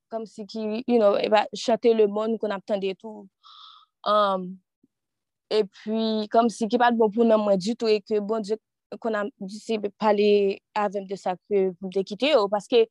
kom 0.08 0.24
si 0.30 0.46
ki, 0.48 0.64
you 0.86 0.96
know, 1.02 1.18
eba, 1.20 1.44
chante 1.52 1.92
le 1.92 2.08
moun 2.08 2.38
kon 2.40 2.56
ap 2.56 2.64
tende 2.64 2.94
tou, 3.02 3.26
um, 4.08 4.48
pi 5.52 6.06
kom 6.32 6.48
si 6.48 6.72
ki 6.72 6.80
pat 6.80 6.96
bon 6.96 7.12
pou 7.12 7.28
nan 7.28 7.44
mwen 7.44 7.60
du 7.60 7.76
tou, 7.76 7.92
e 7.92 8.00
ke 8.00 8.24
bon 8.24 8.40
di 8.48 8.56
kon 9.00 9.16
am 9.18 9.30
disi 9.40 9.78
be 9.82 9.90
pale 9.98 10.60
avem 10.78 11.06
de 11.08 11.18
sa 11.20 11.34
ke 11.36 11.68
pou 11.78 11.90
mte 11.90 12.04
kite 12.06 12.32
yo, 12.34 12.46
paske 12.52 12.84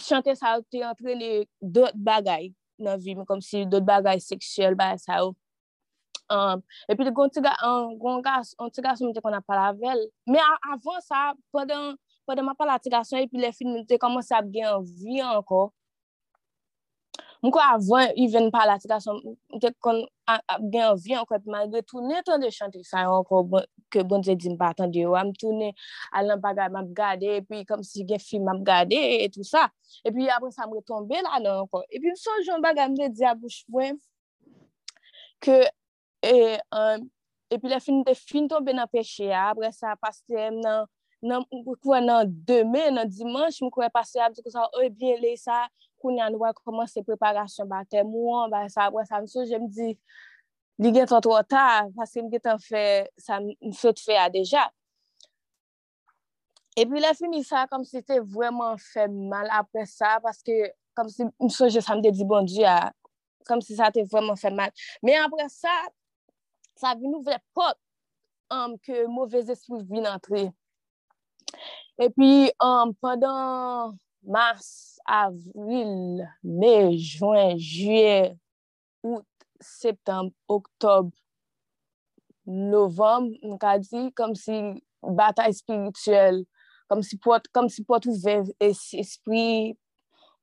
chante 0.00 0.34
sa 0.38 0.56
ou 0.58 0.66
te 0.72 0.82
antrene 0.86 1.44
dot 1.60 1.96
bagay 1.96 2.50
nan 2.82 3.00
vi, 3.00 3.14
mou 3.16 3.28
kom 3.28 3.42
si 3.44 3.64
dot 3.68 3.86
bagay 3.86 4.20
seksuel 4.22 4.76
ba 4.78 4.94
sa 5.00 5.22
ou. 5.26 5.36
Um, 6.32 6.62
epi 6.88 7.04
de 7.04 7.12
gonti 7.12 7.42
ga, 7.44 7.52
um, 7.66 7.92
gonti 8.00 8.24
ga, 8.24 8.38
gonti 8.56 8.80
um, 8.80 8.86
ga 8.86 8.94
sou 8.96 9.10
mte 9.10 9.20
kon 9.24 9.36
apal 9.36 9.60
avel, 9.66 10.06
me 10.30 10.40
avan 10.70 11.02
sa, 11.04 11.32
poden, 11.52 11.92
poden 12.28 12.46
ma 12.46 12.56
pala 12.56 12.78
ti 12.80 12.92
gason, 12.92 13.20
epi 13.20 13.42
le 13.42 13.52
film 13.56 13.82
mte 13.82 13.98
koman 14.00 14.24
sa 14.24 14.40
ap 14.40 14.48
gen 14.54 14.70
anvi 14.70 15.20
anko, 15.26 15.66
Mwen 17.42 17.50
kwa 17.52 17.64
avwen, 17.74 18.12
i 18.22 18.28
ven 18.30 18.52
pa 18.54 18.62
la 18.68 18.76
tika 18.78 19.00
son, 19.02 19.16
mwen 19.50 19.60
te 19.62 19.72
kon 19.82 19.96
a, 20.30 20.36
a, 20.46 20.58
gen 20.70 20.84
anvi 20.92 21.16
an 21.18 21.24
kwep 21.26 21.48
malgre 21.50 21.80
tou 21.82 21.98
ne 22.06 22.20
ton 22.22 22.38
de 22.38 22.52
chante 22.54 22.78
sa 22.86 23.02
yon 23.02 23.24
kon 23.26 23.48
bon, 23.50 23.64
ke 23.90 24.04
bon 24.06 24.22
ze 24.22 24.36
di 24.38 24.52
mpa 24.52 24.68
tan 24.78 24.92
de 24.94 25.00
yo. 25.02 25.16
Am 25.18 25.32
tou 25.34 25.50
ne 25.56 25.72
alan 26.14 26.38
pa 26.44 26.52
gade 26.54 26.70
map 26.76 26.92
gade, 26.94 27.32
epi 27.40 27.64
kom 27.66 27.82
si 27.82 28.06
gen 28.06 28.22
film 28.22 28.46
map 28.46 28.62
gade, 28.68 28.94
et, 28.94 29.24
et 29.24 29.34
tout 29.34 29.42
sa. 29.42 29.64
Epi 30.06 30.28
apre 30.30 30.52
sa 30.54 30.68
mre 30.70 30.84
tombe 30.86 31.18
la 31.18 31.42
nan 31.42 31.66
kon. 31.72 31.82
Epi 31.90 32.14
mson 32.14 32.46
joun 32.46 32.62
bagan 32.62 32.94
mde 32.94 33.10
di 33.10 33.26
apouch 33.26 33.64
mwen 33.74 33.98
ke 35.42 35.58
e, 36.22 36.36
um, 36.70 37.10
epi 37.50 37.74
la 37.74 37.82
fin 37.82 38.04
te 38.06 38.14
fin 38.14 38.46
tombe 38.46 38.70
nan 38.70 38.86
peche 38.86 39.32
ya. 39.32 39.48
Apre 39.50 39.74
sa 39.74 39.96
paste 39.98 40.38
m 40.38 40.62
nan, 40.62 40.86
nan 41.26 41.42
mwen 41.50 41.82
kwa 41.82 41.98
nan 42.06 42.30
deme, 42.46 42.86
nan 42.94 43.10
dimanche, 43.10 43.64
mwen 43.66 43.74
kwa 43.74 43.90
pase 43.98 44.22
ap 44.22 44.38
di 44.38 44.46
kwa 44.46 44.54
sa, 44.60 44.70
oye 44.78 44.94
bien 44.94 45.18
le 45.18 45.34
sa, 45.34 45.64
koun 46.02 46.18
yan 46.18 46.36
wè 46.40 46.50
koman 46.58 46.90
se 46.90 47.04
preparasyon 47.06 47.70
batè 47.70 48.02
moun, 48.06 48.50
ba 48.52 48.66
sa 48.72 48.90
wè 48.92 49.04
sa 49.08 49.22
msou, 49.22 49.46
jè 49.48 49.60
mdi, 49.62 49.92
li 50.82 50.92
gen 50.94 51.08
ton 51.10 51.22
tro 51.24 51.38
ta, 51.46 51.86
paske 51.96 52.24
mge 52.26 52.42
tan 52.44 52.60
fè, 52.62 52.84
sa 53.20 53.38
msou 53.42 53.94
te 53.96 54.04
fè 54.04 54.18
a 54.20 54.28
deja. 54.32 54.66
E 56.76 56.86
pi 56.88 57.02
la 57.04 57.12
fini 57.14 57.42
sa, 57.44 57.66
kom 57.70 57.84
se 57.88 58.02
te 58.06 58.18
vwèman 58.20 58.78
fè 58.80 59.06
mal 59.12 59.50
apre 59.52 59.84
sa, 59.88 60.16
paske 60.24 60.72
kom 60.98 61.08
se 61.12 61.28
msou 61.40 61.70
je 61.72 61.82
sa 61.84 61.96
mde 61.98 62.12
di 62.16 62.26
bon 62.28 62.48
di 62.48 62.64
a, 62.68 62.90
kom 63.48 63.60
se 63.64 63.76
sa 63.78 63.92
te 63.94 64.04
vwèman 64.08 64.40
fè 64.40 64.52
mal. 64.56 64.72
Men 65.04 65.22
apre 65.24 65.46
sa, 65.52 65.74
sa 66.80 66.94
vi 66.98 67.10
nou 67.10 67.24
vwè 67.24 67.38
pot, 67.56 67.78
am 68.52 68.74
um, 68.74 68.78
ke 68.84 69.06
mouvez 69.08 69.48
espri 69.52 69.80
vin 69.88 70.06
antre. 70.08 70.50
E 72.00 72.08
pi, 72.12 72.32
am, 72.60 72.90
um, 72.92 72.96
padan... 73.00 74.00
mars, 74.22 74.98
avril, 75.06 76.22
me, 76.42 76.96
juen, 76.96 77.58
juye, 77.58 78.38
out, 79.04 79.26
septembe, 79.60 80.32
oktob, 80.48 81.10
novembe, 82.46 83.38
m 83.42 83.58
ka 83.60 83.76
di, 83.82 84.08
kom 84.18 84.34
si 84.38 84.58
batay 85.02 85.52
spirituel, 85.54 86.42
kom 86.90 87.02
si 87.06 87.18
pot, 87.22 87.46
kom 87.54 87.68
si 87.70 87.84
pot 87.86 88.06
ouve 88.10 88.38
espri, 88.62 89.74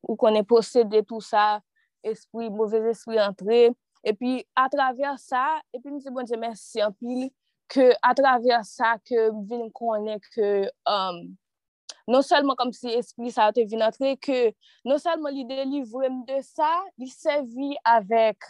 ou 0.04 0.16
konen 0.20 0.48
posede 0.48 1.04
tout 1.08 1.24
sa, 1.24 1.60
espri, 2.04 2.48
mouvez 2.52 2.88
espri 2.92 3.20
entre, 3.20 3.74
epi 4.08 4.40
atraver 4.60 5.20
sa, 5.20 5.60
epi 5.76 5.92
m 5.92 6.00
se 6.04 6.16
bon 6.16 6.28
se 6.28 6.40
mersi 6.40 6.84
anpil, 6.84 7.28
ke 7.70 7.92
atraver 8.04 8.64
sa, 8.68 8.98
ke 9.04 9.30
vin 9.48 9.70
konen 9.76 10.20
ke... 10.32 10.68
Um, 10.90 11.38
non 12.10 12.26
selman 12.26 12.58
kom 12.58 12.72
si 12.74 12.92
espri 12.98 13.32
sa 13.34 13.50
te 13.54 13.64
vin 13.70 13.84
atre, 13.86 14.16
ke 14.18 14.52
non 14.88 15.00
selman 15.02 15.36
li 15.36 15.46
delivrem 15.48 16.24
de 16.28 16.40
sa, 16.46 16.70
li 16.98 17.10
sevi 17.12 17.76
avèk, 17.88 18.48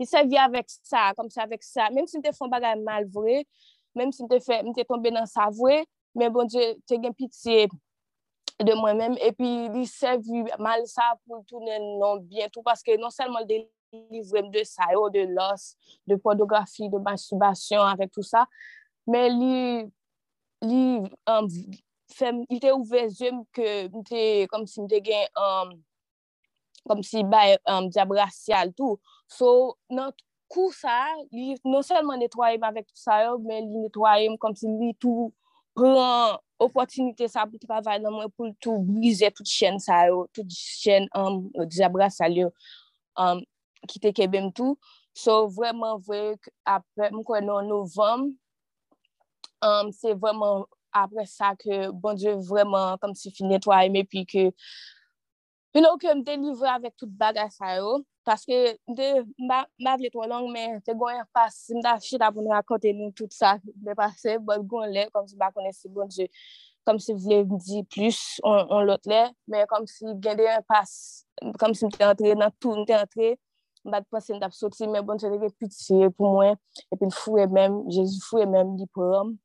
li 0.00 0.08
sevi 0.08 0.40
avèk 0.40 0.72
sa, 0.72 1.10
kom 1.18 1.28
se 1.32 1.42
avèk 1.44 1.64
sa, 1.66 1.90
menm 1.92 2.08
si 2.08 2.20
mte 2.20 2.32
fon 2.36 2.52
bagay 2.52 2.78
mal 2.80 3.04
vre, 3.12 3.42
menm 3.96 4.14
si 4.16 4.24
mte, 4.24 4.40
fe, 4.44 4.62
mte 4.64 4.86
tombe 4.88 5.12
nan 5.12 5.28
sa 5.28 5.50
vre, 5.54 5.82
men 6.16 6.32
bon 6.32 6.48
je 6.48 6.72
te 6.88 6.96
gen 7.02 7.14
pitiye 7.16 7.68
de 8.64 8.74
mwen 8.80 8.96
menm, 9.02 9.20
epi 9.20 9.52
li 9.76 9.84
sevi 9.90 10.46
mal 10.56 10.88
sa 10.88 11.12
pou 11.26 11.44
tounen 11.50 11.92
non 12.00 12.24
bientou, 12.24 12.64
paske 12.64 12.96
non 13.00 13.12
selman 13.12 13.44
li 13.44 13.52
delivrem, 13.52 13.72
livrem 14.10 14.50
de 14.50 14.64
sayo, 14.64 15.08
de 15.10 15.26
los, 15.26 15.76
de 16.06 16.16
pornografi, 16.16 16.88
de 16.90 16.98
masturbasyon, 17.02 17.86
avèk 17.86 18.12
tout 18.14 18.26
sa, 18.26 18.44
men 19.08 19.36
li, 19.38 19.58
li 20.66 20.82
um, 21.30 21.48
fèm, 22.14 22.44
il 22.50 22.60
te 22.62 22.70
ouve 22.74 23.02
zèm 23.12 23.42
ke 23.56 23.86
mte, 23.92 24.22
kom 24.52 24.66
si 24.70 24.84
mte 24.84 25.00
gen, 25.06 25.26
um, 25.40 25.74
kom 26.86 27.02
si 27.06 27.24
bay 27.26 27.56
um, 27.70 27.88
diab 27.92 28.14
rasyal 28.16 28.72
tou. 28.76 29.00
So, 29.32 29.74
nan 29.92 30.14
kou 30.52 30.70
sa, 30.74 30.94
li 31.34 31.56
non 31.66 31.84
selman 31.86 32.22
netwaye 32.22 32.60
m 32.60 32.68
avèk 32.68 32.88
tout 32.88 33.02
sa 33.02 33.20
yo, 33.24 33.36
men 33.42 33.66
li 33.72 33.86
netwaye 33.86 34.30
m 34.30 34.38
kom 34.40 34.54
si 34.58 34.70
li 34.70 34.92
tou 35.02 35.30
pran 35.76 36.38
opotinite 36.62 37.28
sa 37.28 37.44
pou 37.44 37.60
te 37.60 37.68
pavay 37.68 38.00
nan 38.00 38.14
mwen 38.14 38.32
pou 38.32 38.54
tou 38.64 38.80
brize 38.86 39.28
tout 39.36 39.48
chen 39.50 39.80
sa 39.82 40.06
yo, 40.08 40.24
tout 40.36 40.48
chen 40.56 41.10
um, 41.18 41.44
diab 41.66 41.98
rasyal 42.00 42.38
yo 42.44 42.48
um, 43.20 43.42
ki 43.90 44.00
te 44.02 44.14
kebem 44.16 44.52
tou. 44.56 44.78
So, 45.16 45.46
vreman 45.52 46.00
vwe 46.06 46.36
apre 46.68 47.10
m 47.12 47.22
kwen 47.26 47.48
nan 47.48 47.70
novem, 47.72 48.30
Um, 49.64 49.88
se 49.90 50.12
vwèman 50.12 50.66
apre 51.02 51.26
sa 51.30 51.54
ke 51.58 51.86
bon 51.92 52.18
Diyo 52.18 52.36
vreman 52.48 53.00
kom 53.02 53.14
si 53.18 53.32
fi 53.34 53.46
netwaye 53.46 53.92
me 53.92 54.04
pi 54.04 54.24
ke 54.28 54.50
you 55.76 55.82
know 55.82 55.96
ke 56.00 56.08
m 56.08 56.22
delivre 56.24 56.68
avèk 56.72 56.94
tout 56.96 57.10
bagay 57.20 57.50
sa 57.52 57.74
yo 57.76 57.98
paske 58.24 58.56
m 58.88 58.94
de 58.98 59.08
m 59.46 59.88
avle 59.92 60.08
to 60.12 60.24
long 60.30 60.48
men 60.52 60.78
te 60.86 60.94
gwen 60.96 61.20
pas 61.36 61.54
m 61.76 61.82
da 61.84 61.96
chit 62.00 62.22
apon 62.24 62.46
nou 62.46 62.56
akonte 62.56 62.94
nou 62.96 63.12
tout 63.18 63.32
sa 63.32 63.56
de 63.64 63.96
pase 63.98 64.38
bon 64.46 64.64
gwen 64.70 64.94
le 64.96 65.04
kom 65.12 65.28
si 65.28 65.36
ba 65.36 65.52
kone 65.52 65.74
si 65.76 65.92
bon 65.92 66.08
Diyo 66.08 66.26
kom 66.88 67.00
si 67.02 67.12
vle 67.18 67.42
m 67.44 67.56
di 67.60 67.82
plus 67.92 68.40
on, 68.42 68.64
on 68.70 68.88
lot 68.88 69.04
le 69.10 69.22
men 69.52 69.68
kom 69.70 69.84
si 69.90 70.08
gen 70.24 70.40
de 70.40 70.48
yon 70.48 70.64
pas 70.70 70.90
kom 71.60 71.76
si 71.76 71.84
m 71.84 71.92
te 71.92 72.08
antre 72.08 72.32
nan 72.40 72.54
tout 72.56 72.72
m 72.72 72.88
te 72.88 72.96
antre 72.96 73.34
m 73.84 73.92
bat 73.92 74.08
pase 74.10 74.32
m 74.32 74.40
tap 74.40 74.56
soti 74.56 74.88
men 74.88 75.04
bon 75.04 75.20
Diyo 75.20 75.34
lè 75.34 75.52
ke 75.52 76.08
pou 76.16 76.32
mwen 76.38 76.56
epi 76.88 77.04
m 77.04 77.12
fure 77.12 77.44
men, 77.52 77.82
jesu 77.92 78.22
fure 78.30 78.48
men 78.48 78.78
li 78.80 78.88
pou 78.96 79.12
rom 79.12 79.36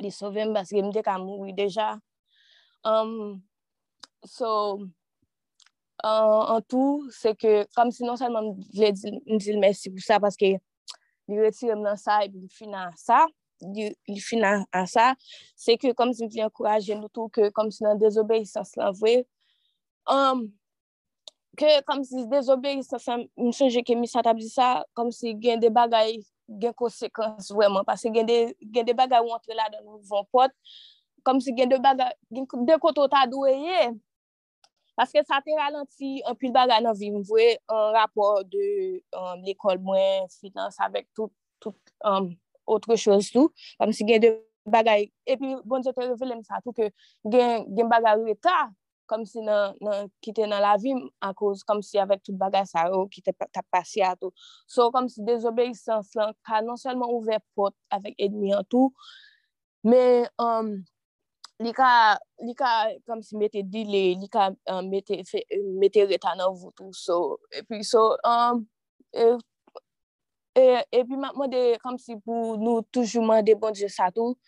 li 0.00 0.10
sovem 0.14 0.54
baske 0.56 0.82
mde 0.82 1.02
ka 1.04 1.18
moui 1.20 1.52
deja. 1.56 1.92
Um, 2.84 3.42
so, 4.24 4.80
an 6.04 6.62
tou, 6.68 7.10
se 7.12 7.34
ke, 7.36 7.64
kom 7.76 7.90
si 7.92 8.06
non 8.06 8.18
salman 8.20 8.54
mdile 8.54 8.92
mdile 9.28 9.60
mersi 9.60 9.92
pou 9.92 10.02
sa, 10.04 10.20
paske 10.22 10.54
li 11.28 11.40
retirem 11.40 11.82
nan 11.84 11.98
sa, 12.00 12.22
e 12.24 12.30
bi 12.32 12.40
li 12.40 12.48
fina 12.54 12.88
sa, 12.98 13.26
li 13.76 14.20
fina 14.24 14.54
an 14.76 14.88
sa, 14.88 15.10
se 15.58 15.76
ke 15.80 15.92
kom 15.96 16.14
si 16.16 16.26
mdile 16.28 16.48
ankoraje 16.48 16.96
nou 16.96 17.12
tou, 17.12 17.28
ke 17.32 17.50
kom 17.56 17.70
si 17.74 17.84
nan 17.84 18.00
dezobeysans 18.00 18.72
lan 18.80 18.96
vwe, 19.00 19.20
um, 20.10 20.46
ke 21.60 21.76
kom 21.88 22.02
si 22.08 22.24
dezobeysans, 22.32 23.28
msoje 23.36 23.84
ke 23.84 23.98
mi 23.98 24.08
sa 24.08 24.24
tabdi 24.24 24.48
sa, 24.48 24.78
kom 24.96 25.12
si 25.12 25.36
gen 25.42 25.60
de 25.60 25.68
bagay, 25.74 26.16
gen 26.60 26.74
konsekans 26.76 27.50
vwèman. 27.54 27.86
Pase 27.86 28.10
gen 28.14 28.28
de, 28.28 28.38
de 28.60 28.94
bagay 28.96 29.22
ou 29.22 29.34
antre 29.36 29.56
la 29.56 29.68
dan 29.72 29.84
nou 29.84 30.00
von 30.08 30.26
pot, 30.32 30.54
kom 31.26 31.40
si 31.42 31.54
gen 31.56 31.70
de 31.70 31.78
bagay, 31.82 32.12
gen 32.34 32.46
de 32.68 32.78
koto 32.82 33.06
ta 33.10 33.26
dweye, 33.30 33.90
paske 34.98 35.22
sa 35.24 35.40
te 35.44 35.54
ralenti 35.56 36.18
an 36.28 36.36
pil 36.38 36.52
bagay 36.54 36.82
nan 36.84 36.96
vi 36.98 37.12
mvwe 37.14 37.54
an 37.72 37.96
rapor 37.96 38.44
de 38.50 38.66
um, 39.16 39.40
l'ekol 39.46 39.80
mwen, 39.84 40.28
finans, 40.40 40.76
avèk 40.82 41.08
tout, 41.16 41.32
tout 41.62 41.94
um, 42.04 42.32
otre 42.70 42.98
chos 43.00 43.30
tou, 43.34 43.52
kom 43.80 43.94
si 43.96 44.06
gen 44.08 44.24
de 44.26 44.34
bagay, 44.70 45.08
epi 45.28 45.54
bon, 45.64 45.82
je 45.84 45.94
revelem 45.96 46.42
sa 46.44 46.60
tou 46.64 46.76
ke 46.76 46.90
gen, 47.24 47.66
gen 47.76 47.88
bagay 47.90 48.20
ou 48.20 48.28
eta, 48.30 48.68
kom 49.10 49.24
si 49.26 49.42
nan, 49.42 49.74
nan 49.82 50.06
kite 50.22 50.46
nan 50.46 50.62
la 50.62 50.76
vim 50.78 51.02
a 51.26 51.32
kouz 51.34 51.64
kom 51.66 51.82
si 51.82 51.98
avek 51.98 52.22
tout 52.22 52.38
bagay 52.38 52.62
sa 52.70 52.86
yo 52.86 53.02
oh, 53.02 53.08
ki 53.10 53.24
te 53.26 53.34
tap 53.40 53.66
pasi 53.74 54.04
ato. 54.06 54.30
So 54.70 54.90
kom 54.94 55.10
si 55.10 55.26
dezobeysans 55.26 56.14
lan 56.18 56.36
ka 56.46 56.62
non 56.62 56.78
selman 56.78 57.10
ouve 57.10 57.40
pot 57.58 57.74
avek 57.90 58.14
edmi 58.22 58.54
an 58.54 58.64
tou, 58.70 58.94
me 59.84 60.00
euh, 60.24 60.30
um, 60.44 60.72
li 61.60 61.72
ka, 61.76 62.16
li 62.46 62.54
ka 62.56 62.72
kom 63.08 63.22
si 63.24 63.36
mette 63.40 63.62
dile, 63.72 64.02
li 64.20 64.28
ka 64.32 64.50
um, 64.50 64.58
euh, 64.72 64.82
mette, 64.88 65.20
fe, 65.28 65.44
euh, 65.52 65.70
mette 65.80 66.06
reta 66.08 66.34
nan 66.38 66.54
voutou. 66.56 66.92
So, 66.96 67.38
epi 67.56 67.82
so, 67.84 68.14
um, 68.24 68.64
e, 69.12 69.26
e, 70.56 70.66
epi 71.02 71.20
mwen 71.20 71.52
de 71.52 71.64
kom 71.84 71.98
si 72.00 72.16
pou 72.24 72.56
nou 72.60 72.84
toujouman 72.92 73.44
de 73.44 73.56
bonje 73.60 73.90
sa 73.92 74.10
tou, 74.14 74.38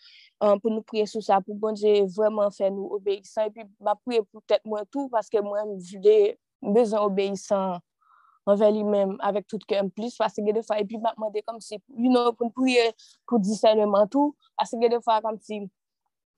Euh, 0.43 0.51
um, 0.51 0.59
pou 0.59 0.71
nou 0.73 0.83
priye 0.83 1.05
sou 1.07 1.23
sa, 1.23 1.37
pou 1.39 1.55
bon 1.55 1.75
Dje 1.77 2.01
vwèman 2.17 2.51
fè 2.51 2.67
nou 2.67 2.97
obeysan, 2.97 3.47
epi 3.47 3.63
ma 3.83 3.93
priye 3.95 4.25
pou 4.25 4.41
tèt 4.49 4.65
mwen 4.67 4.83
tou, 4.91 5.07
paske 5.13 5.39
mwen 5.39 5.69
mvide 5.77 6.33
bezan 6.75 7.05
obeysan 7.07 7.77
anve 8.51 8.67
li 8.75 8.81
menm, 8.83 9.13
avèk 9.23 9.47
tout 9.47 9.63
ke 9.69 9.79
m 9.79 9.87
plis, 9.95 10.17
paske 10.19 10.43
gè 10.43 10.51
de 10.57 10.63
fwa, 10.65 10.81
epi 10.83 10.99
ma 10.99 11.13
mwade 11.15 11.45
kom 11.47 11.61
si, 11.63 11.79
you 11.95 12.11
know, 12.11 12.33
pou 12.35 12.51
priye 12.57 12.89
pou 13.29 13.39
disèlèman 13.39 14.09
tou, 14.11 14.33
paske 14.59 14.81
gè 14.81 14.89
de 14.91 14.99
fwa 15.05 15.21
kom 15.23 15.37
si, 15.39 15.61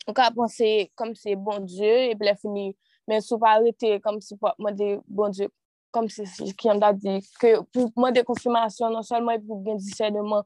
mwen 0.04 0.20
ka 0.20 0.30
pwansè 0.36 0.70
kom 1.02 1.16
si 1.18 1.34
bon 1.48 1.66
Dje, 1.66 1.96
epi 2.12 2.30
la 2.30 2.36
fini, 2.38 2.68
men 3.10 3.26
sou 3.26 3.42
pa 3.42 3.56
arete 3.58 3.96
kom 4.06 4.22
si 4.22 4.38
pou 4.38 4.54
mwade 4.62 5.00
bon 5.08 5.34
Dje, 5.34 5.50
kom 5.96 6.12
si 6.14 6.28
ki 6.54 6.70
yon 6.70 6.84
da 6.84 6.94
di, 6.94 7.18
pou 7.42 7.90
mwade 7.98 8.22
konfirmasyon, 8.30 8.94
non 8.94 9.10
solman 9.10 9.40
epi 9.40 9.50
pou 9.50 9.66
gen 9.66 9.82
disèlèman, 9.82 10.46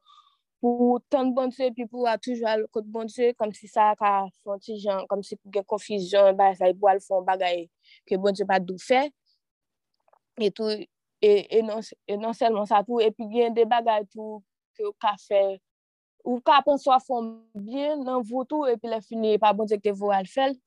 pou 0.60 1.00
tan 1.12 1.32
bon 1.36 1.52
tse, 1.54 1.70
pi 1.76 1.86
pou 1.88 2.08
a 2.10 2.18
toujwa 2.20 2.58
l 2.60 2.66
kote 2.74 2.90
bon 2.92 3.08
tse, 3.08 3.32
kom 3.40 3.52
si 3.56 3.70
sa 3.72 3.94
ka 4.00 4.28
fonti 4.44 4.76
jan, 4.84 5.06
kom 5.08 5.24
si 5.24 5.38
gen 5.54 5.66
konfisyon, 5.68 6.36
ba 6.40 6.52
sa 6.60 6.68
yi 6.68 6.76
pou 6.76 6.92
al 6.92 7.00
fon 7.04 7.24
bagay, 7.28 7.64
ke 8.08 8.20
bon 8.20 8.36
tse 8.36 8.48
pa 8.48 8.60
dou 8.60 8.80
fe, 8.84 9.06
etou, 10.50 10.76
e, 11.24 11.32
e, 11.48 11.64
non, 11.64 11.80
e 12.08 12.20
non 12.20 12.36
selman 12.36 12.68
sa 12.68 12.84
tou, 12.84 13.00
epi 13.04 13.28
gen 13.32 13.56
de 13.56 13.64
bagay 13.68 14.04
tou, 14.12 14.42
ke 14.76 14.84
ou 14.88 14.96
ka 15.00 15.16
fe, 15.24 15.44
ou 16.28 16.44
ka 16.44 16.60
pon 16.66 16.80
so 16.82 16.92
a 16.92 17.00
fon 17.04 17.38
bien, 17.56 18.04
nan 18.04 18.26
votou, 18.28 18.68
epi 18.68 18.92
la 18.92 19.00
fini, 19.04 19.38
pa 19.40 19.56
bon 19.56 19.70
tse 19.70 19.80
ke 19.80 19.96
vou 19.96 20.12
al 20.16 20.28
fel, 20.28 20.58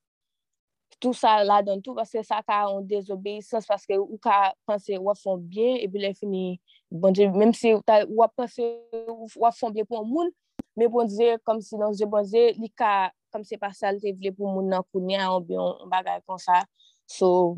tout 0.97 1.13
sa 1.17 1.39
la 1.45 1.61
dan 1.65 1.81
tou, 1.85 1.93
paske 1.97 2.25
sa 2.25 2.41
ka 2.45 2.63
an 2.71 2.81
désobéissance, 2.89 3.69
paske 3.69 3.93
ou 4.01 4.17
ka 4.21 4.55
panse 4.65 4.97
ou 4.97 5.13
a 5.13 5.17
fon 5.19 5.37
bien, 5.37 5.77
epi 5.85 6.01
la 6.01 6.15
fini, 6.17 6.57
bon 6.93 7.11
Dieu, 7.11 7.29
même 7.31 7.53
si 7.53 7.73
ou 7.73 8.23
a 8.23 8.29
pensé 8.29 8.79
ou 8.93 9.45
a 9.45 9.51
fondé 9.51 9.83
pour 9.83 9.99
un 9.99 10.07
monde, 10.07 10.29
mais 10.75 10.87
bon 10.87 11.05
Dieu, 11.05 11.37
comme 11.43 11.61
si 11.61 11.77
dans 11.77 11.91
Dieu, 11.91 12.05
bon 12.05 12.21
Dieu, 12.21 12.51
li 12.57 12.69
ka, 12.69 13.11
comme 13.31 13.43
c'est 13.43 13.57
pas 13.57 13.73
ça, 13.73 13.91
le 13.91 13.97
voulait 13.97 14.31
pour 14.31 14.47
moun 14.47 14.69
nan 14.69 14.81
kounya, 14.91 15.35
ou 15.35 15.41
bien 15.41 15.59
on 15.59 15.87
bagay 15.87 16.21
comme 16.27 16.37
ça. 16.37 16.63
So, 17.07 17.57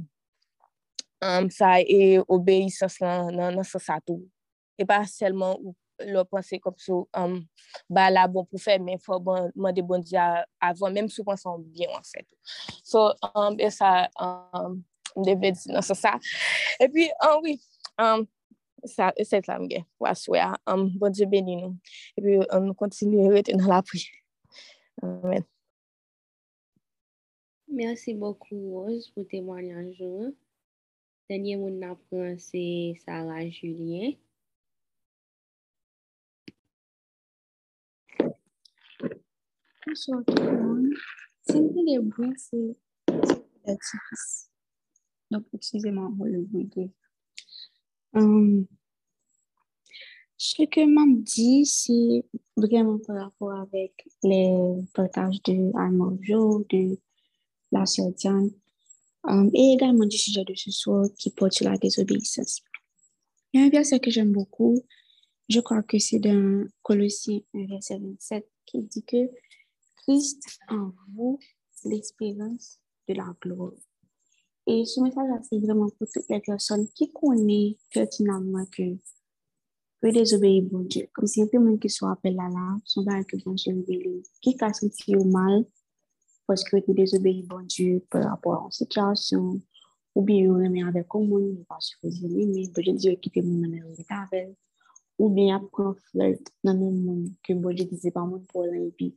um, 1.22 1.49
ça 1.49 1.82
et 1.82 2.20
obéissance 2.28 3.02
nan, 3.02 3.36
nan, 3.36 3.56
nan 3.56 3.64
sa 3.64 3.80
sa 3.80 3.99
tout. 3.99 4.26
Et 4.78 4.86
pas 4.86 5.06
seulement 5.06 5.60
ou 5.60 5.76
lò 6.03 6.26
panse 6.28 6.57
kom 6.60 6.76
sou, 6.82 7.06
um, 7.16 7.38
ba 7.88 8.10
la 8.12 8.26
bon 8.28 8.44
pou 8.48 8.60
fè, 8.60 8.78
men 8.84 8.99
fò 8.99 9.20
bon, 9.24 9.49
man 9.56 9.76
de 9.76 9.84
bon 9.86 10.03
di 10.03 10.18
avon, 10.20 10.91
menm 10.91 11.07
sou 11.12 11.24
panson 11.28 11.64
bien 11.76 11.94
an 11.95 12.03
fèt. 12.03 12.28
So, 12.84 13.12
um, 13.32 13.56
e 13.60 13.70
sa, 13.72 14.10
um, 14.20 14.82
mdeve 15.16 15.53
di 15.56 15.72
nan 15.72 15.86
sa 15.86 15.95
sa. 15.95 16.16
E 16.80 16.90
pi, 16.91 17.07
anwi, 17.24 17.56
um, 17.99 18.24
um 18.24 18.28
sa, 18.91 19.12
e 19.18 19.26
set 19.28 19.49
la 19.49 19.57
mge, 19.62 19.84
waswe 20.02 20.40
a, 20.41 20.53
um, 20.72 20.88
bon 20.99 21.14
Diyo 21.16 21.28
beni 21.32 21.57
nou, 21.60 21.76
epi 22.20 22.40
um, 22.45 22.70
nou 22.70 22.78
kontinu 22.78 23.30
rete 23.34 23.56
nan 23.57 23.70
la 23.72 23.82
pri. 23.86 24.03
Amen. 25.03 25.45
Mersi 27.76 28.14
bokou 28.16 28.78
Rose 28.78 29.12
pou 29.14 29.28
temwanyanjou. 29.28 30.32
Denye 31.26 31.56
moun 31.57 31.82
apren 31.84 32.38
se 32.38 32.62
Sarah 33.02 33.49
Julien. 33.49 34.14
Bonsoir 39.88 40.24
tout 40.26 40.36
le 40.36 40.62
monde. 40.62 40.94
Senti 41.48 41.84
le 41.86 42.02
bruit, 42.02 42.34
c'est 42.38 42.76
l'atifis. 43.66 44.49
Donc, 45.32 45.45
excusez-moi 45.53 46.12
pour 46.16 46.26
le 46.26 46.41
bruit 46.41 46.70
que 46.70 46.82
Um, 48.16 48.66
ce 50.38 50.64
que 50.64 50.86
m'a 50.86 51.04
dit, 51.08 51.66
c'est 51.66 52.26
vraiment 52.56 52.98
par 53.00 53.18
rapport 53.18 53.54
avec 53.54 53.92
les 54.24 54.58
partages 54.94 55.42
de 55.44 55.72
Armojo, 55.78 56.66
de 56.70 56.98
la 57.72 57.86
sœur 57.86 58.12
Diane, 58.14 58.52
um, 59.26 59.50
et 59.54 59.74
également 59.74 60.06
du 60.06 60.18
sujet 60.18 60.46
de 60.46 60.54
ce 60.56 60.72
soir 60.72 61.08
qui 61.18 61.30
porte 61.30 61.54
sur 61.54 61.70
la 61.70 61.78
désobéissance. 61.78 62.62
Il 63.52 63.60
y 63.60 63.64
a 63.64 63.68
un 63.68 63.70
verset 63.70 64.00
que 64.00 64.12
j'aime 64.12 64.32
beaucoup, 64.32 64.82
je 65.50 65.60
crois 65.60 65.84
que 65.84 66.00
c'est 66.00 66.20
dans 66.20 66.66
Colossiens 66.84 67.42
1, 67.54 67.66
verset 67.68 68.00
27, 68.00 68.50
qui 68.66 68.84
dit 68.84 69.04
que 69.04 69.30
Christ 69.98 70.60
en 70.70 70.92
vous, 71.14 71.40
l'espérance 71.84 72.80
de 73.08 73.14
la 73.14 73.36
gloire. 73.42 73.74
Et 74.68 74.84
ce 74.86 75.00
message 75.00 75.30
c'est 75.50 75.60
vraiment 75.60 75.90
pour 75.90 76.08
toutes 76.12 76.30
les 76.30 76.40
personnes 76.40 76.88
qui 76.90 77.12
connaissent 77.12 77.76
pertinemment 77.94 78.66
que 78.72 78.98
que 80.02 80.12
désobéir 80.12 80.64
bon 80.72 80.80
Dieu. 80.80 81.08
Comme 81.14 81.28
si 81.28 81.42
un 81.42 81.48
peu 81.48 81.60
monde 81.60 81.80
qui 81.80 81.90
soit 81.90 82.12
appelé 82.12 82.34
là 82.34 82.48
là, 82.50 82.78
son 82.84 83.04
que 83.04 83.44
bon 83.44 83.54
Dieu 83.54 84.24
qui 84.42 84.56
a 84.60 84.74
senti 84.74 85.16
mal 85.16 85.66
parce 86.48 86.64
que 86.64 86.78
tu 86.78 86.94
désobéis 86.94 87.44
bon 87.44 87.66
Dieu 87.66 88.04
par 88.10 88.24
rapport 88.30 88.62
à 88.62 88.66
une 88.66 88.72
situation, 88.72 89.62
ou 90.14 90.22
bien 90.22 90.50
on 90.50 90.56
remet 90.56 90.84
avec 90.84 91.08
un 91.14 91.20
monde, 91.20 91.66
pas 91.68 91.78
supposé 91.80 92.28
mais 92.28 92.68
bon 92.68 92.96
Dieu 92.96 93.16
quitter 93.16 93.42
mon 93.42 93.58
numéro 93.58 93.90
avec. 94.10 94.56
Ou 95.18 95.30
bien 95.30 95.56
après 95.56 96.00
flirt 96.12 96.42
dans 96.64 96.74
le 96.74 96.80
monde 96.80 97.30
que 97.44 97.54
bon 97.54 97.74
Dieu 97.74 97.86
disait 97.86 98.12
pas 98.12 98.26
mon 98.26 98.40
pour 98.40 98.66
puis 98.98 99.16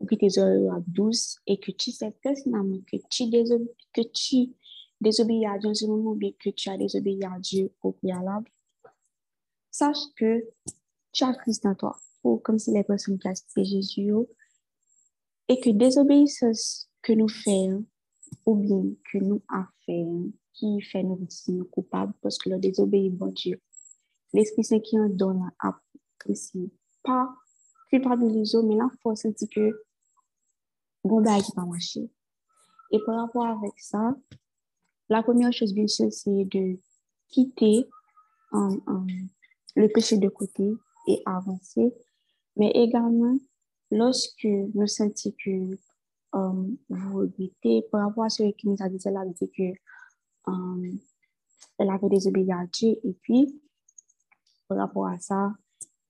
ou 0.00 0.06
que 0.06 0.14
tes 0.16 0.38
heures 0.38 0.80
douces 0.86 1.38
et 1.46 1.58
que 1.58 1.70
tu 1.70 1.90
sais 1.92 2.12
personnellement 2.22 2.80
que 2.90 2.96
tu 3.10 3.28
désobéis, 3.30 3.68
que 3.92 4.02
tu 4.12 4.52
désobéis 5.04 5.46
à 5.46 5.58
Dieu 5.58 5.70
en 5.70 5.74
ce 5.74 5.86
moment 5.86 6.16
que 6.16 6.50
tu 6.50 6.68
as 6.68 6.76
désobéi 6.76 7.24
à 7.24 7.38
Dieu 7.38 7.72
au 7.82 7.92
préalable, 7.92 8.50
sache 9.70 10.04
que 10.16 10.44
tu 11.12 11.24
as 11.24 11.34
Christ 11.34 11.64
en 11.66 11.74
toi, 11.74 11.96
ou 12.24 12.38
comme 12.38 12.58
si 12.58 12.72
les 12.72 12.82
personnes 12.82 13.18
qui 13.18 13.28
acceptent 13.28 13.64
Jésus, 13.64 14.12
et 15.48 15.60
que 15.60 15.70
désobéissance 15.70 16.90
que 17.02 17.12
nous 17.12 17.28
faisons, 17.28 17.84
ou 18.46 18.56
bien 18.56 18.82
que 19.12 19.18
nous 19.18 19.42
avons 19.48 19.66
fait, 19.86 20.06
qui 20.54 20.80
fait 20.80 21.02
nous 21.02 21.18
sentir 21.28 21.64
coupables 21.70 22.14
parce 22.22 22.38
que 22.38 22.48
nous 22.48 22.58
désobéissons 22.58 23.16
bon 23.16 23.28
Dieu. 23.28 23.60
L'Esprit 24.32 24.64
Saint 24.64 24.80
qui 24.80 24.98
en 24.98 25.08
donne 25.08 25.50
à 25.60 25.78
aussi, 26.28 26.72
pas 27.02 27.28
culpabiliser, 27.90 28.58
mais 28.64 28.76
la 28.76 28.88
force 29.02 29.26
dit 29.26 29.48
que 29.48 29.84
bon, 31.04 31.20
bah, 31.20 31.40
qui 31.40 31.52
pas 31.52 31.64
marché. 31.64 32.10
Et 32.90 32.98
par 33.04 33.20
rapport 33.20 33.46
avec 33.46 33.78
ça, 33.78 34.14
la 35.08 35.22
première 35.22 35.52
chose, 35.52 35.74
bien 35.74 35.86
sûr, 35.86 36.12
c'est 36.12 36.44
de 36.44 36.78
quitter 37.28 37.86
um, 38.52 38.80
um, 38.86 39.06
le 39.76 39.88
péché 39.88 40.18
de 40.18 40.28
côté 40.28 40.72
et 41.08 41.22
avancer. 41.26 41.92
Mais 42.56 42.70
également, 42.70 43.36
lorsque 43.90 44.44
nous 44.44 44.86
sentons 44.86 45.32
que 45.44 45.76
um, 46.32 46.76
vous 46.88 47.18
regrettez, 47.18 47.82
par 47.90 48.06
rapport 48.06 48.24
à 48.24 48.30
ce 48.30 48.42
qui 48.52 48.68
nous 48.68 48.76
a 48.80 48.88
dit, 48.88 48.98
elle 49.04 49.16
a 49.16 49.24
dit 49.26 49.50
que 49.50 49.78
elle 51.78 51.90
avait 51.90 52.08
désobéi 52.08 52.52
à 52.52 52.66
Dieu 52.72 52.96
et 53.02 53.12
puis, 53.22 53.60
par 54.68 54.78
rapport 54.78 55.06
à 55.06 55.18
ça, 55.18 55.52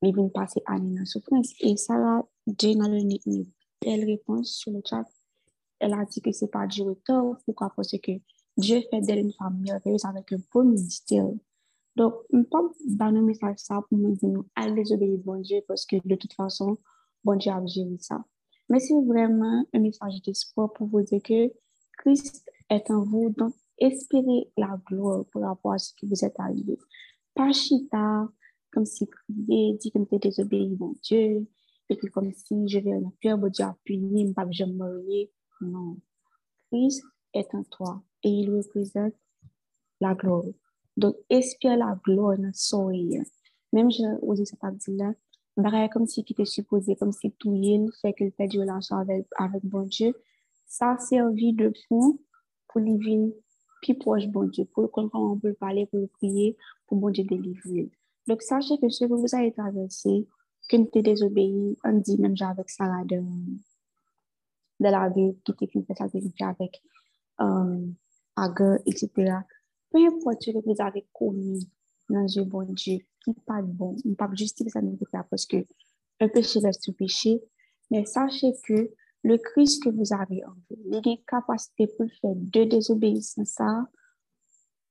il 0.03 0.15
vient 0.15 0.29
passer 0.29 0.63
à 0.67 0.77
une 0.77 1.05
souffrance. 1.07 1.53
Et 1.61 1.77
Sarah 1.77 2.27
Jane 2.59 2.83
a 2.83 2.89
donné 2.89 3.21
une 3.27 3.47
belle 3.81 4.05
réponse 4.05 4.57
sur 4.57 4.73
le 4.73 4.83
chat. 4.85 5.05
Elle 5.79 5.95
a 5.95 6.05
dit 6.05 6.21
que 6.21 6.33
c'est 6.33 6.51
pas 6.51 6.67
Dieu 6.67 6.85
tort. 7.05 7.37
Pourquoi? 7.47 7.73
Parce 7.75 7.97
que 7.99 8.13
Dieu 8.57 8.83
fait 8.91 9.01
d'elle 9.01 9.19
une 9.19 9.33
femme 9.33 9.61
merveilleuse 9.61 10.05
avec 10.05 10.33
un 10.33 10.39
beau 10.53 10.63
ministère. 10.63 11.29
Donc, 11.97 12.15
on 12.33 12.39
ne 12.39 12.43
pas 12.43 13.05
un 13.07 13.23
message 13.23 13.59
ça 13.59 13.81
pour 13.89 13.99
nous 13.99 14.17
dire, 14.17 14.43
allez 14.55 14.75
désobéir 14.75 15.19
bon 15.19 15.41
Dieu 15.41 15.61
parce 15.67 15.87
que 15.87 15.97
de 16.05 16.15
toute 16.15 16.33
façon, 16.33 16.79
bon 17.23 17.37
Dieu 17.37 17.53
a 17.53 17.65
géré 17.67 17.97
ça. 17.99 18.25
Mais 18.69 18.81
c'est 18.81 18.95
vraiment 18.95 19.65
un 19.73 19.79
message 19.79 20.23
d'espoir 20.23 20.73
pour 20.73 20.89
vous 20.89 21.03
dire 21.03 21.23
que 21.23 21.53
Christ 21.99 22.45
est 22.71 22.91
en 22.91 23.05
vous, 23.05 23.31
donc 23.31 23.55
espérez 23.79 24.51
la 24.57 24.81
gloire 24.87 25.25
par 25.33 25.43
rapport 25.43 25.73
à 25.73 25.79
ce 25.79 25.93
qui 25.95 26.07
vous 26.07 26.25
est 26.25 26.41
arrivé. 26.41 26.79
Pas 27.35 27.53
chita, 27.53 28.29
comme 28.73 28.87
si 28.87 29.07
crier, 29.07 29.75
dit 29.75 29.93
que 29.93 29.99
vous 29.99 30.19
désobéi 30.19 30.75
bon 30.75 30.95
Dieu, 31.03 31.47
et 31.89 31.97
que 31.97 32.07
comme 32.09 32.33
si 32.33 32.69
je 32.69 32.79
vais 32.79 32.95
en 32.95 33.13
cœur, 33.21 33.39
bon 33.39 33.51
Dieu 33.51 33.65
a 33.65 33.77
puni, 33.85 34.33
pas 34.33 34.47
je 34.51 34.65
me 34.65 35.29
Non. 35.61 35.99
Christ 36.71 37.05
est 37.33 37.55
en 37.55 37.63
toi 37.65 38.03
et 38.25 38.29
il 38.29 38.51
représente 38.51 39.15
la 40.01 40.15
gloire. 40.15 40.45
Donc, 40.97 41.17
espère 41.29 41.77
la 41.77 41.99
gloire 42.05 42.39
dans 42.39 42.53
son 42.53 42.91
Même 43.73 43.91
je 43.91 44.35
dis 44.35 44.47
ça 44.47 44.57
pas 44.57 44.71
dit 44.71 44.97
là, 44.97 45.13
pareil 45.57 45.89
comme 45.91 46.07
si 46.07 46.25
qui 46.25 46.33
était 46.33 46.45
supposé, 46.45 46.97
comme 46.97 47.13
si 47.13 47.31
tout 47.33 47.55
il 47.55 47.91
fait 48.01 48.15
le 48.21 48.31
fait 48.31 48.49
de 48.49 48.61
relation 48.61 48.97
avec, 48.97 49.27
avec 49.37 49.65
bon 49.65 49.83
Dieu, 49.83 50.15
ça 50.67 50.93
a 50.93 50.99
servi 50.99 51.53
de 51.53 51.73
fond 51.89 52.19
pour 52.69 52.81
lui 52.81 52.97
venir 52.97 53.33
plus 53.83 53.97
proche 53.97 54.27
bon 54.29 54.45
Dieu, 54.45 54.65
pour 54.65 54.91
comprendre, 54.91 55.33
on 55.33 55.39
peut 55.39 55.53
parler, 55.55 55.87
pour 55.87 56.09
prier, 56.11 56.57
pour 56.87 56.99
bon 56.99 57.11
Dieu 57.11 57.25
délivrer. 57.25 57.91
Donc, 58.27 58.41
sachez 58.43 58.79
que 58.79 58.89
ce 58.89 59.05
que 59.05 59.13
vous 59.13 59.35
avez 59.35 59.53
traversé, 59.53 60.27
que 60.69 60.77
vous 60.77 61.03
désobéi, 61.03 61.77
on 61.85 61.93
dit 61.99 62.19
même 62.19 62.35
avec 62.41 62.71
Sarah 62.71 63.05
de, 63.05 63.21
de 64.81 64.89
la 64.89 65.11
vie 65.11 65.37
qui 65.45 65.53
était 65.53 65.67
fait 65.83 65.95
ça 65.95 66.49
avec 66.49 66.83
euh, 67.41 67.87
Agar, 68.37 68.79
etc. 68.87 69.09
Peu 69.91 69.99
importe 70.07 70.43
ce 70.43 70.51
que 70.51 70.59
vous 70.65 70.75
avez 70.79 71.07
commis 71.13 71.69
dans 72.09 72.27
un 72.39 72.43
bon 72.43 72.65
Dieu, 72.73 72.99
qui 73.23 73.31
n'est 73.31 73.37
pas 73.47 73.63
bon, 73.63 73.97
on 74.05 74.09
ne 74.09 74.15
peut 74.15 74.27
pas 74.27 74.35
justifier 74.35 74.81
parce 75.31 75.47
que 75.47 75.65
un 76.21 76.29
péché 76.29 76.61
reste 76.61 76.89
un 76.89 76.93
péché, 76.93 77.43
mais 77.91 78.05
sachez 78.05 78.53
que 78.65 78.91
le 79.23 79.39
Christ 79.39 79.83
que 79.83 79.89
vous 79.89 80.13
avez 80.13 80.45
en 80.45 80.53
vous, 80.69 80.77
il 80.87 80.97
a 80.97 81.17
capacité 81.27 81.87
pour 81.87 82.07
faire 82.21 82.35
de 82.35 82.65
désobéissance, 82.65 83.49
ça, 83.49 83.89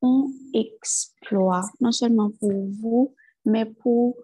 un 0.02 0.26
exploit, 0.54 1.70
non 1.80 1.92
seulement 1.92 2.32
pour 2.32 2.52
vous, 2.52 3.16
mais 3.46 3.66
pour 3.66 4.18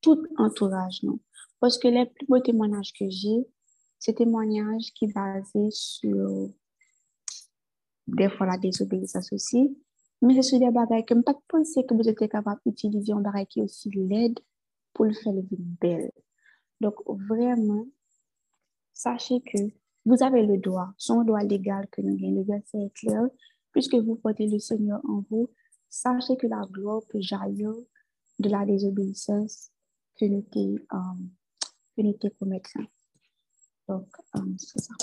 tout 0.00 0.22
entourage. 0.38 1.02
Non? 1.02 1.18
Parce 1.58 1.78
que 1.78 1.88
les 1.88 2.06
plus 2.06 2.26
beaux 2.26 2.40
témoignages 2.40 2.92
que 2.98 3.08
j'ai, 3.08 3.46
c'est 3.98 4.14
témoignages 4.14 4.92
qui 4.94 5.08
sont 5.08 5.20
basés 5.20 5.70
sur 5.70 6.50
des 8.16 8.28
fois 8.28 8.46
la 8.46 8.58
désobéissance 8.58 9.32
aussi. 9.32 9.76
Mais 10.22 10.34
c'est 10.34 10.42
sur 10.42 10.58
des 10.58 10.70
bagages 10.70 11.04
que 11.06 11.14
je 11.14 11.20
pas 11.20 11.34
penser 11.48 11.84
que 11.86 11.94
vous 11.94 12.08
êtes 12.08 12.18
capable 12.18 12.60
d'utiliser 12.66 13.12
un 13.12 13.20
bagage 13.20 13.46
qui 13.48 13.60
est 13.60 13.62
aussi 13.62 13.90
laide 13.90 14.38
pour 14.92 15.06
le 15.06 15.12
faire 15.14 15.32
belle. 15.80 16.10
Donc, 16.80 16.94
vraiment, 17.06 17.86
sachez 18.92 19.40
que 19.40 19.58
vous 20.04 20.22
avez 20.22 20.44
le 20.44 20.58
droit, 20.58 20.92
son 20.96 21.24
droit 21.24 21.42
légal 21.42 21.86
que 21.90 22.02
nous 22.02 22.14
avons, 22.14 22.36
le 22.36 22.42
verset 22.42 22.78
est 22.78 22.94
clair, 22.94 23.28
puisque 23.72 23.94
vous 23.94 24.16
portez 24.16 24.46
le 24.46 24.58
Seigneur 24.58 25.00
en 25.08 25.24
vous, 25.30 25.50
sachez 25.88 26.36
que 26.36 26.46
la 26.46 26.66
gloire 26.70 27.02
peut 27.08 27.20
jaillir 27.20 27.72
de 28.38 28.48
la 28.48 28.64
désobéissance 28.64 29.70
que 30.18 30.26
nous 30.26 30.42
t'es 30.42 32.30
commettant. 32.38 32.84
Donc, 33.88 34.08
um, 34.34 34.56
c'est 34.58 34.80
ça. 34.80 34.94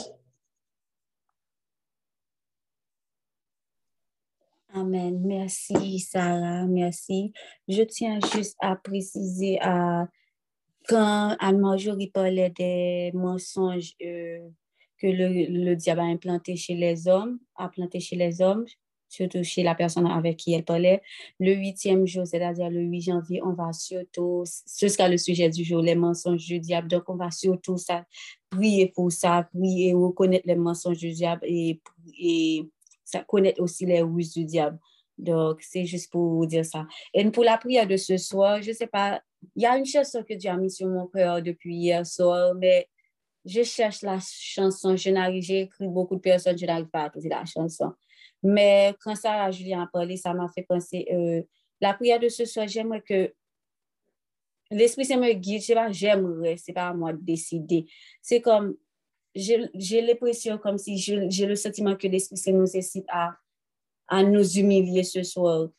Amen. 4.73 5.22
Merci, 5.23 5.99
Sarah. 5.99 6.65
Merci. 6.68 7.31
Je 7.68 7.84
tiens 7.84 8.19
juste 8.34 8.56
à 8.60 8.76
préciser 8.76 9.60
à, 9.61 10.07
quand 10.88 11.35
Anne-Marjorie 11.39 12.11
parlait 12.11 12.49
des 12.49 13.11
mensonges 13.14 13.94
euh, 14.02 14.48
que 14.98 15.07
le, 15.07 15.64
le, 15.64 15.76
diable 15.76 16.02
a 16.02 16.06
implanté 16.06 16.56
chez 16.56 16.76
les 16.76 17.07
hommes, 17.07 17.39
a 17.56 17.65
implanté 17.65 17.99
chez 17.99 18.15
les 18.15 18.41
hommes, 18.41 18.65
surtout 19.10 19.44
chez 19.44 19.64
la 19.64 19.76
personne 19.76 20.07
avec 20.07 20.38
qui 20.38 20.53
elle 20.53 20.65
parlait. 20.65 21.02
Le 21.39 21.53
huitième 21.53 22.06
jour, 22.06 22.27
c'est-à-dire 22.27 22.69
le 22.69 22.81
8 22.81 23.02
janvier, 23.02 23.41
on 23.44 23.53
va 23.53 23.72
surtout, 23.73 24.44
ce 24.45 24.88
sera 24.88 25.07
le 25.07 25.18
sujet 25.18 25.49
du 25.49 25.64
jour, 25.64 25.81
les 25.81 25.95
mensonges 25.95 26.45
du 26.45 26.60
diable. 26.60 26.88
Donc, 26.88 27.03
on 27.07 27.15
va 27.15 27.31
surtout 27.31 27.77
prier 28.49 28.88
pour 28.88 29.11
ça, 29.11 29.48
prier, 29.53 29.94
reconnaître 29.94 30.48
les 30.48 30.56
mensonges 30.56 30.98
du 30.98 31.11
diable 31.11 31.41
et, 31.45 31.81
et 32.19 32.65
ça 33.07 33.23
connaître 33.23 33.61
aussi 33.61 33.85
les 33.85 34.01
ruses 34.01 34.34
du 34.34 34.43
diable. 34.43 34.77
Donc, 35.17 35.61
c'est 35.61 35.85
juste 35.85 36.11
pour 36.11 36.29
vous 36.29 36.45
dire 36.45 36.65
ça. 36.65 36.85
Et 37.13 37.23
pour 37.31 37.43
la 37.43 37.57
prière 37.57 37.88
de 37.88 37.97
ce 37.97 38.17
soir, 38.17 38.61
je 38.61 38.69
ne 38.69 38.75
sais 38.75 38.88
pas, 38.88 39.21
il 39.55 39.63
y 39.63 39.65
a 39.65 39.77
une 39.77 39.85
chanson 39.85 40.23
que 40.23 40.34
Dieu 40.34 40.51
a 40.51 40.57
mis 40.57 40.69
sur 40.69 40.88
mon 40.88 41.07
cœur 41.07 41.41
depuis 41.41 41.75
hier 41.75 42.05
soir, 42.05 42.53
mais 42.53 42.88
je 43.45 43.63
cherche 43.63 44.01
la 44.01 44.19
chanson. 44.21 44.95
Je 44.95 45.09
n'arrive, 45.09 45.41
j'ai 45.41 45.61
écrit 45.61 45.88
beaucoup 45.88 46.17
de 46.17 46.21
personnes, 46.21 46.57
je 46.57 46.65
n'arrive 46.65 46.89
pas 46.89 47.03
à 47.03 47.09
trouver 47.09 47.29
la 47.29 47.45
chanson. 47.45 47.93
Mais 48.43 48.93
quand 49.01 49.15
Sarah 49.15 49.51
Julien 49.51 49.84
a 49.84 49.88
parlé, 49.88 50.17
ça 50.17 50.34
m'a 50.34 50.49
fait 50.49 50.63
penser, 50.63 51.07
euh, 51.11 51.41
la 51.79 51.93
prière 51.93 52.19
de 52.19 52.27
ce 52.27 52.45
soir, 52.45 52.67
j'aimerais 52.67 53.01
que 53.01 53.34
l'Esprit 54.69 55.05
Saint 55.05 55.17
me 55.17 55.31
guide, 55.31 55.61
je 55.61 55.67
sais 55.67 55.73
pas, 55.73 55.91
j'aimerais, 55.91 56.57
c'est 56.57 56.73
pas 56.73 56.89
à 56.89 56.93
moi 56.93 57.13
de 57.13 57.21
décider. 57.21 57.85
C'est 58.21 58.41
comme, 58.41 58.75
j'ai 59.38 60.01
l'impression 60.01 60.57
comme 60.57 60.77
si 60.77 60.97
j'ai 60.97 61.45
le 61.45 61.55
sentiment 61.55 61.95
que 61.95 62.07
l'Esprit 62.07 62.38
Saint 62.38 62.53
nous 62.53 62.76
incite 62.76 63.05
à, 63.09 63.35
à 64.07 64.23
nous 64.23 64.57
humilier 64.57 65.03
ce 65.03 65.23
soir, 65.23 65.69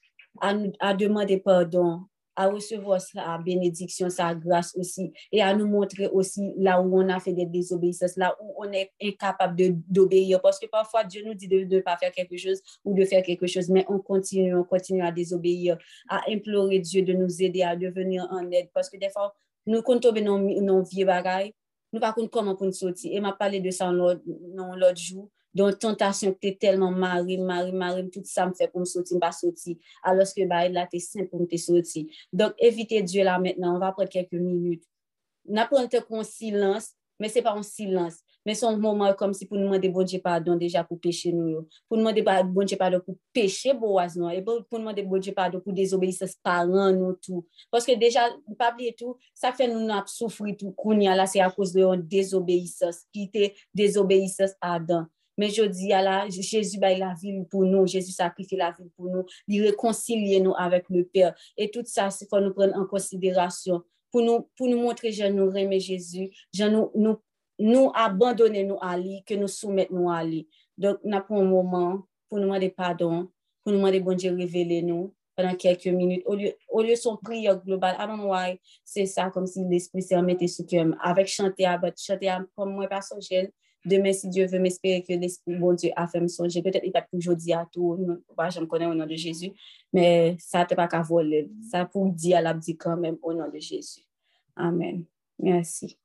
à, 0.40 0.54
à 0.80 0.94
demander 0.94 1.38
pardon, 1.38 2.02
à 2.38 2.46
recevoir 2.46 3.00
sa 3.00 3.36
bénédiction, 3.38 4.08
sa 4.10 4.32
grâce 4.32 4.72
aussi, 4.76 5.12
et 5.32 5.42
à 5.42 5.52
nous 5.56 5.66
montrer 5.66 6.06
aussi 6.06 6.54
là 6.56 6.80
où 6.80 6.96
on 6.96 7.08
a 7.08 7.18
fait 7.18 7.32
des 7.32 7.46
désobéissances, 7.46 8.16
là 8.16 8.36
où 8.40 8.54
on 8.58 8.72
est 8.72 8.92
incapable 9.02 9.56
d'obéir. 9.88 10.40
Parce 10.40 10.60
que 10.60 10.66
parfois, 10.66 11.02
Dieu 11.02 11.24
nous 11.26 11.34
dit 11.34 11.48
de 11.48 11.64
ne 11.64 11.80
pas 11.80 11.96
faire 11.96 12.12
quelque 12.12 12.36
chose 12.36 12.62
ou 12.84 12.94
de 12.94 13.04
faire 13.04 13.24
quelque 13.24 13.48
chose, 13.48 13.68
mais 13.68 13.84
on 13.88 13.98
continue, 13.98 14.54
on 14.54 14.62
continue 14.62 15.02
à 15.02 15.10
désobéir, 15.10 15.78
à 16.08 16.30
implorer 16.30 16.78
Dieu 16.78 17.02
de 17.02 17.12
nous 17.12 17.42
aider 17.42 17.62
à 17.62 17.74
devenir 17.74 18.28
en 18.30 18.48
aide. 18.52 18.68
Parce 18.72 18.88
que 18.88 18.96
des 18.98 19.10
fois, 19.10 19.34
nous, 19.66 19.82
quand 19.82 20.06
on 20.06 20.12
dans 20.12 20.38
nos 20.38 20.84
vieux 20.84 21.06
bagailles, 21.06 21.52
nous 21.92 22.00
ne 22.00 22.26
comment 22.26 22.54
pour 22.54 22.66
nous 22.66 22.72
sortir. 22.72 23.10
Et 23.14 23.20
m'a 23.20 23.32
parlé 23.32 23.60
de 23.60 23.70
ça 23.70 23.90
l'autre 23.90 24.96
jour. 24.96 25.30
Donc, 25.54 25.78
tentation 25.78 26.34
que 26.34 26.50
tellement 26.50 26.90
marine, 26.90 27.44
marine, 27.44 27.76
marine, 27.76 28.10
tout 28.10 28.22
ça 28.24 28.46
me 28.46 28.52
fait 28.52 28.68
pour 28.68 28.80
me 28.80 28.84
sortir, 28.84 29.18
pas 29.18 29.32
sortir. 29.32 29.76
Alors 30.02 30.26
que 30.26 30.46
bah, 30.46 30.68
là, 30.68 30.86
tu 30.90 30.98
es 30.98 31.00
simple 31.00 31.28
pour 31.28 31.40
me 31.40 31.56
sortir. 31.56 32.06
Donc, 32.32 32.52
évitez 32.58 33.02
Dieu 33.02 33.24
là 33.24 33.38
maintenant. 33.38 33.76
On 33.76 33.78
va 33.78 33.92
prendre 33.92 34.10
quelques 34.10 34.32
minutes. 34.32 34.84
N'apprendre 35.46 35.88
qu'en 36.06 36.22
silence, 36.22 36.90
mais 37.18 37.28
ce 37.28 37.36
n'est 37.36 37.42
pas 37.42 37.54
en 37.54 37.62
silence. 37.62 38.18
C'est 38.54 38.66
un 38.66 38.76
moment 38.76 39.12
comme 39.14 39.34
si 39.34 39.46
pour 39.46 39.56
nous 39.56 39.64
demander 39.64 39.88
bon 39.88 40.02
Dieu 40.02 40.20
pardon 40.20 40.56
déjà 40.56 40.84
pour 40.84 40.98
pécher 41.00 41.32
nous. 41.32 41.66
Pour 41.88 41.98
nous 41.98 42.12
demander 42.12 42.42
bon 42.44 42.64
Dieu 42.64 42.76
pardon 42.76 43.00
pour 43.00 43.16
pécher 43.32 43.74
boaz 43.74 44.16
non. 44.16 44.30
Et 44.30 44.42
pour 44.42 44.64
nous 44.72 44.78
demander 44.78 45.02
bon 45.02 45.18
Dieu 45.18 45.32
pardon 45.32 45.60
pour 45.60 45.72
désobéissance 45.72 46.34
parents 46.42 46.92
nous 46.92 47.14
tout. 47.14 47.46
Parce 47.70 47.84
que 47.84 47.96
déjà, 47.98 48.28
pas 48.58 48.72
oublier 48.72 48.94
tout, 48.98 49.16
ça 49.34 49.52
fait 49.52 49.68
nous 49.68 49.84
n'a 49.84 50.04
souffrir 50.06 50.56
tout. 50.56 50.74
Là, 50.84 51.26
c'est 51.26 51.40
à 51.40 51.50
cause 51.50 51.72
de 51.72 51.82
une 51.82 52.02
désobéissance, 52.02 53.04
qui 53.12 53.24
était 53.24 53.54
désobéissance 53.74 54.52
à 54.60 54.74
Adam. 54.74 55.06
Mais 55.36 55.50
je 55.50 55.62
dis 55.62 55.92
à 55.92 56.02
la, 56.02 56.28
Jésus 56.28 56.78
baille 56.78 56.98
la 56.98 57.14
vie 57.14 57.44
pour 57.48 57.64
nous, 57.64 57.86
Jésus 57.86 58.12
sacrifie 58.12 58.56
la 58.56 58.72
vie 58.72 58.90
pour 58.96 59.06
nous, 59.06 59.24
il 59.46 59.62
réconcilie 59.62 60.40
nous 60.40 60.54
avec 60.56 60.84
le 60.90 61.04
Père. 61.04 61.34
Et 61.56 61.70
tout 61.70 61.84
ça, 61.84 62.10
c'est 62.10 62.28
faut 62.28 62.40
nous 62.40 62.52
prendre 62.52 62.76
en 62.76 62.84
considération 62.84 63.82
pour 64.10 64.22
nous, 64.22 64.48
pour 64.56 64.68
nous 64.68 64.80
montrer 64.80 65.10
que 65.10 65.28
nous 65.30 65.54
aimons 65.54 65.78
Jésus, 65.78 66.30
je 66.52 66.64
nous, 66.64 66.90
nous, 66.94 67.18
nous 67.58 67.90
abandonner 67.94 68.64
nous 68.64 68.78
à 68.80 68.96
lui, 68.96 69.22
que 69.26 69.34
nous 69.34 69.48
soumettons 69.48 69.94
nous 69.94 70.10
à 70.10 70.24
lui. 70.24 70.48
Donc, 70.76 70.98
nous 71.04 71.16
avons 71.16 71.40
un 71.40 71.44
moment 71.44 72.02
pour 72.28 72.38
nous 72.38 72.44
demander 72.44 72.70
pardon, 72.70 73.28
pour 73.62 73.72
nous 73.72 73.78
demander 73.78 74.00
bon 74.00 74.14
Dieu 74.14 74.34
révéler 74.34 74.82
nous 74.82 75.14
pendant 75.34 75.54
quelques 75.54 75.86
minutes. 75.86 76.22
Au 76.26 76.34
lieu, 76.34 76.52
au 76.68 76.82
lieu 76.82 76.90
de 76.90 76.94
son 76.94 77.16
prière 77.16 77.62
globale, 77.62 77.96
I 77.98 78.06
don't 78.06 78.20
why, 78.20 78.60
c'est 78.84 79.06
ça, 79.06 79.30
comme 79.30 79.46
si 79.46 79.64
l'Esprit 79.64 80.02
s'est 80.02 80.16
remetté 80.16 80.46
sur 80.46 80.66
cœur. 80.66 80.86
Avec 81.00 81.26
chanter, 81.28 81.66
chanter 81.96 82.36
comme 82.54 82.74
moi, 82.74 82.86
personnellement, 82.86 83.50
Demain, 83.84 84.12
si 84.12 84.28
Dieu 84.28 84.46
veut 84.46 84.58
m'espérer 84.58 85.02
que 85.02 85.12
l'Esprit 85.12 85.56
bon 85.56 85.72
Dieu 85.72 85.90
a 85.94 86.06
fait 86.08 86.20
me 86.20 86.28
songer, 86.28 86.62
peut-être 86.62 86.84
il 86.84 86.92
va 86.92 87.02
toujours 87.02 87.36
dire 87.36 87.60
à 87.60 87.66
tout, 87.72 87.96
je 88.50 88.60
me 88.60 88.66
connais 88.66 88.86
au 88.86 88.94
nom 88.94 89.06
de 89.06 89.14
Jésus, 89.14 89.52
mais 89.92 90.36
ça 90.38 90.66
ne 90.68 90.74
pas 90.74 90.88
qu'à 90.88 91.00
voler. 91.00 91.48
Ça 91.70 91.84
pour 91.86 92.10
dire 92.10 92.38
à 92.38 92.42
l'abdi 92.42 92.76
quand 92.76 92.96
même 92.96 93.16
au 93.22 93.32
nom 93.32 93.48
de 93.48 93.58
Jésus. 93.58 94.02
Amen. 94.56 95.04
Merci. 95.38 95.96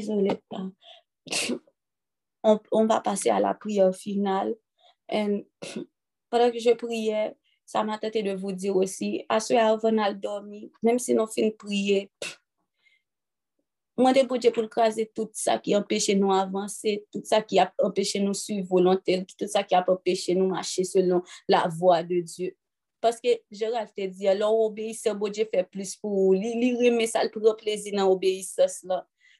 Désolée. 0.00 0.40
On, 2.44 2.60
on, 2.70 2.86
va 2.86 3.00
passer 3.00 3.30
à 3.30 3.40
la 3.40 3.52
prière 3.52 3.94
finale. 3.94 4.54
Pendant 5.08 6.52
que 6.52 6.58
je 6.58 6.70
priais, 6.70 7.34
ça 7.66 7.82
m'a 7.82 7.98
tenté 7.98 8.22
de 8.22 8.32
vous 8.32 8.52
dire 8.52 8.76
aussi, 8.76 9.24
à 9.28 9.40
ce 9.40 9.54
avant 9.54 9.90
de 9.90 10.12
dormir, 10.14 10.70
même 10.82 10.98
si 11.00 11.14
nous 11.14 11.26
finissons 11.26 11.50
de 11.50 11.56
prier, 11.56 12.10
moi, 13.98 14.12
de 14.12 14.38
Dieu 14.38 14.52
pour 14.52 14.68
craser 14.70 15.10
tout 15.12 15.28
ça 15.32 15.58
qui 15.58 15.74
empêche 15.74 16.10
nous 16.10 16.32
avancer, 16.32 17.04
tout 17.12 17.22
ça 17.24 17.42
qui 17.42 17.58
a 17.58 17.74
empêché 17.82 18.20
nous 18.20 18.34
suivre 18.34 18.68
volontaire, 18.68 19.24
tout 19.26 19.46
ça 19.48 19.64
qui 19.64 19.74
a 19.74 19.84
empêché 19.86 20.36
nous 20.36 20.48
marcher 20.48 20.84
selon 20.84 21.22
la 21.48 21.66
voie 21.66 22.04
de 22.04 22.20
Dieu. 22.20 22.56
Parce 23.00 23.20
que 23.20 23.28
je 23.50 23.64
te 23.64 24.06
dire, 24.06 24.30
alors 24.30 24.58
obéissance, 24.60 25.14
bon 25.14 25.28
Dieu 25.28 25.46
fait 25.52 25.64
plus 25.64 25.96
pour 25.96 26.10
vous. 26.10 26.34
Il 26.34 26.76
remet 26.76 27.06
ça, 27.06 27.22
le 27.22 27.56
plaisir 27.56 27.94
dans 27.96 28.08
l'obéissance. 28.08 28.84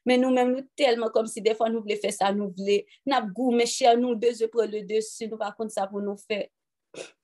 Men 0.07 0.23
nou 0.23 0.35
men 0.35 0.53
nou 0.53 0.63
telman 0.79 1.11
kom 1.15 1.27
si 1.29 1.43
defan 1.43 1.73
nou 1.73 1.85
vle 1.85 1.97
fè 1.99 2.11
sa 2.15 2.31
nou 2.35 2.53
vle. 2.57 2.83
Nap 3.09 3.31
gou 3.35 3.55
me 3.55 3.67
chè 3.69 3.95
nou 3.99 4.17
deje 4.19 4.47
pre 4.51 4.69
le 4.69 4.85
desu 4.87 5.27
nou 5.27 5.41
pa 5.41 5.51
kont 5.57 5.73
sa 5.75 5.87
pou 5.89 6.03
nou 6.03 6.19
fè. 6.29 6.47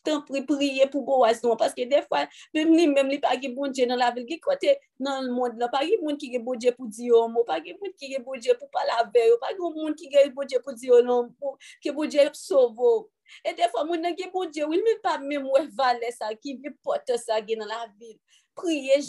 Tan 0.06 0.20
pri 0.28 0.44
priye 0.46 0.86
pou 0.94 1.02
bo 1.06 1.22
waz 1.24 1.40
nou. 1.42 1.58
Paske 1.58 1.88
defwa, 1.90 2.22
mèm 2.54 2.74
li 2.78 2.86
mèm 2.92 3.10
li 3.10 3.18
pa 3.24 3.34
ge 3.42 3.50
bonje 3.56 3.88
nan 3.90 3.98
la 4.02 4.12
vil. 4.14 4.28
Ge 4.30 4.38
kote 4.44 4.76
nan 5.02 5.26
l 5.26 5.32
moun 5.34 5.58
la. 5.62 5.70
Pa 5.74 5.82
ge 5.88 5.98
moun 6.04 6.20
ki 6.22 6.30
ge 6.36 6.42
bonje 6.46 6.74
pou 6.78 6.86
diyo 6.92 7.24
mou. 7.32 7.48
Pa 7.48 7.58
ge 7.64 7.74
moun 7.80 7.96
ki 7.98 8.12
ge 8.14 8.22
bonje 8.28 8.54
pou 8.60 8.70
pala 8.76 9.02
veyo. 9.16 9.40
Pa 9.42 9.56
ge 9.56 9.72
moun 9.80 9.98
ki 9.98 10.12
ge 10.14 10.28
bonje 10.36 10.62
pou 10.62 10.78
diyo 10.78 11.02
nan 11.06 11.32
mou. 11.42 11.58
Ki 11.82 11.96
bonje 11.96 12.28
pou 12.30 12.42
sovo. 12.42 12.94
E 13.42 13.56
defwa 13.58 13.88
moun 13.90 14.06
nan 14.06 14.14
ge 14.18 14.30
bonje. 14.34 14.62
Wil 14.70 14.86
mi 14.86 14.98
pa 15.02 15.18
mèm 15.24 15.50
wè 15.56 15.66
vale 15.80 16.14
sa 16.14 16.30
ki 16.38 16.60
vi 16.62 16.76
pote 16.86 17.18
sa 17.24 17.42
ge 17.42 17.58
nan 17.58 17.72
la 17.74 17.88
vil. 17.98 18.20
Priye, 18.58 19.00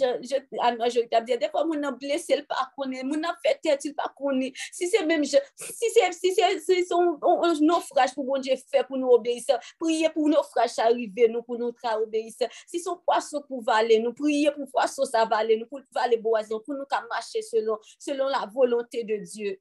an 0.64 0.78
majorite 0.80 1.16
ap 1.18 1.26
diye, 1.28 1.38
defwa 1.40 1.64
moun 1.66 1.82
nan 1.84 1.96
blese 2.00 2.36
l 2.36 2.44
pa 2.48 2.66
koni, 2.76 3.02
moun 3.06 3.22
nan 3.24 3.36
fete 3.44 3.76
til 3.82 3.94
pa 3.96 4.08
koni, 4.18 4.52
si 4.74 4.88
se 4.90 5.02
mèm, 5.06 5.24
si 5.26 5.90
se, 5.94 6.08
si 6.16 6.32
se, 6.36 6.50
si 6.66 6.80
son 6.88 7.16
nou 7.62 7.82
fraj 7.88 8.14
pou 8.16 8.26
moun 8.26 8.44
je 8.44 8.56
fè 8.66 8.84
pou 8.88 9.00
nou 9.00 9.16
obeyise, 9.16 9.58
priye 9.82 10.10
pou 10.14 10.30
nou 10.32 10.44
fraj 10.52 10.74
sa 10.76 10.88
rive 10.92 11.30
nou 11.32 11.46
pou 11.46 11.60
nou 11.60 11.74
tra 11.76 11.96
obeyise, 12.00 12.50
si 12.66 12.82
son 12.82 13.00
poaso 13.06 13.42
pou 13.46 13.62
vale 13.66 14.00
nou, 14.02 14.16
priye 14.16 14.52
pou 14.56 14.68
poaso 14.72 15.06
sa 15.08 15.26
vale 15.30 15.58
nou, 15.60 15.70
pou 15.70 15.82
vale 15.96 16.18
boazon, 16.22 16.62
pou 16.66 16.76
nou 16.76 16.88
ka 16.90 17.02
mache 17.10 17.44
selon, 17.46 17.80
selon 17.98 18.32
la 18.32 18.44
volonté 18.52 19.04
de 19.04 19.22
Dieu. 19.22 19.56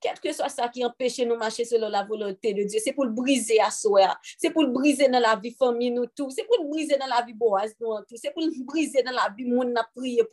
Quel 0.00 0.18
que 0.20 0.32
soit 0.32 0.48
ça 0.48 0.68
qui 0.68 0.84
empêche 0.84 1.18
nous 1.20 1.36
marcher 1.36 1.64
selon 1.64 1.88
la 1.88 2.04
volonté 2.04 2.54
de 2.54 2.62
Dieu, 2.62 2.78
c'est 2.82 2.92
pour 2.92 3.04
le 3.04 3.10
briser 3.10 3.60
à 3.60 3.70
soi. 3.70 4.16
C'est 4.38 4.50
pour 4.50 4.62
le 4.62 4.68
briser 4.68 5.08
dans 5.08 5.18
la 5.18 5.34
vie 5.36 5.50
famille 5.50 5.90
nous 5.90 6.06
tout. 6.06 6.30
C'est 6.30 6.44
pour 6.44 6.62
le 6.62 6.68
briser 6.68 6.96
dans 6.96 7.06
la 7.06 7.22
vie 7.22 7.32
boise 7.32 7.74
nous 7.80 7.94
tout. 8.08 8.16
C'est 8.16 8.30
pour 8.30 8.42
le 8.42 8.64
briser 8.64 9.02
dans 9.02 9.12
la 9.12 9.28
vie 9.36 9.44
monde 9.44 9.70
n'a 9.70 9.88
pour 9.92 10.04
yo. 10.04 10.24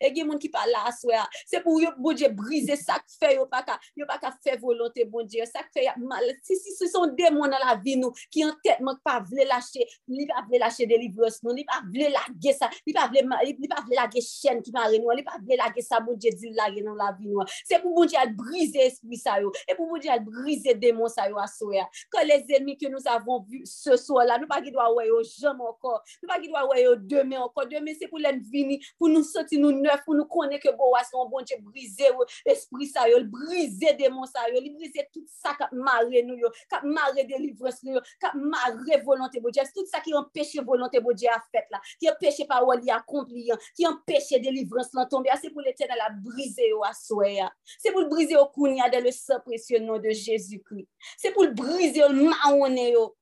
Et 0.00 0.10
il 0.10 0.16
y 0.16 0.20
a 0.20 0.24
monde 0.24 0.38
qui 0.38 0.48
parle 0.48 0.70
à 0.86 0.92
soi. 0.92 1.26
C'est 1.46 1.60
pour 1.60 1.80
yo 1.80 1.90
bon 1.98 2.12
Dieu 2.12 2.28
briser 2.28 2.76
ça 2.76 2.94
qui 3.06 3.16
fait 3.18 3.34
yo 3.36 3.46
pas 3.46 3.62
ka 3.62 3.78
pas 4.06 4.34
faire 4.42 4.58
volonté 4.60 5.04
bon 5.04 5.24
Dieu. 5.24 5.42
Ça 5.44 5.60
fait 5.72 5.86
mal. 5.96 6.24
Si 6.42 6.56
si 6.56 6.72
ce 6.72 6.86
sont 6.86 7.06
des 7.06 7.24
démons 7.24 7.48
dans 7.48 7.50
la 7.50 7.80
vie 7.82 7.96
nous 7.96 8.12
qui 8.30 8.44
en 8.44 8.52
tête 8.62 8.80
manque 8.80 9.02
pas 9.02 9.20
veulent 9.20 9.48
lâcher, 9.48 9.86
li 10.08 10.26
pas 10.26 10.44
veulent 10.50 10.60
lâcher 10.60 10.86
délivrance 10.86 11.42
nous, 11.42 11.52
li 11.52 11.64
pas 11.64 11.82
veulent 11.92 12.12
laguer 12.12 12.52
ça, 12.52 12.70
li 12.86 12.92
pas 12.92 13.08
veulent 13.08 13.28
li 13.44 13.68
pas 13.68 13.82
veulent 13.82 13.96
laguer 13.96 14.20
chaîne 14.20 14.62
qui 14.62 14.70
m'a 14.70 14.88
nous, 14.90 15.10
li 15.10 15.22
pas 15.22 15.36
veulent 15.42 15.58
laguer 15.58 15.82
ça 15.82 16.00
bon 16.00 16.14
Dieu 16.14 16.30
dit 16.30 16.50
laguer 16.50 16.82
dans 16.82 16.94
la 16.94 17.12
vie 17.18 17.26
nous. 17.26 17.40
C'est 17.64 17.80
pour 17.80 17.94
bon 17.94 18.04
Dieu 18.04 18.18
briser 18.36 18.83
esprit 18.86 19.20
yo, 19.40 19.52
et 19.68 19.74
pour 19.74 19.86
vous 19.88 19.98
dire 19.98 20.20
briser 20.20 20.74
démons 20.74 21.08
sa 21.08 21.28
yo 21.28 21.38
à 21.38 21.46
soya. 21.46 21.88
Que 22.10 22.26
les 22.26 22.44
ennemis 22.54 22.76
que 22.76 22.88
nous 22.88 23.00
avons 23.06 23.40
vus 23.48 23.62
ce 23.64 23.96
soir-là, 23.96 24.38
nous 24.38 24.46
pas 24.46 24.60
qui 24.60 24.70
doit 24.70 24.92
ouais 24.94 25.08
jamais 25.22 25.62
encore, 25.62 26.02
nous 26.22 26.28
pas 26.28 26.40
qui 26.40 26.48
doit 26.48 26.68
ouais 26.68 26.84
demain 26.98 27.40
encore, 27.40 27.66
demain 27.66 27.92
c'est 27.98 28.08
pour 28.08 28.18
l'ennemi, 28.18 28.80
pour 28.98 29.08
nous 29.08 29.22
sortir 29.22 29.60
nous 29.60 29.72
neuf, 29.72 30.04
pour 30.04 30.14
nous 30.14 30.26
connaître 30.26 30.68
que 30.68 30.76
Boaz 30.76 31.08
son 31.10 31.28
bon 31.28 31.42
Dieu 31.42 31.56
briser 31.60 32.08
esprit 32.44 32.86
sa 32.86 33.08
yo, 33.08 33.18
briser 33.24 33.94
démons 33.94 34.26
sa 34.26 34.48
yo, 34.50 34.60
briser 34.60 35.08
tout 35.12 35.26
ça 35.26 35.50
qui 35.50 35.76
marre 35.76 36.04
nous 36.04 36.36
yo, 36.36 36.48
qui 36.50 36.86
marre 36.86 37.14
délivrance 37.14 37.82
nous 37.82 38.00
marre 38.34 38.76
volonté 39.04 39.40
bon 39.40 39.50
Dieu, 39.50 39.62
tout 39.74 39.86
ça 39.86 40.00
qui 40.00 40.14
empêche 40.14 40.56
volonté 40.56 41.00
bon 41.00 41.12
Dieu 41.14 41.28
à 41.28 41.42
faire 41.50 41.66
là, 41.70 41.80
qui 41.98 42.08
empêche 42.10 42.46
parole 42.46 42.80
à 42.90 42.96
accomplir, 42.96 43.56
qui 43.74 43.86
empêche 43.86 44.30
délivrance 44.30 44.92
là 44.94 45.06
tomber, 45.06 45.30
c'est 45.40 45.50
pour 45.50 45.62
l'éternel 45.62 45.98
à 46.00 46.10
briser 46.10 46.72
au 46.72 46.82
soya. 46.92 47.52
C'est 47.78 47.92
pour 47.92 48.06
briser 48.08 48.36
au 48.36 48.46
konya 48.74 48.90
de 48.90 49.00
le 49.00 49.12
se 49.12 49.38
presye 49.44 49.80
nan 49.80 50.00
de 50.02 50.10
Jezoukri. 50.10 50.86
Se 51.18 51.30
pou 51.34 51.44
l 51.46 51.54
brize 51.54 51.98
yo, 51.98 52.08
l 52.08 52.26
maone 52.26 52.90
yo. 52.92 53.12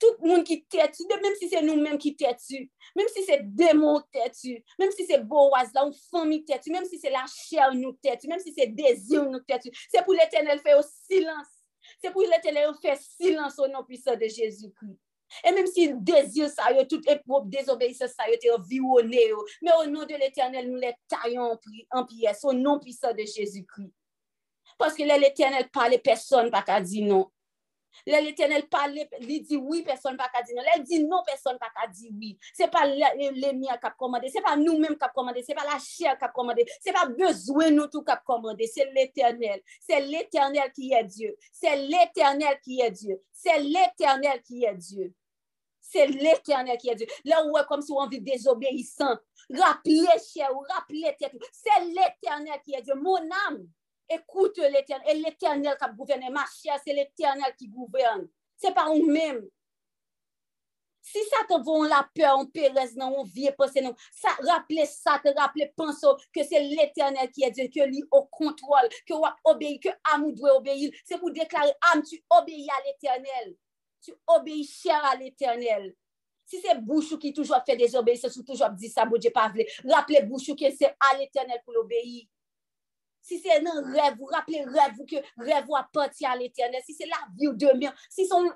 Tout 0.00 0.18
moun 0.20 0.42
ki 0.44 0.64
tetu, 0.68 1.06
de 1.08 1.16
menm 1.22 1.36
si 1.38 1.48
se 1.48 1.60
nou 1.62 1.78
menm 1.78 1.98
ki 2.00 2.14
tetu, 2.18 2.64
menm 2.96 3.08
si 3.12 3.22
se 3.24 3.38
demon 3.56 4.02
tetu, 4.12 4.56
menm 4.80 4.92
si 4.92 5.06
se 5.06 5.18
boaz 5.18 5.70
la 5.76 5.86
ou 5.86 5.94
fami 6.10 6.42
tetu, 6.44 6.72
menm 6.74 6.88
si 6.88 6.98
se 6.98 7.12
la 7.12 7.24
chèl 7.30 7.76
nou 7.78 7.94
tetu, 8.02 8.28
menm 8.28 8.42
si 8.42 8.52
se 8.56 8.66
dezir 8.66 9.24
nou 9.28 9.44
tetu, 9.46 9.70
se 9.86 10.02
pou 10.02 10.16
l'Eternel 10.16 10.60
fè 10.64 10.74
yo 10.74 10.82
silans. 10.88 11.52
Se 12.02 12.10
pou 12.10 12.26
l'Eternel 12.26 12.74
fè 12.82 12.96
silans 12.98 13.60
ou 13.62 13.70
nan 13.70 13.86
pwisan 13.86 14.18
de 14.20 14.28
Jezoukri. 14.32 14.96
E 15.46 15.52
menm 15.54 15.68
si 15.70 15.88
dezir 16.06 16.50
sa 16.50 16.72
yo, 16.74 16.82
tout 16.90 17.06
epop 17.12 17.46
désobéissance 17.52 18.18
sa 18.18 18.26
yo 18.30 18.40
te 18.42 18.50
yo 18.50 18.58
viwone 18.66 19.22
yo, 19.30 19.44
men 19.62 19.76
ou 19.76 19.92
nan 19.92 20.10
de 20.10 20.18
l'Eternel 20.18 20.66
nou 20.66 20.82
lè 20.82 20.96
tayon 21.12 21.54
an 21.54 22.10
piyes, 22.10 22.42
ou 22.44 22.56
nan 22.58 22.82
pwisan 22.82 23.14
de 23.16 23.28
Jezoukri. 23.30 23.88
Parce 24.78 24.94
que 24.94 25.02
l'éternel 25.02 25.68
parle, 25.70 25.98
personne 26.02 26.50
pas 26.50 26.62
qu'à 26.62 26.80
dire 26.80 27.06
non. 27.06 27.30
L'éternel 28.04 28.68
parle, 28.68 28.98
il 29.20 29.42
dit 29.42 29.56
oui, 29.56 29.82
personne 29.82 30.16
pas 30.16 30.28
qu'à 30.28 30.42
dire 30.42 30.56
non. 30.56 30.62
Il 30.76 30.82
dit 30.82 31.04
non, 31.04 31.22
personne 31.24 31.58
pas 31.58 31.70
qu'à 31.74 31.88
dire 31.88 32.10
oui. 32.14 32.38
C'est 32.52 32.70
pas 32.70 32.86
l'ennemi 32.86 33.66
qui 33.66 33.86
a 33.86 33.90
commandé, 33.90 34.28
c'est 34.28 34.42
pas 34.42 34.56
nous-mêmes 34.56 34.98
qui 34.98 35.04
a 35.04 35.08
commandé, 35.08 35.42
c'est 35.42 35.54
pas 35.54 35.64
la 35.64 35.78
chair 35.78 36.18
qui 36.18 36.24
a 36.24 36.28
commandé, 36.28 36.66
c'est 36.80 36.92
pas 36.92 37.06
besoin 37.06 37.70
nous 37.70 37.86
tout 37.86 38.02
qui 38.02 38.12
a 38.12 38.16
commandé, 38.16 38.66
c'est 38.66 38.92
l'éternel. 38.92 39.62
C'est 39.80 40.00
l'éternel 40.00 40.70
qui 40.72 40.92
est 40.92 41.04
Dieu. 41.04 41.36
C'est 41.52 41.76
l'éternel 41.76 42.58
qui 42.62 42.80
est 42.80 42.90
Dieu. 42.90 43.22
C'est 43.32 43.58
l'éternel 43.60 44.42
qui 44.42 44.64
est 44.64 44.74
Dieu. 44.74 45.14
C'est 45.80 46.06
l'éternel 46.06 46.76
qui 46.78 46.90
est 46.90 46.96
Dieu. 46.96 47.06
Là 47.24 47.44
où 47.46 47.56
est 47.56 47.64
comme 47.66 47.80
si 47.80 47.92
on 47.92 48.06
vit 48.08 48.20
désobéissant. 48.20 49.16
Rappelez, 49.50 50.06
cher, 50.34 50.50
rappelez, 50.68 51.16
c'est 51.52 51.84
l'éternel 51.84 52.60
qui 52.64 52.74
est 52.74 52.82
Dieu. 52.82 52.94
Mon 52.94 53.18
âme, 53.48 53.68
écoute 54.08 54.58
l'éternel. 54.58 55.08
Et 55.08 55.14
l'éternel 55.20 55.76
qui 55.80 55.96
gouverne 55.96 56.32
ma 56.32 56.44
chère, 56.60 56.78
c'est 56.84 56.92
l'éternel 56.92 57.54
qui 57.58 57.68
gouverne. 57.68 58.28
C'est 58.56 58.74
pas 58.74 58.88
nous-mêmes. 58.88 59.46
Si 61.06 61.22
sa 61.30 61.44
te 61.46 61.62
von 61.62 61.84
la 61.84 62.02
peur, 62.12 62.34
on 62.36 62.46
perez 62.50 62.96
nan, 62.96 63.12
on 63.14 63.22
vie 63.22 63.52
pose 63.54 63.78
nan, 63.78 63.92
sa 64.10 64.32
rappele 64.42 64.82
sa, 64.90 65.20
te 65.22 65.30
rappele 65.36 65.68
panso, 65.78 66.16
ke 66.34 66.42
se 66.42 66.58
l'Eternel 66.58 67.30
ki 67.30 67.44
e 67.46 67.50
Diyo, 67.54 67.66
ke 67.70 67.86
li 67.86 68.00
o 68.10 68.24
kontrol, 68.34 68.90
ke 69.06 69.14
wak 69.14 69.38
obeyi, 69.52 69.78
ke 69.84 69.92
amou 70.16 70.34
dwe 70.34 70.50
obeyi, 70.56 70.88
se 71.06 71.14
pou 71.20 71.30
deklare 71.30 71.76
am, 71.92 72.02
tu 72.02 72.18
obeyi 72.34 72.66
a 72.74 72.80
l'Eternel, 72.88 73.54
tu 74.02 74.16
obeyi 74.34 74.66
chèr 74.66 75.06
a 75.06 75.14
l'Eternel. 75.20 75.92
Si 76.50 76.58
se 76.64 76.74
bouchou 76.82 77.22
ki 77.22 77.30
toujwa 77.36 77.62
fe 77.62 77.78
dezobeyi, 77.78 78.18
se 78.18 78.32
sou 78.34 78.42
toujwa 78.42 78.72
di 78.74 78.90
sa, 78.90 79.06
bo 79.06 79.22
Diyo 79.22 79.30
pa 79.36 79.46
vle, 79.54 79.68
rappele 79.86 80.26
bouchou 80.26 80.58
ki 80.58 80.74
se 80.74 80.90
a 80.90 81.12
l'Eternel 81.20 81.62
pou 81.62 81.78
l'obeyi. 81.78 82.24
Si 83.26 83.40
se 83.42 83.56
nan 83.58 83.80
rev 83.90 84.20
ou, 84.20 84.28
rappele 84.30 84.68
rev 84.70 85.00
ou 85.02 85.06
ke 85.10 85.18
rev 85.42 85.66
ou 85.66 85.76
apati 85.78 86.28
al 86.30 86.44
eternel. 86.44 86.84
Si 86.86 86.94
se 86.94 87.08
la 87.10 87.18
vi 87.34 87.48
ou 87.50 87.58
demen, 87.58 87.90
si 88.12 88.26
son 88.30 88.46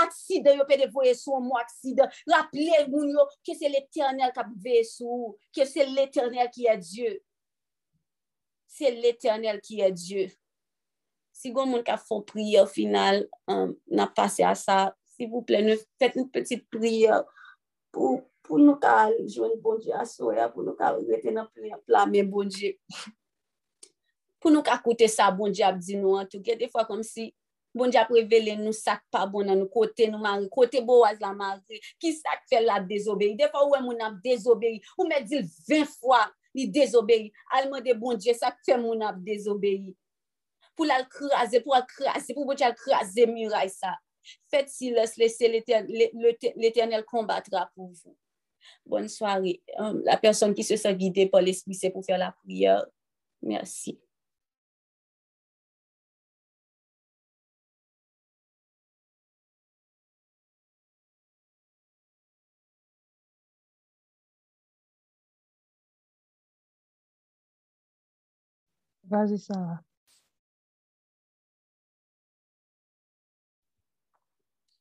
akside 0.00 0.54
yo 0.56 0.64
pe 0.68 0.78
devoye 0.80 1.12
sou 1.18 1.42
mou 1.44 1.60
akside, 1.60 2.06
rappele 2.30 2.86
moun 2.88 3.12
yo 3.12 3.26
ke 3.44 3.56
se 3.58 3.68
l'eternel 3.68 4.32
kap 4.36 4.48
veye 4.64 4.86
sou, 4.88 5.34
ke 5.52 5.68
se 5.68 5.84
l'eternel 5.90 6.48
ki 6.54 6.70
e 6.72 6.78
Diyo. 6.80 7.12
Se 8.78 8.94
l'eternel 8.96 9.60
ki 9.64 9.82
e 9.84 9.92
Diyo. 9.92 10.24
Si 11.36 11.52
goun 11.52 11.68
moun 11.74 11.84
ka 11.84 11.98
fon 12.00 12.24
priye 12.26 12.64
ou 12.64 12.70
final, 12.70 13.26
um, 13.50 13.76
na 13.92 14.08
pase 14.08 14.42
a 14.46 14.56
sa, 14.58 14.80
si 15.18 15.28
vouple, 15.28 15.60
nou 15.68 15.76
fèt 16.00 16.16
nou 16.16 16.32
petit 16.32 16.64
priye 16.72 17.12
pou, 17.92 18.24
pou 18.40 18.56
nou 18.56 18.80
ka 18.80 19.12
joun 19.28 19.52
bon 19.60 19.76
Diyo 19.84 20.00
asoya, 20.00 20.48
pou 20.48 20.64
nou 20.64 20.80
ka 20.80 20.96
rete 20.96 21.28
nan 21.28 21.52
priye 21.52 21.76
plame 21.84 22.24
bon 22.32 22.48
Diyo. 22.48 22.72
pou 24.42 24.52
nou 24.54 24.64
ka 24.66 24.78
koute 24.82 25.08
sa 25.10 25.28
bon 25.34 25.52
di 25.54 25.64
ap 25.66 25.78
di 25.82 25.98
nou 25.98 26.18
an 26.18 26.28
tou. 26.30 26.42
Gye 26.44 26.56
defwa 26.58 26.84
kom 26.88 27.04
si 27.06 27.30
bon 27.76 27.92
di 27.92 28.00
ap 28.00 28.10
revele 28.14 28.56
nou 28.58 28.74
sak 28.76 29.04
pa 29.12 29.24
bon 29.30 29.46
nan 29.46 29.60
nou 29.60 29.70
kote 29.72 30.08
nou 30.10 30.22
mari, 30.22 30.48
kote 30.52 30.82
bo 30.84 31.02
waz 31.04 31.20
la 31.22 31.34
mari, 31.36 31.80
ki 32.02 32.14
sak 32.16 32.46
fe 32.50 32.62
la 32.64 32.80
dezobeyi. 32.84 33.36
Defwa 33.38 33.66
ou 33.66 33.76
e 33.78 33.82
moun 33.84 34.02
ap 34.04 34.18
dezobeyi, 34.24 34.82
ou 34.96 35.06
me 35.10 35.20
dil 35.26 35.46
20 35.68 35.94
fwa 35.98 36.24
li 36.56 36.68
dezobeyi. 36.74 37.32
Alman 37.58 37.84
de 37.84 37.94
bon 37.98 38.18
di, 38.18 38.34
sak 38.36 38.60
fe 38.66 38.78
moun 38.80 39.04
ap 39.06 39.20
dezobeyi. 39.26 39.94
Pou 40.78 40.86
la 40.86 41.00
l 41.02 41.08
kraze, 41.10 41.58
pou 41.64 41.74
la 41.74 41.82
kraze, 41.86 42.34
pou 42.34 42.46
bon 42.46 42.58
di 42.58 42.66
al 42.66 42.76
kraze 42.78 43.26
miray 43.30 43.70
sa. 43.72 43.96
Fet 44.52 44.68
si 44.70 44.90
les 44.92 45.14
lese 45.18 45.48
l'Eternel 45.48 47.04
kombatra 47.08 47.66
pou 47.74 47.88
vous. 47.88 48.16
Bonne 48.84 49.08
soare. 49.08 49.60
Euh, 49.78 50.00
la 50.04 50.16
person 50.20 50.54
ki 50.56 50.64
se 50.66 50.78
sa 50.80 50.92
guide 50.96 51.28
pa 51.32 51.40
l'esprit 51.44 51.78
se 51.78 51.90
pou 51.92 52.04
fe 52.04 52.16
la 52.20 52.32
priya. 52.42 52.80
Merci. 53.42 53.98
Vas-y, 69.10 69.38
Sarah. 69.38 69.80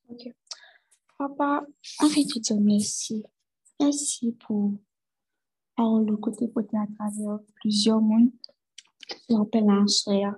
Ok. 0.10 0.34
Papa, 1.18 1.66
envie 2.00 2.26
de 2.26 2.40
dire 2.40 2.60
merci. 2.60 3.24
Merci 3.80 4.34
pour 4.34 4.74
avoir 5.78 6.02
le 6.02 6.18
côté 6.18 6.52
côté 6.52 6.76
à 6.78 6.86
travers 6.98 7.40
plusieurs 7.56 8.02
mondes 8.02 8.32
qui 9.08 9.36
appellent 9.36 9.70
à 9.70 9.88
soya. 9.88 10.38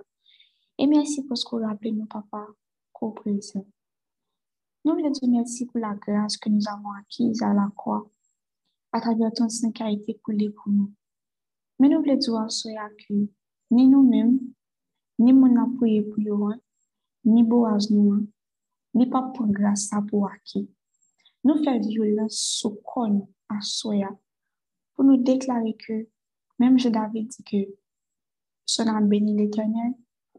Et 0.78 0.86
merci 0.86 1.24
parce 1.24 1.42
qu'on 1.42 1.66
rappelle 1.66 1.96
nous, 1.96 2.06
papa, 2.06 2.46
qu'au 2.92 3.10
présent. 3.10 3.66
Nous 4.84 4.94
voulons 4.94 5.10
dire 5.10 5.28
merci 5.28 5.66
pour 5.66 5.80
la 5.80 5.94
grâce 5.94 6.36
que 6.36 6.48
nous 6.48 6.68
avons 6.68 6.92
acquise 6.92 7.42
à 7.42 7.52
la 7.52 7.70
croix, 7.74 8.08
à 8.92 9.00
travers 9.00 9.32
ton 9.32 9.48
sang 9.48 9.72
qui 9.72 9.82
a 9.82 9.90
été 9.90 10.14
coulé 10.22 10.50
pour 10.50 10.72
nous. 10.72 10.92
Mais 11.78 11.88
nous 11.88 11.98
voulons 11.98 12.16
dire 12.16 12.36
à 12.36 12.48
soya 12.48 12.88
que 12.90 13.28
ni 13.70 13.86
nous-mêmes, 13.86 14.40
ni 15.18 15.32
mon 15.32 15.56
appui 15.62 16.02
pour 16.02 16.54
ni 17.24 17.44
Boaz 17.44 17.90
nous, 17.90 18.26
ni 18.94 19.06
pas 19.06 19.22
pour 19.34 19.46
grâce 19.46 19.92
à 19.92 20.02
pour. 20.02 20.28
Nous 21.44 21.56
faisons 21.56 21.88
violence 21.88 22.36
sous 22.36 22.80
à 23.48 23.60
soya 23.60 24.10
pour 24.94 25.04
nous 25.04 25.16
déclarer 25.16 25.76
que, 25.76 26.08
même 26.58 26.78
je 26.78 26.88
David 26.88 27.28
dit 27.28 27.44
que 27.44 27.74
son 28.66 28.86
âme 28.88 29.08
bénit 29.08 29.36
l'éternel, 29.36 29.94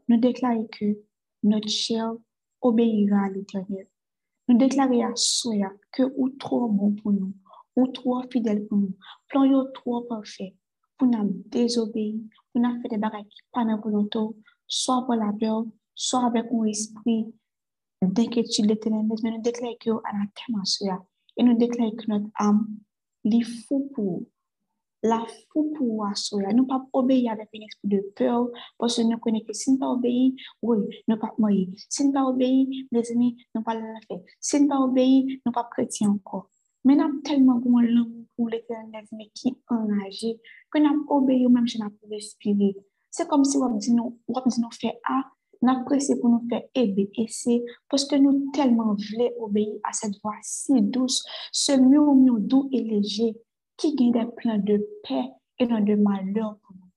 nous 0.07 0.17
déclarer 0.17 0.67
que 0.67 0.99
notre 1.43 1.69
chair 1.69 2.13
obéira 2.61 3.25
à 3.25 3.29
l'éternel. 3.29 3.87
Nous 4.47 4.57
déclarer 4.57 5.03
à 5.03 5.11
soya 5.15 5.71
que 5.91 6.03
ou 6.17 6.29
trop 6.29 6.67
bon 6.67 6.93
pour 6.93 7.13
nous, 7.13 7.33
ou 7.75 7.87
trop 7.87 8.21
fidèle 8.29 8.67
pour 8.67 8.77
nous, 8.77 8.95
plan 9.27 9.65
trop 9.73 10.01
parfait 10.01 10.55
pour 11.01 11.09
nous 11.09 11.43
désobéir, 11.47 12.13
pour 12.53 12.61
nous 12.61 12.79
faire 12.79 12.91
des 12.91 12.97
bagages 12.97 13.23
qui 13.23 13.41
pas 13.51 13.65
dans 13.65 13.79
volonté, 13.79 14.19
soit 14.67 15.03
pour 15.03 15.15
la 15.15 15.33
peur, 15.33 15.65
soit 15.95 16.27
avec 16.27 16.45
un 16.51 16.63
esprit 16.65 17.25
d'inquiétude 18.03 18.67
l'éternel, 18.67 19.07
mais 19.23 19.31
nous 19.31 19.41
déclarons 19.41 19.75
que 19.79 19.89
à 19.89 20.13
la 20.13 20.25
thème 20.35 20.63
soya, 20.63 21.03
et 21.37 21.43
nous 21.43 21.57
déclarons 21.57 21.95
que 21.95 22.05
notre 22.07 22.29
âme, 22.35 22.67
les 23.23 23.41
fou 23.41 23.89
pour 23.95 24.21
la 25.01 25.25
fou 25.49 25.73
pour 25.75 26.05
soya. 26.15 26.53
Nous 26.53 26.67
pas 26.67 26.85
obéir 26.93 27.31
avec 27.31 27.49
un 27.55 27.61
esprit 27.61 27.87
de 27.87 28.01
peur, 28.15 28.49
parce 28.77 28.97
que 28.97 29.01
nous 29.01 29.17
connaissons 29.17 29.45
que 29.45 29.53
si 29.53 29.71
nous 29.71 29.79
pas 29.79 29.89
obéir, 29.89 30.33
oui, 30.61 30.77
nous 31.07 31.17
pas 31.17 31.33
mourir. 31.39 31.67
Si 31.89 32.05
nous 32.05 32.11
pas 32.11 32.25
obéir, 32.25 32.67
les 32.91 33.11
amis, 33.11 33.43
nous 33.55 33.63
pas 33.63 33.73
le 33.73 33.81
faire. 34.07 34.19
Si 34.39 34.61
nous 34.61 34.67
pas 34.67 34.79
obéir, 34.79 35.39
nous 35.47 35.51
pas 35.51 35.67
chrétiens 35.71 36.11
encore. 36.11 36.47
Nous 38.37 38.45
pour 38.45 38.49
l'éternel, 38.49 39.05
mais 39.11 39.29
qui 39.33 39.57
engagé, 39.69 40.39
que 40.71 40.79
nous 40.79 41.05
obéir 41.09 41.49
même 41.49 41.67
si 41.67 41.79
nous 41.79 41.89
respirer. 42.09 42.75
C'est 43.09 43.27
comme 43.27 43.43
si 43.43 43.57
nous, 43.57 43.65
on 43.65 43.77
dit 43.77 43.91
nous 44.61 44.71
faire 44.71 44.93
A, 45.07 45.23
nous 45.61 45.83
pressé 45.85 46.19
pour 46.19 46.29
nous 46.29 46.47
faire 46.49 46.63
A, 46.75 46.85
B 46.85 46.99
et 47.15 47.27
C, 47.27 47.63
parce 47.89 48.05
que 48.05 48.15
nous 48.15 48.51
tellement 48.51 48.95
voulons 48.95 49.29
obéir 49.39 49.79
à 49.83 49.93
cette 49.93 50.15
voix 50.23 50.35
si 50.41 50.81
douce, 50.81 51.23
ce 51.51 51.73
murmure 51.73 52.39
doux 52.39 52.69
et 52.71 52.81
léger, 52.81 53.35
qui 53.77 53.95
gagne 53.95 54.11
des 54.11 54.31
plans 54.35 54.57
de 54.57 54.85
paix 55.03 55.29
et 55.59 55.65
non 55.65 55.81
de 55.81 55.95
malheur 55.95 56.57
pour 56.61 56.75
nous. 56.75 56.89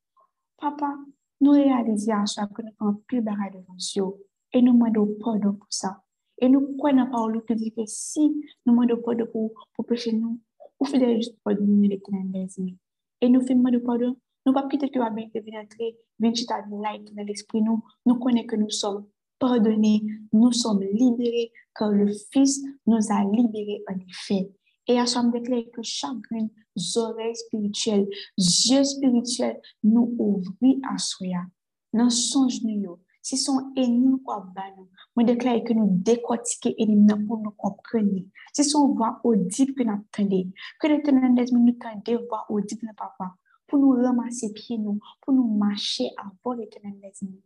Papa, 0.59 0.95
nous 1.41 1.51
réalisons 1.51 2.15
à 2.15 2.27
soi 2.27 2.47
que 2.47 2.63
nous 2.63 2.73
faisons 2.79 3.03
plus 3.07 3.21
de 3.21 3.25
devant 3.25 3.75
Dieu 3.77 4.05
et 4.53 4.63
nous 4.63 4.73
demandons 4.73 5.15
pardon 5.21 5.55
pour 5.55 5.67
ça. 5.69 6.01
Et 6.39 6.49
nous 6.49 6.77
croyons 6.77 6.99
la 6.99 7.07
parole 7.07 7.45
qui 7.45 7.55
dit 7.55 7.73
que 7.73 7.83
si 7.87 8.29
nous 8.67 8.73
demandons 8.75 9.03
pardon 9.03 9.27
pour, 9.31 9.53
pour 9.75 9.87
pécher 9.87 10.13
nous, 10.13 10.41
ou 10.85 10.91
fidèle 10.91 11.17
juste 11.17 11.37
pour 11.43 11.53
l'éternel 11.53 12.31
des 12.31 12.61
amis. 12.61 12.77
Et 13.21 13.29
nous 13.29 13.41
faisons 13.41 13.63
de 13.63 13.79
pardon, 13.79 14.17
nous 14.47 14.53
ne 14.53 14.55
pas 14.55 14.69
quitter 14.69 14.91
que 14.91 14.99
la 14.99 15.11
bien 15.11 15.27
de 15.35 15.41
venir 15.41 15.61
entrer, 15.61 15.97
venir 16.19 16.37
chita 16.37 16.63
dans 16.69 17.25
l'esprit 17.25 17.63
nous, 17.63 17.83
nous 18.05 18.17
connaissons 18.17 18.47
que 18.47 18.57
nous 18.57 18.71
sommes 18.71 19.07
pardonnés, 19.39 20.03
nous 20.33 20.53
sommes 20.53 20.83
libérés, 20.83 21.53
car 21.75 21.91
le 21.91 22.13
Fils 22.33 22.63
nous 22.87 22.97
a 23.11 23.25
libérés 23.25 23.83
en 23.89 23.99
effet. 24.09 24.51
Et 24.87 24.99
à 24.99 25.07
somme 25.07 25.31
déclaré 25.31 25.71
que 25.71 25.81
chacune 25.83 26.51
oreilles 26.97 27.37
spirituelles, 27.37 28.09
yeux 28.37 28.85
spirituels 28.85 29.61
nous 29.83 30.15
ouvrir 30.19 30.77
à 30.93 30.99
soi. 30.99 31.47
Dans 31.93 32.11
songe 32.11 32.63
nous, 32.63 32.99
si 33.25 33.39
son 33.39 33.73
ennemi 33.75 34.21
quoi 34.23 34.47
ban 34.55 34.87
nous, 35.17 35.25
déclare 35.25 35.65
que 35.65 35.73
nous 35.73 35.89
décortiquer 35.89 36.75
ennemi 36.79 37.27
pour 37.27 37.39
nous 37.39 37.53
comprendre. 37.53 38.21
Si 38.53 38.63
son 38.63 38.93
voix 38.95 39.19
audible 39.25 39.83
nous 39.83 39.93
entendons, 39.93 40.51
que 40.79 40.87
l'éternel 40.89 41.47
nous 41.53 41.73
tende 41.73 42.21
voix 42.29 42.45
audible 42.51 42.93
papa, 42.95 43.35
pour 43.67 43.79
nous 43.79 43.93
ramasser 43.93 44.53
pieds 44.53 44.77
nous, 44.77 45.01
pour 45.23 45.33
nous 45.33 45.57
marcher 45.57 46.11
avant 46.19 46.53
l'éternel 46.53 47.13
nous. 47.23 47.41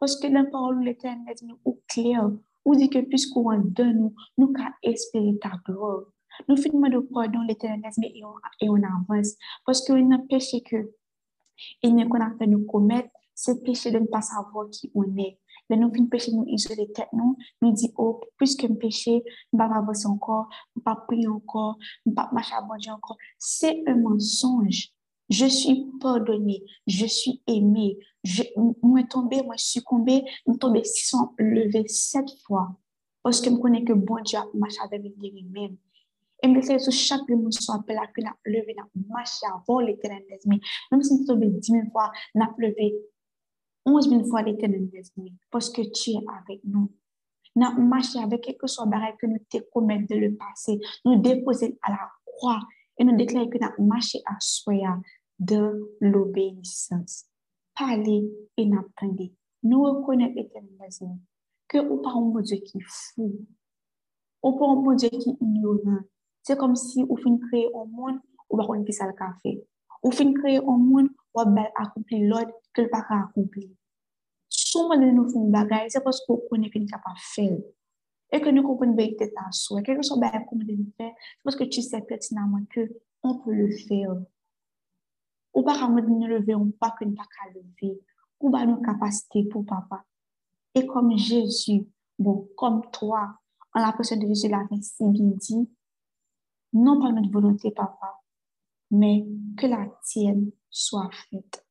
Parce 0.00 0.18
que 0.18 0.26
la 0.26 0.44
parole 0.44 0.80
de 0.80 0.86
l'éternel 0.86 1.36
nous 1.44 1.60
est 1.64 1.78
claire, 1.86 2.30
ou 2.64 2.74
dit 2.74 2.90
que 2.90 2.98
puisqu'on 2.98 3.56
donne 3.58 4.00
nous, 4.00 4.14
nous 4.36 4.52
qu'à 4.52 4.74
espérer 4.82 5.38
ta 5.40 5.52
gloire. 5.64 6.06
Nous 6.48 6.56
finissons 6.56 6.88
de 6.88 6.98
pardon 6.98 7.42
l'éternel 7.42 7.92
et 8.02 8.68
on 8.68 8.82
avance. 8.82 9.36
Parce 9.64 9.86
qu'il 9.86 9.94
a 9.94 10.16
un 10.16 10.18
péché 10.18 10.60
que 10.60 10.90
il 11.84 11.94
n'y 11.94 12.08
qu'on 12.08 12.20
a 12.20 12.46
nous 12.46 12.66
commettre, 12.66 13.10
c'est 13.34 13.62
péché 13.62 13.90
de 13.90 13.98
ne 13.98 14.06
pas 14.06 14.22
savoir 14.22 14.68
qui 14.70 14.90
on 14.94 15.16
est. 15.16 15.38
Mais 15.70 15.76
nous 15.76 15.90
venons 15.90 16.06
pécher, 16.06 16.32
nous 16.32 16.44
isoler 16.46 16.92
tête, 16.92 17.08
nous 17.12 17.72
dire, 17.72 17.90
oh, 17.96 18.20
puisque 18.36 18.64
nous 18.64 18.74
péché, 18.74 19.22
nous 19.52 19.58
ne 19.58 19.68
m'avons 19.68 19.86
pas 19.86 20.08
encore, 20.08 20.48
nous 20.76 20.82
ne 20.86 21.06
prions 21.06 21.30
pas 21.32 21.36
encore, 21.36 21.78
nous 22.04 22.12
ne 22.12 22.34
marchons 22.34 22.50
pas 22.50 22.58
à 22.58 22.62
bon 22.62 22.76
Dieu 22.76 22.92
encore. 22.92 23.16
C'est 23.38 23.82
un 23.86 23.96
mensonge. 23.96 24.90
Je 25.30 25.46
suis 25.46 25.90
pardonné, 26.00 26.64
je 26.86 27.06
suis 27.06 27.42
aimé. 27.46 27.98
Je 28.24 28.42
suis 28.42 29.08
tombé, 29.08 29.42
je 29.52 29.58
suis 29.58 29.80
succombé, 29.80 30.22
je 30.46 30.52
suis 30.52 30.58
tombé, 30.58 30.84
si 30.84 31.16
je 31.38 31.70
suis 31.70 31.88
sept 31.88 32.26
fois, 32.46 32.76
parce 33.22 33.40
que 33.40 33.50
je 33.50 33.54
ne 33.54 33.60
connais 33.60 33.84
que 33.84 33.92
bon 33.92 34.16
Dieu 34.22 34.38
a 34.38 34.46
marché 34.54 34.78
avec 34.82 35.02
lui-même. 35.02 35.76
Et 36.42 36.48
je 36.48 36.48
me 36.48 36.60
suis 36.60 36.72
fait 36.72 36.78
sur 36.78 36.92
chaque 36.92 37.28
émotion, 37.28 37.74
après 37.74 37.94
la 37.94 38.06
crise, 38.06 38.26
je 38.46 38.52
suis 38.52 38.60
levé, 38.60 38.74
je 38.76 39.30
suis 39.30 39.46
levé 39.46 39.52
avant 39.54 39.80
l'éternité, 39.80 40.38
même 40.46 41.02
si 41.02 41.10
je 41.10 41.16
suis 41.16 41.26
tombé 41.26 41.48
dix 41.48 41.72
mille 41.72 41.90
fois, 41.90 42.10
je 42.34 42.40
suis 42.40 42.66
levé. 42.66 42.94
11 43.86 44.08
000 44.08 44.24
fois 44.24 44.42
l'éternel 44.42 44.88
parce 45.50 45.70
que 45.70 45.82
tu 45.82 46.10
es 46.10 46.24
avec 46.42 46.60
nous. 46.64 46.90
Nous 47.56 47.86
marché 47.86 48.18
avec 48.18 48.42
quelque 48.42 48.66
chose 48.66 48.88
que 49.18 49.26
nous 49.26 49.38
te 49.48 49.58
commettre 49.72 50.08
de 50.08 50.16
le 50.16 50.34
passé. 50.34 50.80
Nous 51.04 51.20
déposer 51.20 51.78
à 51.82 51.90
la 51.90 52.10
croix 52.24 52.60
et 52.98 53.04
nous 53.04 53.16
déclarer 53.16 53.48
que 53.48 53.58
nous 53.78 53.86
marché 53.86 54.20
à 54.26 54.34
soi 54.40 54.98
de 55.38 55.96
l'obéissance. 56.00 57.26
Parler 57.74 58.24
et 58.56 58.66
nous 58.66 58.78
apprendre. 58.78 59.30
Nous 59.62 59.82
reconnaître 59.82 60.36
l'éternel 60.36 60.90
que 61.68 61.78
nous 61.78 61.98
parlons 61.98 62.30
de 62.30 62.42
Dieu 62.42 62.58
qui 62.58 62.78
est 62.78 62.84
fou. 62.86 63.46
Nous 64.42 64.52
parlons 64.52 64.92
de 64.92 64.96
Dieu 64.96 65.08
qui 65.10 65.30
est 65.30 65.36
ignorant. 65.40 66.00
C'est 66.42 66.58
comme 66.58 66.76
si 66.76 67.04
on 67.08 67.16
fin 67.16 67.38
créer 67.48 67.68
un 67.74 67.84
monde 67.86 68.20
où 68.50 68.60
on 68.60 68.74
ne 68.74 68.84
peut 68.84 68.92
pas 68.98 69.06
le 69.06 69.12
café. 69.14 69.64
On 70.02 70.10
fin 70.10 70.32
créer 70.34 70.58
un 70.58 70.76
monde 70.76 71.08
accomplir 71.74 72.28
l'ordre 72.28 72.52
que 72.72 72.82
le 72.82 72.90
pas 72.90 73.04
accomplir. 73.10 73.68
Souvent 74.48 74.96
de 74.96 75.06
nous 75.06 75.28
font 75.28 75.48
bagaille, 75.48 75.90
c'est 75.90 76.02
parce 76.02 76.24
qu'on 76.26 76.40
connaît 76.48 76.70
que 76.70 76.78
nous 76.78 76.86
pas 76.86 77.14
faire. 77.16 77.58
Et 78.32 78.40
que 78.40 78.48
nous 78.48 78.62
comprenons 78.62 78.94
bien 78.94 79.10
que 79.18 79.24
ta 79.32 79.50
soi. 79.50 79.82
Quelque 79.82 80.02
chose 80.02 80.18
bien 80.18 80.44
comme 80.48 80.62
de 80.62 80.72
nous 80.72 80.90
faire, 80.96 81.12
c'est 81.16 81.42
parce 81.44 81.56
que 81.56 81.64
tu 81.64 81.82
sais 81.82 82.00
pertinemment 82.02 82.64
que 82.70 82.88
on 83.22 83.38
peut 83.38 83.52
le 83.52 83.70
faire. 83.70 84.16
Ou 85.54 85.62
pas 85.62 85.88
nous 85.88 86.26
lever, 86.26 86.54
ou 86.54 86.70
pas 86.72 86.94
que 86.98 87.04
nous 87.04 87.14
pas 87.14 87.24
qu'à 87.24 87.52
lever. 87.52 88.00
Ou 88.40 88.50
pas 88.50 88.66
nos 88.66 88.80
capacités 88.80 89.44
pour 89.44 89.64
papa. 89.64 90.04
Et 90.74 90.86
comme 90.86 91.16
Jésus, 91.16 91.86
bon, 92.18 92.48
comme 92.56 92.82
toi, 92.90 93.38
en 93.72 93.80
la 93.80 93.92
personne 93.92 94.18
de 94.18 94.26
Jésus 94.26 94.48
l'avait 94.48 94.82
si 94.82 95.04
bien 95.08 95.30
dit, 95.36 95.68
non 96.72 97.00
pas 97.00 97.12
notre 97.12 97.30
volonté, 97.30 97.70
papa, 97.70 98.20
mais 98.90 99.24
que 99.56 99.66
la 99.66 99.86
tienne 100.02 100.50
soit 100.74 101.08
faite. 101.30 101.64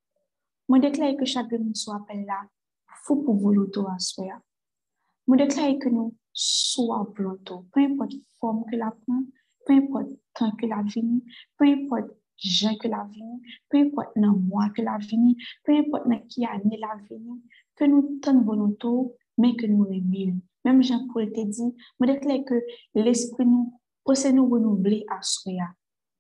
Moi 0.70 0.80
déclare 0.80 1.18
que 1.18 1.26
chaque 1.26 1.52
nous 1.52 1.76
soit 1.76 1.98
appelé 1.98 2.24
là, 2.24 2.42
pour 3.06 3.90
à 3.90 4.00
soi. 4.00 4.42
Moi 5.28 5.38
déclare 5.38 5.78
que 5.78 5.90
nous 5.90 6.16
soyons 6.32 7.04
volonté, 7.16 7.54
peu 7.74 7.82
importe 7.82 8.14
forme 8.40 8.64
que 8.72 8.78
la 8.78 8.92
prend, 8.92 9.24
peu 9.66 9.74
importe 9.74 10.08
temps 10.34 10.56
que 10.56 10.66
la 10.66 10.82
vient, 10.84 11.20
peu 11.58 11.66
importe 11.66 12.12
gens 12.38 12.76
que 12.78 12.88
la 12.88 13.08
peu 13.70 13.78
importe 13.80 14.12
dans 14.16 14.38
mois 14.38 14.70
que 14.70 14.82
la 14.82 14.98
peu 15.66 15.78
importe 15.78 16.08
qui 16.30 16.46
année 16.46 16.78
la 16.78 16.96
vient, 17.10 17.38
que 17.76 17.84
nous 17.84 18.20
tenons 18.22 18.42
volonté, 18.42 18.88
mais 19.38 19.56
que 19.58 19.66
nous 19.66 19.86
aimions. 19.92 20.40
Même 20.64 20.82
Jean-Paul 20.82 21.30
te 21.34 21.46
dit, 21.46 21.76
moi 22.00 22.08
déclare 22.08 22.46
que 22.46 22.56
l'esprit 22.96 23.46
nous 23.46 23.74
pour 24.06 24.14
nous 24.32 24.50
renouveler 24.50 25.06
à 25.10 25.22
soi 25.22 25.52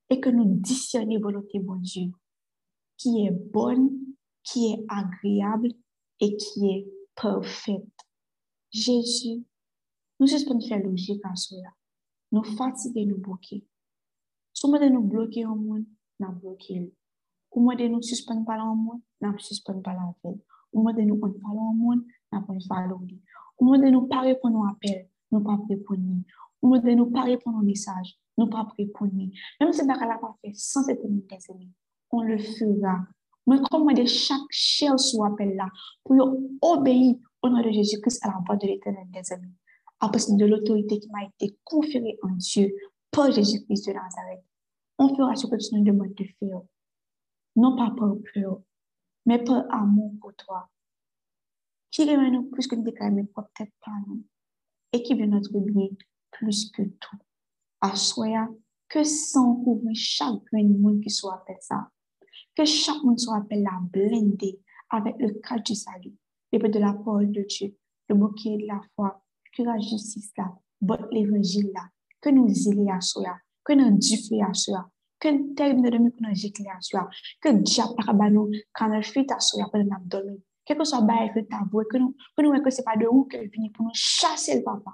et 0.09 0.19
que 0.19 0.29
nous 0.29 0.45
discernions 0.45 1.21
volonté 1.21 1.59
de 1.59 1.81
Dieu 1.81 2.11
qui 2.97 3.25
est 3.25 3.31
bonne, 3.31 3.89
qui 4.43 4.73
est 4.73 4.85
agréable 4.87 5.69
et 6.19 6.35
qui 6.37 6.69
est 6.69 6.87
parfaite. 7.15 7.87
Jésus, 8.71 9.43
nous 10.19 10.27
suspendons 10.27 10.65
faire 10.65 10.83
logique 10.83 11.21
à 11.23 11.35
soi. 11.35 11.59
Nous 12.31 12.43
fatiguer, 12.43 13.05
nous 13.05 13.17
bloquer. 13.17 13.63
Nous 14.63 15.01
bloquer. 15.01 16.93
Ou 17.55 17.61
moi 17.61 17.75
de 17.75 17.87
nous 17.87 18.01
suspendre 18.01 18.45
par 18.45 18.57
le 18.57 18.75
monde, 18.75 19.01
nan 19.21 19.37
suspon 19.39 19.81
pa 19.81 19.93
la 19.93 20.09
vel. 20.23 20.39
Ou 20.73 20.81
mwade 20.81 21.05
nou 21.05 21.19
kon 21.21 21.33
falo 21.37 21.67
an 21.69 21.77
moun, 21.77 22.01
nan 22.33 22.43
kon 22.47 22.59
falo 22.65 22.97
li. 23.05 23.19
Ou 23.59 23.67
mwade 23.69 23.91
nou 23.93 24.07
nou 24.49 24.65
apel, 24.65 25.05
nou 25.31 25.43
pa. 25.45 25.53
Ou 26.63 26.69
nou 26.73 27.11
pou 27.11 27.51
nou 27.53 27.63
mesaj, 27.63 28.15
nou 28.37 28.49
pa 28.49 28.65
se 29.71 29.85
baka 29.85 30.05
la 30.09 30.17
pa 30.17 30.33
on 32.13 32.21
le 32.21 32.37
fura. 32.37 32.95
Mwen 33.45 33.63
kon 33.67 33.83
mwade 33.83 34.05
chak 34.07 34.45
chèl 34.55 34.95
sou 35.01 35.25
apel 35.25 35.55
la, 35.57 35.67
pou 36.05 36.15
yo 36.15 36.29
obeyi 36.63 37.17
au 37.41 37.49
nom 37.49 37.61
de 37.61 37.71
Jésus-Christ 37.71 38.23
à 38.23 38.31
la 38.31 38.55
de 38.55 38.67
l'éternel 38.67 39.09
deseni. 39.11 39.51
Apos 39.99 40.31
de 40.37 40.45
l'autorité 40.45 40.99
qui 40.99 41.09
m'a 41.11 41.25
été 41.25 41.57
conférée 41.63 42.17
en 42.23 42.35
Dieu 42.37 42.73
par 43.11 43.31
Jésus-Christ 43.31 43.87
de 43.87 43.93
Nazareth. 43.93 44.43
On 44.97 45.15
fera 45.15 45.35
ce 45.35 45.47
que 45.47 45.55
tu 45.55 45.75
nous 45.75 45.83
demandes 45.83 46.13
de 46.13 46.25
faire. 46.39 46.61
Non 47.55 47.75
pas 47.75 47.93
par 47.97 48.15
peur, 48.33 48.61
mais 49.25 49.43
par 49.43 49.65
amour 49.71 50.13
pour 50.21 50.33
toi. 50.35 50.69
Qui 51.91 52.03
aime 52.03 52.31
nous 52.31 52.43
plus 52.49 52.67
que 52.67 52.75
nous 52.75 52.83
déclarons 52.83 53.25
peut-être 53.25 53.73
pas 53.85 53.91
nous. 54.07 54.23
Et 54.91 55.03
qui 55.03 55.13
veut 55.13 55.25
notre 55.25 55.57
bien 55.59 55.89
plus 56.31 56.71
que 56.71 56.81
tout. 56.83 57.17
Assoya 57.81 58.47
que 58.89 59.03
sans 59.03 59.55
couvrir 59.55 59.95
chaque 59.95 60.51
monde 60.53 61.01
qui 61.01 61.09
soit 61.09 61.35
appelé 61.35 61.57
ça. 61.61 61.89
Que 62.55 62.65
chaque 62.65 63.03
monde 63.03 63.19
soit 63.19 63.37
appelé 63.37 63.61
la 63.61 63.79
blindée 63.81 64.59
avec 64.89 65.15
le 65.19 65.33
cadre 65.41 65.63
du 65.63 65.75
salut, 65.75 66.13
l'épée 66.51 66.69
de 66.69 66.79
la 66.79 66.93
parole 66.93 67.31
de 67.31 67.43
Dieu, 67.47 67.75
le 68.09 68.15
bouquet 68.15 68.57
de 68.57 68.67
la 68.67 68.81
foi, 68.95 69.23
que 69.55 69.63
la 69.63 69.79
justice 69.79 70.31
là, 70.37 70.53
l'évangile 71.11 71.71
là, 71.73 71.87
que 72.21 72.29
nous 72.29 72.47
zélé 72.49 72.89
à 72.89 73.01
soi, 73.01 73.37
que 73.63 73.73
nous 73.73 73.97
duflé 73.97 74.41
à 74.41 74.53
soi, 74.53 74.89
que 75.19 75.29
nous 75.29 75.53
termes 75.53 75.81
de 75.81 75.89
demi 75.89 76.11
que 76.11 76.17
nous 76.21 76.35
giclé 76.35 76.67
à 76.67 76.79
soi, 76.81 77.09
que 77.41 77.49
diable 77.49 77.95
par 77.95 78.13
nous, 78.31 78.51
quand 78.73 78.89
nous 78.89 79.01
fait 79.01 79.31
à 79.31 79.39
soi, 79.39 79.69
pour 79.71 79.79
nous 79.79 80.41
que 80.65 80.83
soit 80.83 81.01
bail 81.01 81.31
que 81.33 81.39
que 81.39 81.97
nous, 81.97 82.15
que 82.37 82.41
nous, 82.41 82.63
que 82.63 82.69
c'est 82.69 82.83
pas 82.83 82.95
de 82.95 83.05
où 83.05 83.25
que 83.25 83.37
vient 83.37 83.69
pour 83.73 83.85
nous 83.85 83.91
chasser 83.93 84.57
le 84.57 84.63
papa. 84.63 84.91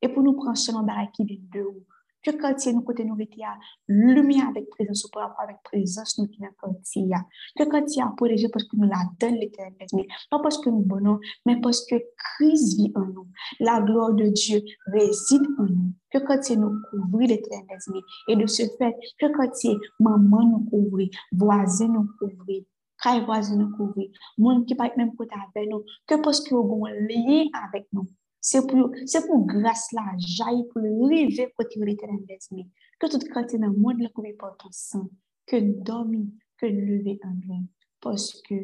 Et 0.00 0.08
pour 0.08 0.22
nous 0.22 0.34
prendre 0.34 0.56
selon 0.56 0.82
bail 0.82 1.10
qui 1.12 1.24
vient 1.24 1.38
de 1.52 1.62
où. 1.62 1.84
Que 2.22 2.30
quartier 2.30 2.72
nous 2.72 2.82
côté 2.82 3.04
nous 3.04 3.18
était 3.18 3.42
à 3.42 3.58
lumière 3.88 4.48
avec 4.48 4.70
présence 4.70 5.02
pour 5.10 5.22
rapport 5.22 5.40
avec 5.40 5.56
présence 5.64 6.18
nous 6.18 6.28
qui 6.28 6.40
dans 6.40 6.52
quartier. 6.60 7.10
Que 7.56 7.64
quartier 7.64 8.02
a 8.02 8.12
protégé 8.16 8.48
parce 8.48 8.64
que 8.64 8.76
nous 8.76 8.88
la 8.88 9.02
donne 9.18 9.34
l'éternel, 9.34 9.88
pas 10.30 10.38
parce 10.38 10.58
que 10.58 10.70
nous 10.70 10.82
bonheur, 10.82 11.18
mais 11.46 11.60
parce 11.60 11.84
que 11.84 11.96
Christ 12.16 12.76
vit 12.76 12.92
en 12.94 13.06
nous. 13.06 13.26
La 13.58 13.80
gloire 13.80 14.14
de 14.14 14.28
Dieu 14.28 14.62
réside 14.86 15.42
en 15.58 15.64
nous. 15.64 15.92
Que 16.10 16.18
quartier 16.18 16.56
nous 16.56 16.78
couvrir 16.90 17.28
l'éternel, 17.28 17.78
et 18.28 18.36
de 18.36 18.46
ce 18.46 18.62
fait, 18.78 18.94
que 19.18 19.34
quartier 19.36 19.76
maman 19.98 20.44
nous 20.44 20.70
couvrir, 20.70 21.08
voisin 21.32 21.88
nous 21.88 22.08
couvrir, 22.18 22.62
frère 22.98 23.24
voisin 23.24 23.56
nous 23.56 23.76
couvrir, 23.76 24.10
monde 24.38 24.66
qui 24.66 24.74
pas 24.74 24.92
même 24.96 25.14
côté 25.16 25.34
avec 25.34 25.68
nous, 25.68 25.82
que 26.06 26.22
parce 26.22 26.40
que 26.40 26.54
vous 26.54 26.86
lien 26.86 27.46
avec 27.66 27.86
nous. 27.92 28.06
C'est 28.44 28.66
pour, 28.66 28.90
c'est 29.06 29.24
pour 29.24 29.46
grâce 29.46 29.92
là, 29.92 30.02
jaillir 30.18 30.64
pour 30.72 30.82
lever 30.82 31.54
côté 31.56 31.78
de 31.78 31.84
l'éternel 31.84 32.26
d'esprit. 32.26 32.68
Que 32.98 33.06
toute 33.06 33.28
dans 33.28 33.68
le 33.68 33.76
monde 33.76 34.00
là 34.00 34.08
couvert 34.08 34.34
par 34.36 34.56
ton 34.56 34.68
sang, 34.72 35.08
que 35.46 35.56
dormir, 35.60 36.26
que 36.56 36.66
lever 36.66 37.20
en 37.22 37.34
lui. 37.34 37.68
Parce 38.00 38.42
que, 38.42 38.54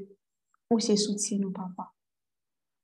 ou 0.68 0.80
c'est 0.80 0.96
soutien 0.96 1.38
nous, 1.38 1.52
papa. 1.52 1.92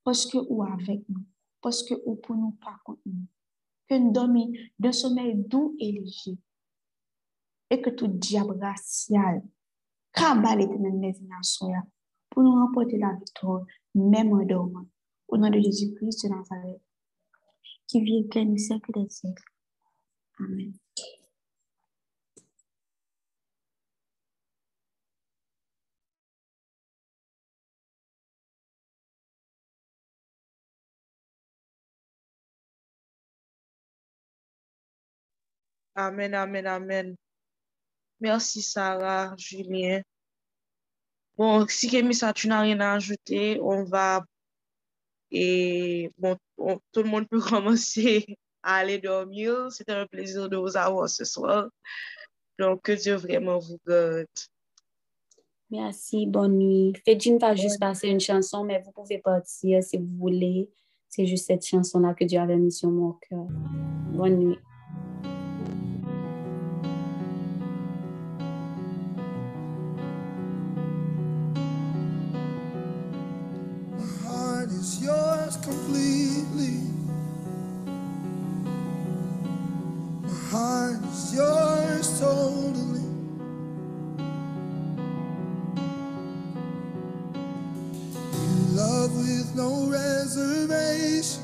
Parce 0.05 0.25
que, 0.27 0.39
ou 0.49 0.63
avec 0.63 1.09
nous. 1.09 1.25
Parce 1.61 1.83
que, 1.83 1.95
ou 2.07 2.15
pour 2.15 2.37
nous 2.37 2.53
pas 2.53 2.79
contre 2.85 3.01
nous. 3.07 3.27
Que 3.89 3.99
nous 3.99 4.13
dormir 4.13 4.49
d'un 4.79 4.93
sommeil 4.93 5.35
doux 5.35 5.75
et 5.81 5.91
léger. 5.91 6.39
Et 7.71 7.83
que 7.83 7.91
tout 7.91 8.07
diable 8.07 8.57
racial, 8.61 9.43
cabal 10.13 10.59
l'éternel 10.59 11.01
d'esprit 11.01 11.27
pour 12.31 12.45
nous 12.45 12.53
remporter 12.53 12.99
la 12.99 13.15
victoire, 13.15 13.65
même 13.97 14.33
en 14.33 14.45
dormant. 14.45 14.87
Au 15.27 15.37
nom 15.37 15.51
de 15.51 15.59
Jésus-Christ 15.59 16.25
de 16.25 16.29
Nazareth, 16.35 16.83
qui 18.03 18.19
et 18.19 18.25
plein 18.25 18.49
au 18.53 18.57
siècle 18.57 18.91
des 18.93 19.09
siècles. 19.09 19.45
Amen. 20.41 20.73
Amen, 35.97 36.35
amen, 36.35 36.67
amen. 36.67 37.17
Merci 38.21 38.63
Sarah, 38.63 39.35
Julien. 39.37 40.03
Bon, 41.37 41.67
si 41.69 41.89
Kémissa, 41.89 42.33
tu 42.33 42.49
n'as 42.49 42.63
rien 42.63 42.81
à 42.81 42.95
ajouter, 42.95 43.61
on 43.61 43.85
va 43.85 44.25
et 45.35 46.11
bon, 46.17 46.37
on- 46.59 46.79
tout 46.93 47.03
le 47.03 47.09
monde 47.11 47.29
peut 47.29 47.41
commencer 47.59 48.25
à 48.63 48.77
aller 48.77 48.99
dormir. 48.99 49.67
C'était 49.71 49.93
un 49.93 50.07
plaisir 50.07 50.49
de 50.49 50.57
vous 50.57 50.77
avoir 50.77 51.09
ce 51.09 51.25
soir. 51.25 51.69
Donc, 52.59 52.83
que 52.83 52.93
Dieu 52.93 53.17
vraiment 53.17 53.59
vous 53.59 53.79
garde. 53.87 54.27
Merci, 55.71 56.27
bonne 56.27 56.59
nuit. 56.59 56.93
Fedjin 57.05 57.37
va 57.39 57.57
juste 57.57 57.81
passer 57.81 58.09
une 58.09 58.21
chanson, 58.21 58.63
mais 58.65 58.81
vous 58.85 58.93
pouvez 58.93 59.19
partir 59.19 59.83
si 59.83 59.99
vous 59.99 60.17
voulez. 60.19 60.71
C'est 61.09 61.27
juste 61.27 61.47
cette 61.47 61.67
chanson-là 61.67 62.15
que 62.15 62.25
Dieu 62.25 62.39
avait 62.39 62.57
mis 62.57 62.71
sur 62.73 62.91
mon 62.91 63.13
cœur. 63.29 63.47
Bonne 64.13 64.37
nuit. 64.39 64.59
Completely. 75.65 76.79
My 80.23 80.35
heart 80.51 81.03
is 81.05 81.35
yours 81.35 82.21
totally. 82.21 83.01
You 88.37 88.77
love 88.77 89.17
with 89.17 89.55
no 89.57 89.87
reservation. 89.89 91.43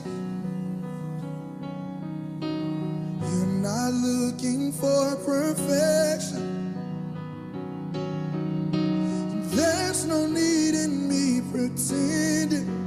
You're 2.43 3.55
not 3.65 3.93
looking 3.95 4.73
for 4.73 5.17
perfection. 5.25 6.75
There's 9.57 10.05
no 10.05 10.27
need 10.27 10.75
in 10.75 11.09
me 11.09 11.41
pretending. 11.51 12.80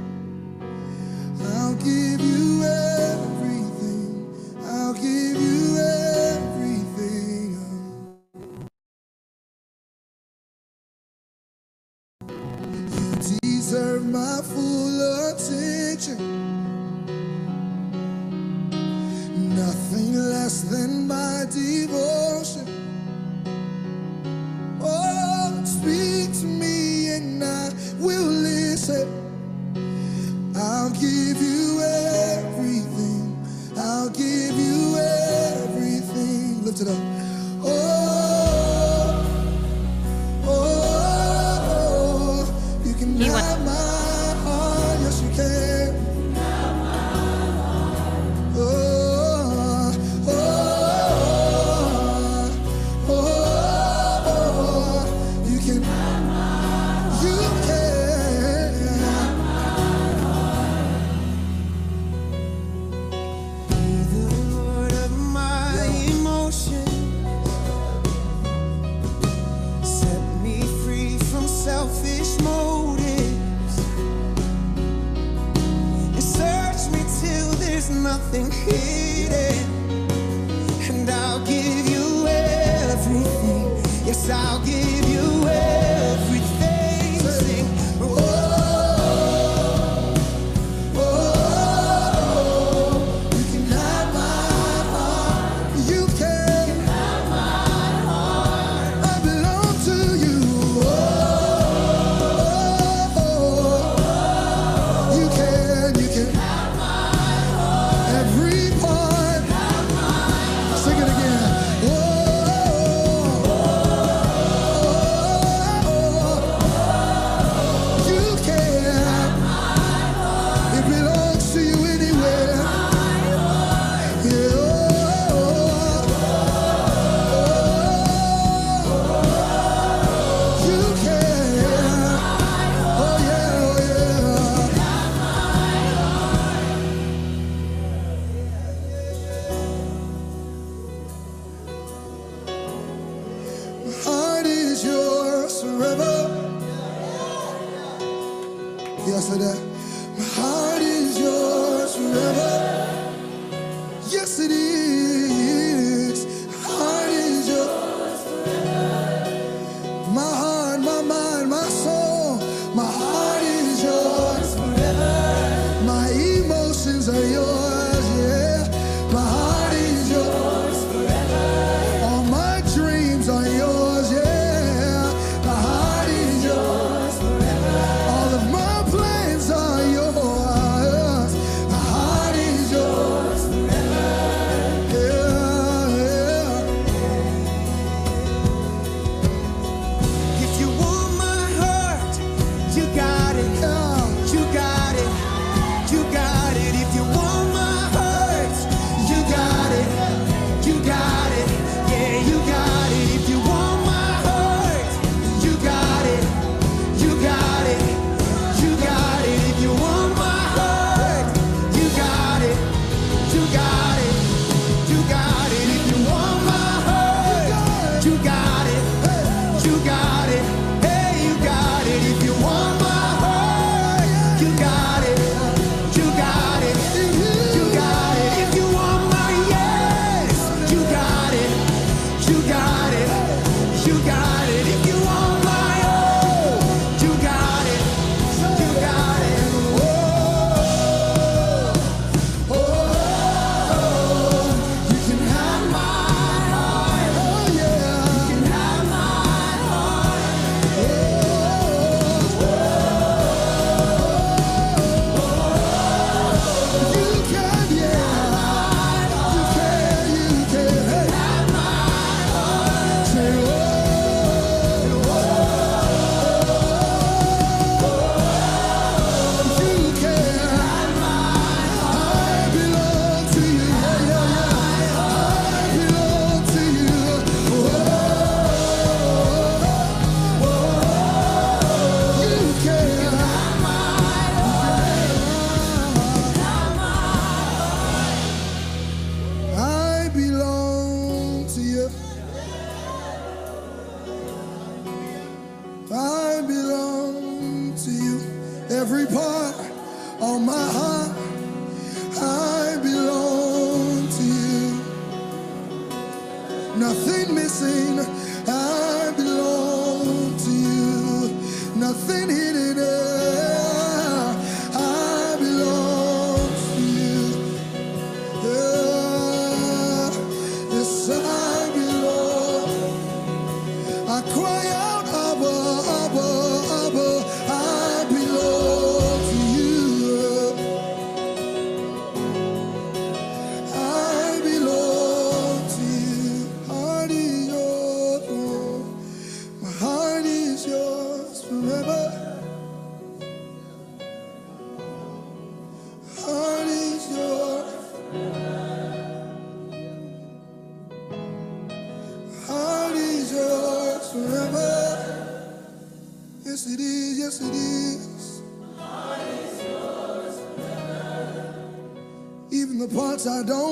I 363.26 363.42
don't 363.42 363.63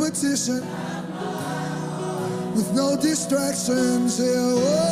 competition, 0.00 0.60
with 2.54 2.72
no 2.72 2.96
distractions. 2.96 4.18
Yeah, 4.18 4.32
oh. 4.34 4.89